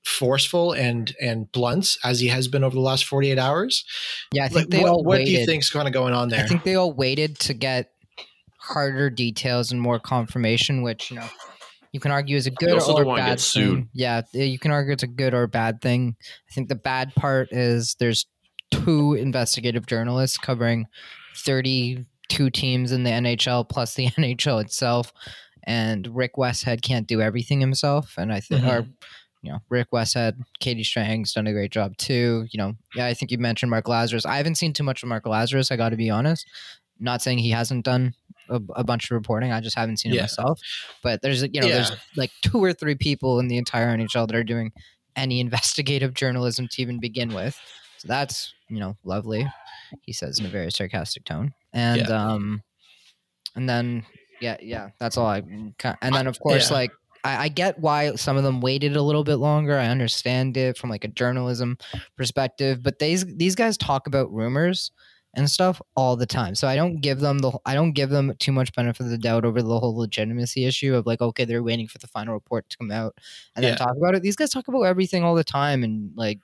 forceful 0.03 0.71
and 0.71 1.15
and 1.19 1.51
blunt 1.51 1.97
as 2.03 2.19
he 2.19 2.27
has 2.27 2.47
been 2.47 2.63
over 2.63 2.75
the 2.75 2.81
last 2.81 3.05
48 3.05 3.37
hours. 3.37 3.85
Yeah, 4.31 4.45
I 4.45 4.47
think 4.47 4.55
like, 4.55 4.69
they 4.69 4.79
what, 4.81 4.91
all 4.91 5.03
what 5.03 5.17
do 5.17 5.31
you 5.31 5.45
think's 5.45 5.69
kind 5.69 5.87
of 5.87 5.93
going 5.93 6.13
on 6.13 6.29
there? 6.29 6.43
I 6.43 6.47
think 6.47 6.63
they 6.63 6.75
all 6.75 6.93
waited 6.93 7.39
to 7.41 7.53
get 7.53 7.91
harder 8.57 9.11
details 9.11 9.71
and 9.71 9.79
more 9.79 9.99
confirmation, 9.99 10.81
which 10.81 11.11
you 11.11 11.17
know 11.17 11.27
you 11.95 12.01
can 12.01 12.11
argue 12.11 12.35
is 12.35 12.45
a 12.45 12.51
good 12.51 12.83
or 12.83 13.05
bad 13.15 13.39
thing. 13.39 13.89
Yeah, 13.93 14.21
you 14.33 14.59
can 14.59 14.71
argue 14.71 14.91
it's 14.91 15.03
a 15.03 15.07
good 15.07 15.33
or 15.33 15.47
bad 15.47 15.79
thing. 15.79 16.17
I 16.19 16.51
think 16.53 16.67
the 16.67 16.75
bad 16.75 17.15
part 17.15 17.53
is 17.53 17.95
there's 17.99 18.25
two 18.69 19.13
investigative 19.13 19.85
journalists 19.85 20.37
covering 20.37 20.87
32 21.37 22.49
teams 22.49 22.91
in 22.91 23.03
the 23.03 23.11
NHL 23.11 23.69
plus 23.69 23.93
the 23.93 24.07
NHL 24.17 24.61
itself, 24.61 25.13
and 25.63 26.13
Rick 26.13 26.33
Westhead 26.35 26.81
can't 26.81 27.07
do 27.07 27.21
everything 27.21 27.61
himself. 27.61 28.15
And 28.17 28.33
I 28.33 28.41
think, 28.41 28.63
mm-hmm. 28.63 28.71
or 28.71 28.87
you 29.41 29.53
know, 29.53 29.59
Rick 29.69 29.91
Westhead, 29.93 30.33
Katie 30.59 30.83
Strang's 30.83 31.31
done 31.31 31.47
a 31.47 31.53
great 31.53 31.71
job 31.71 31.95
too. 31.95 32.45
You 32.51 32.57
know, 32.57 32.73
yeah, 32.93 33.05
I 33.05 33.13
think 33.13 33.31
you 33.31 33.37
mentioned 33.37 33.69
Mark 33.69 33.85
Lazerus. 33.85 34.25
I 34.25 34.35
haven't 34.35 34.55
seen 34.55 34.73
too 34.73 34.83
much 34.83 35.01
of 35.01 35.07
Mark 35.07 35.23
Lazerus. 35.23 35.71
I 35.71 35.77
got 35.77 35.89
to 35.89 35.95
be 35.95 36.09
honest. 36.09 36.45
Not 36.99 37.21
saying 37.21 37.37
he 37.37 37.51
hasn't 37.51 37.85
done 37.85 38.15
a, 38.49 38.61
a, 38.75 38.83
bunch 38.83 39.05
of 39.05 39.15
reporting. 39.15 39.51
I 39.51 39.61
just 39.61 39.77
haven't 39.77 39.97
seen 39.97 40.11
it 40.11 40.15
yeah. 40.15 40.23
myself. 40.23 40.59
But 41.01 41.21
there's 41.21 41.41
you 41.43 41.61
know 41.61 41.67
yeah. 41.67 41.75
there's 41.75 41.91
like 42.15 42.31
two 42.41 42.63
or 42.63 42.73
three 42.73 42.95
people 42.95 43.39
in 43.39 43.47
the 43.47 43.57
entire 43.57 43.95
NHL 43.95 44.27
that 44.27 44.35
are 44.35 44.43
doing 44.43 44.71
any 45.15 45.39
investigative 45.39 46.13
journalism 46.13 46.67
to 46.71 46.81
even 46.81 46.99
begin 46.99 47.33
with. 47.33 47.59
So 47.97 48.07
that's 48.07 48.53
you 48.69 48.79
know 48.79 48.97
lovely. 49.03 49.47
He 50.01 50.13
says 50.13 50.39
in 50.39 50.45
a 50.45 50.49
very 50.49 50.71
sarcastic 50.71 51.25
tone, 51.25 51.53
and 51.73 52.01
yeah. 52.01 52.31
um, 52.33 52.63
and 53.55 53.69
then 53.69 54.05
yeah 54.41 54.57
yeah 54.61 54.89
that's 54.99 55.17
all 55.17 55.27
I. 55.27 55.37
And 55.39 56.15
then 56.15 56.27
of 56.27 56.39
course 56.39 56.71
like 56.71 56.91
I, 57.25 57.45
I, 57.45 57.47
get 57.47 57.79
why 57.79 58.13
some 58.15 58.37
of 58.37 58.43
them 58.43 58.61
waited 58.61 58.95
a 58.95 59.01
little 59.01 59.23
bit 59.23 59.37
longer. 59.37 59.77
I 59.77 59.87
understand 59.87 60.57
it 60.57 60.77
from 60.77 60.91
like 60.91 61.03
a 61.03 61.09
journalism 61.09 61.77
perspective, 62.15 62.83
but 62.83 62.99
these 62.99 63.25
these 63.25 63.55
guys 63.55 63.77
talk 63.77 64.07
about 64.07 64.31
rumors 64.31 64.91
and 65.35 65.49
stuff 65.49 65.81
all 65.95 66.15
the 66.15 66.25
time. 66.25 66.55
So 66.55 66.67
I 66.67 66.75
don't 66.75 67.01
give 67.01 67.19
them 67.19 67.39
the 67.39 67.51
I 67.65 67.73
don't 67.73 67.91
give 67.91 68.09
them 68.09 68.33
too 68.39 68.51
much 68.51 68.73
benefit 68.73 69.03
of 69.03 69.09
the 69.09 69.17
doubt 69.17 69.45
over 69.45 69.61
the 69.61 69.79
whole 69.79 69.95
legitimacy 69.95 70.65
issue 70.65 70.95
of 70.95 71.05
like 71.05 71.21
okay 71.21 71.45
they're 71.45 71.63
waiting 71.63 71.87
for 71.87 71.97
the 71.97 72.07
final 72.07 72.33
report 72.33 72.69
to 72.69 72.77
come 72.77 72.91
out 72.91 73.15
and 73.55 73.63
yeah. 73.63 73.71
then 73.71 73.77
talk 73.77 73.95
about 73.97 74.15
it. 74.15 74.23
These 74.23 74.35
guys 74.35 74.49
talk 74.49 74.67
about 74.67 74.81
everything 74.81 75.23
all 75.23 75.35
the 75.35 75.43
time 75.43 75.83
and 75.83 76.11
like 76.15 76.39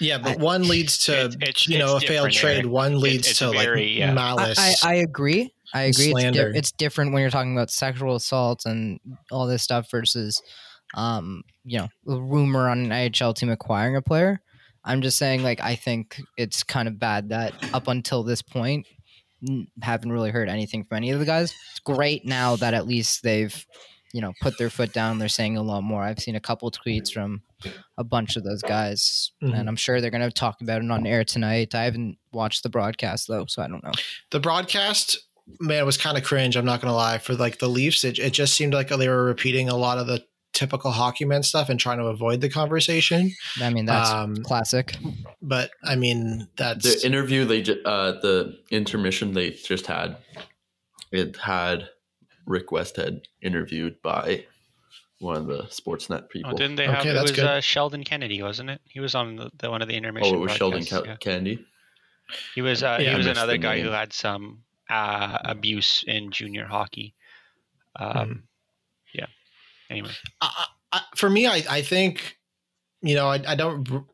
yeah, 0.00 0.18
but 0.18 0.38
I, 0.38 0.42
one 0.42 0.68
leads 0.68 0.98
to 1.06 1.26
it's, 1.26 1.36
it's, 1.40 1.68
you 1.68 1.78
know 1.78 1.96
a 1.96 2.00
failed 2.00 2.30
trade. 2.30 2.66
One 2.66 3.00
leads 3.00 3.38
to 3.38 3.50
very, 3.50 3.88
like 3.88 3.98
yeah. 3.98 4.12
malice. 4.12 4.58
I, 4.58 4.74
I, 4.82 4.90
I, 4.90 4.94
agree. 4.96 5.52
I 5.74 5.82
agree. 5.82 6.12
It's, 6.16 6.36
di- 6.36 6.58
it's, 6.58 6.72
different 6.72 7.12
when 7.12 7.20
you're 7.20 7.30
talking 7.30 7.52
about 7.52 7.70
sexual 7.70 8.16
assault 8.16 8.64
and 8.64 9.00
all 9.30 9.46
this 9.46 9.62
stuff 9.62 9.90
versus, 9.90 10.40
um, 10.94 11.42
you 11.64 11.78
know, 11.78 11.88
a 12.06 12.20
rumor 12.20 12.68
on 12.68 12.78
an 12.78 12.90
IHL 12.90 13.34
team 13.34 13.50
acquiring 13.50 13.96
a 13.96 14.02
player. 14.02 14.40
I'm 14.84 15.02
just 15.02 15.18
saying, 15.18 15.42
like, 15.42 15.60
I 15.60 15.74
think 15.74 16.20
it's 16.36 16.62
kind 16.62 16.88
of 16.88 16.98
bad 16.98 17.30
that 17.30 17.52
up 17.74 17.88
until 17.88 18.22
this 18.22 18.42
point, 18.42 18.86
haven't 19.82 20.12
really 20.12 20.30
heard 20.30 20.48
anything 20.48 20.84
from 20.84 20.96
any 20.96 21.10
of 21.10 21.18
the 21.18 21.26
guys. 21.26 21.54
It's 21.70 21.80
great 21.80 22.24
now 22.24 22.56
that 22.56 22.74
at 22.74 22.86
least 22.86 23.22
they've, 23.22 23.66
you 24.12 24.20
know, 24.20 24.32
put 24.40 24.56
their 24.58 24.70
foot 24.70 24.92
down. 24.92 25.18
They're 25.18 25.28
saying 25.28 25.56
a 25.56 25.62
lot 25.62 25.82
more. 25.82 26.02
I've 26.02 26.18
seen 26.18 26.36
a 26.36 26.40
couple 26.40 26.70
tweets 26.70 27.12
from 27.12 27.42
a 27.96 28.04
bunch 28.04 28.36
of 28.36 28.44
those 28.44 28.62
guys, 28.62 29.32
mm-hmm. 29.42 29.54
and 29.54 29.68
I'm 29.68 29.76
sure 29.76 30.00
they're 30.00 30.10
going 30.10 30.22
to 30.22 30.30
talk 30.30 30.60
about 30.60 30.82
it 30.82 30.90
on 30.90 31.06
air 31.06 31.24
tonight. 31.24 31.74
I 31.74 31.84
haven't 31.84 32.18
watched 32.32 32.62
the 32.62 32.70
broadcast 32.70 33.28
though, 33.28 33.46
so 33.46 33.62
I 33.62 33.68
don't 33.68 33.84
know. 33.84 33.92
The 34.30 34.40
broadcast, 34.40 35.18
man, 35.60 35.84
was 35.84 35.96
kind 35.96 36.16
of 36.16 36.24
cringe. 36.24 36.56
I'm 36.56 36.64
not 36.64 36.80
going 36.80 36.90
to 36.90 36.96
lie. 36.96 37.18
For 37.18 37.34
like 37.34 37.58
the 37.58 37.68
Leafs, 37.68 38.04
it, 38.04 38.18
it 38.18 38.32
just 38.32 38.54
seemed 38.54 38.74
like 38.74 38.88
they 38.88 39.08
were 39.08 39.24
repeating 39.24 39.68
a 39.68 39.76
lot 39.76 39.98
of 39.98 40.06
the 40.06 40.24
typical 40.52 40.90
hockey 40.90 41.24
man 41.24 41.42
stuff 41.42 41.68
and 41.68 41.78
trying 41.78 41.98
to 41.98 42.06
avoid 42.06 42.40
the 42.40 42.48
conversation. 42.48 43.32
I 43.60 43.70
mean, 43.70 43.84
that's 43.84 44.10
um, 44.10 44.36
classic. 44.36 44.96
But 45.40 45.70
I 45.84 45.96
mean, 45.96 46.48
that's 46.56 47.00
the 47.00 47.06
interview 47.06 47.44
they 47.44 47.62
uh 47.84 48.12
the 48.20 48.58
intermission 48.70 49.32
they 49.32 49.50
just 49.50 49.86
had. 49.86 50.16
It 51.12 51.36
had 51.36 51.88
Rick 52.46 52.68
Westhead 52.68 53.22
interviewed 53.40 54.00
by 54.02 54.44
one 55.20 55.36
of 55.36 55.46
the 55.46 55.62
Sportsnet 55.64 56.24
oh, 56.24 56.28
people. 56.28 56.50
Oh, 56.54 56.56
didn't 56.56 56.76
they 56.76 56.86
have 56.86 57.00
okay, 57.00 57.16
it 57.16 57.22
was 57.22 57.38
uh, 57.38 57.60
Sheldon 57.60 58.04
Kennedy, 58.04 58.42
wasn't 58.42 58.70
it? 58.70 58.80
He 58.84 59.00
was 59.00 59.14
on 59.14 59.36
the, 59.36 59.50
the 59.58 59.70
one 59.70 59.82
of 59.82 59.88
the 59.88 59.94
intermission. 59.94 60.34
Oh, 60.34 60.38
it 60.38 60.40
was 60.40 60.52
Sheldon 60.52 60.84
yeah. 60.84 61.16
Kennedy. 61.16 61.64
He 62.54 62.62
was 62.62 62.82
uh, 62.82 62.98
yeah, 63.00 63.10
he 63.10 63.16
was 63.16 63.26
another 63.26 63.56
guy 63.56 63.76
name. 63.76 63.86
who 63.86 63.90
had 63.90 64.12
some 64.12 64.62
uh, 64.90 65.38
abuse 65.44 66.04
in 66.06 66.30
junior 66.30 66.66
hockey. 66.66 67.14
Um, 67.96 68.14
mm 68.14 68.42
anyway, 69.90 70.10
I, 70.40 71.00
for 71.16 71.28
me, 71.28 71.46
I, 71.46 71.62
I 71.68 71.82
think, 71.82 72.38
you 73.02 73.14
know, 73.14 73.28
I, 73.28 73.42
I 73.46 73.54
don't. 73.54 74.06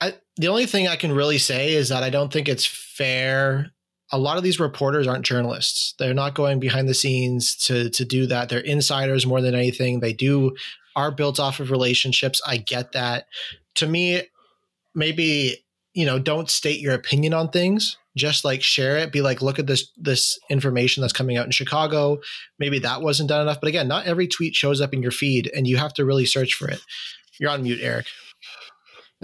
I, 0.00 0.14
the 0.36 0.48
only 0.48 0.66
thing 0.66 0.88
I 0.88 0.96
can 0.96 1.12
really 1.12 1.38
say 1.38 1.72
is 1.72 1.88
that 1.88 2.02
I 2.02 2.10
don't 2.10 2.32
think 2.32 2.48
it's 2.48 2.66
fair. 2.66 3.70
A 4.12 4.18
lot 4.18 4.36
of 4.36 4.42
these 4.42 4.60
reporters 4.60 5.06
aren't 5.06 5.24
journalists. 5.24 5.94
They're 5.98 6.14
not 6.14 6.34
going 6.34 6.60
behind 6.60 6.88
the 6.88 6.94
scenes 6.94 7.56
to 7.66 7.90
to 7.90 8.04
do 8.04 8.26
that. 8.26 8.48
They're 8.48 8.60
insiders 8.60 9.26
more 9.26 9.40
than 9.40 9.54
anything. 9.54 10.00
They 10.00 10.12
do 10.12 10.54
are 10.94 11.10
built 11.10 11.40
off 11.40 11.60
of 11.60 11.70
relationships. 11.70 12.40
I 12.46 12.58
get 12.58 12.92
that. 12.92 13.26
To 13.76 13.86
me, 13.86 14.22
maybe 14.94 15.64
you 15.96 16.04
know, 16.04 16.18
don't 16.18 16.50
state 16.50 16.78
your 16.78 16.92
opinion 16.92 17.32
on 17.32 17.48
things 17.48 17.96
just 18.16 18.44
like 18.44 18.62
share 18.62 18.96
it 18.96 19.12
be 19.12 19.20
like 19.20 19.42
look 19.42 19.58
at 19.58 19.66
this 19.66 19.92
this 19.96 20.38
information 20.50 21.00
that's 21.00 21.12
coming 21.12 21.36
out 21.36 21.44
in 21.44 21.52
chicago 21.52 22.18
maybe 22.58 22.78
that 22.78 23.02
wasn't 23.02 23.28
done 23.28 23.42
enough 23.42 23.60
but 23.60 23.68
again 23.68 23.86
not 23.86 24.06
every 24.06 24.26
tweet 24.26 24.54
shows 24.54 24.80
up 24.80 24.92
in 24.92 25.02
your 25.02 25.12
feed 25.12 25.50
and 25.54 25.66
you 25.66 25.76
have 25.76 25.94
to 25.94 26.04
really 26.04 26.26
search 26.26 26.54
for 26.54 26.68
it 26.68 26.80
you're 27.38 27.50
on 27.50 27.62
mute 27.62 27.80
eric 27.82 28.06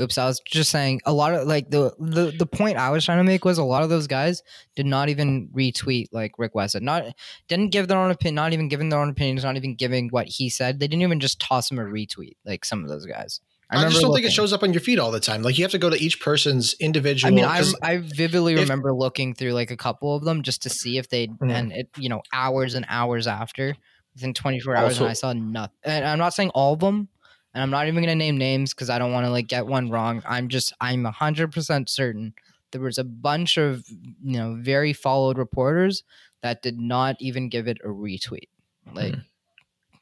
Oops, 0.00 0.16
I 0.16 0.24
was 0.24 0.40
just 0.46 0.70
saying 0.70 1.02
a 1.04 1.12
lot 1.12 1.34
of 1.34 1.46
like 1.46 1.68
the, 1.68 1.92
the 1.98 2.32
the 2.38 2.46
point 2.46 2.78
I 2.78 2.88
was 2.88 3.04
trying 3.04 3.18
to 3.18 3.24
make 3.24 3.44
was 3.44 3.58
a 3.58 3.64
lot 3.64 3.82
of 3.82 3.90
those 3.90 4.06
guys 4.06 4.42
did 4.74 4.86
not 4.86 5.10
even 5.10 5.48
retweet 5.48 6.06
like 6.12 6.38
Rick 6.38 6.54
West 6.54 6.72
said. 6.72 6.82
Not 6.82 7.04
didn't 7.46 7.72
give 7.72 7.88
their 7.88 7.98
own 7.98 8.10
opinion, 8.10 8.36
not 8.36 8.54
even 8.54 8.68
giving 8.68 8.88
their 8.88 9.00
own 9.00 9.10
opinions, 9.10 9.44
not 9.44 9.56
even 9.56 9.74
giving 9.74 10.08
what 10.08 10.28
he 10.28 10.48
said. 10.48 10.80
They 10.80 10.88
didn't 10.88 11.02
even 11.02 11.20
just 11.20 11.40
toss 11.40 11.70
him 11.70 11.78
a 11.78 11.82
retweet 11.82 12.36
like 12.46 12.64
some 12.64 12.82
of 12.82 12.88
those 12.88 13.04
guys. 13.04 13.40
I, 13.72 13.80
I 13.80 13.88
just 13.88 14.00
don't 14.00 14.10
looking. 14.10 14.24
think 14.24 14.32
it 14.32 14.34
shows 14.34 14.52
up 14.52 14.62
on 14.62 14.72
your 14.72 14.80
feed 14.80 14.98
all 14.98 15.10
the 15.10 15.20
time. 15.20 15.42
Like 15.42 15.56
you 15.58 15.64
have 15.64 15.72
to 15.72 15.78
go 15.78 15.90
to 15.90 15.96
each 15.96 16.20
person's 16.20 16.74
individual. 16.74 17.32
I 17.32 17.34
mean, 17.34 17.44
I, 17.44 17.62
I 17.82 17.96
vividly 17.98 18.54
if, 18.54 18.60
remember 18.60 18.92
looking 18.92 19.34
through 19.34 19.52
like 19.52 19.70
a 19.70 19.76
couple 19.76 20.14
of 20.14 20.24
them 20.24 20.42
just 20.42 20.62
to 20.62 20.70
see 20.70 20.98
if 20.98 21.08
they 21.08 21.28
mm-hmm. 21.28 21.50
and 21.50 21.72
it 21.72 21.88
you 21.96 22.08
know 22.08 22.22
hours 22.32 22.74
and 22.74 22.84
hours 22.88 23.26
after 23.26 23.74
within 24.14 24.34
24 24.34 24.76
hours 24.76 24.92
also, 24.92 25.04
and 25.04 25.10
I 25.10 25.14
saw 25.14 25.32
nothing. 25.32 25.74
And 25.84 26.04
I'm 26.04 26.18
not 26.18 26.34
saying 26.34 26.50
all 26.50 26.74
of 26.74 26.80
them, 26.80 27.08
and 27.54 27.62
I'm 27.62 27.70
not 27.70 27.88
even 27.88 28.02
gonna 28.02 28.14
name 28.14 28.36
names 28.36 28.74
because 28.74 28.90
I 28.90 28.98
don't 28.98 29.12
want 29.12 29.26
to 29.26 29.30
like 29.30 29.48
get 29.48 29.66
one 29.66 29.90
wrong. 29.90 30.22
I'm 30.26 30.48
just 30.48 30.72
I'm 30.80 31.04
hundred 31.04 31.52
percent 31.52 31.88
certain 31.88 32.34
there 32.72 32.80
was 32.80 32.98
a 32.98 33.04
bunch 33.04 33.56
of 33.56 33.84
you 33.88 34.38
know 34.38 34.56
very 34.60 34.92
followed 34.92 35.38
reporters 35.38 36.02
that 36.42 36.62
did 36.62 36.78
not 36.78 37.16
even 37.20 37.48
give 37.48 37.68
it 37.68 37.78
a 37.84 37.88
retweet. 37.88 38.48
Like, 38.92 39.14
mm. 39.14 39.24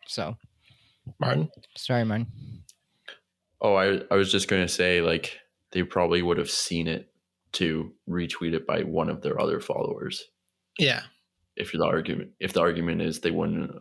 so, 0.07 0.37
Martin. 1.19 1.51
Sorry, 1.77 2.05
Martin. 2.05 2.29
Oh, 3.61 3.75
I 3.75 4.01
I 4.11 4.17
was 4.17 4.31
just 4.31 4.49
gonna 4.49 4.69
say 4.69 5.01
like 5.01 5.39
they 5.73 5.83
probably 5.83 6.23
would 6.23 6.39
have 6.39 6.51
seen 6.51 6.89
it 6.89 7.13
to 7.53 7.93
retweet 8.09 8.55
it 8.55 8.67
by 8.67 8.83
one 8.83 9.11
of 9.11 9.23
their 9.23 9.41
other 9.41 9.61
followers. 9.61 10.25
Yeah. 10.79 11.03
If 11.57 11.73
the 11.73 11.85
argument 11.85 12.31
if 12.41 12.53
the 12.53 12.61
argument 12.61 13.03
is 13.03 13.21
they 13.21 13.31
wouldn't 13.31 13.73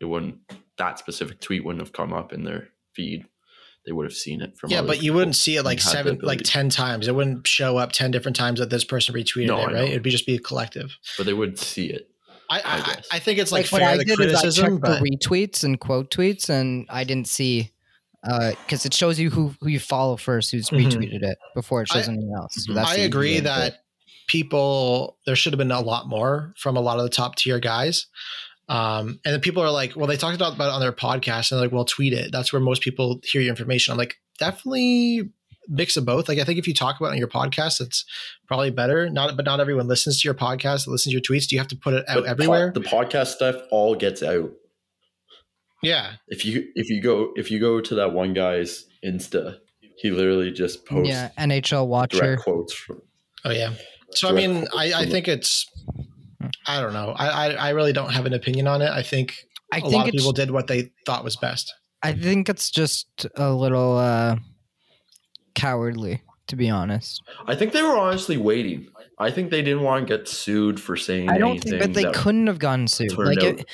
it 0.00 0.04
wouldn't 0.04 0.38
that 0.78 0.98
specific 0.98 1.40
tweet 1.40 1.64
wouldn't 1.64 1.82
have 1.82 1.92
come 1.92 2.12
up 2.12 2.32
in 2.32 2.44
their 2.44 2.68
feed, 2.92 3.26
they 3.86 3.92
would 3.92 4.04
have 4.04 4.14
seen 4.14 4.42
it 4.42 4.58
from. 4.58 4.70
Yeah, 4.70 4.82
but 4.82 5.02
you 5.02 5.12
wouldn't 5.12 5.36
see 5.36 5.56
it 5.56 5.64
like 5.64 5.80
seven, 5.80 6.18
like 6.22 6.40
ten 6.42 6.68
times. 6.68 7.08
It 7.08 7.14
wouldn't 7.14 7.46
show 7.46 7.76
up 7.76 7.92
ten 7.92 8.10
different 8.10 8.36
times 8.36 8.60
that 8.60 8.70
this 8.70 8.84
person 8.84 9.14
retweeted 9.14 9.46
no, 9.46 9.60
it, 9.60 9.72
right? 9.72 9.88
It'd 9.88 10.02
be 10.02 10.10
just 10.10 10.26
be 10.26 10.34
a 10.34 10.38
collective. 10.38 10.96
But 11.16 11.26
they 11.26 11.32
would 11.32 11.58
see 11.58 11.86
it. 11.86 12.10
I 12.50 12.58
I, 12.58 12.62
I, 12.64 12.96
I 13.12 13.18
think 13.18 13.38
it's 13.38 13.52
like, 13.52 13.70
like 13.72 13.80
fair 13.80 13.98
the 13.98 14.16
criticism, 14.16 14.78
but 14.78 15.02
retweets 15.02 15.64
and 15.64 15.78
quote 15.78 16.10
tweets, 16.10 16.48
and 16.50 16.86
I 16.90 17.04
didn't 17.04 17.28
see 17.28 17.70
because 18.26 18.84
uh, 18.84 18.88
it 18.88 18.94
shows 18.94 19.18
you 19.18 19.30
who 19.30 19.54
who 19.60 19.68
you 19.68 19.78
follow 19.78 20.16
first, 20.16 20.50
who's 20.50 20.70
mm-hmm. 20.70 20.88
retweeted 20.88 21.22
it 21.22 21.38
before 21.54 21.82
it 21.82 21.88
shows 21.88 22.08
I, 22.08 22.12
anything 22.12 22.32
else. 22.36 22.64
So 22.64 22.74
I 22.76 22.96
agree 22.96 23.40
that 23.40 23.80
people 24.26 25.18
there 25.26 25.36
should 25.36 25.52
have 25.52 25.58
been 25.58 25.70
a 25.70 25.80
lot 25.80 26.08
more 26.08 26.52
from 26.56 26.76
a 26.76 26.80
lot 26.80 26.98
of 26.98 27.04
the 27.04 27.10
top 27.10 27.36
tier 27.36 27.60
guys. 27.60 28.06
Um, 28.68 29.20
and 29.24 29.32
then 29.32 29.40
people 29.40 29.62
are 29.62 29.70
like, 29.70 29.94
well, 29.94 30.08
they 30.08 30.16
talked 30.16 30.34
about, 30.34 30.54
about 30.54 30.70
it 30.70 30.72
on 30.72 30.80
their 30.80 30.92
podcast 30.92 31.52
and 31.52 31.58
they're 31.58 31.66
like, 31.66 31.72
well, 31.72 31.84
tweet 31.84 32.12
it. 32.12 32.32
That's 32.32 32.52
where 32.52 32.58
most 32.58 32.82
people 32.82 33.20
hear 33.22 33.40
your 33.40 33.50
information. 33.50 33.92
I'm 33.92 33.98
like, 33.98 34.16
definitely 34.40 35.30
mix 35.68 35.96
of 35.96 36.04
both. 36.04 36.28
Like, 36.28 36.40
I 36.40 36.44
think 36.44 36.58
if 36.58 36.66
you 36.66 36.74
talk 36.74 36.98
about 36.98 37.10
it 37.10 37.12
on 37.12 37.18
your 37.18 37.28
podcast, 37.28 37.80
it's 37.80 38.04
probably 38.48 38.72
better. 38.72 39.08
Not, 39.08 39.36
but 39.36 39.44
not 39.44 39.60
everyone 39.60 39.86
listens 39.86 40.20
to 40.20 40.26
your 40.26 40.34
podcast, 40.34 40.88
listens 40.88 41.04
to 41.04 41.10
your 41.10 41.20
tweets. 41.20 41.46
Do 41.46 41.54
you 41.54 41.60
have 41.60 41.68
to 41.68 41.76
put 41.76 41.94
it 41.94 42.04
out 42.08 42.22
but 42.22 42.26
everywhere? 42.26 42.72
Po- 42.72 42.80
the 42.80 42.88
podcast 42.88 43.28
stuff 43.28 43.54
all 43.70 43.94
gets 43.94 44.20
out. 44.22 44.50
Yeah. 45.82 46.14
If 46.28 46.44
you 46.44 46.68
if 46.74 46.88
you 46.88 47.02
go 47.02 47.32
if 47.36 47.50
you 47.50 47.60
go 47.60 47.80
to 47.80 47.94
that 47.96 48.12
one 48.12 48.32
guy's 48.32 48.86
Insta, 49.04 49.58
he 49.98 50.10
literally 50.10 50.50
just 50.50 50.86
posts 50.86 51.10
yeah 51.10 51.30
NHL 51.38 51.86
watcher 51.86 52.36
quotes 52.36 52.72
from. 52.72 53.02
Oh 53.44 53.50
yeah. 53.50 53.74
So 54.12 54.28
I 54.28 54.32
mean, 54.32 54.66
I, 54.74 54.92
I 54.94 55.06
think 55.06 55.28
it's 55.28 55.66
I 56.66 56.80
don't 56.80 56.92
know. 56.92 57.14
I, 57.16 57.26
I, 57.26 57.50
I 57.52 57.68
really 57.70 57.92
don't 57.92 58.12
have 58.12 58.26
an 58.26 58.32
opinion 58.32 58.66
on 58.66 58.82
it. 58.82 58.90
I 58.90 59.02
think 59.02 59.36
I 59.72 59.78
a 59.78 59.80
think 59.80 59.92
lot 59.94 60.08
of 60.08 60.12
people 60.12 60.32
did 60.32 60.50
what 60.50 60.66
they 60.66 60.90
thought 61.04 61.24
was 61.24 61.36
best. 61.36 61.74
I 62.02 62.12
think 62.12 62.48
it's 62.48 62.70
just 62.70 63.26
a 63.36 63.52
little 63.52 63.96
uh, 63.96 64.36
cowardly, 65.54 66.22
to 66.48 66.56
be 66.56 66.70
honest. 66.70 67.22
I 67.46 67.54
think 67.54 67.72
they 67.72 67.82
were 67.82 67.96
honestly 67.96 68.36
waiting. 68.36 68.88
I 69.18 69.30
think 69.30 69.50
they 69.50 69.62
didn't 69.62 69.82
want 69.82 70.06
to 70.06 70.16
get 70.18 70.28
sued 70.28 70.78
for 70.78 70.96
saying. 70.96 71.30
I 71.30 71.38
don't 71.38 71.58
think 71.58 71.80
that 71.80 71.94
they 71.94 72.10
couldn't 72.12 72.46
have 72.48 72.58
gotten 72.58 72.86
sued. 72.86 73.16
Like, 73.16 73.42
it, 73.42 73.64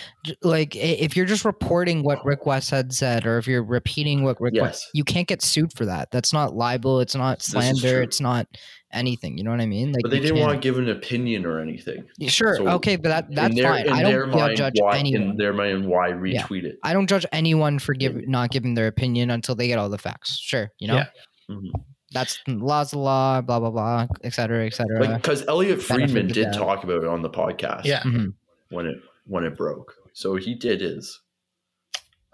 like 0.43 0.77
if 0.77 1.17
you're 1.17 1.27
just 1.27 1.45
reporting 1.45 2.05
what 2.05 2.25
Rick 2.25 2.45
Westhead 2.45 2.93
said, 2.93 3.27
or 3.27 3.39
if 3.39 3.49
you're 3.49 3.65
repeating 3.65 4.23
what 4.23 4.41
Rick, 4.41 4.55
yes. 4.55 4.63
West, 4.63 4.91
you 4.95 5.03
can't 5.03 5.27
get 5.27 5.43
sued 5.43 5.73
for 5.73 5.85
that. 5.87 6.13
That's 6.13 6.33
not 6.33 6.55
libel. 6.55 7.01
It's 7.01 7.17
not 7.17 7.43
slander. 7.43 8.03
It's 8.03 8.21
not 8.21 8.47
anything. 8.93 9.37
You 9.37 9.43
know 9.43 9.51
what 9.51 9.61
I 9.61 9.67
mean? 9.67 9.91
Like, 9.91 10.03
but 10.03 10.13
they 10.13 10.21
didn't 10.21 10.37
can't. 10.37 10.47
want 10.47 10.63
to 10.63 10.69
give 10.69 10.79
an 10.79 10.89
opinion 10.89 11.45
or 11.45 11.59
anything. 11.59 12.05
Sure. 12.29 12.57
So 12.57 12.69
okay, 12.69 12.95
but 12.95 13.09
that 13.09 13.35
that's 13.35 13.57
their, 13.57 13.65
fine. 13.65 13.89
I 13.89 14.03
don't 14.03 14.31
mind, 14.31 14.57
judge 14.57 14.75
why, 14.79 14.97
anyone. 14.99 15.31
In 15.31 15.37
their 15.37 15.53
mind, 15.53 15.87
why 15.87 16.11
retweet 16.11 16.63
yeah. 16.63 16.69
it? 16.69 16.79
I 16.85 16.93
don't 16.93 17.09
judge 17.09 17.27
anyone 17.33 17.81
for 17.81 17.95
give, 17.95 18.29
not 18.29 18.51
giving 18.51 18.75
their 18.75 18.87
opinion 18.87 19.31
until 19.31 19.57
they 19.57 19.67
get 19.67 19.79
all 19.79 19.89
the 19.89 19.99
facts. 19.99 20.39
Sure. 20.39 20.71
You 20.79 20.87
know. 20.87 20.97
Yeah. 20.97 21.07
Mm-hmm. 21.51 21.81
That's 22.13 22.39
laws 22.47 22.91
the 22.91 22.99
law, 22.99 23.41
blah 23.41 23.61
blah 23.61 23.71
blah, 23.71 24.07
et 24.23 24.35
cetera, 24.35 24.67
et 24.67 24.75
cetera. 24.75 25.17
Because 25.17 25.47
Elliotte 25.47 25.83
Friedman 25.83 26.29
did 26.29 26.53
talk 26.53 26.85
about 26.85 27.03
it 27.03 27.09
on 27.09 27.23
the 27.23 27.31
podcast. 27.31 27.85
Yeah. 27.85 28.03
Mm-hmm. 28.03 28.31
When 28.71 28.87
it 28.87 28.97
when 29.27 29.45
it 29.45 29.57
broke, 29.57 29.95
so 30.13 30.37
he 30.37 30.55
did 30.55 30.81
his. 30.81 31.21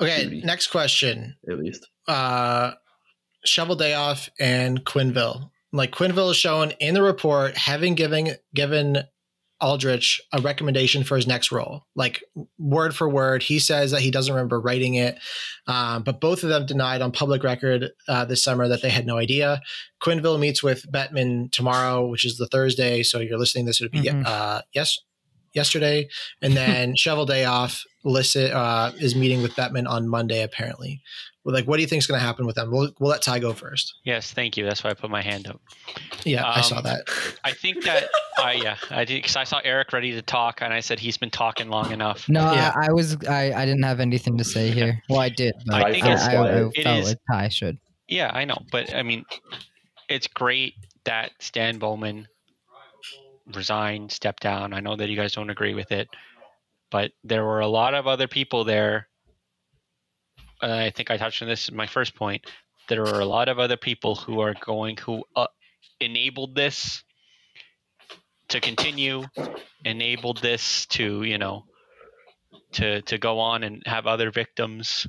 Okay. 0.00 0.24
Duty, 0.24 0.42
next 0.42 0.68
question. 0.68 1.36
At 1.50 1.58
least. 1.58 1.86
Uh, 2.06 2.72
off 3.94 4.28
and 4.38 4.84
Quenneville 4.84 5.50
like 5.72 5.92
Quenneville 5.92 6.30
is 6.30 6.36
shown 6.36 6.72
in 6.80 6.94
the 6.94 7.02
report 7.02 7.56
having 7.56 7.94
given 7.94 8.30
given 8.54 8.98
Aldrich 9.60 10.20
a 10.32 10.40
recommendation 10.40 11.02
for 11.02 11.16
his 11.16 11.26
next 11.26 11.50
role, 11.50 11.84
like 11.96 12.22
word 12.58 12.94
for 12.94 13.08
word. 13.08 13.42
He 13.42 13.58
says 13.58 13.90
that 13.90 14.00
he 14.00 14.10
doesn't 14.10 14.32
remember 14.32 14.60
writing 14.60 14.94
it, 14.94 15.18
um, 15.66 16.02
but 16.02 16.20
both 16.20 16.42
of 16.42 16.48
them 16.48 16.66
denied 16.66 17.02
on 17.02 17.10
public 17.10 17.42
record 17.42 17.90
uh, 18.06 18.24
this 18.24 18.44
summer 18.44 18.68
that 18.68 18.82
they 18.82 18.90
had 18.90 19.06
no 19.06 19.18
idea. 19.18 19.60
Quenneville 20.00 20.38
meets 20.38 20.62
with 20.62 20.90
Bettman 20.92 21.50
tomorrow, 21.50 22.06
which 22.06 22.24
is 22.24 22.36
the 22.36 22.46
Thursday. 22.46 23.02
So 23.02 23.18
you're 23.18 23.38
listening 23.38 23.66
this 23.66 23.80
would 23.80 23.90
be 23.90 24.02
mm-hmm. 24.02 24.22
uh, 24.24 24.60
yes 24.72 24.98
yesterday, 25.54 26.08
and 26.40 26.54
then 26.54 26.94
Cheveldayoff 26.96 27.82
listen 28.04 28.52
uh, 28.52 28.92
is 29.00 29.16
meeting 29.16 29.42
with 29.42 29.56
Bettman 29.56 29.88
on 29.88 30.08
Monday 30.08 30.42
apparently 30.42 31.02
like 31.54 31.66
what 31.66 31.76
do 31.76 31.82
you 31.82 31.88
think 31.88 32.00
is 32.00 32.06
going 32.06 32.20
to 32.20 32.24
happen 32.24 32.46
with 32.46 32.56
them? 32.56 32.70
We'll, 32.70 32.90
we'll 32.98 33.10
let 33.10 33.22
Ty 33.22 33.38
go 33.38 33.52
first. 33.52 33.94
Yes, 34.04 34.32
thank 34.32 34.56
you. 34.56 34.64
That's 34.64 34.84
why 34.84 34.90
I 34.90 34.94
put 34.94 35.10
my 35.10 35.22
hand 35.22 35.48
up. 35.48 35.60
Yeah, 36.24 36.44
um, 36.44 36.52
I 36.56 36.60
saw 36.60 36.78
um, 36.78 36.84
that. 36.84 37.08
I 37.44 37.52
think 37.52 37.84
that 37.84 38.08
I 38.38 38.52
yeah 38.52 38.76
I 38.90 39.04
did 39.04 39.22
because 39.22 39.36
I 39.36 39.44
saw 39.44 39.60
Eric 39.64 39.92
ready 39.92 40.12
to 40.12 40.22
talk 40.22 40.60
and 40.62 40.72
I 40.72 40.80
said 40.80 40.98
he's 40.98 41.16
been 41.16 41.30
talking 41.30 41.68
long 41.68 41.92
enough. 41.92 42.28
No, 42.28 42.52
yeah. 42.52 42.72
I, 42.74 42.88
I, 42.88 42.92
was 42.92 43.16
I, 43.26 43.52
I 43.52 43.64
didn't 43.64 43.82
have 43.82 44.00
anything 44.00 44.38
to 44.38 44.44
say 44.44 44.70
here. 44.70 45.02
Well, 45.08 45.20
I 45.20 45.28
did, 45.30 45.54
but 45.66 45.82
I 45.82 45.92
think 45.92 46.04
I, 46.04 46.10
I, 46.10 46.66
I 46.66 46.70
felt 46.70 46.76
is, 46.76 47.08
like 47.08 47.18
Ty 47.30 47.48
should. 47.48 47.78
Yeah, 48.08 48.30
I 48.32 48.44
know, 48.44 48.58
but 48.70 48.94
I 48.94 49.02
mean, 49.02 49.24
it's 50.08 50.26
great 50.26 50.74
that 51.04 51.32
Stan 51.38 51.78
Bowman 51.78 52.28
resigned, 53.54 54.12
stepped 54.12 54.42
down. 54.42 54.74
I 54.74 54.80
know 54.80 54.96
that 54.96 55.08
you 55.08 55.16
guys 55.16 55.32
don't 55.32 55.50
agree 55.50 55.74
with 55.74 55.92
it, 55.92 56.08
but 56.90 57.12
there 57.24 57.44
were 57.44 57.60
a 57.60 57.68
lot 57.68 57.94
of 57.94 58.06
other 58.06 58.28
people 58.28 58.64
there 58.64 59.08
and 60.62 60.72
I 60.72 60.90
think 60.90 61.10
I 61.10 61.16
touched 61.16 61.42
on 61.42 61.48
this 61.48 61.68
in 61.68 61.76
my 61.76 61.86
first 61.86 62.14
point. 62.14 62.46
There 62.88 63.06
are 63.06 63.20
a 63.20 63.26
lot 63.26 63.48
of 63.48 63.58
other 63.58 63.76
people 63.76 64.14
who 64.14 64.40
are 64.40 64.54
going 64.60 64.96
who 64.96 65.24
uh, 65.36 65.46
enabled 66.00 66.54
this 66.54 67.02
to 68.48 68.60
continue, 68.60 69.24
enabled 69.84 70.38
this 70.38 70.86
to 70.86 71.22
you 71.22 71.38
know 71.38 71.64
to 72.72 73.02
to 73.02 73.18
go 73.18 73.40
on 73.40 73.62
and 73.62 73.82
have 73.86 74.06
other 74.06 74.30
victims 74.30 75.06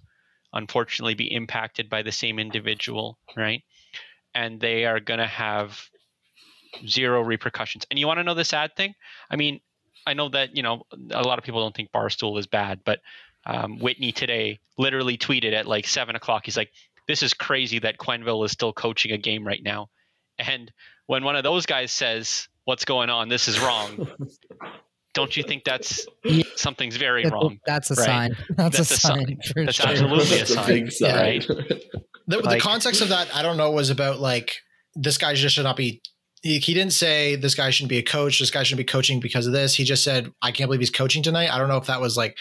unfortunately 0.54 1.14
be 1.14 1.32
impacted 1.32 1.90
by 1.90 2.02
the 2.02 2.12
same 2.12 2.40
individual, 2.40 3.18
right? 3.36 3.64
And 4.34 4.60
they 4.60 4.86
are 4.86 5.00
going 5.00 5.20
to 5.20 5.28
have 5.28 5.80
zero 6.88 7.22
repercussions. 7.22 7.86
And 7.90 8.00
you 8.00 8.08
want 8.08 8.20
to 8.20 8.24
know 8.24 8.34
the 8.34 8.46
sad 8.46 8.76
thing? 8.76 8.94
I 9.30 9.36
mean, 9.36 9.60
I 10.08 10.14
know 10.14 10.30
that 10.30 10.56
you 10.56 10.64
know 10.64 10.84
a 11.12 11.22
lot 11.22 11.38
of 11.38 11.46
people 11.46 11.62
don't 11.62 11.76
think 11.76 11.92
Barstool 11.92 12.40
is 12.40 12.48
bad, 12.48 12.82
but 12.84 13.00
um, 13.46 13.80
Whitney 13.80 14.12
today 14.12 14.60
literally 14.78 15.18
tweeted 15.18 15.54
at 15.54 15.66
like 15.66 15.88
seven 15.88 16.16
o'clock. 16.16 16.44
He's 16.46 16.58
like, 16.58 16.72
"This 17.08 17.24
is 17.24 17.34
crazy 17.34 17.80
that 17.80 17.98
Quenneville 17.98 18.46
is 18.46 18.52
still 18.52 18.74
coaching 18.74 19.12
a 19.12 19.18
game 19.18 19.46
right 19.46 19.62
now." 19.64 19.88
And 20.38 20.72
when 21.08 21.24
one 21.24 21.36
of 21.36 21.44
those 21.44 21.66
guys 21.66 21.92
says, 21.92 22.48
"What's 22.66 22.86
going 22.86 23.10
on? 23.10 23.30
This 23.30 23.48
is 23.48 23.60
wrong," 23.60 24.08
don't 25.14 25.36
you 25.36 25.44
think 25.44 25.64
that's 25.64 26.08
something's 26.56 26.98
very 26.98 27.26
wrong? 27.26 27.60
That's 27.66 27.92
a 27.92 27.96
right? 27.96 28.06
sign. 28.06 28.38
That's, 28.56 28.78
that's 28.78 28.92
a, 28.92 28.98
sign. 28.98 29.18
sign 29.42 29.66
that's 29.66 29.78
sure. 29.78 29.88
absolutely 29.88 30.40
a 30.40 30.46
sign, 30.46 30.92
sign. 30.92 31.16
right? 31.16 31.48
The, 32.28 32.38
like, 32.40 32.58
the 32.58 32.60
context 32.60 33.02
of 33.02 33.10
that, 33.10 33.36
I 33.36 33.42
don't 33.42 33.58
know, 33.58 33.72
was 33.72 33.90
about 33.90 34.20
like 34.20 34.58
this 34.96 35.18
guy 35.18 35.34
just 35.34 35.56
should 35.56 35.64
not 35.64 35.76
be 35.76 36.02
he, 36.42 36.60
he 36.60 36.74
didn't 36.74 36.94
say 36.94 37.36
this 37.36 37.56
guy 37.56 37.70
shouldn't 37.70 37.90
be 37.90 37.98
a 37.98 38.04
coach. 38.04 38.40
This 38.40 38.52
guy 38.52 38.64
shouldn't 38.64 38.86
be 38.86 38.90
coaching 38.92 39.20
because 39.20 39.46
of 39.48 39.54
this. 39.54 39.76
He 39.76 39.84
just 39.84 40.04
said, 40.04 40.32
I 40.42 40.52
can't 40.52 40.68
believe 40.68 40.80
he's 40.80 40.90
coaching 40.90 41.22
tonight. 41.24 41.50
I 41.54 41.58
don't 41.58 41.68
know 41.68 41.78
if 41.78 41.88
that 41.88 42.02
was 42.02 42.16
like 42.18 42.38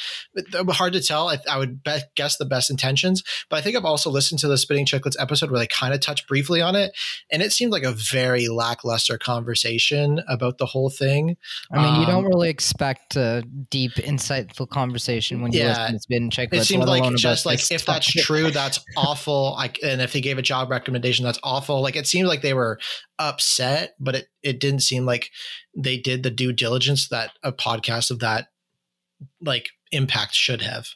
hard 0.69 0.93
to 0.93 1.03
tell. 1.03 1.29
I, 1.29 1.39
I 1.51 1.59
would 1.59 1.83
bet, 1.83 2.11
guess 2.15 2.37
the 2.37 2.45
best 2.45 2.71
intentions, 2.71 3.23
but 3.51 3.57
I 3.57 3.61
think 3.63 3.77
I've 3.77 3.85
also 3.85 4.11
listened 4.11 4.39
to 4.41 4.49
the 4.49 4.59
Spitting 4.59 4.87
Chicklets 4.87 5.17
episode 5.19 5.51
where 5.51 5.59
they 5.61 5.67
kind 5.67 5.93
of 5.95 6.01
touched 6.01 6.29
briefly 6.29 6.61
on 6.61 6.77
it. 6.77 6.93
And 7.31 7.43
it 7.43 7.53
seemed 7.53 7.73
like 7.73 7.83
a 7.83 7.93
very 7.93 8.49
lackluster 8.49 9.19
conversation 9.19 10.21
about 10.29 10.59
the 10.59 10.67
whole 10.67 10.91
thing. 10.91 11.37
I 11.73 11.83
mean, 11.83 12.01
you 12.01 12.07
don't 12.07 12.25
Um, 12.25 12.31
really 12.33 12.51
expect 12.51 13.17
a 13.17 13.43
deep, 13.71 13.93
insightful 13.93 14.69
conversation 14.69 15.41
when 15.43 15.53
you 15.53 15.61
Yeah, 15.61 15.69
listen 15.69 15.93
to 15.95 16.01
Spitting 16.01 16.31
Chicklets. 16.31 16.55
it 16.55 16.65
seemed 16.65 16.85
like 16.85 17.15
just 17.17 17.47
like 17.47 17.71
if 17.71 17.85
that's 17.85 18.07
true 18.07 18.51
that's 18.51 18.81
awful 18.97 19.53
like 19.57 19.79
and 19.83 20.01
if 20.01 20.13
they 20.13 20.21
gave 20.21 20.39
a 20.39 20.43
job 20.43 20.71
recommendation 20.71 21.25
that's 21.25 21.39
awful 21.43 21.81
like 21.81 21.97
it 21.97 22.07
seemed 22.07 22.29
like 22.29 22.43
they 22.43 22.55
were 22.55 22.79
upset 23.19 23.88
but 23.99 24.15
it 24.15 24.29
it 24.43 24.61
didn't 24.61 24.81
seem 24.81 25.05
like 25.07 25.31
they 25.77 25.97
did 25.99 26.23
the 26.23 26.31
due 26.31 26.53
diligence 26.53 27.09
that 27.09 27.31
a 27.43 27.53
podcast 27.53 28.11
of 28.11 28.19
that 28.21 28.49
like 29.41 29.69
impact 29.93 30.35
should 30.35 30.63
have 30.63 30.89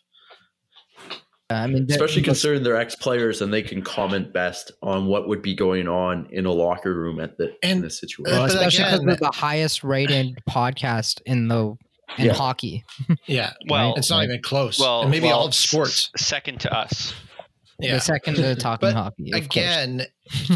I 1.51 1.67
mean, 1.67 1.87
Especially 1.91 2.23
considering 2.23 2.63
they're 2.63 2.79
ex 2.81 2.95
players 2.95 3.43
and 3.43 3.53
they 3.53 3.61
can 3.61 3.83
comment 3.83 4.33
best 4.33 4.73
on 4.83 5.05
what 5.07 5.29
would 5.29 5.43
be 5.43 5.55
going 5.55 5.87
on 5.87 6.27
in 6.31 6.47
a 6.47 6.51
locker 6.53 6.95
room 6.95 7.21
at 7.21 7.37
the 7.37 7.49
in 7.49 7.53
And- 7.63 7.85
this 7.85 7.99
uh, 7.99 8.07
situation. 8.07 8.33
well, 8.33 8.47
but 8.47 8.55
especially 8.57 8.85
because 8.85 8.95
again- 9.01 9.07
they're 9.07 9.17
the 9.17 9.31
highest 9.37 9.85
rated 9.85 10.39
podcast 10.49 11.21
in 11.27 11.49
the 11.49 11.75
in 12.19 12.27
Yeah. 12.27 12.33
hockey. 12.33 12.85
yeah 13.27 13.53
Well, 13.69 13.95
it's 13.97 14.09
not 14.09 14.19
Right. 14.19 14.25
even 14.31 14.43
close 14.43 14.79
well, 14.79 15.03
and 15.03 15.11
maybe 15.11 15.27
well, 15.27 15.41
all 15.41 15.47
of 15.47 15.55
sports 15.55 16.11
s- 16.17 16.25
second 16.25 16.61
to 16.61 16.73
us. 16.73 17.13
Yeah 17.83 17.95
The 17.95 18.01
second 18.01 18.35
to 18.37 18.55
talking 18.55 18.89
But 18.89 18.95
hockey. 18.95 19.31
again 19.33 20.07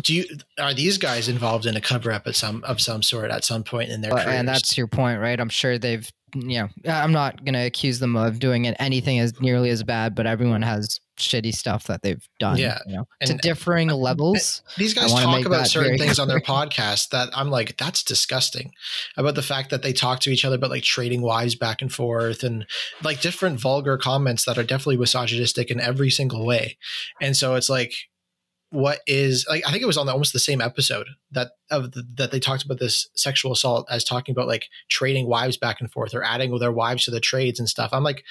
do 0.03 0.15
you 0.15 0.25
are 0.59 0.73
these 0.73 0.97
guys 0.97 1.29
involved 1.29 1.67
in 1.67 1.77
a 1.77 1.81
cover 1.81 2.13
up 2.13 2.27
at 2.27 2.37
some 2.37 2.63
of 2.65 2.81
some 2.81 3.03
sort 3.03 3.31
at 3.31 3.45
some 3.45 3.63
point 3.65 3.91
in 3.91 4.01
their 4.01 4.13
careers 4.13 4.27
and 4.29 4.49
that's 4.49 4.79
your 4.79 4.87
point, 4.87 5.21
right? 5.21 5.39
I'm 5.39 5.49
sure 5.49 5.77
they've, 5.79 6.11
you 6.43 6.59
know, 6.59 6.69
I'm 6.87 7.13
not 7.13 7.45
going 7.45 7.55
to 7.55 7.65
accuse 7.65 7.99
them 7.99 8.17
of 8.17 8.39
doing 8.39 8.65
it 8.65 8.77
anything 8.79 9.19
as 9.19 9.41
nearly 9.41 9.71
as 9.71 9.83
bad, 9.83 10.15
but 10.15 10.27
everyone 10.27 10.63
has 10.63 11.01
shitty 11.19 11.55
stuff 11.55 11.85
that 11.85 12.03
they've 12.03 12.27
done. 12.39 12.59
Yeah, 12.59 12.79
you 12.87 12.97
know, 12.97 13.09
to 13.23 13.33
and- 13.33 13.41
differing 13.41 13.89
levels. 13.89 14.63
These 14.77 14.95
guys 14.95 15.13
talk 15.13 15.45
about 15.45 15.67
certain 15.67 15.99
things 15.99 16.19
on 16.19 16.29
their 16.29 16.41
podcast 16.55 17.11
that 17.11 17.31
I'm 17.35 17.51
like, 17.51 17.77
that's 17.77 18.03
disgusting. 18.03 18.73
About 19.17 19.35
the 19.35 19.43
fact 19.43 19.71
that 19.71 19.83
they 19.83 19.93
talk 19.93 20.21
to 20.21 20.31
each 20.31 20.45
other 20.45 20.57
about 20.57 20.71
like 20.71 20.83
trading 20.83 21.23
wives 21.23 21.55
back 21.55 21.83
and 21.83 21.93
forth 21.93 22.43
and 22.43 22.67
like 23.03 23.21
different 23.21 23.61
vulgar 23.61 23.97
comments 23.97 24.45
that 24.45 24.59
are 24.59 24.65
definitely 24.65 24.99
misogynistic 24.99 25.71
in 25.71 25.81
every 25.81 26.11
single 26.11 26.45
way. 26.45 26.77
And 27.21 27.37
so 27.37 27.55
it's 27.55 27.71
like, 27.71 27.95
what 28.71 29.01
is 29.07 29.47
like? 29.49 29.67
I 29.67 29.71
think 29.71 29.83
it 29.83 29.87
was 29.87 29.97
on 29.97 30.07
the, 30.07 30.13
almost 30.13 30.33
the 30.33 30.39
same 30.39 30.61
episode 30.61 31.09
that 31.31 31.53
of 31.71 31.93
the, 31.93 32.05
that 32.15 32.33
they 32.33 32.41
talked 32.41 32.65
about 32.65 32.79
this 32.79 33.09
sexual 33.15 33.53
assault 33.53 33.87
as 33.91 34.05
talking 34.05 34.33
about 34.33 34.49
like 34.49 34.69
trading 34.89 35.29
wives 35.29 35.57
back 35.57 35.81
and 35.81 35.91
forth 35.91 36.15
or 36.15 36.25
adding 36.25 36.57
their 36.59 36.73
wives 36.73 37.05
to 37.05 37.11
the 37.11 37.21
trades 37.21 37.59
and 37.59 37.69
stuff. 37.69 37.91
I'm 37.93 38.05
like, 38.05 38.25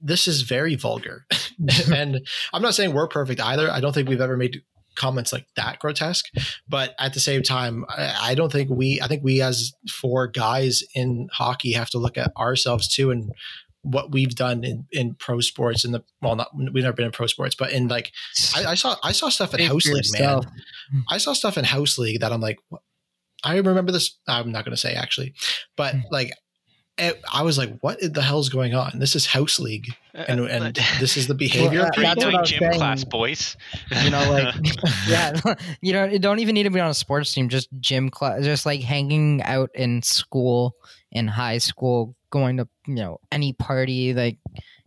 this 0.00 0.28
is 0.28 0.42
very 0.42 0.74
vulgar. 0.74 1.26
and 1.92 2.26
I'm 2.52 2.62
not 2.62 2.74
saying 2.74 2.92
we're 2.92 3.08
perfect 3.08 3.40
either. 3.40 3.70
I 3.70 3.80
don't 3.80 3.92
think 3.92 4.08
we've 4.08 4.20
ever 4.20 4.36
made 4.36 4.62
comments 4.94 5.32
like 5.32 5.46
that 5.56 5.78
grotesque. 5.78 6.26
But 6.68 6.94
at 6.98 7.14
the 7.14 7.20
same 7.20 7.42
time, 7.42 7.84
I, 7.88 8.30
I 8.30 8.34
don't 8.34 8.52
think 8.52 8.68
we, 8.68 9.00
I 9.00 9.06
think 9.06 9.24
we 9.24 9.40
as 9.40 9.72
four 9.88 10.26
guys 10.26 10.82
in 10.94 11.28
hockey 11.32 11.72
have 11.72 11.90
to 11.90 11.98
look 11.98 12.18
at 12.18 12.36
ourselves 12.36 12.88
too 12.88 13.10
and 13.10 13.32
what 13.82 14.12
we've 14.12 14.34
done 14.34 14.64
in, 14.64 14.86
in 14.92 15.14
pro 15.14 15.40
sports 15.40 15.84
in 15.84 15.92
the, 15.92 16.02
well, 16.20 16.36
not, 16.36 16.48
we've 16.54 16.82
never 16.84 16.92
been 16.92 17.06
in 17.06 17.12
pro 17.12 17.26
sports, 17.26 17.54
but 17.54 17.72
in 17.72 17.88
like, 17.88 18.12
I, 18.56 18.66
I 18.66 18.74
saw, 18.74 18.96
I 19.02 19.12
saw 19.12 19.28
stuff 19.28 19.54
in 19.54 19.60
Speak 19.60 19.68
house 19.68 19.86
league, 19.86 19.96
yourself. 19.96 20.44
man. 20.92 21.04
I 21.08 21.18
saw 21.18 21.32
stuff 21.32 21.56
in 21.58 21.64
house 21.64 21.96
league 21.98 22.20
that 22.20 22.32
I'm 22.32 22.40
like, 22.40 22.58
what? 22.68 22.82
I 23.44 23.56
remember 23.56 23.92
this. 23.92 24.18
I'm 24.26 24.50
not 24.50 24.64
going 24.64 24.74
to 24.74 24.80
say 24.80 24.94
actually, 24.94 25.34
but 25.76 25.94
Hmm. 25.94 26.00
like, 26.10 26.32
it, 27.00 27.22
I 27.32 27.42
was 27.42 27.56
like, 27.56 27.78
what 27.80 27.98
the 28.00 28.20
hell's 28.22 28.48
going 28.48 28.74
on? 28.74 28.98
This 28.98 29.14
is 29.14 29.24
house 29.24 29.60
league. 29.60 29.86
And, 30.12 30.40
and 30.40 30.74
this 30.98 31.16
is 31.16 31.28
the 31.28 31.34
behavior 31.34 31.82
Well, 31.82 31.88
of 31.90 31.98
uh, 31.98 32.02
that's 32.02 32.24
doing 32.24 32.44
gym 32.44 32.58
saying. 32.58 32.72
class, 32.72 33.04
boys? 33.04 33.56
You 34.02 34.10
know, 34.10 34.28
like, 34.28 34.52
yeah, 35.08 35.32
you 35.80 35.92
know, 35.92 36.06
you 36.06 36.18
don't 36.18 36.40
even 36.40 36.54
need 36.56 36.64
to 36.64 36.70
be 36.70 36.80
on 36.80 36.90
a 36.90 36.94
sports 36.94 37.32
team, 37.32 37.48
just 37.48 37.68
gym 37.78 38.10
class, 38.10 38.42
just 38.42 38.66
like 38.66 38.80
hanging 38.80 39.40
out 39.44 39.70
in 39.76 40.02
school, 40.02 40.74
in 41.12 41.28
high 41.28 41.58
school, 41.58 42.16
going 42.30 42.56
to, 42.58 42.68
you 42.86 42.94
know, 42.94 43.18
any 43.32 43.52
party, 43.52 44.12
like, 44.14 44.38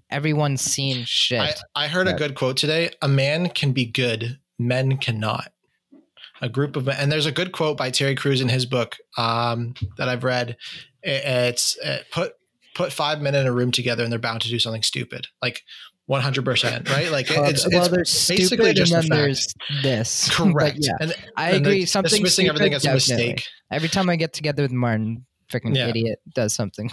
everyone's 0.09 0.61
seen 0.61 1.03
shit. 1.05 1.39
I, 1.75 1.85
I 1.85 1.87
heard 1.87 2.07
a 2.07 2.13
good 2.13 2.35
quote 2.35 2.57
today. 2.57 2.91
A 3.01 3.07
man 3.07 3.49
can 3.49 3.71
be 3.71 3.85
good, 3.85 4.39
men 4.59 4.97
cannot. 4.97 5.51
A 6.41 6.49
group 6.49 6.75
of 6.75 6.85
men, 6.87 6.95
and 6.99 7.11
there's 7.11 7.27
a 7.27 7.31
good 7.31 7.51
quote 7.51 7.77
by 7.77 7.91
Terry 7.91 8.15
Crews 8.15 8.41
in 8.41 8.49
his 8.49 8.65
book 8.65 8.97
um, 9.17 9.75
that 9.97 10.09
I've 10.09 10.23
read. 10.23 10.57
It- 11.03 11.23
it's 11.25 11.77
uh, 11.79 11.99
put 12.11 12.33
put 12.73 12.91
five 12.91 13.21
men 13.21 13.35
in 13.35 13.45
a 13.45 13.51
room 13.51 13.71
together, 13.71 14.03
and 14.03 14.11
they're 14.11 14.17
bound 14.19 14.41
to 14.41 14.49
do 14.49 14.57
something 14.57 14.81
stupid, 14.81 15.27
like 15.41 15.61
100, 16.07 16.43
percent 16.43 16.89
right? 16.89 17.11
Like 17.11 17.29
it- 17.29 17.37
well, 17.37 17.47
it's, 17.49 17.67
well, 17.71 17.83
it's 17.83 17.89
there's 17.93 18.27
basically 18.27 18.45
stupid, 18.47 18.65
and 18.67 18.75
just 18.77 18.91
a 18.91 18.95
then 18.95 19.09
there's 19.09 19.53
this. 19.83 20.29
But 20.37 20.51
correct. 20.53 20.77
yeah, 20.81 20.93
and, 20.99 21.13
I 21.37 21.49
and 21.51 21.57
agree. 21.65 21.77
they're 21.79 21.87
Something 21.87 22.09
dismissing 22.23 22.47
everything 22.47 22.73
as 22.73 22.85
a 22.85 22.87
definitely. 22.93 23.27
mistake. 23.33 23.47
Every 23.71 23.89
time 23.89 24.09
I 24.09 24.15
get 24.15 24.33
together 24.33 24.63
with 24.63 24.71
Martin, 24.71 25.25
freaking 25.51 25.75
Yeah. 25.75 25.89
idiot 25.89 26.19
does 26.33 26.53
something. 26.53 26.89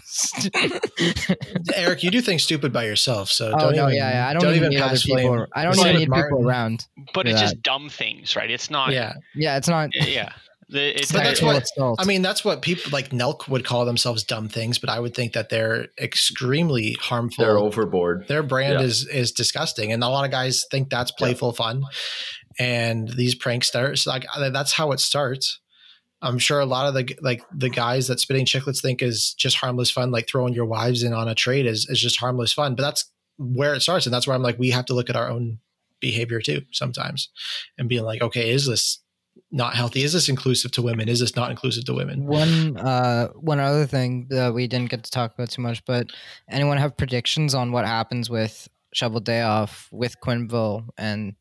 Eric, 1.75 2.03
you 2.03 2.11
do 2.11 2.21
things 2.21 2.43
stupid 2.43 2.73
by 2.73 2.85
yourself, 2.85 3.31
so 3.31 3.49
oh 3.55 3.59
don't 3.59 3.77
no, 3.77 3.85
even, 3.87 3.97
yeah, 3.97 4.11
yeah. 4.11 4.29
I 4.29 4.33
don't, 4.35 4.55
even 4.55 4.71
need 4.71 4.81
other 4.81 4.91
pass 4.91 5.05
people. 5.05 5.23
blame. 5.37 5.47
I 5.55 5.65
don't 5.65 5.79
even 5.79 5.97
need 5.97 6.09
Martin. 6.09 6.31
people 6.37 6.49
around. 6.49 6.87
but 7.15 7.27
it's 7.27 7.37
that. 7.41 7.47
just 7.51 7.63
dumb 7.63 7.89
things, 7.89 8.37
right? 8.37 8.51
It's 8.51 8.71
not. 8.71 8.93
Yeah, 8.93 9.15
Yeah, 9.35 9.57
it's 9.57 9.69
not. 9.69 9.91
Yeah. 9.95 10.33
The- 10.71 10.99
It's 11.01 11.11
But 11.13 11.25
that's 11.25 11.41
what- 11.41 11.63
assault. 11.63 11.99
I 11.99 12.05
mean, 12.05 12.21
that's 12.21 12.45
what 12.45 12.61
people 12.61 12.91
like 12.93 13.09
Nelk 13.11 13.49
would 13.49 13.65
call 13.65 13.87
themselves 13.87 14.23
dumb 14.23 14.49
things, 14.51 14.79
but 14.79 14.91
I 14.91 15.01
would 15.01 15.15
think 15.15 15.33
that 15.33 15.49
they're 15.49 15.87
extremely 15.99 16.95
harmful. 17.01 17.43
They're 17.45 17.57
overboard. 17.59 18.27
Their 18.29 18.43
brand 18.43 18.75
Yeah. 18.81 18.85
is 18.87 19.07
is 19.07 19.33
disgusting, 19.33 19.93
and 19.93 20.05
a 20.05 20.09
lot 20.09 20.27
of 20.27 20.31
guys 20.31 20.65
think 20.71 20.91
that's 20.91 21.11
playful 21.13 21.53
fun. 21.55 21.85
And 22.59 23.09
these 23.09 23.35
pranksters, 23.39 24.07
like 24.07 24.27
uh, 24.37 24.51
that's 24.51 24.73
how 24.73 24.93
it 24.93 25.01
starts. 25.01 25.59
I'm 26.21 26.39
sure 26.39 26.61
a 26.61 26.67
lot 26.67 26.89
of 26.89 26.95
the 26.95 27.17
like 27.21 27.43
the 27.55 27.71
guys 27.71 28.09
that 28.09 28.21
spitting 28.21 28.45
chicklets 28.47 28.83
think 28.83 29.03
is 29.03 29.35
just 29.35 29.57
harmless 29.57 29.91
fun, 29.91 30.11
like 30.11 30.29
throwing 30.29 30.55
your 30.55 30.65
wives 30.65 31.03
in 31.03 31.13
on 31.13 31.29
a 31.29 31.35
trade 31.35 31.67
is 31.67 31.87
is 31.89 32.01
just 32.01 32.19
harmless 32.19 32.53
fun. 32.53 32.75
But 32.75 32.83
that's 32.83 33.11
where 33.37 33.75
it 33.75 33.83
starts, 33.83 34.07
and 34.07 34.13
that's 34.13 34.27
where 34.27 34.35
I'm 34.35 34.43
like, 34.43 34.59
we 34.59 34.71
have 34.71 34.87
to 34.87 34.95
look 34.95 35.11
at 35.11 35.17
our 35.17 35.29
own 35.29 35.59
behavior 36.01 36.41
too 36.41 36.63
sometimes, 36.73 37.29
and 37.77 37.89
being 37.89 38.05
like, 38.05 38.21
okay, 38.21 38.51
is 38.51 38.67
this 38.67 39.01
not 39.53 39.75
healthy? 39.75 40.03
Is 40.03 40.13
this 40.13 40.29
inclusive 40.29 40.73
to 40.73 40.83
women? 40.83 41.09
Is 41.09 41.21
this 41.21 41.37
not 41.37 41.51
inclusive 41.51 41.85
to 41.85 41.95
women? 41.95 42.27
One 42.27 42.77
uh 42.77 43.29
one 43.29 43.61
other 43.61 43.87
thing 43.87 44.27
that 44.31 44.53
we 44.53 44.67
didn't 44.67 44.91
get 44.91 45.05
to 45.05 45.11
talk 45.11 45.35
about 45.35 45.51
too 45.51 45.63
much, 45.63 45.85
but 45.85 46.09
anyone 46.51 46.79
have 46.79 46.97
predictions 46.97 47.55
on 47.55 47.71
what 47.71 47.87
happens 47.87 48.29
with 48.29 48.69
Cheveldayoff 48.95 49.87
with 49.93 50.17
Quenneville 50.25 50.89
and 50.97 51.35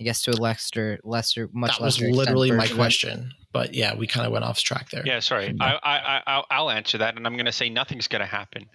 I 0.00 0.04
guess 0.04 0.22
to 0.22 0.32
a 0.32 0.38
lesser 0.38 0.98
lesser 1.04 1.48
much 1.52 1.78
that 1.78 1.84
was 1.84 2.00
lesser 2.00 2.08
extent 2.08 2.16
literally 2.16 2.50
my 2.50 2.66
question. 2.66 3.32
But 3.54 3.72
yeah, 3.72 3.94
we 3.94 4.08
kind 4.08 4.26
of 4.26 4.32
went 4.32 4.44
off 4.44 4.58
track 4.58 4.90
there. 4.90 5.02
Yeah, 5.06 5.20
sorry. 5.20 5.54
I, 5.60 5.74
I, 5.74 5.96
I, 6.16 6.22
I'll- 6.26 6.46
I'll 6.50 6.70
answer 6.70 6.98
that, 6.98 7.16
and 7.16 7.24
I'm 7.24 7.34
going 7.34 7.46
to 7.46 7.52
say 7.52 7.70
nothing's 7.70 8.08
going 8.08 8.20
to 8.20 8.26
happen 8.26 8.68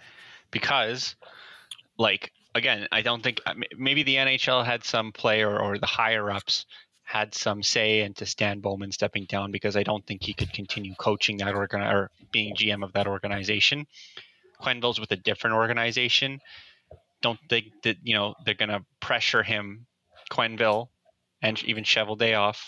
because, 0.52 1.16
like, 1.98 2.32
again, 2.56 2.88
I 2.92 3.02
don't 3.02 3.22
think 3.22 3.42
maybe 3.78 4.04
the 4.04 4.16
NHL 4.16 4.66
had 4.66 4.86
some 4.86 5.12
play 5.12 5.44
or, 5.44 5.78
the 5.78 5.86
higher 5.86 6.32
ups 6.32 6.66
had 7.04 7.36
some 7.36 7.62
say 7.62 8.02
into 8.02 8.26
Stan 8.26 8.62
Bowman 8.62 8.94
stepping 8.94 9.26
down 9.26 9.52
because 9.52 9.76
I 9.76 9.84
don't 9.84 10.06
think 10.08 10.24
he 10.24 10.34
could 10.34 10.54
continue 10.54 10.96
coaching 10.96 11.38
that 11.38 11.56
organ 11.56 11.82
or 11.82 12.10
being 12.32 12.56
GM 12.56 12.82
of 12.84 12.94
that 12.94 13.06
organization. 13.06 13.86
Quenneville's 14.62 15.00
with 15.00 15.12
a 15.12 15.18
different 15.18 15.56
organization. 15.58 16.40
Don't 17.22 17.40
think 17.50 17.66
that 17.84 17.98
you 18.04 18.14
know 18.14 18.34
they're 18.46 18.54
going 18.54 18.70
to 18.70 18.86
pressure 19.02 19.44
him, 19.44 19.88
Quenneville, 20.32 20.88
and 21.42 21.62
even 21.66 21.84
Cheveldayoff 21.84 22.60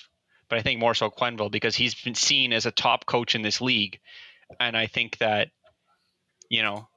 but 0.52 0.60
I 0.60 0.64
think 0.64 0.82
more 0.82 0.94
so 0.94 1.10
Quenneville 1.10 1.50
because 1.50 1.78
he's 1.78 1.96
been 1.96 2.14
seen 2.14 2.52
as 2.52 2.66
a 2.66 2.72
top 2.72 3.06
coach 3.06 3.36
in 3.36 3.42
this 3.42 3.62
league, 3.62 4.00
and 4.60 4.76
I 4.76 4.86
think 4.86 5.18
that 5.20 5.48
you 6.50 6.62
know 6.62 6.90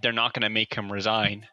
they're 0.00 0.10
not 0.10 0.32
going 0.32 0.42
to 0.42 0.48
make 0.48 0.72
him 0.72 0.90
resign 0.90 1.46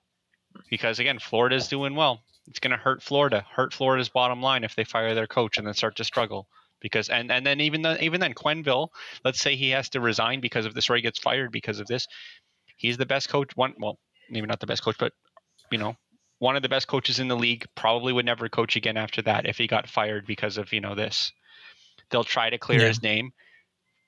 because 0.69 0.97
again, 0.99 1.19
Florida's 1.19 1.67
doing 1.67 1.93
well. 1.93 2.21
It's 2.47 2.61
going 2.61 2.71
to 2.71 2.77
hurt 2.77 3.03
Florida, 3.03 3.45
hurt 3.51 3.73
Florida's 3.73 4.07
bottom 4.07 4.41
line 4.41 4.63
if 4.63 4.75
they 4.75 4.85
fire 4.85 5.13
their 5.13 5.27
coach 5.27 5.57
and 5.57 5.67
then 5.67 5.73
start 5.73 5.97
to 5.97 6.05
struggle. 6.05 6.47
Because 6.79 7.09
and 7.09 7.29
and 7.33 7.45
then 7.45 7.59
even 7.59 7.81
the, 7.81 8.01
even 8.01 8.21
then 8.21 8.33
Quenneville, 8.33 8.87
let's 9.25 9.41
say 9.41 9.57
he 9.57 9.71
has 9.71 9.89
to 9.89 9.99
resign 9.99 10.39
because 10.39 10.65
of 10.65 10.73
this 10.73 10.89
or 10.89 10.95
he 10.95 11.01
gets 11.01 11.19
fired 11.19 11.51
because 11.51 11.81
of 11.81 11.87
this, 11.87 12.07
he's 12.77 12.95
the 12.95 13.05
best 13.05 13.27
coach. 13.27 13.51
One 13.57 13.73
well, 13.77 13.99
maybe 14.29 14.47
not 14.47 14.61
the 14.61 14.67
best 14.67 14.83
coach, 14.83 14.95
but 14.97 15.11
you 15.69 15.79
know 15.79 15.97
one 16.39 16.55
of 16.55 16.61
the 16.63 16.69
best 16.69 16.87
coaches 16.87 17.19
in 17.19 17.27
the 17.27 17.35
league 17.35 17.65
probably 17.75 18.11
would 18.13 18.25
never 18.25 18.49
coach 18.49 18.75
again 18.75 18.97
after 18.97 19.21
that 19.21 19.45
if 19.45 19.57
he 19.57 19.67
got 19.67 19.87
fired 19.89 20.25
because 20.25 20.57
of 20.57 20.71
you 20.73 20.81
know 20.81 20.95
this 20.95 21.31
they'll 22.09 22.23
try 22.23 22.49
to 22.49 22.57
clear 22.57 22.79
Yeah. 22.81 22.87
his 22.87 23.03
name 23.03 23.31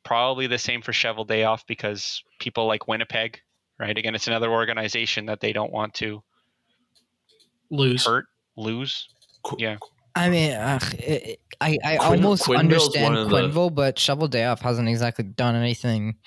probably 0.03 0.47
the 0.47 0.57
same 0.57 0.81
for 0.81 0.91
Cheveldayoff 0.91 1.61
because 1.67 2.23
people 2.39 2.65
like 2.65 2.87
Winnipeg 2.87 3.39
right 3.79 3.97
again 3.97 4.15
it's 4.15 4.27
another 4.27 4.49
organization 4.51 5.25
that 5.27 5.39
they 5.41 5.53
don't 5.53 5.71
want 5.71 5.93
to 5.95 6.23
Lose. 7.69 8.05
hurt 8.05 8.25
lose 8.57 9.07
Qu- 9.43 9.57
yeah 9.59 9.77
I 10.13 10.29
mean, 10.29 10.51
ugh, 10.51 10.83
it, 10.99 11.39
I 11.61 11.77
I 11.85 11.95
Quinn- 11.95 12.19
almost 12.25 12.43
Quenneville's 12.43 12.59
understand 12.59 13.03
one 13.13 13.17
of 13.17 13.29
the- 13.29 13.35
Quenneville, 13.37 13.73
but 13.73 13.95
Cheveldayoff 13.95 14.59
hasn't 14.59 14.89
exactly 14.89 15.23
done 15.23 15.55
anything 15.55 16.17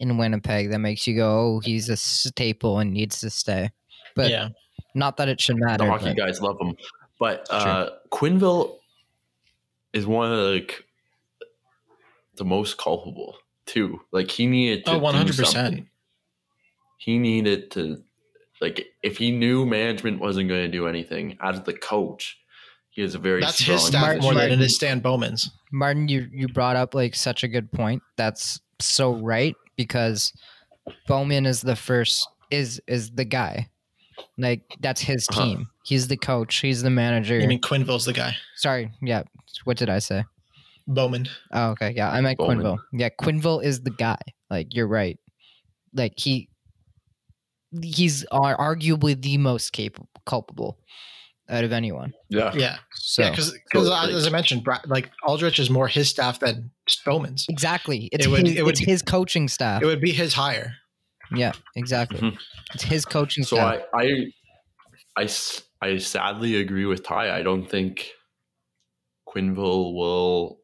in 0.00 0.18
Winnipeg 0.18 0.72
that 0.72 0.80
makes 0.80 1.06
you 1.06 1.14
go, 1.14 1.38
"Oh, 1.56 1.60
he's 1.60 1.88
a 1.88 1.96
staple 1.96 2.80
and 2.80 2.92
needs 2.92 3.20
to 3.20 3.30
stay." 3.30 3.70
But 4.16 4.30
yeah. 4.32 4.48
Not 4.94 5.16
that 5.18 5.28
it 5.28 5.40
should 5.40 5.56
matter. 5.58 5.84
the 5.84 5.90
hockey 5.90 6.06
but- 6.06 6.16
guys 6.16 6.40
love 6.40 6.56
him. 6.60 6.76
But 7.20 7.46
uh, 7.50 7.90
Quenneville 8.12 8.76
is 9.92 10.06
one 10.06 10.32
of 10.32 10.38
like 10.38 10.84
the 12.36 12.44
most 12.44 12.78
culpable 12.78 13.36
too. 13.66 14.00
Like 14.12 14.30
he 14.30 14.46
needed 14.46 14.84
to 14.86 14.92
Oh, 14.92 15.00
100%. 15.00 15.46
something. 15.46 15.88
He 16.98 17.18
needed 17.18 17.70
to 17.72 18.02
like 18.60 18.86
if 19.02 19.16
he 19.18 19.30
knew 19.32 19.66
management 19.66 20.20
wasn't 20.20 20.48
going 20.48 20.62
to 20.62 20.68
do 20.68 20.86
anything 20.86 21.36
as 21.40 21.60
the 21.62 21.72
coach, 21.72 22.38
he 22.90 23.02
is 23.02 23.14
a 23.14 23.18
very 23.18 23.40
That's 23.40 23.58
strong 23.58 23.78
his 23.78 23.86
staff 23.86 24.20
more 24.22 24.34
than 24.34 24.42
it 24.44 24.48
Martin- 24.50 24.60
is 24.62 24.76
Stan 24.76 25.00
Bowman's. 25.00 25.50
Martin, 25.72 26.08
you 26.08 26.28
you 26.32 26.46
brought 26.48 26.76
up 26.76 26.94
like 26.94 27.14
such 27.16 27.42
a 27.42 27.48
good 27.48 27.70
point. 27.72 28.02
That's 28.16 28.60
so 28.80 29.14
right 29.16 29.54
because 29.76 30.32
Bowman 31.08 31.46
is 31.46 31.62
the 31.62 31.76
first 31.76 32.28
is 32.50 32.80
is 32.86 33.10
the 33.10 33.24
guy. 33.24 33.68
Like 34.36 34.62
that's 34.80 35.00
his 35.00 35.26
Uh-huh. 35.30 35.42
team. 35.44 35.68
He's 35.84 36.08
the 36.08 36.16
coach. 36.16 36.56
He's 36.58 36.82
the 36.82 36.90
manager. 36.90 37.40
I 37.40 37.46
mean, 37.46 37.60
Quenneville's 37.60 38.04
the 38.04 38.12
guy. 38.12 38.36
Sorry, 38.56 38.90
yeah. 39.02 39.22
What 39.64 39.76
did 39.78 39.88
I 39.88 39.98
say? 39.98 40.24
Bowman. 40.86 41.28
Oh, 41.52 41.70
okay. 41.70 41.92
Yeah, 41.96 42.10
I 42.10 42.20
meant 42.20 42.38
Bowman. 42.38 42.58
Quenneville. 42.58 42.78
Yeah, 42.92 43.08
Quenneville 43.20 43.62
is 43.64 43.82
the 43.82 43.90
guy. 43.90 44.18
Like 44.50 44.74
you're 44.74 44.86
right. 44.88 45.18
Like 45.94 46.14
he 46.16 46.48
he's 47.82 48.24
arguably 48.32 49.20
the 49.20 49.38
most 49.38 49.72
capable 49.72 50.08
culpable 50.26 50.78
out 51.50 51.64
of 51.64 51.72
anyone. 51.72 52.12
Yeah. 52.28 52.52
Yeah. 52.54 52.76
So 52.94 53.22
yeah, 53.22 53.30
because 53.30 53.54
So, 53.72 53.80
like- 53.80 54.10
as 54.10 54.26
I 54.26 54.30
mentioned, 54.30 54.64
Bra- 54.64 54.80
like 54.86 55.10
Aldrich 55.26 55.58
is 55.58 55.70
more 55.70 55.88
his 55.88 56.08
staff 56.08 56.40
than 56.40 56.70
Bowman's. 57.06 57.46
exactly. 57.48 58.08
It's 58.12 58.26
It 58.26 58.28
would- 58.30 58.46
his, 58.46 58.56
it 58.56 58.64
would 58.64 58.72
it's 58.72 58.80
his 58.80 59.02
coaching 59.02 59.48
staff. 59.48 59.82
It 59.82 59.86
would 59.86 60.00
be 60.00 60.12
his 60.12 60.34
hire. 60.34 60.74
Yeah, 61.34 61.52
exactly. 61.76 62.20
Mhm. 62.20 62.38
It's 62.74 62.84
his 62.84 63.04
coaching 63.04 63.44
So 63.44 63.58
I, 63.58 63.82
I, 63.94 64.32
I, 65.16 65.28
I, 65.82 65.98
sadly 65.98 66.56
agree 66.56 66.86
with 66.86 67.02
Ty. 67.02 67.36
I 67.36 67.42
don't 67.42 67.68
think 67.68 68.10
Quenneville 69.28 69.94
will 69.94 70.60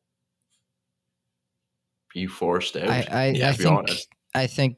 be 2.13 2.27
forced 2.27 2.77
out. 2.77 2.89
I, 2.89 3.07
I, 3.11 3.27
Yeah, 3.29 3.49
I 3.49 3.53
to 3.53 3.59
be 3.59 3.65
think 3.65 3.79
honest. 3.79 4.09
I 4.35 4.47
think 4.47 4.77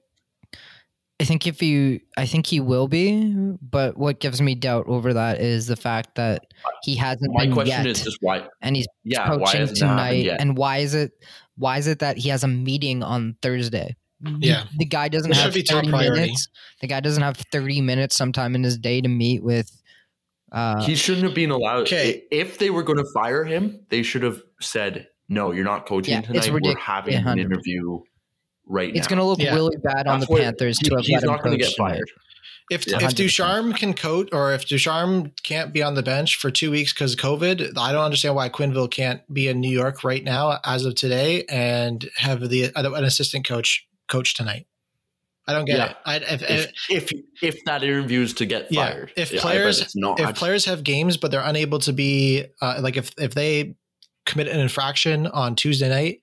I 1.19 1.25
think 1.25 1.47
if 1.47 1.63
you 1.63 2.01
I 2.17 2.27
think 2.27 2.47
he 2.47 2.61
will 2.61 2.89
be, 2.89 3.57
but 3.63 3.97
what 3.97 4.21
gives 4.21 4.43
me 4.43 4.55
doubt 4.55 4.85
over 4.87 5.15
that 5.15 5.41
is 5.41 5.67
the 5.67 5.77
fact 5.77 6.17
that 6.17 6.45
he 6.83 6.95
hasn't 6.95 7.33
My 7.33 7.45
been 7.45 7.55
question 7.55 7.87
yet, 7.87 7.87
is 7.87 8.03
just 8.03 8.19
why? 8.21 8.47
and 8.61 8.77
he's 8.77 8.87
Yeah, 9.03 9.27
coaching 9.27 9.61
hasn't 9.61 9.79
that 9.79 9.87
happened 9.87 10.25
tonight. 10.25 10.37
And 10.41 10.59
why 10.59 10.79
is 10.79 10.95
it 10.95 11.13
why 11.57 11.79
is 11.79 11.87
it 11.87 12.01
that 12.01 12.19
he 12.19 12.29
has 12.29 12.45
a 12.45 12.49
meeting 12.49 13.03
on 13.03 13.37
Thursday? 13.41 13.97
Yeah. 14.21 14.65
the 14.79 14.85
guy 14.87 15.09
doesn't 15.09 15.31
It 15.31 15.37
have 15.37 15.53
be 15.55 15.63
thirty 15.63 15.89
minutes. 15.91 16.49
The 16.81 16.87
guy 16.87 17.01
doesn't 17.01 17.23
have 17.23 17.37
thirty 17.53 17.81
minutes 17.81 18.17
sometime 18.17 18.55
in 18.55 18.63
his 18.63 18.79
day 18.79 19.01
to 19.01 19.09
meet 19.09 19.43
with. 19.43 19.71
Uh, 20.53 20.83
he 20.85 20.95
shouldn't 20.95 21.25
have 21.27 21.35
been 21.35 21.51
allowed. 21.51 21.83
Okay. 21.83 22.23
If 22.31 22.59
they 22.59 22.71
were 22.71 22.83
going 22.83 22.99
to 22.99 23.07
fire 23.13 23.45
him, 23.45 23.81
they 23.91 24.03
should 24.03 24.23
have 24.23 24.41
said, 24.61 25.09
"No, 25.29 25.51
you're 25.53 25.65
not 25.65 25.87
coaching 25.87 26.13
Yeah, 26.15 26.19
it's 26.31 26.47
tonight. 26.47 26.63
We're 26.63 26.79
having 26.79 27.15
yeah, 27.15 27.29
an 27.31 27.39
interview 27.39 27.99
right 28.67 28.93
now. 28.95 28.99
it's 28.99 29.07
going 29.09 29.19
to 29.19 29.25
look 29.25 29.39
Yeah. 29.41 29.55
really 29.55 29.77
bad 29.83 30.07
on 30.07 30.21
That's 30.21 30.31
the 30.31 30.37
Panthers 30.39 30.79
he- 30.79 30.89
to 30.89 30.97
have 30.97 31.05
he's 31.05 31.15
let 31.23 31.25
not 31.25 31.43
going 31.43 31.59
to 31.59 31.65
coach 31.65 31.77
get 31.77 31.77
fired. 31.77 32.11
If 32.71 32.87
Yeah. 32.87 33.05
if 33.05 33.15
Ducharme 33.15 33.75
can 33.75 33.93
coach, 33.95 34.29
or 34.33 34.53
if 34.53 34.67
Ducharme 34.67 35.33
can't 35.45 35.73
be 35.73 35.83
on 35.83 35.95
the 35.95 36.03
bench 36.03 36.37
for 36.37 36.51
two 36.51 36.71
weeks 36.71 36.93
because 36.93 37.13
of 37.13 37.19
COVID, 37.21 37.77
I 37.79 37.93
don't 37.93 38.05
understand 38.05 38.35
why 38.35 38.49
Quenneville 38.49 38.91
can't 38.91 39.21
be 39.33 39.47
in 39.49 39.61
New 39.61 39.71
York 39.71 40.03
right 40.05 40.25
now 40.25 40.59
as 40.65 40.85
of 40.85 40.95
today 40.97 41.45
and 41.49 42.09
have 42.17 42.49
the 42.49 42.73
an 42.75 43.05
assistant 43.05 43.47
coach 43.47 43.87
coach 44.09 44.35
tonight. 44.35 44.67
I 45.49 45.53
don't 45.53 45.65
get 45.65 45.77
Yeah. 45.79 45.91
it. 45.91 45.97
I, 46.05 46.17
if, 46.17 46.43
If, 46.51 46.73
if 46.91 47.13
if 47.43 47.65
that 47.67 47.83
interview 47.85 48.21
is 48.23 48.35
to 48.35 48.47
get 48.47 48.71
Yeah, 48.73 48.87
fired, 48.91 49.13
if 49.17 49.33
Yeah, 49.33 49.41
players- 49.43 49.95
not. 49.95 50.19
if 50.19 50.35
players 50.35 50.65
have 50.65 50.83
games 50.83 51.17
but 51.17 51.31
they're 51.31 51.41
unable 51.41 51.79
to 51.81 51.93
be 51.93 52.47
uh, 52.61 52.79
like 52.81 52.97
if 52.97 53.13
if 53.19 53.35
they 53.35 53.77
commit 54.25 54.49
an 54.49 54.59
infraction 54.59 55.29
on 55.29 55.55
Tuesday 55.55 55.89
night 55.89 56.21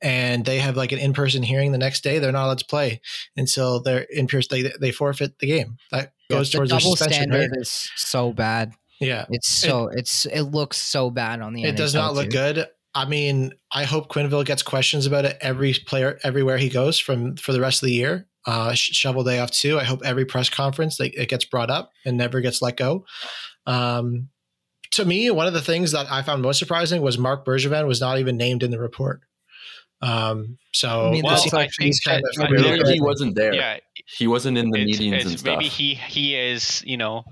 and 0.00 0.44
they 0.46 0.58
have 0.58 0.74
like 0.76 0.90
an 0.92 0.98
in-person 0.98 1.42
hearing 1.42 1.70
the 1.72 1.78
next 1.78 2.02
day, 2.02 2.18
they're 2.18 2.32
not 2.32 2.46
allowed 2.46 2.58
to 2.60 2.64
play 2.64 3.00
until 3.36 3.82
they're 3.82 4.06
in 4.10 4.26
person. 4.26 4.48
They 4.62 4.72
they 4.80 4.90
forfeit 4.90 5.38
the 5.38 5.46
game. 5.48 5.76
That 5.90 6.12
Yeah, 6.30 6.38
goes 6.38 6.50
the 6.50 6.56
towards 6.58 6.70
their 6.70 6.78
double 6.80 6.96
suspension. 6.96 7.24
standard 7.30 7.50
Right? 7.52 7.60
is 7.60 7.90
so 7.96 8.32
bad. 8.32 8.72
Yeah, 9.00 9.26
It's 9.30 9.48
so 9.48 9.88
it's 9.88 10.24
it 10.26 10.42
looks 10.44 10.78
so 10.78 11.10
bad 11.10 11.42
on 11.42 11.52
the. 11.52 11.64
it 11.64 11.76
does 11.76 11.92
NHL 11.94 11.98
not 11.98 12.14
look 12.14 12.24
too. 12.24 12.30
good. 12.30 12.68
I 12.94 13.06
mean, 13.06 13.52
I 13.70 13.84
hope 13.84 14.08
Quenneville 14.08 14.44
gets 14.44 14.62
questions 14.62 15.06
about 15.06 15.24
it 15.24 15.38
every 15.40 15.72
player 15.74 16.18
everywhere 16.22 16.58
he 16.58 16.68
goes 16.68 16.98
from 16.98 17.36
for 17.36 17.52
the 17.52 17.60
rest 17.60 17.82
of 17.82 17.86
the 17.86 17.94
year. 17.94 18.26
Uh, 18.46 18.70
Cheveldayoff 18.72 19.50
too. 19.50 19.78
I 19.78 19.84
hope 19.84 20.00
every 20.04 20.24
press 20.24 20.50
conference 20.50 20.96
that 20.98 21.14
it 21.14 21.28
gets 21.28 21.44
brought 21.44 21.70
up 21.70 21.92
and 22.04 22.16
never 22.16 22.40
gets 22.40 22.60
let 22.60 22.76
go. 22.76 23.06
Um, 23.66 24.28
to 24.92 25.04
me, 25.04 25.30
one 25.30 25.46
of 25.46 25.54
the 25.54 25.62
things 25.62 25.92
that 25.92 26.06
I 26.10 26.22
found 26.22 26.42
most 26.42 26.58
surprising 26.58 27.00
was 27.02 27.16
Marc 27.16 27.46
Bergevin 27.46 27.86
was 27.86 28.00
not 28.00 28.18
even 28.18 28.36
named 28.36 28.62
in 28.62 28.70
the 28.70 28.80
report. 28.80 29.20
Um, 30.02 30.58
so 30.72 31.06
I 31.06 31.10
mean, 31.12 31.22
Well, 31.24 31.34
I 31.34 31.62
actually 31.62 31.92
think 31.92 32.04
kind 32.04 32.22
that 32.22 32.44
of 32.44 32.48
I 32.48 32.50
really 32.50 32.94
he 32.94 33.00
wasn't 33.00 33.36
there. 33.36 33.54
yeah, 33.54 33.78
He 34.18 34.26
wasn't 34.26 34.58
in 34.58 34.70
the 34.70 34.80
it's, 34.82 34.98
meetings 34.98 35.22
it's 35.22 35.30
and 35.30 35.38
stuff. 35.40 35.58
maybe 35.58 35.68
he 35.68 35.94
he 35.94 36.34
is 36.34 36.82
you 36.84 36.96
know 36.96 37.24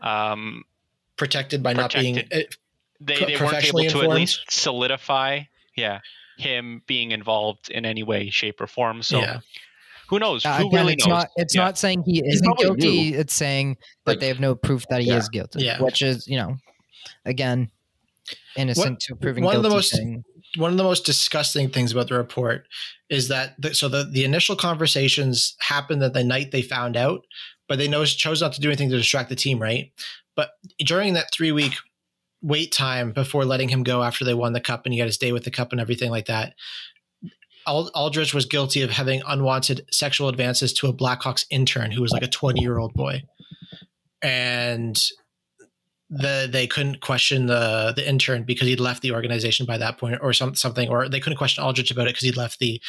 um, 0.00 0.64
protected 1.16 1.62
by 1.62 1.72
not 1.72 1.94
being. 1.94 2.22
Protected. 3.04 3.22
it- 3.22 3.26
they, 3.26 3.32
they 3.36 3.40
weren't 3.40 3.40
able 3.42 3.48
professionally 3.48 3.88
to 3.88 4.02
at 4.02 4.10
least 4.10 4.50
solidify 4.50 5.40
yeah 5.76 6.00
him 6.38 6.82
being 6.86 7.10
involved 7.12 7.70
in 7.70 7.84
any 7.84 8.02
way 8.02 8.30
shape 8.30 8.60
or 8.60 8.66
form 8.66 9.02
so 9.02 9.18
yeah, 9.20 9.40
who 10.08 10.18
knows 10.18 10.44
Uh, 10.44 10.56
who 10.58 10.68
again, 10.68 10.80
really 10.80 10.92
it's 10.94 11.06
knows 11.06 11.12
not. 11.24 11.28
It's 11.36 11.54
Yeah. 11.54 11.64
not 11.64 11.78
saying 11.78 12.02
he 12.06 12.22
isn't 12.26 12.58
guilty. 12.58 13.10
knew. 13.12 13.18
It's 13.18 13.34
saying 13.34 13.76
that 14.04 14.12
Like- 14.12 14.20
they 14.20 14.28
have 14.28 14.40
no 14.40 14.54
proof 14.54 14.84
that 14.90 15.00
he 15.02 15.08
Yeah. 15.08 15.18
is 15.18 15.28
guilty. 15.28 15.62
Yeah. 15.64 15.80
Which 15.82 16.00
is, 16.02 16.26
you 16.26 16.36
know, 16.36 16.56
again, 17.24 17.70
innocent 18.56 19.00
to 19.00 19.16
proving 19.16 19.44
one 19.44 19.54
of 19.56 19.62
the 19.62 19.68
most- 19.70 19.92
thing. 19.94 20.24
one 20.56 20.70
of 20.72 20.76
the 20.78 20.82
most 20.82 21.04
disgusting 21.06 21.68
things 21.70 21.92
about 21.92 22.08
the 22.08 22.14
report 22.14 22.66
is 23.08 23.28
that 23.28 23.54
the, 23.60 23.72
so 23.74 23.88
the, 23.88 24.04
the 24.04 24.24
initial 24.24 24.56
conversations 24.56 25.54
happened 25.60 26.02
that 26.02 26.12
the 26.12 26.24
night 26.24 26.50
they 26.50 26.62
found 26.62 26.96
out, 26.96 27.20
but 27.68 27.78
they 27.78 27.86
knows, 27.86 28.14
chose 28.14 28.40
not 28.40 28.52
to 28.54 28.60
do 28.60 28.68
anything 28.68 28.90
to 28.90 28.96
distract 28.96 29.28
the 29.28 29.36
team, 29.36 29.60
right? 29.60 29.92
But 30.34 30.50
during 30.78 31.12
that 31.14 31.32
three 31.32 31.52
week 31.52 31.74
wait 32.42 32.72
time 32.72 33.12
before 33.12 33.44
letting 33.44 33.68
him 33.68 33.82
go 33.82 34.02
after 34.02 34.24
they 34.24 34.34
won 34.34 34.52
the 34.52 34.60
cup 34.60 34.84
and 34.84 34.92
he 34.92 35.00
had 35.00 35.06
to 35.06 35.12
stay 35.12 35.32
with 35.32 35.44
the 35.44 35.50
cup 35.50 35.72
and 35.72 35.80
everything 35.80 36.10
like 36.10 36.26
that, 36.26 36.54
Ald- 37.66 37.90
Aldrich 37.94 38.34
was 38.34 38.46
guilty 38.46 38.82
of 38.82 38.90
having 38.90 39.22
unwanted 39.26 39.86
sexual 39.90 40.28
advances 40.28 40.72
to 40.74 40.88
a 40.88 40.92
Blackhawks 40.92 41.44
intern 41.50 41.90
who 41.90 42.02
was 42.02 42.12
like 42.12 42.22
a 42.22 42.28
20 42.28 42.60
year 42.60 42.78
old 42.78 42.94
boy. 42.94 43.22
And 44.22 45.00
the 46.10 46.48
they 46.50 46.66
couldn't 46.66 47.00
question 47.00 47.46
the 47.46 47.92
the 47.94 48.06
intern 48.06 48.42
because 48.42 48.66
he'd 48.66 48.80
left 48.80 49.00
the 49.00 49.12
organization 49.12 49.64
by 49.64 49.78
that 49.78 49.96
point 49.96 50.18
or 50.20 50.32
some 50.32 50.56
something 50.56 50.88
or 50.88 51.08
they 51.08 51.20
couldn't 51.20 51.38
question 51.38 51.62
Aldrich 51.62 51.92
about 51.92 52.08
it 52.08 52.10
because 52.10 52.24
he'd 52.24 52.36
left 52.36 52.58
the 52.58 52.82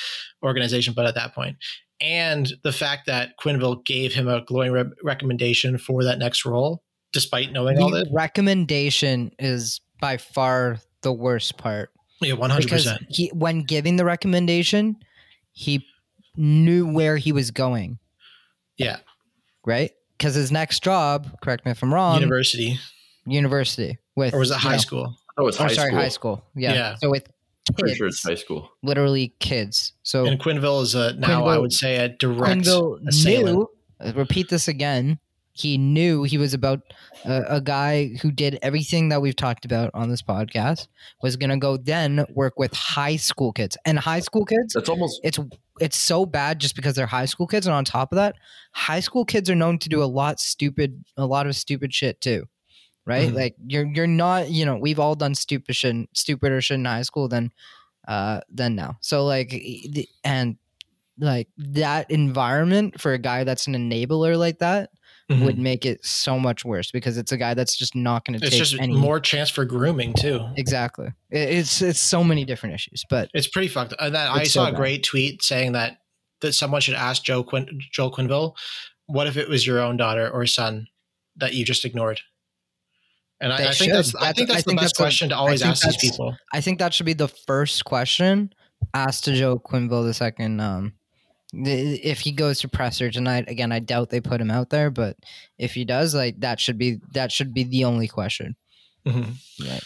organization 0.43 0.95
but 0.95 1.05
at 1.05 1.13
that 1.13 1.35
point 1.35 1.57
and 2.01 2.51
the 2.63 2.71
fact 2.71 3.05
that 3.05 3.33
Quenneville 3.39 3.85
gave 3.85 4.11
him 4.15 4.27
a 4.27 4.43
glowing 4.43 4.71
re- 4.71 4.91
recommendation 5.03 5.77
for 5.77 6.03
that 6.03 6.17
next 6.17 6.45
role 6.45 6.81
despite 7.13 7.51
knowing 7.51 7.77
all 7.79 7.89
The 7.91 8.03
that 8.05 8.09
recommendation 8.11 9.31
is 9.39 9.81
by 9.99 10.17
far 10.17 10.79
the 11.01 11.11
worst 11.13 11.57
part 11.57 11.89
yeah 12.21 12.33
100% 12.35 12.59
because 12.59 12.89
he, 13.09 13.29
when 13.33 13.63
giving 13.63 13.95
the 13.95 14.05
recommendation, 14.05 14.95
he 15.51 15.85
knew 16.37 16.87
where 16.91 17.17
he 17.17 17.31
was 17.31 17.51
going. 17.51 17.97
Yeah. 18.77 18.97
Right. 19.65 19.91
Because 20.17 20.35
his 20.35 20.51
next 20.51 20.83
job, 20.83 21.27
correct 21.41 21.65
me 21.65 21.71
if 21.71 21.81
I'm 21.83 21.93
wrong, 21.93 22.19
university 22.19 22.79
university 23.25 23.97
with 24.15 24.33
or 24.33 24.39
was 24.39 24.51
it 24.51 24.55
you 24.55 24.59
high 24.59 24.71
know- 24.73 24.77
school 24.77 25.15
Oh, 25.37 25.47
it's 25.47 25.59
Oh, 25.59 25.63
high 25.63 25.73
sorry, 25.73 25.87
school. 25.89 25.99
high 25.99 26.09
school. 26.09 26.43
Yeah. 26.55 26.73
Yeah. 26.73 26.95
So 26.95 27.09
with 27.09 27.27
Pretty 27.75 27.91
kids, 27.91 27.97
sure 27.97 28.07
it's 28.07 28.21
high 28.23 28.35
school. 28.35 28.69
literally 28.83 29.33
kids. 29.39 29.93
So 30.03 30.25
and 30.25 30.39
Quenneville 30.39 30.83
is 30.83 30.93
a 30.93 31.13
now 31.13 31.45
I 31.45 31.57
would 31.57 31.71
say 31.73 31.95
a 31.97 32.09
direct 32.09 32.61
Quenneville 32.65 33.07
assailant. 33.07 33.67
knew. 34.03 34.11
Repeat 34.13 34.49
this 34.49 34.67
again. 34.67 35.19
He 35.53 35.77
knew 35.77 36.23
he 36.23 36.37
was 36.37 36.53
about 36.53 36.81
a, 37.25 37.43
a 37.57 37.61
guy 37.61 38.07
who 38.21 38.31
did 38.31 38.57
everything 38.61 39.09
that 39.09 39.21
we've 39.21 39.35
talked 39.35 39.65
about 39.65 39.91
on 39.93 40.09
this 40.09 40.21
podcast. 40.21 40.87
Was 41.21 41.35
gonna 41.35 41.57
go 41.57 41.77
then 41.77 42.25
work 42.33 42.57
with 42.57 42.73
high 42.73 43.17
school 43.17 43.51
kids 43.51 43.77
and 43.85 43.99
high 43.99 44.21
school 44.21 44.45
kids. 44.45 44.73
That's 44.73 44.89
almost 44.89 45.19
It's 45.23 45.39
it's 45.79 45.97
so 45.97 46.25
bad 46.25 46.59
just 46.59 46.75
because 46.75 46.95
they're 46.95 47.05
high 47.07 47.25
school 47.25 47.47
kids, 47.47 47.67
and 47.67 47.73
on 47.73 47.83
top 47.85 48.11
of 48.11 48.15
that, 48.17 48.35
high 48.71 48.99
school 48.99 49.25
kids 49.25 49.49
are 49.49 49.55
known 49.55 49.77
to 49.79 49.89
do 49.89 50.03
a 50.03 50.05
lot 50.05 50.39
stupid, 50.39 51.03
a 51.17 51.25
lot 51.25 51.47
of 51.47 51.55
stupid 51.55 51.93
shit 51.93 52.21
too. 52.21 52.45
Right? 53.05 53.29
Mhm. 53.29 53.35
Like 53.35 53.55
you're 53.67 53.85
you're 53.93 54.07
not. 54.07 54.49
You 54.51 54.65
know, 54.65 54.77
we've 54.77 54.99
all 54.99 55.15
done 55.15 55.35
stupid 55.35 55.75
shit, 55.75 55.95
stupider 56.13 56.61
shit 56.61 56.75
in 56.75 56.85
high 56.85 57.01
school 57.01 57.27
than 57.27 57.51
uh 58.07 58.41
than 58.49 58.75
now. 58.75 58.97
So 59.01 59.25
like, 59.25 59.49
the- 59.49 60.07
and 60.23 60.57
like 61.19 61.49
that 61.57 62.09
environment 62.09 62.99
for 62.99 63.13
a 63.13 63.17
guy 63.19 63.43
that's 63.43 63.67
an 63.67 63.73
enabler 63.73 64.37
like 64.39 64.59
that 64.59 64.89
would 65.39 65.55
Mhm. 65.55 65.59
make 65.59 65.85
it 65.85 66.03
so 66.05 66.37
much 66.37 66.65
worse 66.65 66.91
because 66.91 67.17
it's 67.17 67.31
a 67.31 67.37
guy 67.37 67.53
that's 67.53 67.75
just 67.77 67.95
not 67.95 68.25
going 68.25 68.39
to 68.39 68.49
take 68.49 68.57
just 68.59 68.75
any 68.79 68.93
more 68.93 69.19
chance 69.19 69.49
for 69.49 69.63
grooming 69.65 70.13
too. 70.13 70.39
exactly. 70.57 71.09
It's 71.29 71.81
it's 71.81 71.99
so 72.01 72.23
many 72.23 72.43
different 72.45 72.75
issues, 72.75 73.03
but 73.09 73.29
It's 73.33 73.47
pretty 73.47 73.67
fucked. 73.69 73.93
And 73.99 74.13
then 74.13 74.27
I 74.27 74.43
saw 74.43 74.65
so 74.65 74.71
a 74.71 74.75
great 74.75 75.03
tweet 75.03 75.41
saying 75.43 75.71
that 75.73 75.97
that 76.41 76.53
someone 76.53 76.81
should 76.81 76.95
ask 76.95 77.23
Joe 77.23 77.43
Quin- 77.43 77.79
Joel 77.91 78.11
Quenneville, 78.11 78.55
what 79.05 79.27
if 79.27 79.37
it 79.37 79.47
was 79.47 79.65
your 79.65 79.79
own 79.79 79.95
daughter 79.97 80.29
or 80.29 80.45
son 80.47 80.87
that 81.37 81.53
you 81.53 81.63
just 81.63 81.85
ignored? 81.85 82.19
And 83.39 83.51
I, 83.53 83.55
I 83.57 83.63
think 83.65 83.75
should. 83.75 83.91
that's 83.93 84.15
I 84.15 84.33
think 84.33 84.47
that's 84.49 84.57
I 84.59 84.61
the 84.61 84.63
think 84.65 84.79
best 84.79 84.89
that's 84.95 84.99
a- 84.99 85.03
question 85.03 85.29
to 85.29 85.35
always 85.35 85.61
ask 85.63 85.83
these 85.83 85.97
people. 85.97 86.35
I 86.53 86.61
think 86.61 86.79
that 86.79 86.93
should 86.93 87.05
be 87.05 87.13
the 87.13 87.27
first 87.27 87.85
question 87.85 88.53
asked 88.93 89.23
to 89.25 89.33
Joe 89.33 89.59
Quenneville 89.59 90.05
the 90.05 90.13
second. 90.13 90.59
Um, 90.59 90.93
if 91.53 92.21
he 92.21 92.31
goes 92.31 92.59
to 92.61 92.67
presser 92.67 93.11
tonight, 93.11 93.45
again, 93.47 93.71
I 93.71 93.79
doubt 93.79 94.09
they 94.09 94.21
put 94.21 94.41
him 94.41 94.51
out 94.51 94.69
there, 94.69 94.89
but 94.89 95.17
if 95.57 95.73
he 95.73 95.85
does, 95.85 96.15
like 96.15 96.39
that 96.39 96.59
should 96.59 96.77
be 96.77 96.99
that 97.13 97.31
should 97.31 97.53
be 97.53 97.63
the 97.63 97.85
only 97.85 98.07
question. 98.07 98.55
Mhm. 99.05 99.35
Right. 99.59 99.83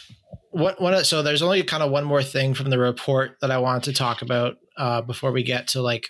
What 0.52 0.82
what 0.82 1.06
so 1.06 1.24
there's 1.24 1.42
only 1.42 1.64
kind 1.64 1.84
of 1.84 1.92
one 1.92 2.06
more 2.06 2.24
thing 2.24 2.54
from 2.54 2.70
the 2.70 2.78
report 2.78 3.38
that 3.42 3.52
I 3.52 3.58
wanted 3.58 3.84
to 3.84 3.94
talk 3.94 4.22
about 4.22 4.58
uh, 4.78 5.02
before 5.02 5.32
we 5.32 5.44
get 5.44 5.70
to 5.70 5.82
like 5.82 6.10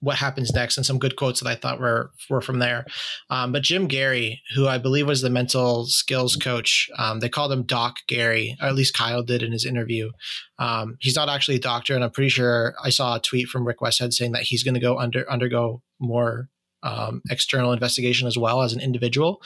what 0.00 0.16
happens 0.16 0.52
next 0.52 0.76
and 0.76 0.84
some 0.84 0.98
good 0.98 1.16
quotes 1.16 1.40
that 1.40 1.48
I 1.48 1.54
thought 1.54 1.80
were 1.80 2.10
were 2.28 2.40
from 2.40 2.58
there. 2.58 2.84
Um, 3.30 3.52
but 3.52 3.62
Jim 3.62 3.86
Gary, 3.86 4.42
who 4.54 4.66
I 4.66 4.78
believe 4.78 5.06
was 5.06 5.22
the 5.22 5.30
mental 5.30 5.86
skills 5.86 6.36
coach, 6.36 6.90
um, 6.98 7.20
they 7.20 7.28
called 7.28 7.52
him 7.52 7.62
Doc 7.62 7.96
Gary, 8.06 8.56
or 8.60 8.68
at 8.68 8.74
least 8.74 8.94
Kyle 8.94 9.22
did 9.22 9.42
in 9.42 9.52
his 9.52 9.64
interview. 9.64 10.10
Um, 10.58 10.96
he's 11.00 11.16
not 11.16 11.28
actually 11.28 11.56
a 11.56 11.60
doctor, 11.60 11.94
and 11.94 12.04
I'm 12.04 12.10
pretty 12.10 12.28
sure 12.28 12.74
I 12.82 12.90
saw 12.90 13.16
a 13.16 13.20
tweet 13.20 13.48
from 13.48 13.66
Rick 13.66 13.78
Westhead 13.80 14.12
saying 14.12 14.32
that 14.32 14.42
he's 14.42 14.62
going 14.62 14.74
to 14.74 14.80
go 14.80 14.98
under 14.98 15.30
undergo 15.30 15.82
more 15.98 16.48
um, 16.82 17.22
external 17.30 17.72
investigation 17.72 18.28
as 18.28 18.36
well 18.36 18.62
as 18.62 18.72
an 18.72 18.80
individual. 18.80 19.40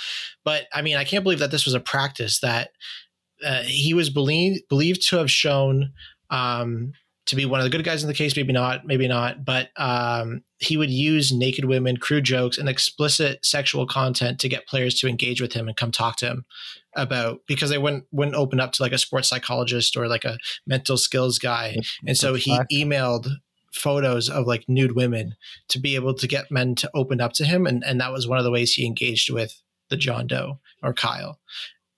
But 0.44 0.66
I 0.72 0.82
mean, 0.82 0.96
I 0.96 1.04
can't 1.04 1.22
believe 1.22 1.38
that 1.38 1.50
this 1.52 1.64
was 1.64 1.74
a 1.74 1.80
practice 1.80 2.40
that 2.40 2.70
uh, 3.44 3.62
he 3.62 3.94
was 3.94 4.10
believed 4.10 4.62
believed 4.68 5.08
to 5.08 5.18
have 5.18 5.30
shown 5.30 5.92
um, 6.30 6.92
to 7.28 7.36
be 7.36 7.44
one 7.44 7.60
of 7.60 7.64
the 7.64 7.70
good 7.70 7.84
guys 7.84 8.02
in 8.02 8.08
the 8.08 8.14
case. 8.14 8.34
Maybe 8.36 8.54
not, 8.54 8.86
maybe 8.86 9.06
not. 9.06 9.44
But 9.44 9.68
um, 9.76 10.42
he 10.58 10.76
would 10.76 10.90
use 10.90 11.30
naked 11.30 11.66
women, 11.66 11.98
crude 11.98 12.24
jokes, 12.24 12.56
and 12.56 12.68
explicit 12.68 13.44
sexual 13.44 13.86
content 13.86 14.40
to 14.40 14.48
get 14.48 14.66
players 14.66 14.98
to 15.00 15.08
engage 15.08 15.40
with 15.40 15.52
him 15.52 15.68
and 15.68 15.76
come 15.76 15.92
talk 15.92 16.16
to 16.16 16.26
him 16.26 16.44
about 16.96 17.40
because 17.46 17.70
they 17.70 17.78
wouldn't 17.78 18.04
wouldn't 18.10 18.36
open 18.36 18.60
up 18.60 18.72
to 18.72 18.82
like 18.82 18.92
a 18.92 18.98
sports 18.98 19.28
psychologist 19.28 19.96
or 19.96 20.08
like 20.08 20.24
a 20.24 20.38
mental 20.66 20.96
skills 20.96 21.38
guy. 21.38 21.76
And 22.06 22.16
so 22.16 22.34
he 22.34 22.58
emailed 22.72 23.28
photos 23.74 24.30
of 24.30 24.46
like 24.46 24.64
nude 24.66 24.96
women 24.96 25.36
to 25.68 25.78
be 25.78 25.94
able 25.94 26.14
to 26.14 26.26
get 26.26 26.50
men 26.50 26.74
to 26.76 26.90
open 26.94 27.20
up 27.20 27.34
to 27.34 27.44
him 27.44 27.66
and 27.66 27.84
and 27.84 28.00
that 28.00 28.10
was 28.10 28.26
one 28.26 28.38
of 28.38 28.44
the 28.44 28.50
ways 28.50 28.72
he 28.72 28.86
engaged 28.86 29.30
with 29.30 29.60
the 29.90 29.96
John 29.98 30.26
Doe 30.26 30.60
or 30.82 30.94
Kyle. 30.94 31.38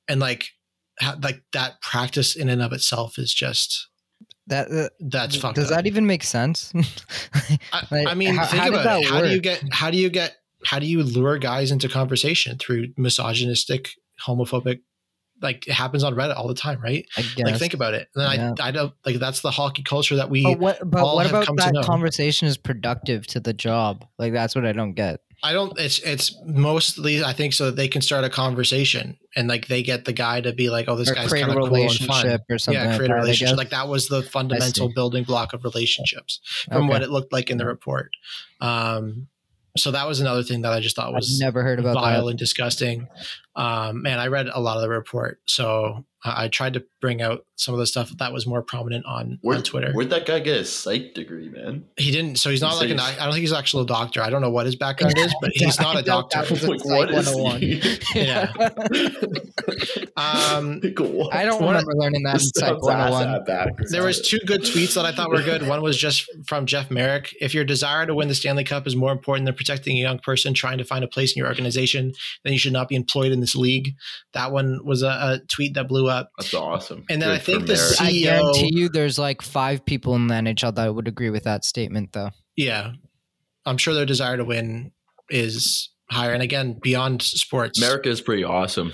And 0.09 0.18
like 0.18 0.51
how, 0.99 1.16
like 1.22 1.43
that 1.53 1.81
practice 1.81 2.35
in 2.35 2.49
and 2.49 2.61
of 2.61 2.72
itself 2.72 3.16
is 3.16 3.33
just 3.33 3.89
That 4.51 4.70
uh, 4.70 4.88
that's 5.01 5.36
fucked 5.36 5.57
does 5.57 5.70
up. 5.70 5.78
that 5.78 5.86
even 5.86 6.07
make 6.07 6.22
sense? 6.24 6.72
I, 7.72 7.86
like, 7.90 8.07
I 8.09 8.14
mean, 8.14 8.34
how- 8.34 8.46
think 8.46 8.62
how 8.62 8.68
about 8.68 9.03
it. 9.03 9.07
How 9.09 9.22
do 9.22 9.30
you 9.30 9.40
get 9.40 9.62
how 9.72 9.90
do 9.90 9.96
you 9.96 10.11
get 10.11 10.36
how 10.66 10.78
do 10.78 10.86
you 10.86 11.03
lure 11.03 11.38
guys 11.38 11.70
into 11.70 11.88
conversation 11.88 12.59
through 12.59 12.88
misogynistic, 12.96 13.90
homophobic 14.26 14.80
like 15.43 15.66
it 15.66 15.72
happens 15.72 16.05
on 16.05 16.14
Reddit 16.14 16.36
all 16.36 16.49
the 16.49 16.55
time, 16.55 16.80
right? 16.80 17.07
Like 17.38 17.57
think 17.59 17.74
about 17.74 17.95
it. 17.95 18.09
And 18.14 18.32
Yeah. 18.59 18.64
I 18.64 18.68
I 18.68 18.70
don't 18.70 18.93
like 19.07 19.16
that's 19.16 19.41
the 19.41 19.51
hockey 19.51 19.82
culture 19.82 20.16
that 20.16 20.30
we 20.30 20.43
but 20.45 20.59
what, 20.59 20.78
but 20.91 21.01
all 21.03 21.16
what 21.16 21.26
have 21.26 21.49
about 21.49 21.57
that 21.72 21.84
conversation 21.84 22.47
is 22.49 22.57
productive 22.57 23.26
to 23.28 23.41
the 23.41 23.53
job? 23.53 24.05
Like 24.18 24.32
that's 24.32 24.55
what 24.55 24.64
I 24.66 24.72
don't 24.72 24.93
get. 24.95 25.20
I 25.43 25.55
don't. 25.55 25.72
It's 25.78 25.99
it's 26.01 26.36
mostly 26.45 27.24
I 27.24 27.32
think 27.32 27.55
so 27.55 27.66
that 27.66 27.76
they 27.76 27.88
can 27.88 28.03
start 28.03 28.24
a 28.24 28.28
conversation 28.28 29.16
and 29.34 29.49
like 29.49 29.68
they 29.68 29.82
get 29.82 30.05
the 30.05 30.12
guy 30.12 30.43
to 30.43 30.53
be 30.53 30.68
like, 30.68 30.86
oh, 30.86 30.97
this 30.97 31.11
or 31.11 31.14
guy's 31.14 31.32
kind 31.32 31.45
of 31.45 31.57
cool 31.57 31.64
and 31.64 31.66
fun. 31.66 31.72
relationship 31.72 32.43
or 32.51 32.59
something. 32.59 32.82
Yeah, 32.82 32.88
like 32.88 32.97
create 32.99 33.11
a 33.11 33.14
relationship. 33.14 33.49
guess. 33.53 33.57
Like 33.57 33.70
that 33.70 33.88
was 33.88 34.09
the 34.09 34.22
fundamental 34.22 34.93
building 34.95 35.24
block 35.24 35.55
of 35.55 35.64
relationships 35.64 36.41
from 36.70 36.82
Okay. 36.82 36.88
what 36.91 37.01
it 37.03 37.09
looked 37.09 37.32
like 37.32 37.49
in 37.51 37.57
the 37.57 37.64
report. 37.64 38.11
Um, 38.61 39.28
so 39.78 39.93
that 39.93 40.07
was 40.07 40.20
another 40.20 40.43
thing 40.43 40.62
that 40.62 40.72
I 40.72 40.80
just 40.80 40.97
thought 40.97 41.09
I've 41.09 41.14
was 41.14 41.38
never 41.41 41.62
heard 41.62 41.78
about 41.78 41.95
vile 41.95 42.24
that. 42.26 42.30
and 42.30 42.38
disgusting. 42.38 43.09
Um, 43.61 44.03
man, 44.03 44.19
I 44.19 44.29
read 44.29 44.49
a 44.53 44.61
lot 44.61 44.77
of 44.77 44.83
the 44.83 44.89
report, 44.89 45.41
so 45.47 46.05
I 46.25 46.45
I 46.45 46.49
tried 46.49 46.75
to 46.75 46.85
bring 47.01 47.23
out 47.23 47.45
some 47.57 47.75
of 47.75 47.81
the 47.81 47.87
stuff 47.87 48.11
that 48.19 48.33
was 48.33 48.47
more 48.47 48.63
prominent 48.63 49.05
on, 49.07 49.39
Where, 49.43 49.57
on 49.59 49.63
Twitter. 49.63 49.93
Where'd 49.93 50.11
that 50.11 50.25
guy 50.27 50.39
get 50.41 50.59
a 50.61 50.65
psych 50.65 51.13
degree, 51.15 51.49
man? 51.51 51.85
he 51.99 52.11
didn't, 52.11 52.37
so 52.37 52.49
he's 52.51 52.61
not 52.63 52.75
So 52.75 52.81
like 52.81 52.91
an. 52.91 53.01
I 53.01 53.15
don't 53.17 53.33
think 53.33 53.41
he's 53.43 53.53
actually 53.53 53.83
a 53.85 53.87
doctor. 53.87 54.23
I 54.23 54.31
don't 54.31 54.41
know 54.43 54.51
what 54.51 54.65
his 54.67 54.77
background 54.77 55.19
is, 55.19 55.35
but 55.43 55.51
he's 55.55 55.79
not 55.81 55.99
a 55.99 56.03
doctor. 56.03 56.43
that 56.43 56.51
Like, 56.69 56.81
Psych 56.81 56.87
what 56.89 57.11
is 57.11 57.35
101. 57.35 57.61
he? 57.61 57.99
Yeah. 58.15 58.53
Um, 60.17 60.81
Like. 60.83 61.01
I 61.33 61.45
don't 61.45 61.63
One- 61.63 61.69
remember 61.75 61.93
learning 61.95 62.23
that 62.25 62.35
in 62.35 62.35
This 62.35 62.53
Psych 62.57 62.83
101. 62.83 63.49
at. 63.51 63.89
There 63.91 64.05
was 64.05 64.21
two 64.21 64.39
good 64.47 64.63
tweets 64.63 64.95
that 64.95 65.05
I 65.05 65.13
thought 65.13 65.31
were 65.31 65.43
good. 65.43 65.67
One 65.67 65.81
was 65.83 65.97
just 65.97 66.29
from 66.47 66.67
Jeff 66.67 66.91
Marek. 66.91 67.35
If 67.41 67.55
your 67.55 67.65
desire 67.65 68.05
to 68.07 68.15
win 68.15 68.29
the 68.29 68.35
Stanley 68.35 68.65
Cup 68.65 68.87
is 68.87 68.95
more 68.97 69.13
important 69.13 69.47
than 69.47 69.55
protecting 69.55 69.97
a 69.97 70.01
young 70.01 70.19
person 70.19 70.53
trying 70.55 70.79
to 70.79 70.85
find 70.85 71.05
a 71.05 71.09
place 71.09 71.33
in 71.35 71.39
your 71.39 71.49
organization, 71.49 72.13
then 72.45 72.53
you 72.53 72.59
should 72.59 72.73
not 72.73 72.89
be 72.89 72.97
employed 72.97 73.33
in 73.33 73.41
this 73.51 73.61
league. 73.61 73.94
That 74.32 74.53
one 74.53 74.80
was 74.84 75.03
a, 75.03 75.09
a 75.09 75.40
tweet 75.48 75.74
that 75.74 75.88
blew 75.88 76.09
up. 76.09 76.30
That's 76.38 76.55
awesome. 76.55 77.05
And 77.11 77.20
then 77.20 77.30
I 77.30 77.38
think 77.38 77.66
the 77.66 77.74
Marek. 77.74 78.01
I 78.01 78.12
guarantee 78.12 78.70
you, 78.72 78.88
there's 78.88 79.18
like 79.18 79.42
five 79.42 79.84
people 79.84 80.14
in 80.14 80.26
the 80.28 80.34
NHL 80.34 80.74
that 80.74 80.94
would 80.94 81.09
agree 81.09 81.30
with 81.30 81.44
that 81.44 81.64
statement, 81.64 82.12
though. 82.12 82.30
Yeah, 82.57 82.92
I'm 83.66 83.78
sure 83.78 83.94
their 83.94 84.07
desire 84.07 84.36
to 84.36 84.44
win 84.44 84.92
is 85.28 85.90
higher. 86.11 86.32
And 86.32 86.42
again, 86.42 86.78
beyond 86.82 87.22
sports. 87.22 87.78
America 87.80 88.09
is 88.09 88.20
pretty 88.20 88.44
awesome. 88.44 88.92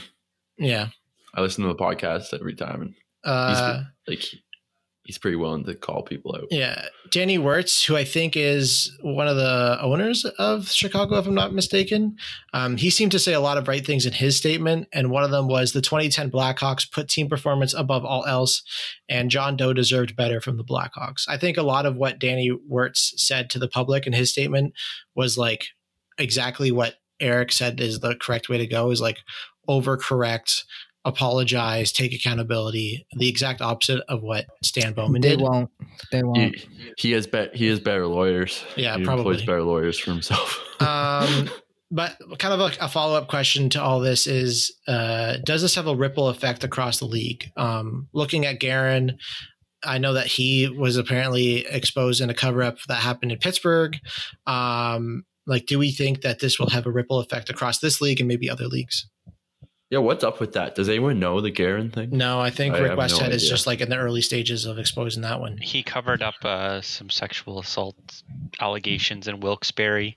Yeah. 0.59 0.89
I 1.35 1.41
listen 1.43 1.65
to 1.65 1.69
the 1.69 1.75
podcast 1.75 2.33
every 2.33 2.55
time, 2.55 2.81
and 2.83 2.95
Uh, 3.25 3.83
like 4.09 4.25
he's 5.05 5.19
pretty 5.19 5.37
willing 5.37 5.65
to 5.65 5.75
call 5.75 6.03
people 6.03 6.35
out. 6.35 6.49
Yeah, 6.51 6.87
Danny 7.11 7.39
Wirtz, 7.39 7.85
who 7.85 7.97
I 7.97 8.05
think 8.05 8.37
is 8.37 8.97
one 9.01 9.29
of 9.29 9.37
the 9.37 9.79
owners 9.81 10.25
of 10.25 10.69
Chicago, 10.69 11.19
if 11.19 11.27
I'm 11.27 11.35
not 11.35 11.55
mistaken, 11.55 12.17
um, 12.53 12.77
he 12.77 12.91
seemed 12.91 13.13
to 13.13 13.19
say 13.19 13.33
a 13.33 13.41
lot 13.41 13.59
of 13.59 13.69
right 13.69 13.85
things 13.85 14.07
in 14.07 14.13
his 14.13 14.37
statement, 14.37 14.89
and 14.93 15.11
one 15.11 15.25
of 15.25 15.31
them 15.31 15.49
was 15.49 15.73
the 15.73 15.81
2010 15.81 16.31
Blackhawks 16.31 16.91
put 16.91 17.09
team 17.09 17.29
performance 17.29 17.75
above 17.75 18.05
all 18.05 18.25
else, 18.27 18.63
and 19.09 19.31
John 19.31 19.57
Doe 19.57 19.73
deserved 19.73 20.17
better 20.17 20.41
from 20.41 20.57
the 20.57 20.65
Blackhawks. 20.65 21.25
I 21.29 21.37
think 21.37 21.57
a 21.57 21.63
lot 21.63 21.87
of 21.87 21.97
what 21.97 22.19
Danny 22.19 22.51
Wirtz 22.67 23.15
said 23.17 23.51
to 23.51 23.59
the 23.59 23.69
public 23.69 24.07
in 24.07 24.13
his 24.13 24.31
statement 24.31 24.75
was 25.15 25.37
like 25.39 25.67
exactly 26.19 26.71
what 26.71 26.95
Eric 27.21 27.53
said 27.53 27.81
is 27.81 28.01
the 28.01 28.17
correct 28.17 28.49
way 28.49 28.59
to 28.59 28.67
go: 28.67 28.91
is 28.91 29.01
like 29.01 29.19
overcorrect. 29.69 30.63
Apologize, 31.07 31.93
take 31.93 32.13
accountability. 32.13 33.07
The 33.17 33.29
exact 33.29 33.63
opposite 33.63 34.03
of 34.09 34.23
what 34.23 34.45
Stan 34.63 34.93
Bowman 34.93 35.23
They 35.23 35.31
did. 35.31 35.41
won't. 35.41 35.71
They 36.11 36.23
won't. 36.23 36.57
He, 36.57 36.69
he 36.99 37.13
has 37.13 37.27
be, 37.29 37.49
he 37.55 37.69
has 37.69 37.79
better 37.81 38.07
lawyers. 38.07 38.65
Yeah, 38.77 38.99
he 38.99 39.05
probably. 39.05 39.21
employs 39.35 39.47
better 39.47 39.63
lawyers 39.63 39.99
for 39.99 40.11
himself. 40.11 40.63
Um, 40.79 41.49
but 41.91 42.19
kind 42.39 42.53
of 42.53 42.61
a, 42.61 42.85
a 42.85 42.89
follow 42.89 43.17
up 43.17 43.29
question 43.29 43.71
to 43.71 43.83
all 43.83 43.99
this 44.01 44.27
is: 44.27 44.71
uh, 44.87 45.39
Does 45.43 45.63
this 45.63 45.75
have 45.77 45.87
a 45.87 45.95
ripple 45.97 46.29
effect 46.29 46.65
across 46.65 46.99
the 46.99 47.07
league? 47.07 47.51
Um, 47.57 48.09
looking 48.13 48.45
at 48.45 48.61
Guerin, 48.61 49.17
I 49.83 49.97
know 49.97 50.13
that 50.13 50.27
he 50.27 50.69
was 50.69 50.99
apparently 50.99 51.65
exposed 51.67 52.21
in 52.21 52.29
a 52.29 52.35
cover 52.35 52.63
up 52.63 52.77
that 52.89 52.97
happened 52.97 53.33
in 53.33 53.39
Pittsburgh. 53.39 53.97
Um, 54.47 55.25
like, 55.47 55.65
do 55.65 55.79
we 55.79 55.93
think 55.93 56.21
that 56.21 56.41
this 56.41 56.59
will 56.59 56.69
have 56.71 56.85
a 56.85 56.91
ripple 56.93 57.21
effect 57.21 57.49
across 57.49 57.79
this 57.79 58.03
league 58.03 58.21
and 58.21 58.29
maybe 58.29 58.51
other 58.51 58.67
leagues? 58.67 59.09
Yeah, 59.91 59.99
what's 59.99 60.25
up 60.25 60.41
with 60.41 60.53
that? 60.55 60.75
Does 60.75 60.89
anyone 60.89 61.21
know 61.21 61.41
the 61.41 61.51
Guerin 61.51 61.91
thing? 61.93 62.11
No, 62.11 62.41
I 62.41 62.51
think 62.51 62.75
I 62.75 62.79
Rick 62.81 62.89
have 62.91 62.99
no 62.99 63.05
Westhead 63.05 63.31
is 63.31 63.49
just 63.49 63.67
like 63.69 63.81
in 63.81 63.89
the 63.89 63.97
early 63.97 64.21
stages 64.21 64.65
of 64.67 64.79
exposing 64.81 65.23
that 65.23 65.39
one. 65.39 65.59
He 65.59 65.83
covered 65.85 66.23
up 66.23 66.35
uh, 66.45 66.81
some 66.81 67.09
sexual 67.09 67.61
assault 67.61 67.97
allegations 68.61 69.29
in 69.29 69.39
Wilkes-Barre. 69.39 70.17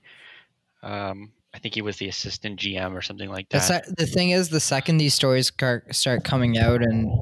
Um, 0.82 1.30
I 1.54 1.58
think 1.58 1.74
he 1.74 1.82
was 1.82 1.98
the 1.98 2.08
assistant 2.08 2.58
GM 2.58 2.94
or 2.96 3.02
something 3.02 3.28
like 3.28 3.48
The, 3.50 3.58
that. 3.58 3.84
se- 3.86 3.94
the 3.96 4.06
thing 4.06 4.30
is, 4.30 4.48
the 4.48 4.60
second 4.60 4.96
these 4.98 5.14
stories 5.14 5.48
start, 5.48 5.94
start 5.94 6.24
coming 6.24 6.58
out 6.58 6.82
and 6.82 7.12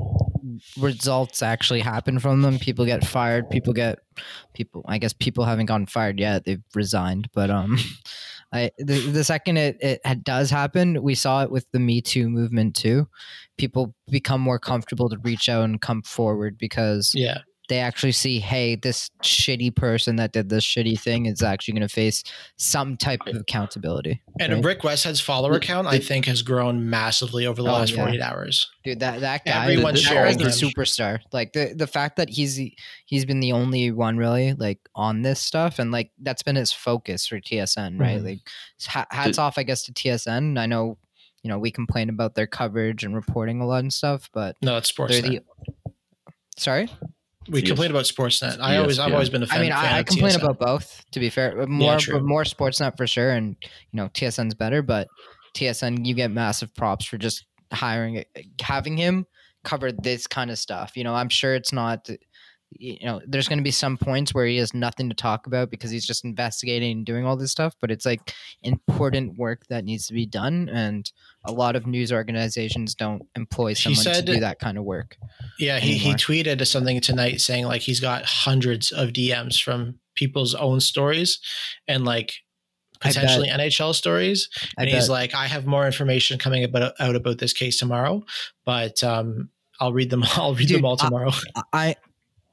results 0.78 1.42
actually 1.42 1.80
happen 1.80 2.18
from 2.18 2.42
them, 2.42 2.58
people 2.58 2.84
get 2.86 3.06
fired. 3.06 3.50
People 3.50 3.72
get 3.72 3.98
people. 4.54 4.84
I 4.88 4.98
guess 4.98 5.12
people 5.12 5.44
haven't 5.44 5.66
gotten 5.66 5.86
fired 5.86 6.18
yet; 6.18 6.44
they've 6.44 6.62
resigned. 6.74 7.28
But 7.34 7.50
um, 7.50 7.78
I 8.52 8.70
the, 8.78 8.98
the 9.10 9.24
second 9.24 9.58
it 9.58 9.76
it 9.80 10.24
does 10.24 10.50
happen, 10.50 11.02
we 11.02 11.14
saw 11.14 11.42
it 11.42 11.50
with 11.50 11.66
the 11.72 11.78
Me 11.78 12.00
Too 12.00 12.30
movement 12.30 12.74
too. 12.76 13.08
People 13.58 13.94
become 14.10 14.40
more 14.40 14.58
comfortable 14.58 15.08
to 15.10 15.18
reach 15.18 15.48
out 15.48 15.64
and 15.64 15.80
come 15.80 16.02
forward 16.02 16.56
because 16.58 17.12
Yeah, 17.14 17.38
they 17.68 17.78
actually 17.80 18.12
see, 18.12 18.38
hey, 18.40 18.76
this 18.76 19.10
shitty 19.22 19.74
person 19.76 20.16
that 20.16 20.32
did 20.32 20.48
this 20.48 20.64
shitty 20.64 20.98
thing 20.98 21.26
is 21.26 21.42
actually 21.42 21.74
going 21.74 21.86
to 21.86 21.94
face 21.94 22.24
some 22.56 22.96
type 22.96 23.20
of 23.26 23.36
accountability. 23.36 24.22
And 24.40 24.52
right? 24.54 24.64
Rick 24.64 24.80
Westhead's 24.80 25.20
follower 25.20 25.60
count, 25.60 25.86
I 25.86 25.98
think, 25.98 26.24
has 26.26 26.42
grown 26.42 26.88
massively 26.88 27.46
over 27.46 27.62
the 27.62 27.68
Oh, 27.68 27.72
last 27.72 27.90
yeah. 27.90 28.04
48 28.04 28.20
hours. 28.22 28.70
Dude, 28.84 29.00
that 29.00 29.20
that 29.20 29.44
guy, 29.44 29.64
Everyone's 29.64 30.02
that 30.02 30.08
sharing 30.08 30.38
guy's 30.38 30.62
a 30.62 30.66
him. 30.66 30.72
superstar. 30.72 31.20
Like 31.32 31.52
the 31.52 31.74
the 31.76 31.86
fact 31.86 32.16
that 32.16 32.30
he's 32.30 32.58
he's 33.04 33.24
been 33.26 33.40
the 33.40 33.52
only 33.52 33.90
one 33.92 34.16
really 34.16 34.54
like 34.54 34.80
on 34.94 35.22
this 35.22 35.40
stuff, 35.40 35.78
and 35.78 35.90
like 35.92 36.10
that's 36.22 36.42
been 36.42 36.56
his 36.56 36.72
focus 36.72 37.26
for 37.26 37.38
TSN, 37.38 38.00
right? 38.00 38.20
Mhm. 38.20 38.24
Like 38.24 38.40
hats 39.10 39.36
Did- 39.36 39.38
off, 39.40 39.58
I 39.58 39.62
guess, 39.62 39.82
to 39.84 39.92
TSN. 39.92 40.58
I 40.58 40.64
know, 40.66 40.96
you 41.42 41.48
know, 41.50 41.58
we 41.58 41.70
complain 41.70 42.08
about 42.08 42.34
their 42.34 42.46
coverage 42.46 43.04
and 43.04 43.14
reporting 43.14 43.60
a 43.60 43.66
lot 43.66 43.80
and 43.80 43.92
stuff, 43.92 44.30
but 44.32 44.56
No, 44.62 44.78
it's 44.78 44.90
they're 44.96 45.20
the. 45.20 45.40
Sorry, 46.56 46.88
we 47.50 47.60
Yes. 47.60 47.68
complain 47.68 47.90
about 47.90 48.04
Sportsnet. 48.04 48.58
I 48.60 48.76
always, 48.76 48.98
I've 48.98 49.08
ESPN. 49.10 49.12
always 49.14 49.30
been 49.30 49.42
a 49.42 49.46
fan. 49.46 49.58
I 49.58 49.62
mean, 49.62 49.72
fan 49.72 49.84
I, 49.84 49.96
I 49.96 49.98
of 50.00 50.06
complain 50.06 50.32
TSN. 50.32 50.42
about 50.42 50.58
both. 50.58 51.04
To 51.12 51.20
be 51.20 51.30
fair, 51.30 51.54
but 51.56 51.68
more 51.68 51.98
true. 51.98 52.14
but 52.14 52.24
more 52.24 52.44
Sportsnet 52.44 52.96
for 52.96 53.06
sure, 53.06 53.30
and 53.30 53.56
you 53.62 53.96
know 53.96 54.08
TSN's 54.08 54.54
better, 54.54 54.82
but 54.82 55.08
TSN 55.54 56.06
you 56.06 56.14
get 56.14 56.30
massive 56.30 56.74
props 56.74 57.04
for 57.04 57.18
just 57.18 57.46
hiring, 57.72 58.24
having 58.60 58.96
him 58.96 59.26
cover 59.64 59.90
this 59.92 60.26
kind 60.26 60.50
of 60.50 60.58
stuff. 60.58 60.96
You 60.96 61.04
know, 61.04 61.14
I'm 61.14 61.28
sure 61.28 61.54
it's 61.54 61.72
not. 61.72 62.08
You 62.70 62.98
know, 63.02 63.20
there's 63.26 63.48
going 63.48 63.58
to 63.58 63.64
be 63.64 63.70
some 63.70 63.96
points 63.96 64.34
where 64.34 64.46
he 64.46 64.58
has 64.58 64.74
nothing 64.74 65.08
to 65.08 65.14
talk 65.14 65.46
about 65.46 65.70
because 65.70 65.90
he's 65.90 66.06
just 66.06 66.24
investigating 66.24 66.98
and 66.98 67.06
doing 67.06 67.24
all 67.24 67.36
this 67.36 67.50
stuff. 67.50 67.74
But 67.80 67.90
it's 67.90 68.04
like 68.04 68.34
important 68.62 69.38
work 69.38 69.66
that 69.68 69.84
needs 69.84 70.06
to 70.08 70.12
be 70.12 70.26
done, 70.26 70.68
and 70.68 71.10
a 71.44 71.52
lot 71.52 71.76
of 71.76 71.86
news 71.86 72.12
organizations 72.12 72.94
don't 72.94 73.22
employ 73.34 73.72
someone 73.72 74.02
said- 74.02 74.26
to 74.26 74.34
do 74.34 74.40
that 74.40 74.58
kind 74.58 74.76
of 74.76 74.84
work. 74.84 75.16
Yeah, 75.58 75.78
he, 75.78 75.94
he 75.94 76.12
tweeted 76.12 76.64
something 76.66 77.00
tonight 77.00 77.40
saying 77.40 77.64
like 77.64 77.82
he's 77.82 78.00
got 78.00 78.24
hundreds 78.24 78.92
of 78.92 79.10
DMs 79.10 79.62
from 79.62 79.98
people's 80.14 80.54
own 80.54 80.80
stories 80.80 81.38
and 81.86 82.04
like 82.04 82.34
potentially 83.00 83.48
NHL 83.48 83.94
stories. 83.94 84.48
I 84.76 84.82
and 84.82 84.90
he's 84.90 85.08
like, 85.08 85.34
I 85.34 85.46
have 85.46 85.66
more 85.66 85.86
information 85.86 86.38
coming 86.38 86.64
about 86.64 86.92
out 86.98 87.16
about 87.16 87.38
this 87.38 87.52
case 87.52 87.78
tomorrow, 87.78 88.24
but 88.64 89.02
um, 89.02 89.50
I'll 89.80 89.92
read 89.92 90.10
them. 90.10 90.24
I'll 90.36 90.54
read 90.54 90.68
Dude, 90.68 90.78
them 90.78 90.84
all 90.84 90.96
tomorrow. 90.96 91.30
I 91.72 91.96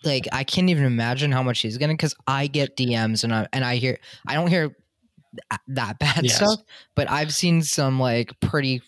like 0.05 0.27
I 0.31 0.43
can't 0.43 0.69
even 0.69 0.85
imagine 0.85 1.31
how 1.31 1.43
much 1.43 1.59
he's 1.59 1.77
getting 1.77 1.95
because 1.95 2.15
I 2.27 2.47
get 2.47 2.77
DMs 2.77 3.23
and 3.23 3.33
I 3.33 3.47
and 3.53 3.63
I 3.65 3.75
hear 3.77 3.97
I 4.27 4.33
don't 4.35 4.47
hear 4.47 4.69
th- 4.69 5.61
that 5.67 5.99
bad 5.99 6.23
Yes. 6.23 6.35
stuff, 6.35 6.59
but 6.95 7.09
I've 7.09 7.33
seen 7.33 7.61
some 7.61 7.99
like 7.99 8.39
pretty 8.39 8.81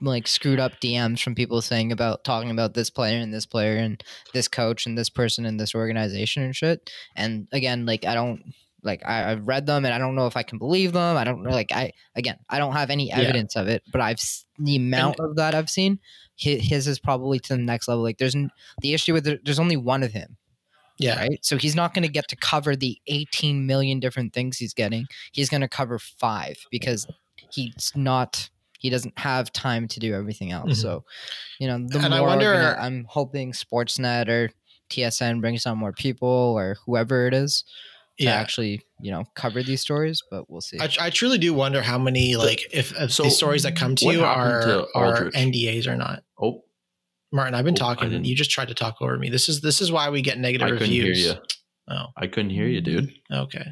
like 0.00 0.26
screwed 0.26 0.60
up 0.60 0.72
DMs 0.80 1.22
from 1.22 1.34
people 1.34 1.62
saying 1.62 1.92
about 1.92 2.24
talking 2.24 2.50
about 2.50 2.74
this 2.74 2.90
player 2.90 3.18
and 3.18 3.32
this 3.32 3.46
player 3.46 3.76
and 3.76 4.02
this 4.34 4.48
coach 4.48 4.86
and 4.86 4.98
this 4.98 5.08
person 5.08 5.46
and 5.46 5.58
this 5.58 5.74
organization 5.74 6.42
and 6.42 6.54
shit. 6.54 6.90
And 7.16 7.48
again, 7.52 7.86
like 7.86 8.04
I 8.04 8.14
don't 8.14 8.42
like 8.82 9.02
I, 9.06 9.30
I've 9.32 9.46
read 9.46 9.64
them 9.64 9.84
and 9.86 9.94
I 9.94 9.98
don't 9.98 10.14
know 10.14 10.26
if 10.26 10.36
I 10.36 10.42
can 10.42 10.58
believe 10.58 10.92
them. 10.92 11.16
I 11.16 11.24
don't 11.24 11.42
know 11.42 11.50
like 11.50 11.72
I 11.72 11.92
again 12.14 12.36
I 12.50 12.58
don't 12.58 12.74
have 12.74 12.90
any 12.90 13.08
Yeah. 13.08 13.20
evidence 13.20 13.56
of 13.56 13.68
it, 13.68 13.82
but 13.90 14.00
I've 14.02 14.20
the 14.58 14.76
amount 14.76 15.20
of 15.20 15.36
that 15.36 15.54
I've 15.54 15.70
seen. 15.70 16.00
Hi- 16.42 16.58
His 16.60 16.86
is 16.88 16.98
probably 16.98 17.38
to 17.40 17.56
the 17.56 17.62
next 17.62 17.88
level. 17.88 18.02
Like 18.02 18.18
there's 18.18 18.36
the 18.80 18.94
issue 18.94 19.12
with 19.12 19.24
there, 19.24 19.38
there's 19.44 19.58
only 19.60 19.76
one 19.76 20.02
of 20.02 20.12
him 20.12 20.36
yeah, 20.98 21.18
right? 21.18 21.44
So 21.44 21.56
he's 21.56 21.74
not 21.74 21.92
going 21.92 22.04
to 22.04 22.08
get 22.12 22.28
to 22.28 22.36
cover 22.36 22.76
the 22.76 22.96
18 23.08 23.66
million 23.66 23.98
different 23.98 24.32
things 24.32 24.58
he's 24.58 24.72
getting. 24.72 25.06
He's 25.32 25.50
going 25.50 25.60
to 25.62 25.68
cover 25.68 25.98
five 25.98 26.56
because 26.70 27.04
he's 27.50 27.90
not. 27.96 28.48
He 28.78 28.90
doesn't 28.90 29.18
have 29.18 29.52
time 29.52 29.88
to 29.88 29.98
do 29.98 30.14
everything 30.14 30.52
else. 30.52 30.70
Mhm. 30.72 30.76
So, 30.82 31.04
you 31.58 31.66
know, 31.66 31.84
the 31.88 31.98
And 31.98 32.14
I 32.14 32.18
more 32.18 32.28
wonder- 32.28 32.54
organa- 32.54 32.80
I'm 32.80 33.06
hoping 33.08 33.50
Sportsnet 33.52 34.28
or 34.28 34.50
TSN 34.90 35.40
brings 35.40 35.66
on 35.66 35.78
more 35.78 35.92
people 35.92 36.28
or 36.28 36.76
whoever 36.86 37.26
it 37.26 37.34
is 37.34 37.64
yeah. 38.18 38.34
actually, 38.34 38.82
you 39.00 39.10
know, 39.10 39.24
cover 39.34 39.62
these 39.62 39.80
stories. 39.80 40.22
But 40.30 40.48
we'll 40.50 40.60
see. 40.60 40.78
I, 40.80 40.88
I 41.00 41.10
truly 41.10 41.38
do 41.38 41.52
wonder 41.54 41.82
how 41.82 41.98
many 41.98 42.36
like 42.36 42.62
if, 42.72 42.98
if 42.98 43.12
so 43.12 43.24
the 43.24 43.30
stories 43.30 43.62
that 43.64 43.76
come 43.76 43.96
to 43.96 44.06
you 44.12 44.24
are 44.24 44.60
to 44.62 44.86
are 44.94 45.30
NDAs 45.30 45.86
or 45.86 45.96
not. 45.96 46.22
Oh, 46.40 46.62
Martin, 47.32 47.54
I've 47.54 47.64
been 47.64 47.74
Oh, 47.74 47.76
talking. 47.76 48.10
didn't- 48.10 48.26
You 48.26 48.36
just 48.36 48.50
tried 48.50 48.68
to 48.68 48.74
talk 48.74 48.96
over 49.00 49.18
me. 49.18 49.28
This 49.30 49.48
is 49.48 49.60
this 49.60 49.80
is 49.80 49.90
why 49.90 50.10
we 50.10 50.22
get 50.22 50.38
negative 50.38 50.66
I 50.66 50.70
couldn't 50.70 50.88
reviews. 50.88 51.24
hear 51.24 51.34
you. 51.34 51.40
Oh, 51.88 52.06
I 52.16 52.26
couldn't 52.28 52.50
hear 52.50 52.66
you, 52.66 52.80
dude. 52.80 53.12
okay. 53.30 53.66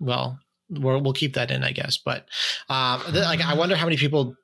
Well, 0.00 0.38
we'll 0.70 1.00
we'll 1.02 1.12
keep 1.12 1.34
that 1.34 1.50
in, 1.50 1.62
I 1.62 1.72
guess. 1.72 1.98
But 1.98 2.26
um, 2.68 3.00
th- 3.02 3.14
like, 3.24 3.40
I 3.44 3.54
wonder 3.54 3.76
how 3.76 3.86
many 3.86 3.96
people 3.96 4.34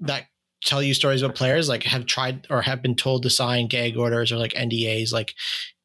that 0.00 0.24
tell 0.64 0.82
you 0.82 0.94
stories 0.94 1.22
about 1.22 1.36
players 1.36 1.68
like 1.68 1.84
have 1.84 2.06
tried 2.06 2.46
or 2.50 2.62
have 2.62 2.82
been 2.82 2.94
told 2.94 3.22
to 3.22 3.30
sign 3.30 3.66
gag 3.66 3.96
orders 3.96 4.32
or 4.32 4.36
like 4.36 4.52
NDAs. 4.52 5.12
Like, 5.12 5.34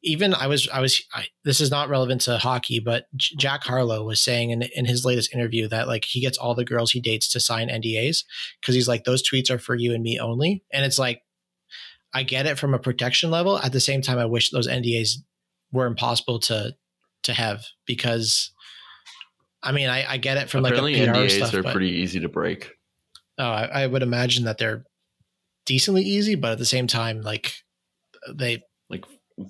even 0.02 0.34
I 0.34 0.46
was 0.46 0.68
I 0.68 0.80
was 0.80 1.02
I, 1.14 1.26
this 1.44 1.60
is 1.60 1.70
not 1.70 1.88
relevant 1.88 2.22
to 2.22 2.38
hockey, 2.38 2.80
but 2.80 3.06
J- 3.14 3.36
Jack 3.36 3.64
Harlow 3.64 4.04
was 4.04 4.20
saying 4.20 4.50
in 4.50 4.62
in 4.74 4.86
his 4.86 5.04
latest 5.04 5.34
interview 5.34 5.68
that 5.68 5.88
like 5.88 6.04
he 6.04 6.20
gets 6.20 6.38
all 6.38 6.54
the 6.54 6.64
girls 6.64 6.92
he 6.92 7.00
dates 7.00 7.30
to 7.32 7.40
sign 7.40 7.68
NDAs 7.68 8.24
because 8.60 8.74
he's 8.74 8.88
like 8.88 9.04
those 9.04 9.22
tweets 9.22 9.50
are 9.50 9.58
for 9.58 9.74
you 9.74 9.94
and 9.94 10.02
me 10.02 10.18
only, 10.18 10.64
and 10.72 10.84
it's 10.84 10.98
like. 10.98 11.22
I 12.14 12.24
get 12.24 12.44
it 12.44 12.58
from 12.58 12.74
a 12.74 12.78
protection 12.78 13.30
level. 13.30 13.58
At 13.58 13.72
the 13.72 13.80
same 13.80 14.02
time, 14.02 14.18
I 14.18 14.26
wish 14.26 14.50
those 14.50 14.68
NDAs 14.68 15.12
were 15.72 15.86
impossible 15.86 16.38
to 16.40 16.74
to 17.22 17.32
have 17.32 17.64
because 17.86 18.52
I 19.62 19.72
mean 19.72 19.88
I, 19.88 20.12
I 20.12 20.16
get 20.18 20.36
it 20.36 20.50
from 20.50 20.64
Apparently, 20.64 20.94
like 20.94 21.14
PR 21.14 21.18
NDAs 21.18 21.48
stuff, 21.48 21.54
are 21.54 21.72
pretty 21.72 21.88
easy 21.88 22.20
to 22.20 22.28
break. 22.28 22.70
Oh, 23.42 23.50
I, 23.50 23.82
I 23.82 23.86
would 23.88 24.02
imagine 24.02 24.44
that 24.44 24.58
they're 24.58 24.84
decently 25.66 26.02
easy, 26.02 26.36
but 26.36 26.52
at 26.52 26.58
the 26.58 26.64
same 26.64 26.86
time, 26.86 27.22
like 27.22 27.54
they 28.32 28.62
Like 28.88 29.04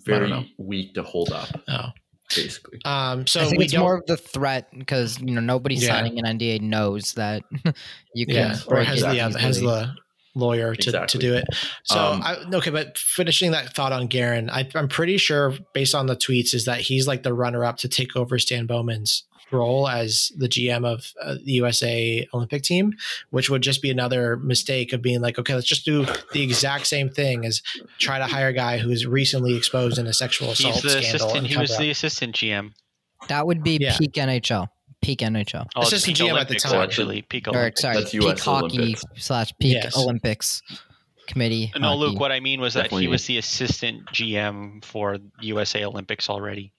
very 0.06 0.50
weak 0.56 0.94
to 0.94 1.02
hold 1.02 1.30
up, 1.32 1.48
oh 1.68 1.90
basically. 2.34 2.78
um 2.86 3.26
so 3.26 3.40
I 3.40 3.44
think 3.44 3.58
we 3.58 3.64
it's 3.64 3.72
don't 3.74 3.82
more 3.82 3.96
of 3.98 4.06
the 4.06 4.16
threat 4.16 4.68
because 4.76 5.20
you 5.20 5.34
know 5.34 5.42
nobody 5.42 5.74
Yeah. 5.74 5.88
signing 5.88 6.18
an 6.18 6.38
NDA 6.38 6.62
knows 6.62 7.12
that 7.14 7.42
you 8.14 8.24
can 8.26 8.34
yeah 8.34 8.58
or 8.66 8.76
break 8.76 8.88
has 8.88 9.02
it 9.02 9.10
the 9.10 9.20
uh, 9.20 9.38
has 9.38 9.60
the 9.60 9.94
lawyer 10.34 10.74
to, 10.74 11.06
to 11.06 11.18
do 11.18 11.34
it. 11.34 11.44
So 11.84 12.00
Um, 12.00 12.22
I, 12.24 12.36
okay, 12.54 12.70
but 12.70 12.96
finishing 12.96 13.50
that 13.50 13.74
thought 13.74 13.92
on 13.92 14.06
Guerin, 14.06 14.48
I, 14.48 14.66
I'm 14.74 14.88
pretty 14.88 15.18
sure 15.18 15.52
based 15.74 15.94
on 15.94 16.06
the 16.06 16.16
tweets 16.16 16.54
is 16.54 16.64
that 16.64 16.80
he's 16.80 17.06
like 17.06 17.22
the 17.22 17.34
runner 17.34 17.66
up 17.66 17.76
to 17.78 17.88
take 17.88 18.16
over 18.16 18.38
Stan 18.38 18.64
Bowman's 18.64 19.24
role 19.52 19.88
as 19.88 20.32
the 20.36 20.48
GM 20.48 20.84
of 20.86 21.12
uh, 21.20 21.34
the 21.44 21.52
USA 21.52 22.26
Olympic 22.34 22.62
team, 22.62 22.92
which 23.30 23.50
would 23.50 23.62
just 23.62 23.82
be 23.82 23.90
another 23.90 24.36
mistake 24.36 24.92
of 24.92 25.02
being 25.02 25.20
like, 25.20 25.38
okay, 25.38 25.54
let's 25.54 25.66
just 25.66 25.84
do 25.84 26.06
the 26.32 26.42
exact 26.42 26.86
same 26.86 27.08
thing 27.10 27.44
as 27.44 27.62
try 27.98 28.18
to 28.18 28.26
hire 28.26 28.48
a 28.48 28.52
guy 28.52 28.78
who's 28.78 29.06
recently 29.06 29.56
exposed 29.56 29.98
in 29.98 30.06
a 30.06 30.12
sexual 30.12 30.50
assault 30.50 30.74
He's 30.74 30.82
the 30.82 30.88
scandal. 30.90 31.08
assistant. 31.08 31.36
and 31.38 31.46
He 31.46 31.56
was 31.58 31.70
up. 31.72 31.78
the 31.78 31.90
assistant 31.90 32.34
GM. 32.36 32.72
That 33.28 33.46
would 33.46 33.62
be 33.62 33.78
Yeah. 33.80 33.96
peak 33.96 34.12
NHL. 34.14 34.68
Peak 35.00 35.18
NHL. 35.20 35.66
Oh, 35.74 35.82
it's 35.82 35.92
Assistant 35.92 36.16
peak 36.18 36.26
GM 36.28 36.40
at 36.40 36.48
the 36.48 36.54
time. 36.56 36.80
actually. 36.80 37.22
Peak 37.22 37.48
Or 37.48 37.72
sorry, 37.76 37.96
That's 37.96 38.10
peak 38.12 38.22
US 38.22 38.40
hockey 38.44 38.78
Olympics. 38.78 39.04
slash 39.16 39.52
peak 39.60 39.74
Yes. 39.74 39.96
Olympics 39.96 40.62
committee. 41.26 41.72
No, 41.78 41.96
Luke, 41.96 42.18
what 42.20 42.32
I 42.32 42.40
mean 42.40 42.60
was 42.60 42.74
that 42.74 42.82
Definitely. 42.84 43.04
he 43.04 43.08
was 43.08 43.26
the 43.26 43.38
assistant 43.38 44.06
GM 44.12 44.84
for 44.84 45.18
USA 45.40 45.84
Olympics 45.84 46.28
already. 46.28 46.72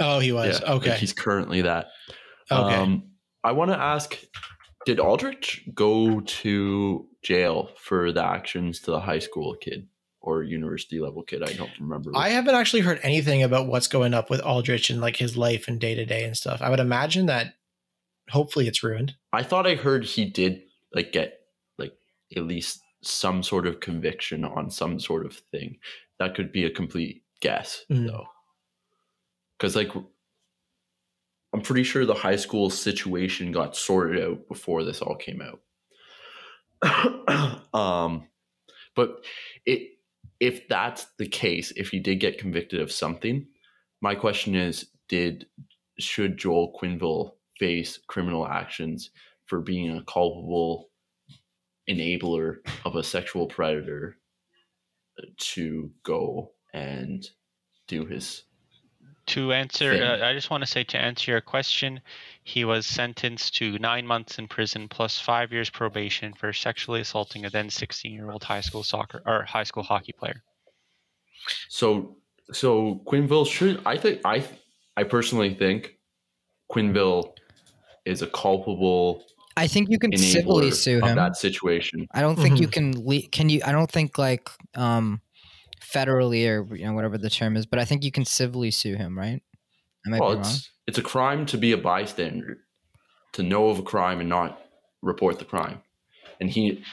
Oh, 0.00 0.18
he 0.18 0.32
was. 0.32 0.60
Yeah, 0.60 0.72
like 0.72 0.82
okay. 0.82 0.96
he's 0.96 1.12
currently 1.12 1.62
that. 1.62 1.86
Okay. 2.50 2.74
Um, 2.74 3.10
I 3.42 3.52
want 3.52 3.70
to 3.70 3.78
ask: 3.78 4.18
Did 4.84 5.00
Aldrich 5.00 5.68
go 5.74 6.20
to 6.20 7.08
jail 7.22 7.70
for 7.78 8.12
the 8.12 8.24
actions 8.24 8.80
to 8.80 8.90
the 8.90 9.00
high 9.00 9.18
school 9.18 9.56
kid 9.60 9.88
or 10.20 10.42
university 10.42 11.00
level 11.00 11.22
kid? 11.22 11.42
I 11.42 11.52
don't 11.52 11.70
remember. 11.80 12.10
I 12.14 12.30
haven't 12.30 12.54
actually 12.54 12.82
heard 12.82 13.00
anything 13.02 13.42
about 13.42 13.66
what's 13.68 13.88
going 13.88 14.14
up 14.14 14.30
with 14.30 14.40
Aldrich 14.40 14.90
and 14.90 15.00
like 15.00 15.16
his 15.16 15.36
life 15.36 15.68
and 15.68 15.80
day 15.80 15.94
to 15.94 16.04
day 16.04 16.24
and 16.24 16.36
stuff. 16.36 16.60
I 16.62 16.70
would 16.70 16.80
imagine 16.80 17.26
that 17.26 17.54
hopefully 18.30 18.66
it's 18.68 18.82
ruined. 18.82 19.14
I 19.32 19.42
thought 19.42 19.66
I 19.66 19.74
heard 19.74 20.04
he 20.04 20.24
did 20.24 20.62
like 20.92 21.12
get 21.12 21.38
like 21.78 21.92
at 22.36 22.44
least 22.44 22.80
some 23.02 23.42
sort 23.42 23.66
of 23.66 23.80
conviction 23.80 24.44
on 24.44 24.70
some 24.70 24.98
sort 24.98 25.26
of 25.26 25.36
thing. 25.52 25.78
That 26.18 26.34
could 26.34 26.50
be 26.50 26.64
a 26.64 26.70
complete 26.70 27.22
guess 27.40 27.84
Mm. 27.90 28.06
though. 28.08 28.26
Cuz 29.58 29.76
like 29.76 29.90
I'm 31.52 31.62
pretty 31.62 31.84
sure 31.84 32.04
the 32.04 32.14
high 32.14 32.36
school 32.36 32.70
situation 32.70 33.52
got 33.52 33.76
sorted 33.76 34.22
out 34.22 34.48
before 34.48 34.84
this 34.84 35.00
all 35.00 35.16
came 35.16 35.40
out. 35.40 35.60
um 37.74 38.28
but 38.94 39.24
it 39.64 39.92
if 40.38 40.68
that's 40.68 41.06
the 41.18 41.26
case, 41.26 41.72
if 41.76 41.88
he 41.88 41.98
did 41.98 42.20
get 42.20 42.38
convicted 42.38 42.80
of 42.80 42.92
something, 42.92 43.46
my 44.02 44.14
question 44.14 44.54
is 44.54 44.90
did 45.08 45.46
should 45.98 46.36
Joel 46.36 46.78
Quenneville 46.78 47.32
face 47.58 47.98
criminal 48.06 48.46
actions 48.46 49.10
for 49.46 49.60
being 49.60 49.96
a 49.96 50.04
culpable 50.04 50.90
enabler 51.88 52.56
of 52.84 52.96
a 52.96 53.02
sexual 53.02 53.46
predator 53.46 54.18
to 55.38 55.90
go 56.02 56.52
and 56.74 57.26
do 57.88 58.04
his 58.04 58.42
To 59.28 59.52
answer, 59.52 59.92
uh, 60.04 60.24
I 60.28 60.32
just 60.34 60.50
want 60.50 60.62
to 60.62 60.66
say 60.66 60.84
to 60.84 60.96
answer 60.98 61.32
your 61.32 61.40
question, 61.40 62.00
he 62.44 62.64
was 62.64 62.86
sentenced 62.86 63.56
to 63.56 63.76
nine 63.80 64.06
months 64.06 64.38
in 64.38 64.46
prison 64.46 64.88
plus 64.88 65.18
five 65.18 65.52
years 65.52 65.68
probation 65.68 66.32
for 66.32 66.52
sexually 66.52 67.00
assaulting 67.00 67.44
a 67.44 67.50
then 67.50 67.68
16 67.68 68.12
year 68.12 68.30
old 68.30 68.44
high 68.44 68.60
school 68.60 68.84
soccer 68.84 69.22
or 69.26 69.42
high 69.42 69.64
school 69.64 69.82
hockey 69.82 70.12
player. 70.12 70.42
so 71.68 72.16
so 72.52 73.02
Quenneville 73.06 73.46
should 73.46 73.82
I 73.84 73.96
think 73.96 74.20
I 74.24 74.44
I 74.96 75.02
personally 75.02 75.54
think 75.54 75.98
Quenneville 76.70 77.32
is 78.04 78.22
a 78.22 78.28
culpable 78.28 79.24
I 79.56 79.66
think 79.66 79.88
you 79.90 79.98
can 79.98 80.16
civilly 80.16 80.70
sue 80.70 80.98
of 80.98 81.04
him. 81.08 81.16
that 81.16 81.36
situation. 81.36 82.06
I 82.12 82.20
don't 82.20 82.36
think 82.36 82.60
you 82.60 82.68
Mhm. 82.68 82.72
can. 82.72 83.04
Le- 83.06 83.22
can 83.32 83.48
you? 83.48 83.62
I 83.64 83.72
don't 83.72 83.90
think 83.90 84.18
like 84.18 84.50
um, 84.74 85.22
federally 85.80 86.48
or 86.48 86.74
you 86.76 86.84
know 86.86 86.92
whatever 86.94 87.18
the 87.18 87.30
term 87.30 87.56
is, 87.56 87.66
but 87.66 87.78
I 87.78 87.84
think 87.84 88.04
you 88.04 88.12
can 88.12 88.24
civilly 88.24 88.70
sue 88.70 88.96
him, 88.96 89.18
right? 89.18 89.42
I 90.06 90.10
might 90.10 90.20
Well, 90.20 90.30
be 90.30 90.34
wrong. 90.34 90.62
it's 90.62 90.70
it's 90.86 90.98
a 90.98 91.02
crime 91.02 91.46
to 91.46 91.58
be 91.58 91.72
a 91.72 91.78
bystander, 91.78 92.58
to 93.32 93.42
know 93.42 93.68
of 93.68 93.78
a 93.78 93.82
crime 93.82 94.20
and 94.20 94.28
not 94.28 94.60
report 95.02 95.38
the 95.38 95.44
crime. 95.44 95.82
And 96.40 96.50
he 96.50 96.84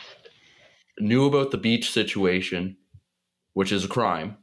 knew 1.00 1.26
about 1.26 1.52
the 1.52 1.58
Beach 1.58 1.92
situation, 1.92 2.78
which 3.54 3.72
is 3.72 3.84
a 3.86 3.88
crime, 3.90 4.38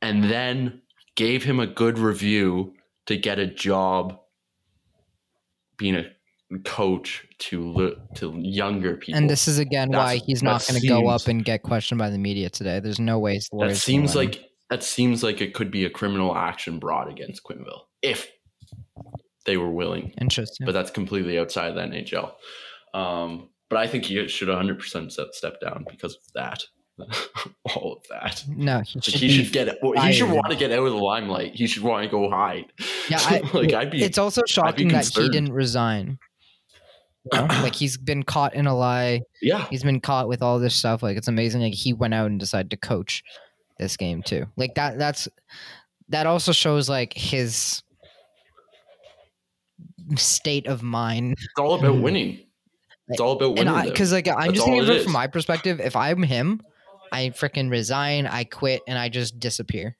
and 0.00 0.24
then 0.24 0.82
gave 1.16 1.44
him 1.44 1.60
a 1.60 1.66
good 1.66 1.98
review 1.98 2.74
to 3.06 3.16
get 3.16 3.38
a 3.38 3.46
job 3.46 4.20
being 5.76 5.96
a 5.96 6.12
coach 6.64 7.26
to 7.48 7.96
to 8.14 8.32
younger 8.38 8.96
people. 8.96 9.18
And 9.18 9.28
this 9.30 9.48
is 9.48 9.58
again 9.58 9.90
why 9.90 10.16
he's 10.16 10.42
not 10.42 10.66
going 10.66 10.80
to 10.80 10.86
go 10.86 11.08
up 11.08 11.26
and 11.28 11.44
get 11.44 11.62
questioned 11.62 11.98
by 11.98 12.10
the 12.10 12.18
media 12.18 12.50
today. 12.50 12.80
There's 12.80 13.00
no 13.00 13.18
way 13.18 13.40
that 13.58 13.76
seems 13.76 14.14
him. 14.14 14.18
like 14.18 14.40
that 14.70 14.82
seems 14.82 15.22
like 15.22 15.40
it 15.40 15.54
could 15.54 15.70
be 15.70 15.84
a 15.84 15.90
criminal 15.90 16.34
action 16.36 16.78
brought 16.78 17.10
against 17.10 17.42
Quenneville 17.44 17.82
if 18.00 18.28
they 19.44 19.56
were 19.56 19.70
willing 19.70 20.12
interesting. 20.20 20.64
but 20.64 20.72
that's 20.72 20.90
completely 20.90 21.38
outside 21.38 21.68
of 21.70 21.74
the 21.74 21.82
NHL. 21.82 22.32
Um, 22.94 23.48
but 23.68 23.78
I 23.78 23.86
think 23.86 24.04
he 24.04 24.28
should 24.28 24.48
100% 24.48 25.10
step, 25.10 25.28
step 25.32 25.60
down 25.60 25.84
because 25.90 26.14
of 26.14 26.20
that. 26.34 26.62
All 27.74 27.96
of 27.96 28.04
that. 28.10 28.44
no, 28.48 28.80
he 28.80 28.98
Like 28.98 29.04
should, 29.04 29.14
he 29.14 29.26
be 29.28 29.32
should 29.44 29.52
get 29.52 29.78
he 29.96 30.12
should 30.12 30.30
want 30.30 30.50
to 30.50 30.56
get 30.56 30.70
out 30.72 30.84
of 30.86 30.92
the 30.92 30.98
limelight. 30.98 31.54
He 31.54 31.66
should 31.66 31.82
want 31.82 32.04
to 32.04 32.10
go 32.10 32.30
hide. 32.30 32.66
Yeah, 33.08 33.18
I- 33.22 33.42
like 33.54 33.72
I'd 33.72 33.90
be 33.90 34.02
It's 34.04 34.18
also 34.18 34.42
shocking 34.46 34.88
that 34.88 35.06
he 35.06 35.28
didn't 35.30 35.52
resign. 35.52 36.18
You 37.30 37.38
know? 37.38 37.46
like 37.46 37.74
he's 37.76 37.96
been 37.96 38.22
caught 38.22 38.54
in 38.54 38.66
a 38.66 38.76
lie. 38.76 39.20
yeah. 39.40 39.66
He's 39.68 39.82
been 39.82 40.00
caught 40.00 40.28
with 40.28 40.42
all 40.42 40.58
this 40.58 40.74
stuff. 40.74 41.02
Like 41.02 41.16
it's 41.16 41.28
amazing. 41.28 41.62
Like 41.62 41.74
he 41.74 41.92
went 41.92 42.14
out 42.14 42.30
and 42.30 42.40
decided 42.40 42.70
to 42.70 42.76
coach 42.76 43.22
this 43.78 43.96
game 43.96 44.22
too. 44.22 44.46
Like 44.56 44.74
that. 44.76 44.98
That's 44.98 45.28
that 46.08 46.26
also 46.26 46.52
shows 46.52 46.88
like 46.88 47.12
his 47.14 47.82
state 50.16 50.66
of 50.66 50.82
mind. 50.82 51.32
It's 51.32 51.48
all 51.58 51.74
about 51.74 51.98
winning. 52.02 52.40
It's 53.08 53.20
all 53.20 53.32
about 53.32 53.54
winning. 53.56 53.84
Because 53.84 54.12
like 54.12 54.28
I'm 54.28 54.36
That's 54.36 54.52
just 54.54 54.64
thinking 54.64 54.82
it 54.82 54.88
of 54.88 54.90
it 54.90 54.96
is. 54.98 55.04
from 55.04 55.12
my 55.12 55.26
perspective. 55.26 55.80
If 55.80 55.96
I'm 55.96 56.22
him, 56.22 56.60
I 57.12 57.28
freaking 57.30 57.70
resign. 57.70 58.26
I 58.26 58.44
quit 58.44 58.82
and 58.86 58.98
I 58.98 59.08
just 59.08 59.38
disappear. 59.38 59.96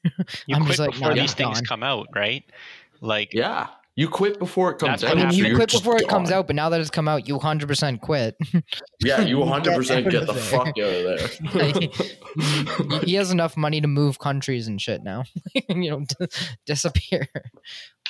You 0.47 0.57
I'm 0.57 0.63
quit 0.63 0.77
just 0.77 0.79
like, 0.81 0.91
before 0.93 1.15
no, 1.15 1.21
these 1.21 1.35
things 1.35 1.61
gone. 1.61 1.65
come 1.67 1.83
out, 1.83 2.09
right? 2.15 2.45
Like 3.01 3.33
yeah, 3.35 3.69
you 3.95 4.09
quit 4.09 4.39
before 4.39 4.71
it 4.73 4.79
comes 4.79 5.03
That's 5.03 5.13
out. 5.13 5.19
I 5.19 5.29
mean, 5.29 5.35
you 5.35 5.51
so 5.51 5.57
quit 5.57 5.71
before 5.73 5.97
it 5.97 6.09
comes 6.09 6.31
out, 6.31 6.47
but 6.47 6.57
now 6.57 6.69
that 6.71 6.81
it's 6.81 6.89
come 6.91 7.09
out, 7.09 7.29
you 7.29 7.39
100% 7.39 8.01
quit. 8.01 8.37
Yeah, 9.05 9.21
you 9.21 9.39
100 9.41 9.75
percent 9.75 10.07
out 10.07 10.13
get 10.13 10.27
the 10.27 10.35
fuck 10.35 10.69
out 10.69 10.79
of 10.79 11.99
there. 12.89 13.01
he 13.05 13.15
has 13.15 13.31
enough 13.33 13.57
money 13.57 13.81
to 13.81 13.89
move 13.89 14.19
countries 14.19 14.69
and 14.69 14.81
shit 14.81 15.03
now. 15.03 15.25
you 15.69 15.91
know, 15.91 16.01
d- 16.01 16.27
disappear. 16.67 17.27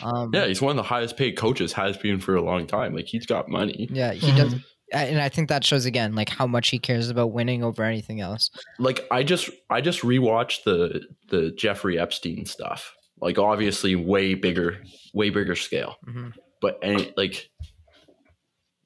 Um, 0.03 0.31
yeah, 0.35 0.47
he's 0.47 0.61
one 0.61 0.71
of 0.71 0.77
the 0.77 0.83
highest 0.83 1.17
paid 1.17 1.33
coaches. 1.37 1.73
Has 1.73 1.97
been 1.97 2.21
for 2.21 2.37
a 2.37 2.43
long 2.43 2.67
time. 2.67 2.95
Like 2.95 3.07
he's 3.07 3.27
got 3.27 3.49
money. 3.49 3.89
yeah, 3.91 4.13
he 4.13 4.31
does. 4.33 4.55
And 4.93 5.21
I 5.21 5.31
think 5.31 5.49
that 5.49 5.65
shows 5.65 5.87
again, 5.87 6.15
like 6.15 6.29
how 6.29 6.47
much 6.47 6.69
he 6.69 6.79
cares 6.79 7.09
about 7.09 7.33
winning 7.33 7.65
over 7.65 7.83
anything 7.83 8.21
else. 8.21 8.51
like 8.79 9.01
I 9.11 9.23
just 9.23 9.49
I 9.71 9.81
just 9.81 10.01
rewatched 10.03 10.65
the 10.65 11.01
the 11.29 11.51
Jeffrey 11.53 11.99
Epstein 11.99 12.45
stuff. 12.45 12.95
Like 13.23 13.39
obviously 13.39 13.95
way 13.97 14.35
bigger, 14.35 14.83
way 15.15 15.31
bigger 15.31 15.55
scale. 15.57 15.97
Mhm. 16.07 16.35
But 16.61 16.79
any 16.83 17.13
like 17.17 17.49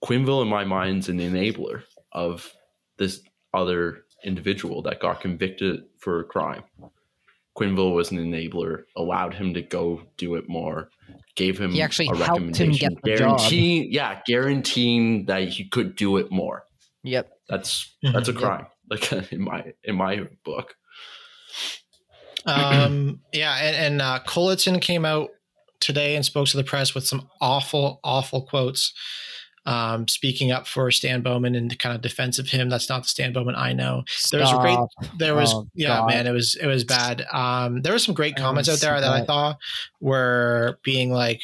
Quenneville 0.04 0.42
in 0.42 0.48
my 0.48 0.64
mind's 0.64 1.08
an 1.08 1.18
enabler 1.18 1.82
of 2.12 2.52
this 2.98 3.22
other 3.52 4.04
individual 4.24 4.82
that 4.82 5.00
got 5.00 5.20
convicted 5.20 5.84
for 5.98 6.20
a 6.20 6.24
crime. 6.24 6.62
Quenneville 7.56 7.94
was 7.94 8.10
an 8.10 8.18
enabler, 8.18 8.84
allowed 8.96 9.32
him 9.32 9.54
to 9.54 9.62
go 9.62 10.02
do 10.18 10.34
it 10.34 10.46
more, 10.48 10.90
gave 11.36 11.58
him 11.58 11.72
He 11.72 11.80
actually 11.80 12.08
a 12.08 12.16
helped 12.16 12.42
him 12.42 12.48
recommendation, 12.48 12.72
get 12.90 13.02
the 13.02 13.16
job. 13.16 13.38
guaranteeing, 13.38 13.90
yeah, 13.92 14.20
guaranteeing 14.26 15.24
that 15.26 15.48
he 15.48 15.64
could 15.66 15.96
do 15.96 16.18
it 16.18 16.30
more. 16.30 16.66
Yep. 17.04 17.30
That's 17.48 17.96
that's 18.02 18.28
a 18.28 18.32
Yep. 18.32 18.40
crime, 18.42 18.66
like 18.90 19.10
in 19.32 19.40
my 19.42 19.72
in 19.84 19.96
my 19.96 20.28
book. 20.44 20.76
Um, 22.46 23.20
yeah, 23.32 23.56
and, 23.60 23.76
and 23.76 24.02
uh, 24.02 24.20
Colliton 24.26 24.80
came 24.80 25.04
out 25.04 25.30
today 25.80 26.16
and 26.16 26.24
spoke 26.24 26.48
to 26.48 26.56
the 26.56 26.64
press 26.64 26.94
with 26.94 27.06
some 27.06 27.28
awful, 27.40 28.00
awful 28.04 28.42
quotes, 28.42 28.92
um, 29.66 30.06
speaking 30.06 30.52
up 30.52 30.66
for 30.66 30.90
Stan 30.90 31.22
Bowman 31.22 31.54
and 31.54 31.76
kind 31.78 31.94
of 31.94 32.00
defense 32.02 32.38
of 32.38 32.48
him. 32.48 32.68
That's 32.68 32.88
not 32.88 33.02
the 33.02 33.08
Stan 33.08 33.32
Bowman 33.32 33.56
I 33.56 33.72
know. 33.72 34.04
There 34.30 34.40
was 34.40 34.52
a 34.52 34.58
great, 34.58 34.78
there 35.18 35.34
was, 35.34 35.52
Oh, 35.52 35.66
yeah, 35.74 35.98
God. 35.98 36.08
man, 36.08 36.26
it 36.26 36.32
was, 36.32 36.54
it 36.54 36.66
was 36.66 36.84
bad. 36.84 37.26
Um, 37.32 37.82
there 37.82 37.92
were 37.92 37.98
some 37.98 38.14
great 38.14 38.36
comments 38.36 38.68
out 38.68 38.78
there 38.78 38.96
see 38.96 39.02
that 39.02 39.12
I 39.12 39.24
thought 39.24 39.58
were 40.00 40.78
being 40.84 41.10
like, 41.10 41.40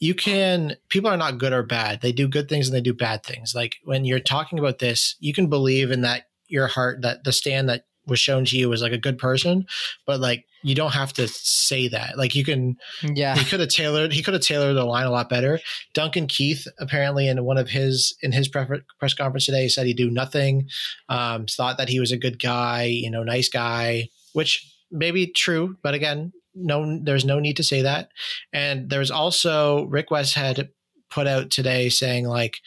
you 0.00 0.14
can 0.14 0.74
people 0.88 1.08
are 1.08 1.16
not 1.16 1.38
good 1.38 1.52
or 1.52 1.62
bad 1.62 2.00
they 2.00 2.10
do 2.10 2.26
good 2.26 2.48
things 2.48 2.66
and 2.66 2.74
they 2.74 2.80
do 2.80 2.92
bad 2.92 3.22
things 3.22 3.54
like 3.54 3.76
when 3.84 4.04
you're 4.04 4.18
talking 4.18 4.58
about 4.58 4.80
this 4.80 5.14
you 5.20 5.32
can 5.32 5.46
believe 5.46 5.92
in 5.92 6.00
that 6.00 6.24
your 6.48 6.66
heart 6.66 7.02
that 7.02 7.22
the 7.22 7.30
stand 7.30 7.68
that 7.68 7.84
was 8.06 8.18
shown 8.18 8.44
to 8.44 8.56
you 8.58 8.72
as 8.72 8.82
like 8.82 8.92
a 8.92 8.98
good 8.98 9.18
person 9.18 9.64
but 10.06 10.20
like 10.20 10.44
you 10.64 10.76
don't 10.76 10.92
have 10.92 11.12
to 11.12 11.26
say 11.26 11.88
that. 11.88 12.16
Like 12.16 12.36
you 12.36 12.44
can 12.44 12.76
Yeah. 13.02 13.36
he 13.36 13.44
could 13.44 13.58
have 13.58 13.68
tailored 13.68 14.12
he 14.12 14.22
could 14.22 14.34
have 14.34 14.42
tailored 14.44 14.76
the 14.76 14.84
line 14.84 15.06
a 15.06 15.10
lot 15.10 15.28
better. 15.28 15.58
Duncan 15.92 16.28
keith 16.28 16.66
apparently 16.78 17.26
in 17.26 17.42
one 17.44 17.58
of 17.58 17.68
his 17.68 18.16
in 18.22 18.30
his 18.32 18.48
press 18.48 19.14
conference 19.14 19.46
today 19.46 19.66
said 19.68 19.86
he'd 19.86 19.96
do 19.96 20.10
nothing 20.10 20.68
um 21.08 21.46
thought 21.46 21.78
that 21.78 21.88
he 21.88 21.98
was 21.98 22.12
a 22.12 22.16
good 22.16 22.38
guy 22.40 22.84
you 22.84 23.10
know 23.10 23.24
nice 23.24 23.48
guy 23.48 24.08
which 24.34 24.72
may 24.90 25.10
be 25.10 25.26
true 25.26 25.76
but 25.82 25.94
again 25.94 26.32
no 26.54 26.98
there's 27.02 27.24
no 27.24 27.40
need 27.40 27.56
to 27.56 27.64
say 27.64 27.82
that. 27.82 28.10
And 28.52 28.88
there's 28.88 29.10
also 29.10 29.84
rick 29.86 30.10
Westhead 30.10 30.68
put 31.10 31.26
out 31.26 31.50
today 31.50 31.88
saying 31.88 32.26
like 32.26 32.58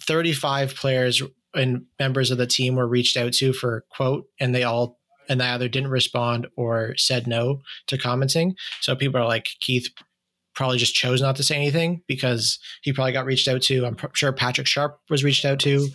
35 0.00 0.74
players 0.74 1.22
and 1.54 1.84
members 1.98 2.30
of 2.30 2.38
the 2.38 2.46
team 2.46 2.76
were 2.76 2.86
reached 2.88 3.16
out 3.16 3.32
to 3.34 3.52
for 3.52 3.84
quote 3.90 4.26
and 4.40 4.54
they 4.54 4.64
all 4.64 4.98
and 5.28 5.40
they 5.40 5.46
either 5.46 5.68
didn't 5.68 5.90
respond 5.90 6.46
or 6.56 6.94
said 6.96 7.26
no 7.26 7.60
to 7.86 7.98
commenting. 7.98 8.54
So 8.80 8.96
people 8.96 9.20
are 9.20 9.26
like 9.26 9.48
keith 9.60 9.88
probably 10.54 10.78
just 10.78 10.94
chose 10.94 11.20
not 11.22 11.36
to 11.36 11.42
say 11.44 11.54
anything 11.54 12.02
because 12.08 12.58
he 12.82 12.92
probably 12.92 13.12
got 13.12 13.26
reached 13.26 13.46
out 13.46 13.62
to. 13.62 13.86
I'm 13.86 13.96
sure 14.14 14.32
patrick 14.32 14.66
sharp 14.66 14.98
was 15.08 15.22
reached 15.22 15.44
out 15.44 15.60
to. 15.60 15.88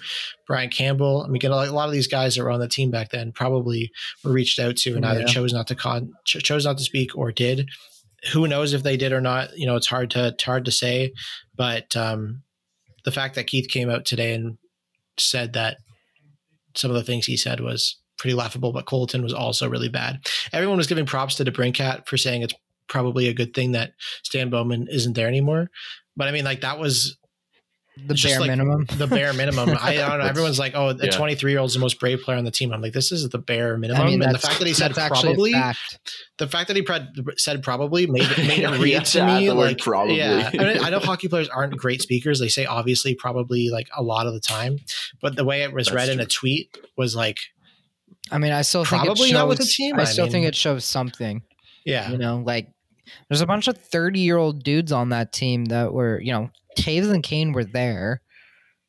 Brian 0.48 0.70
campbell. 0.70 1.24
I 1.24 1.28
mean 1.30 1.40
get 1.40 1.52
a 1.52 1.56
lot 1.72 1.88
of 1.88 1.92
these 1.92 2.08
guys 2.08 2.36
that 2.36 2.44
were 2.44 2.52
on 2.52 2.60
the 2.62 2.68
team 2.68 2.90
back 2.92 3.10
then 3.10 3.32
probably 3.34 3.92
were 4.24 4.32
reached 4.32 4.60
out 4.60 4.78
to 4.78 4.96
and 4.96 5.06
either 5.06 5.22
Yeah. 5.22 5.26
chose 5.26 5.52
not 5.54 5.68
to 5.68 5.76
con 5.76 6.12
ch- 6.26 6.42
chose 6.44 6.66
not 6.66 6.78
to 6.78 6.84
speak 6.84 7.18
or 7.18 7.32
did. 7.32 7.70
Who 8.32 8.48
knows 8.48 8.72
if 8.74 8.84
they 8.84 8.96
did 8.98 9.12
or 9.12 9.20
not 9.22 9.58
you 9.58 9.66
know 9.66 9.76
it's 9.76 9.88
hard 9.88 10.12
to 10.12 10.28
it's 10.28 10.44
hard 10.44 10.66
to 10.66 10.72
say. 10.72 11.12
But 11.56 11.96
um 11.98 12.44
the 13.04 13.12
fact 13.12 13.36
that 13.36 13.48
keith 13.48 13.68
came 13.68 13.90
out 13.90 14.06
today 14.06 14.34
and 14.34 14.58
said 15.18 15.54
that 15.54 15.78
some 16.76 16.92
of 16.92 16.96
the 16.96 17.04
things 17.04 17.26
he 17.26 17.38
said 17.38 17.60
was 17.60 17.98
pretty 18.18 18.34
laughable, 18.34 18.72
but 18.72 18.86
Colliton 18.86 19.24
was 19.24 19.34
also 19.34 19.70
really 19.70 19.90
bad. 19.90 20.20
Everyone 20.52 20.78
was 20.78 20.88
giving 20.88 21.06
props 21.06 21.36
to 21.36 21.46
DeBrincat 21.46 22.08
for 22.08 22.18
saying 22.18 22.42
it's 22.42 22.54
probably 22.88 23.28
a 23.28 23.34
good 23.34 23.54
thing 23.54 23.74
that 23.74 23.94
Stan 24.24 24.50
Bowman 24.50 24.88
isn't 24.90 25.14
there 25.14 25.28
anymore. 25.28 25.70
But 26.16 26.28
I 26.28 26.32
mean, 26.32 26.46
like 26.46 26.62
that 26.62 26.80
was 26.80 27.18
The 27.96 28.20
bare 28.24 28.40
like 28.40 28.50
minimum. 28.50 28.86
the 28.98 29.06
bare 29.06 29.34
minimum. 29.36 29.70
I, 29.70 29.92
I 29.92 29.96
don't 29.96 30.20
know. 30.20 30.26
Everyone's 30.26 30.58
like, 30.58 30.74
"Oh, 30.76 30.94
the 30.94 31.06
yeah. 31.06 31.12
23 31.12 31.52
year 31.52 31.60
old 31.60 31.70
is 31.70 31.76
the 31.76 31.80
most 31.80 32.00
brave 32.00 32.22
player 32.22 32.38
on 32.38 32.44
the 32.44 32.50
team." 32.50 32.74
I'm 32.74 32.82
like, 32.82 32.94
"This 32.94 33.12
is 33.12 33.30
the 33.30 33.38
bare 33.38 33.78
minimum." 33.78 34.02
I 34.02 34.06
mean, 34.06 34.22
and 34.24 34.34
the 34.34 34.40
fact 34.40 34.58
that 34.58 34.68
he 34.68 34.74
said 34.74 34.90
that's 34.96 34.98
actually 34.98 35.34
a 35.34 35.34
probably, 35.36 35.52
fact. 35.52 36.00
the 36.40 36.48
fact 36.48 36.68
that 36.70 36.76
he 36.76 36.82
pre- 36.82 37.08
said 37.38 37.62
probably 37.62 38.08
made 38.08 38.24
it, 38.32 38.38
made 38.40 38.60
it 38.64 38.80
read 38.80 39.06
to 39.06 39.20
to 39.20 39.26
me 39.40 39.52
like 39.52 39.78
probably. 39.78 40.18
Yeah, 40.18 40.50
I, 40.54 40.58
mean, 40.58 40.78
I 40.84 40.90
know 40.90 41.00
hockey 41.02 41.28
players 41.28 41.50
aren't 41.50 41.78
great 41.78 42.02
speakers. 42.02 42.40
They 42.40 42.50
say 42.50 42.66
obviously, 42.66 43.14
probably 43.14 43.70
like 43.70 43.90
a 43.96 44.02
lot 44.02 44.26
of 44.26 44.34
the 44.34 44.40
time, 44.40 44.80
but 45.22 45.36
the 45.36 45.46
way 45.46 45.62
it 45.62 45.72
was 45.72 45.86
That's 45.88 45.96
read 45.96 46.10
in 46.10 46.20
a 46.20 46.26
tweet 46.26 46.76
was 46.98 47.16
like, 47.16 47.38
I 48.32 48.40
mean, 48.40 48.54
I 48.54 48.64
still 48.64 48.86
think 48.86 49.04
Probably 49.04 49.26
it 49.28 49.32
shows, 49.32 49.34
not 49.34 49.48
with 49.48 49.60
the 49.60 49.66
team, 49.66 50.00
I 50.00 50.02
I 50.02 50.06
still 50.06 50.30
think 50.30 50.48
it 50.48 50.56
shows 50.56 50.84
something. 50.84 51.44
yeah, 51.86 52.10
You 52.10 52.18
know, 52.18 52.42
like 52.44 52.70
there's 53.30 53.42
a 53.42 53.46
bunch 53.46 53.68
of 53.68 53.78
30 53.78 54.20
year 54.20 54.38
old 54.38 54.64
dudes 54.64 54.92
on 54.92 55.10
that 55.10 55.32
team 55.32 55.66
that 55.66 55.94
were, 55.94 56.20
you 56.20 56.32
know, 56.32 56.50
Toews 56.78 57.12
and 57.12 57.24
Kane 57.24 57.52
were 57.54 57.64
there, 57.66 58.22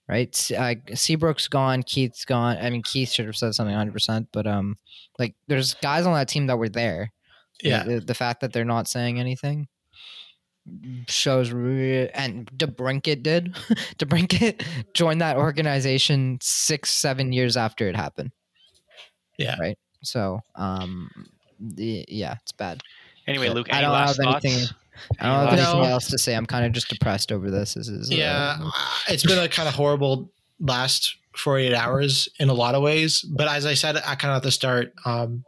right? 0.08 0.28
S- 0.34 0.50
Uh, 0.50 0.74
Seabrook's 0.94 1.48
gone, 1.48 1.82
Keith's 1.82 2.24
gone. 2.24 2.56
I 2.58 2.70
mean, 2.70 2.82
Keith 2.82 3.10
should 3.10 3.26
have 3.26 3.36
said 3.36 3.54
something 3.54 3.74
100%, 3.74 4.26
but 4.32 4.46
um, 4.46 4.78
like 5.18 5.34
there's 5.48 5.74
guys 5.74 6.06
on 6.06 6.14
that 6.14 6.28
team 6.28 6.46
that 6.48 6.58
were 6.58 6.68
there. 6.68 7.12
yeah. 7.62 7.84
The, 7.84 8.00
the 8.00 8.14
fact 8.14 8.40
that 8.40 8.52
they're 8.52 8.64
not 8.64 8.88
saying 8.88 9.18
anything 9.20 9.68
shows, 11.08 11.50
re- 11.52 12.08
and 12.10 12.46
DeBrincat 12.56 13.22
did. 13.22 13.54
DeBrincat 13.98 14.62
joined 14.94 15.20
that 15.20 15.36
organization 15.36 16.38
six, 16.40 16.90
seven 16.90 17.32
years 17.32 17.56
after 17.56 17.88
it 17.88 17.96
happened. 17.96 18.30
Yeah. 19.38 19.56
Right. 19.60 19.78
So, 20.02 20.40
um, 20.54 21.10
yeah, 21.76 22.36
it's 22.42 22.52
bad. 22.52 22.82
Anyway, 23.26 23.48
Luke, 23.48 23.68
I 23.70 23.76
any 23.78 23.82
don't 23.82 23.92
last 23.92 24.16
have 24.16 24.24
thoughts? 24.24 24.44
anything- 24.44 24.68
I 25.20 25.26
don't 25.26 25.48
have 25.48 25.58
anything 25.58 25.82
No. 25.82 25.88
else 25.88 26.08
to 26.08 26.18
say. 26.18 26.34
I'm 26.34 26.46
kind 26.46 26.64
of 26.64 26.72
just 26.72 26.88
depressed 26.88 27.32
over 27.32 27.50
this. 27.50 27.74
This 27.74 27.88
is 27.88 28.10
uh, 28.10 28.14
Yeah, 28.14 28.58
uh, 28.62 28.70
it's 29.08 29.24
been 29.24 29.38
a 29.38 29.48
kind 29.48 29.68
of 29.68 29.74
horrible 29.74 30.30
last 30.60 31.16
48 31.36 31.74
hours 31.74 32.28
in 32.38 32.48
a 32.48 32.54
lot 32.54 32.74
of 32.74 32.82
ways. 32.82 33.22
But 33.22 33.48
as 33.48 33.66
I 33.66 33.74
said, 33.74 33.96
I 33.96 34.14
kind 34.14 34.32
of 34.32 34.36
at 34.38 34.42
the 34.44 34.50
start, 34.52 34.92
um, 35.04 35.44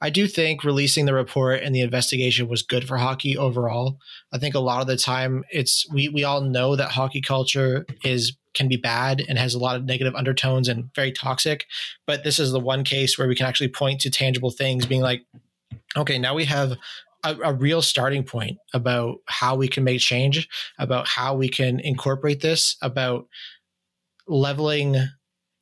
I 0.00 0.08
do 0.10 0.28
think 0.28 0.62
releasing 0.62 1.04
the 1.04 1.14
report 1.14 1.60
and 1.62 1.74
the 1.74 1.80
investigation 1.80 2.46
was 2.46 2.62
good 2.62 2.86
for 2.86 2.96
hockey 2.96 3.36
overall. 3.36 3.98
I 4.32 4.38
think 4.38 4.54
a 4.54 4.60
lot 4.60 4.80
of 4.80 4.86
the 4.86 4.96
time 4.96 5.44
it's 5.50 5.84
we 5.92 6.08
we 6.08 6.22
all 6.22 6.40
know 6.42 6.76
that 6.76 6.92
hockey 6.92 7.20
culture 7.20 7.84
is 8.04 8.36
can 8.54 8.68
be 8.68 8.76
bad 8.76 9.20
and 9.28 9.36
has 9.36 9.52
a 9.52 9.58
lot 9.58 9.74
of 9.74 9.84
negative 9.84 10.14
undertones 10.14 10.68
and 10.68 10.94
very 10.94 11.10
toxic. 11.10 11.66
But 12.06 12.22
this 12.22 12.38
is 12.38 12.52
the 12.52 12.60
one 12.60 12.84
case 12.84 13.18
where 13.18 13.26
we 13.26 13.34
can 13.34 13.46
actually 13.46 13.66
point 13.66 14.00
to 14.02 14.10
tangible 14.10 14.52
things, 14.52 14.86
being 14.86 15.00
like, 15.00 15.22
okay, 15.96 16.18
now 16.18 16.34
we 16.36 16.44
have 16.44 16.74
a, 17.24 17.36
a 17.44 17.52
real 17.54 17.82
starting 17.82 18.22
point 18.22 18.58
about 18.72 19.18
how 19.26 19.56
we 19.56 19.68
can 19.68 19.82
make 19.82 20.00
change, 20.00 20.48
about 20.78 21.08
how 21.08 21.34
we 21.34 21.48
can 21.48 21.80
incorporate 21.80 22.40
this, 22.40 22.76
about 22.82 23.26
leveling 24.28 24.96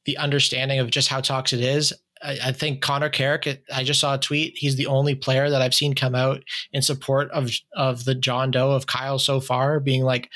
the 0.04 0.16
understanding 0.18 0.78
of 0.80 0.90
just 0.90 1.08
how 1.08 1.20
toxic 1.20 1.60
it 1.60 1.64
is. 1.64 1.92
I, 2.22 2.38
I 2.46 2.52
think 2.52 2.82
Connor 2.82 3.08
Carrick. 3.08 3.62
I 3.72 3.84
just 3.84 4.00
saw 4.00 4.14
a 4.14 4.18
tweet. 4.18 4.54
He's 4.56 4.76
the 4.76 4.86
only 4.86 5.14
player 5.14 5.48
that 5.48 5.62
I've 5.62 5.74
seen 5.74 5.94
come 5.94 6.14
out 6.14 6.42
in 6.72 6.82
support 6.82 7.30
of 7.30 7.50
of 7.74 8.04
the 8.04 8.14
John 8.14 8.50
Doe 8.50 8.72
of 8.72 8.86
Kyle 8.86 9.18
so 9.18 9.40
far, 9.40 9.80
being 9.80 10.02
like, 10.02 10.30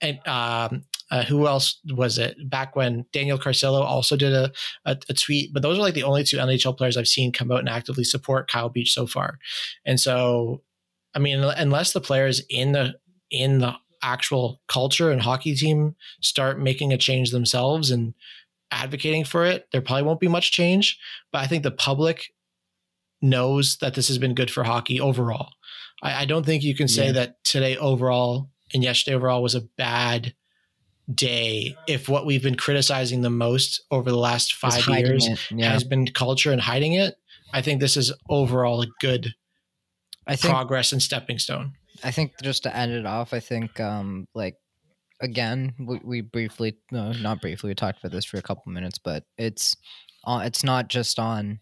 and 0.00 0.18
um, 0.26 0.82
uh, 1.10 1.22
who 1.24 1.46
else 1.46 1.80
was 1.90 2.18
it 2.18 2.36
back 2.50 2.74
when 2.76 3.06
Daniel 3.12 3.38
Carcillo 3.38 3.80
also 3.82 4.16
did 4.16 4.32
a, 4.32 4.52
a, 4.84 4.96
a 5.08 5.14
tweet? 5.14 5.52
But 5.54 5.62
those 5.62 5.78
are 5.78 5.82
like 5.82 5.94
the 5.94 6.02
only 6.02 6.24
two 6.24 6.36
NHL 6.36 6.76
players 6.76 6.96
I've 6.96 7.08
seen 7.08 7.32
come 7.32 7.50
out 7.52 7.60
and 7.60 7.68
actively 7.68 8.04
support 8.04 8.50
Kyle 8.50 8.68
Beach 8.68 8.92
so 8.92 9.06
far. 9.06 9.38
And 9.84 9.98
so, 10.00 10.62
I 11.14 11.18
mean, 11.18 11.40
unless 11.40 11.92
the 11.92 12.00
players 12.00 12.42
in 12.50 12.72
the 12.72 12.94
in 13.30 13.58
the 13.58 13.74
actual 14.02 14.60
culture 14.68 15.10
and 15.10 15.22
hockey 15.22 15.54
team 15.54 15.96
start 16.20 16.60
making 16.60 16.92
a 16.92 16.98
change 16.98 17.30
themselves 17.30 17.90
and 17.90 18.14
advocating 18.70 19.24
for 19.24 19.44
it, 19.46 19.66
there 19.72 19.80
probably 19.80 20.02
won't 20.02 20.20
be 20.20 20.28
much 20.28 20.52
change. 20.52 20.98
But 21.32 21.38
I 21.38 21.46
think 21.46 21.62
the 21.62 21.70
public 21.70 22.32
knows 23.22 23.78
that 23.78 23.94
this 23.94 24.08
has 24.08 24.18
been 24.18 24.34
good 24.34 24.50
for 24.50 24.64
hockey 24.64 25.00
overall. 25.00 25.50
I, 26.02 26.22
I 26.22 26.24
don't 26.26 26.44
think 26.44 26.62
you 26.62 26.74
can 26.74 26.88
say 26.88 27.06
Yeah. 27.06 27.12
that 27.12 27.44
today 27.44 27.76
overall 27.76 28.50
and 28.72 28.82
yesterday 28.82 29.14
overall 29.14 29.42
was 29.42 29.54
a 29.54 29.62
bad 29.76 30.34
day 31.12 31.76
if 31.86 32.08
what 32.08 32.26
we've 32.26 32.42
been 32.42 32.56
criticizing 32.56 33.20
the 33.20 33.30
most 33.30 33.82
over 33.90 34.10
the 34.10 34.18
last 34.18 34.54
five 34.54 34.86
years. 34.88 35.28
Yeah, 35.50 35.72
has 35.72 35.84
been 35.84 36.06
culture 36.08 36.52
and 36.52 36.60
hiding 36.60 36.94
it. 36.94 37.16
I 37.52 37.62
think 37.62 37.80
this 37.80 37.96
is 37.96 38.12
overall 38.28 38.82
a 38.82 38.86
good 39.00 39.34
I 40.26 40.36
think 40.36 40.52
progress 40.52 40.92
and 40.92 41.02
stepping 41.02 41.38
stone. 41.38 41.74
I 42.02 42.10
think 42.10 42.32
just 42.42 42.64
to 42.64 42.76
end 42.76 42.92
it 42.92 43.06
off, 43.06 43.32
I 43.32 43.40
think 43.40 43.78
um 43.80 44.26
like 44.34 44.56
again 45.20 45.74
we, 45.78 46.00
we 46.04 46.20
briefly 46.20 46.76
no 46.90 47.12
not 47.12 47.40
briefly 47.40 47.68
we 47.68 47.74
talked 47.74 48.00
about 48.00 48.12
this 48.12 48.24
for 48.24 48.38
a 48.38 48.42
couple 48.42 48.72
minutes, 48.72 48.98
but 48.98 49.24
it's 49.38 49.76
uh, 50.24 50.42
it's 50.44 50.64
not 50.64 50.88
just 50.88 51.18
on 51.18 51.60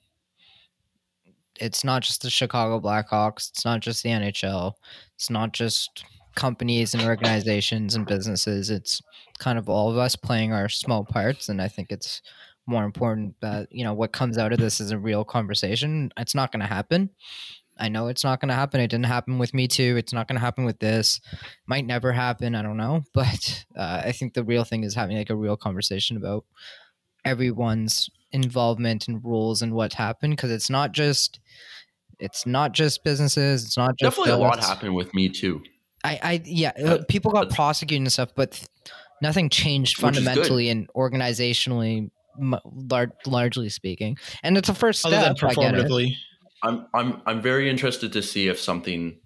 it's 1.60 1.84
not 1.84 2.02
just 2.02 2.22
the 2.22 2.30
Chicago 2.30 2.80
Blackhawks, 2.80 3.50
it's 3.50 3.64
not 3.64 3.80
just 3.80 4.02
the 4.02 4.08
NHL, 4.08 4.72
it's 5.14 5.30
not 5.30 5.52
just 5.52 6.04
companies 6.34 6.94
and 6.94 7.02
organizations 7.02 7.94
and 7.94 8.06
businesses. 8.06 8.70
It's 8.70 9.00
kind 9.38 9.58
of 9.58 9.68
all 9.68 9.90
of 9.90 9.98
us 9.98 10.16
playing 10.16 10.52
our 10.52 10.68
small 10.68 11.04
parts, 11.04 11.48
and 11.48 11.60
I 11.60 11.68
think 11.68 11.90
it's 11.90 12.22
more 12.66 12.84
important 12.84 13.34
that 13.40 13.68
you 13.70 13.84
know 13.84 13.92
what 13.92 14.12
comes 14.12 14.38
out 14.38 14.52
of 14.52 14.58
this 14.58 14.80
is 14.80 14.90
a 14.90 14.98
real 14.98 15.24
conversation. 15.24 16.10
It's 16.16 16.34
not 16.34 16.52
going 16.52 16.60
to 16.60 16.66
happen. 16.66 17.10
I 17.78 17.88
know 17.88 18.06
it's 18.06 18.22
not 18.24 18.40
going 18.40 18.50
to 18.50 18.54
happen. 18.54 18.80
It 18.80 18.88
didn't 18.88 19.06
happen 19.06 19.38
with 19.38 19.52
me 19.52 19.66
too. 19.66 19.96
It's 19.96 20.12
not 20.12 20.28
going 20.28 20.36
to 20.36 20.40
happen 20.40 20.64
with 20.64 20.78
this. 20.78 21.20
Might 21.66 21.84
never 21.84 22.12
happen. 22.12 22.54
I 22.54 22.62
don't 22.62 22.76
know. 22.76 23.02
But 23.12 23.64
uh, 23.76 24.02
I 24.04 24.12
think 24.12 24.34
the 24.34 24.44
real 24.44 24.64
thing 24.64 24.84
is 24.84 24.94
having 24.94 25.16
like 25.16 25.30
a 25.30 25.36
real 25.36 25.56
conversation 25.56 26.16
about 26.16 26.44
everyone's 27.24 28.08
involvement 28.32 29.08
and 29.08 29.24
rules 29.24 29.62
and 29.62 29.72
what 29.72 29.94
happened 29.94 30.36
because 30.36 30.50
it's 30.50 30.68
not 30.70 30.92
just 30.92 31.40
it's 32.18 32.46
not 32.46 32.72
just 32.72 33.02
businesses. 33.02 33.64
It's 33.64 33.76
not 33.76 33.96
just 33.96 34.16
Definitely 34.16 34.40
a 34.40 34.46
lot 34.46 34.60
happened 34.60 34.94
with 34.94 35.12
me 35.14 35.28
too. 35.28 35.62
I, 36.04 36.20
I 36.22 36.42
yeah, 36.44 36.72
uh, 36.78 36.98
But- 36.98 37.08
people 37.08 37.32
got 37.32 37.48
but- 37.48 37.54
prosecuted 37.56 38.02
and 38.02 38.12
stuff, 38.12 38.30
but 38.34 38.52
th- 38.52 38.68
nothing 39.22 39.48
changed 39.48 40.00
Which 40.02 40.12
is 40.16 40.18
good. 40.18 40.24
fundamentally 40.26 40.68
and 40.68 40.88
organizationally, 40.94 42.10
m- 42.40 42.56
lar- 42.64 43.12
largely 43.26 43.68
speaking. 43.70 44.18
And 44.42 44.56
it's 44.58 44.68
a 44.68 44.74
first 44.74 45.04
Other 45.06 45.16
than 45.16 45.36
step. 45.36 45.50
I 45.50 45.54
get 45.54 45.74
it. 45.74 46.12
I'm 46.62 46.86
I'm 46.94 47.20
I'm 47.26 47.40
very 47.42 47.68
interested 47.68 48.12
to 48.14 48.22
see 48.22 48.48
if 48.48 48.58
something 48.60 49.18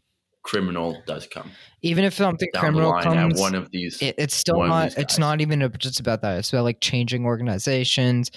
criminal 0.42 1.00
does 1.06 1.26
come 1.26 1.50
Even 1.82 2.04
if 2.04 2.14
something 2.14 2.48
down 2.54 2.60
criminal 2.62 2.88
the 2.90 2.96
line 2.96 3.04
comes, 3.28 3.38
one 3.40 3.54
of 3.54 3.70
these. 3.70 4.00
it, 4.00 4.14
it's 4.18 4.34
still 4.34 4.62
not. 4.62 4.96
It's 4.96 5.18
not 5.18 5.40
even 5.40 5.70
just 5.78 6.00
about 6.00 6.22
that. 6.22 6.38
It's 6.38 6.52
about 6.52 6.64
like 6.64 6.80
changing 6.80 7.24
organizations, 7.26 8.30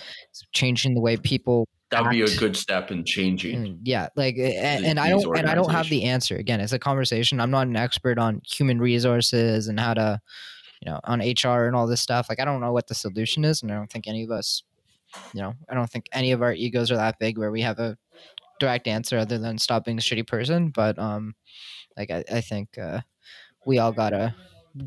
changing 0.52 0.94
the 0.94 1.02
way 1.02 1.16
people. 1.18 1.68
That 1.92 2.04
would 2.04 2.12
be 2.12 2.22
a 2.22 2.38
good 2.40 2.56
step 2.58 2.92
in 2.92 3.06
changing. 3.06 3.58
Mm, 3.58 3.80
Yeah, 3.84 4.08
like, 4.16 4.36
and, 4.38 4.86
and 4.86 5.00
I 5.00 5.10
don't, 5.10 5.38
and 5.38 5.48
I 5.50 5.56
don't 5.56 5.72
have 5.72 5.90
the 5.90 6.04
answer. 6.06 6.36
Again, 6.38 6.60
it's 6.60 6.74
a 6.74 6.80
conversation. 6.80 7.40
I'm 7.40 7.52
not 7.52 7.68
an 7.68 7.76
expert 7.76 8.18
on 8.18 8.42
human 8.46 8.80
resources 8.80 9.68
and 9.68 9.80
how 9.80 9.94
to, 9.94 10.22
you 10.82 10.92
know, 10.92 11.00
on 11.04 11.22
HR 11.22 11.66
and 11.68 11.76
all 11.76 11.88
this 11.88 12.02
stuff. 12.02 12.28
Like, 12.30 12.40
I 12.40 12.46
don't 12.46 12.62
know 12.62 12.72
what 12.74 12.88
the 12.88 12.96
solution 12.96 13.46
is, 13.46 13.62
and 13.62 13.72
I 13.72 13.76
don't 13.76 13.92
think 13.92 14.08
any 14.08 14.24
of 14.24 14.32
us, 14.32 14.64
you 15.34 15.42
know, 15.42 15.54
I 15.70 15.76
don't 15.76 15.90
think 15.90 16.08
any 16.12 16.32
of 16.32 16.42
our 16.42 16.54
egos 16.54 16.92
are 16.92 16.98
that 16.98 17.20
big 17.20 17.38
where 17.38 17.52
we 17.52 17.62
have 17.62 17.80
a 17.80 17.98
direct 18.60 18.88
answer 18.88 19.18
other 19.18 19.38
than 19.38 19.58
stop 19.58 19.86
being 19.86 19.98
a 19.98 20.02
shitty 20.02 20.28
person. 20.28 20.70
But 20.70 20.98
um, 21.00 21.36
like, 21.98 22.12
I, 22.12 22.24
I 22.32 22.42
think 22.42 22.78
uh, 22.78 23.02
we 23.66 23.80
all 23.80 23.92
gotta 23.92 24.36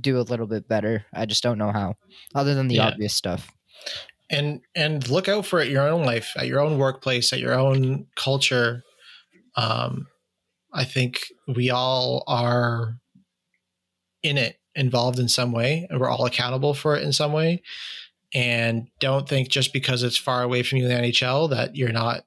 do 0.00 0.18
a 0.18 0.22
little 0.22 0.46
bit 0.46 0.68
better. 0.68 1.04
I 1.12 1.26
just 1.26 1.42
don't 1.42 1.58
know 1.58 1.72
how, 1.72 1.96
other 2.34 2.54
than 2.54 2.68
the 2.68 2.76
Yeah. 2.76 2.88
obvious 2.88 3.14
stuff. 3.14 3.50
And 4.30 4.60
and 4.74 5.08
look 5.08 5.28
out 5.28 5.46
for 5.46 5.60
it 5.60 5.68
your 5.68 5.88
own 5.88 6.04
life 6.04 6.32
at 6.36 6.46
your 6.46 6.60
own 6.60 6.78
workplace 6.78 7.32
at 7.32 7.40
your 7.40 7.54
own 7.54 8.06
culture. 8.16 8.82
Um 9.56 10.06
i 10.72 10.84
think 10.84 11.20
we 11.46 11.70
all 11.70 12.24
are 12.26 12.96
in 14.22 14.36
it 14.38 14.56
involved 14.74 15.18
in 15.18 15.28
some 15.28 15.52
way 15.52 15.86
and 15.88 16.00
we're 16.00 16.08
all 16.08 16.26
accountable 16.26 16.74
for 16.74 16.96
it 16.96 17.02
in 17.02 17.12
some 17.12 17.32
way. 17.32 17.62
And 18.34 18.88
don't 18.98 19.28
think 19.28 19.48
just 19.48 19.72
because 19.72 20.02
it's 20.02 20.18
far 20.18 20.42
away 20.42 20.64
from 20.64 20.78
you 20.78 20.88
in 20.88 20.90
the 20.90 21.08
nhl 21.08 21.50
that 21.50 21.76
you're 21.76 21.92
not 21.92 22.24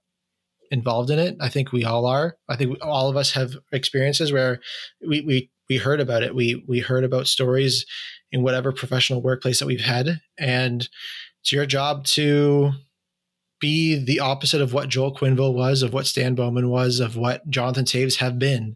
involved 0.71 1.09
in 1.09 1.19
it. 1.19 1.35
I 1.39 1.49
think 1.49 1.71
we 1.71 1.83
all 1.83 2.05
are. 2.05 2.37
I 2.49 2.55
think 2.55 2.77
all 2.81 3.09
of 3.09 3.17
us 3.17 3.31
have 3.31 3.55
experiences 3.71 4.31
where 4.31 4.59
we 5.05 5.21
we 5.21 5.49
we 5.69 5.77
heard 5.77 5.99
about 5.99 6.23
it. 6.23 6.35
We 6.35 6.63
we 6.67 6.79
heard 6.79 7.03
about 7.03 7.27
stories 7.27 7.85
in 8.31 8.41
whatever 8.43 8.71
professional 8.71 9.21
workplace 9.21 9.59
that 9.59 9.65
we've 9.65 9.81
had. 9.81 10.21
And 10.37 10.87
it's 11.47 11.53
your 11.53 11.65
job 11.65 12.03
to 12.03 12.73
be 13.61 13.95
the 14.03 14.19
opposite 14.19 14.59
of 14.59 14.73
what 14.73 14.89
Joel 14.89 15.15
Quenneville 15.15 15.53
was, 15.53 15.81
of 15.81 15.93
what 15.93 16.05
Stan 16.05 16.35
Bowman 16.35 16.69
was, 16.69 16.99
of 16.99 17.15
what 17.15 17.49
Jonathan 17.49 17.85
Toews 17.85 18.17
have 18.17 18.37
been. 18.37 18.75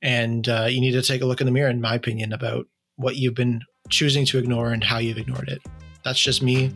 And 0.00 0.48
uh, 0.48 0.66
you 0.70 0.80
need 0.80 0.92
to 0.92 1.02
take 1.02 1.20
a 1.20 1.26
look 1.26 1.42
in 1.42 1.44
the 1.44 1.52
mirror, 1.52 1.68
in 1.68 1.82
my 1.82 1.94
opinion, 1.94 2.32
about 2.32 2.68
what 2.96 3.16
you've 3.16 3.34
been 3.34 3.60
choosing 3.90 4.24
to 4.26 4.38
ignore 4.38 4.72
and 4.72 4.82
how 4.82 4.96
you've 4.96 5.18
ignored 5.18 5.50
it. 5.50 5.60
That's 6.04 6.18
just 6.18 6.42
me. 6.42 6.74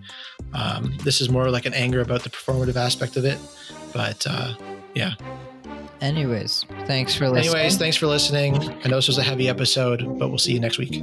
Um, 0.53 0.95
this 1.05 1.23
is 1.23 1.31
more 1.31 1.51
like 1.51 1.65
an 1.65 1.73
anger 1.73 2.03
about 2.03 2.23
the 2.23 2.29
performative 2.29 2.77
aspect 2.77 3.17
of 3.17 3.25
it. 3.25 3.39
But 3.95 4.27
uh, 4.29 4.53
yeah. 4.95 5.15
Anyways, 6.03 6.67
thanks 6.85 7.15
for 7.15 7.31
listening. 7.31 7.55
Anyways, 7.55 7.79
thanks 7.79 7.97
for 7.97 8.09
listening. 8.09 8.57
I 8.85 8.89
know 8.89 8.97
this 8.97 9.09
was 9.09 9.17
a 9.17 9.23
heavy 9.23 9.49
episode, 9.49 10.19
but 10.19 10.29
we'll 10.29 10.37
see 10.37 10.53
you 10.53 10.61
next 10.61 10.77
week. 10.77 11.03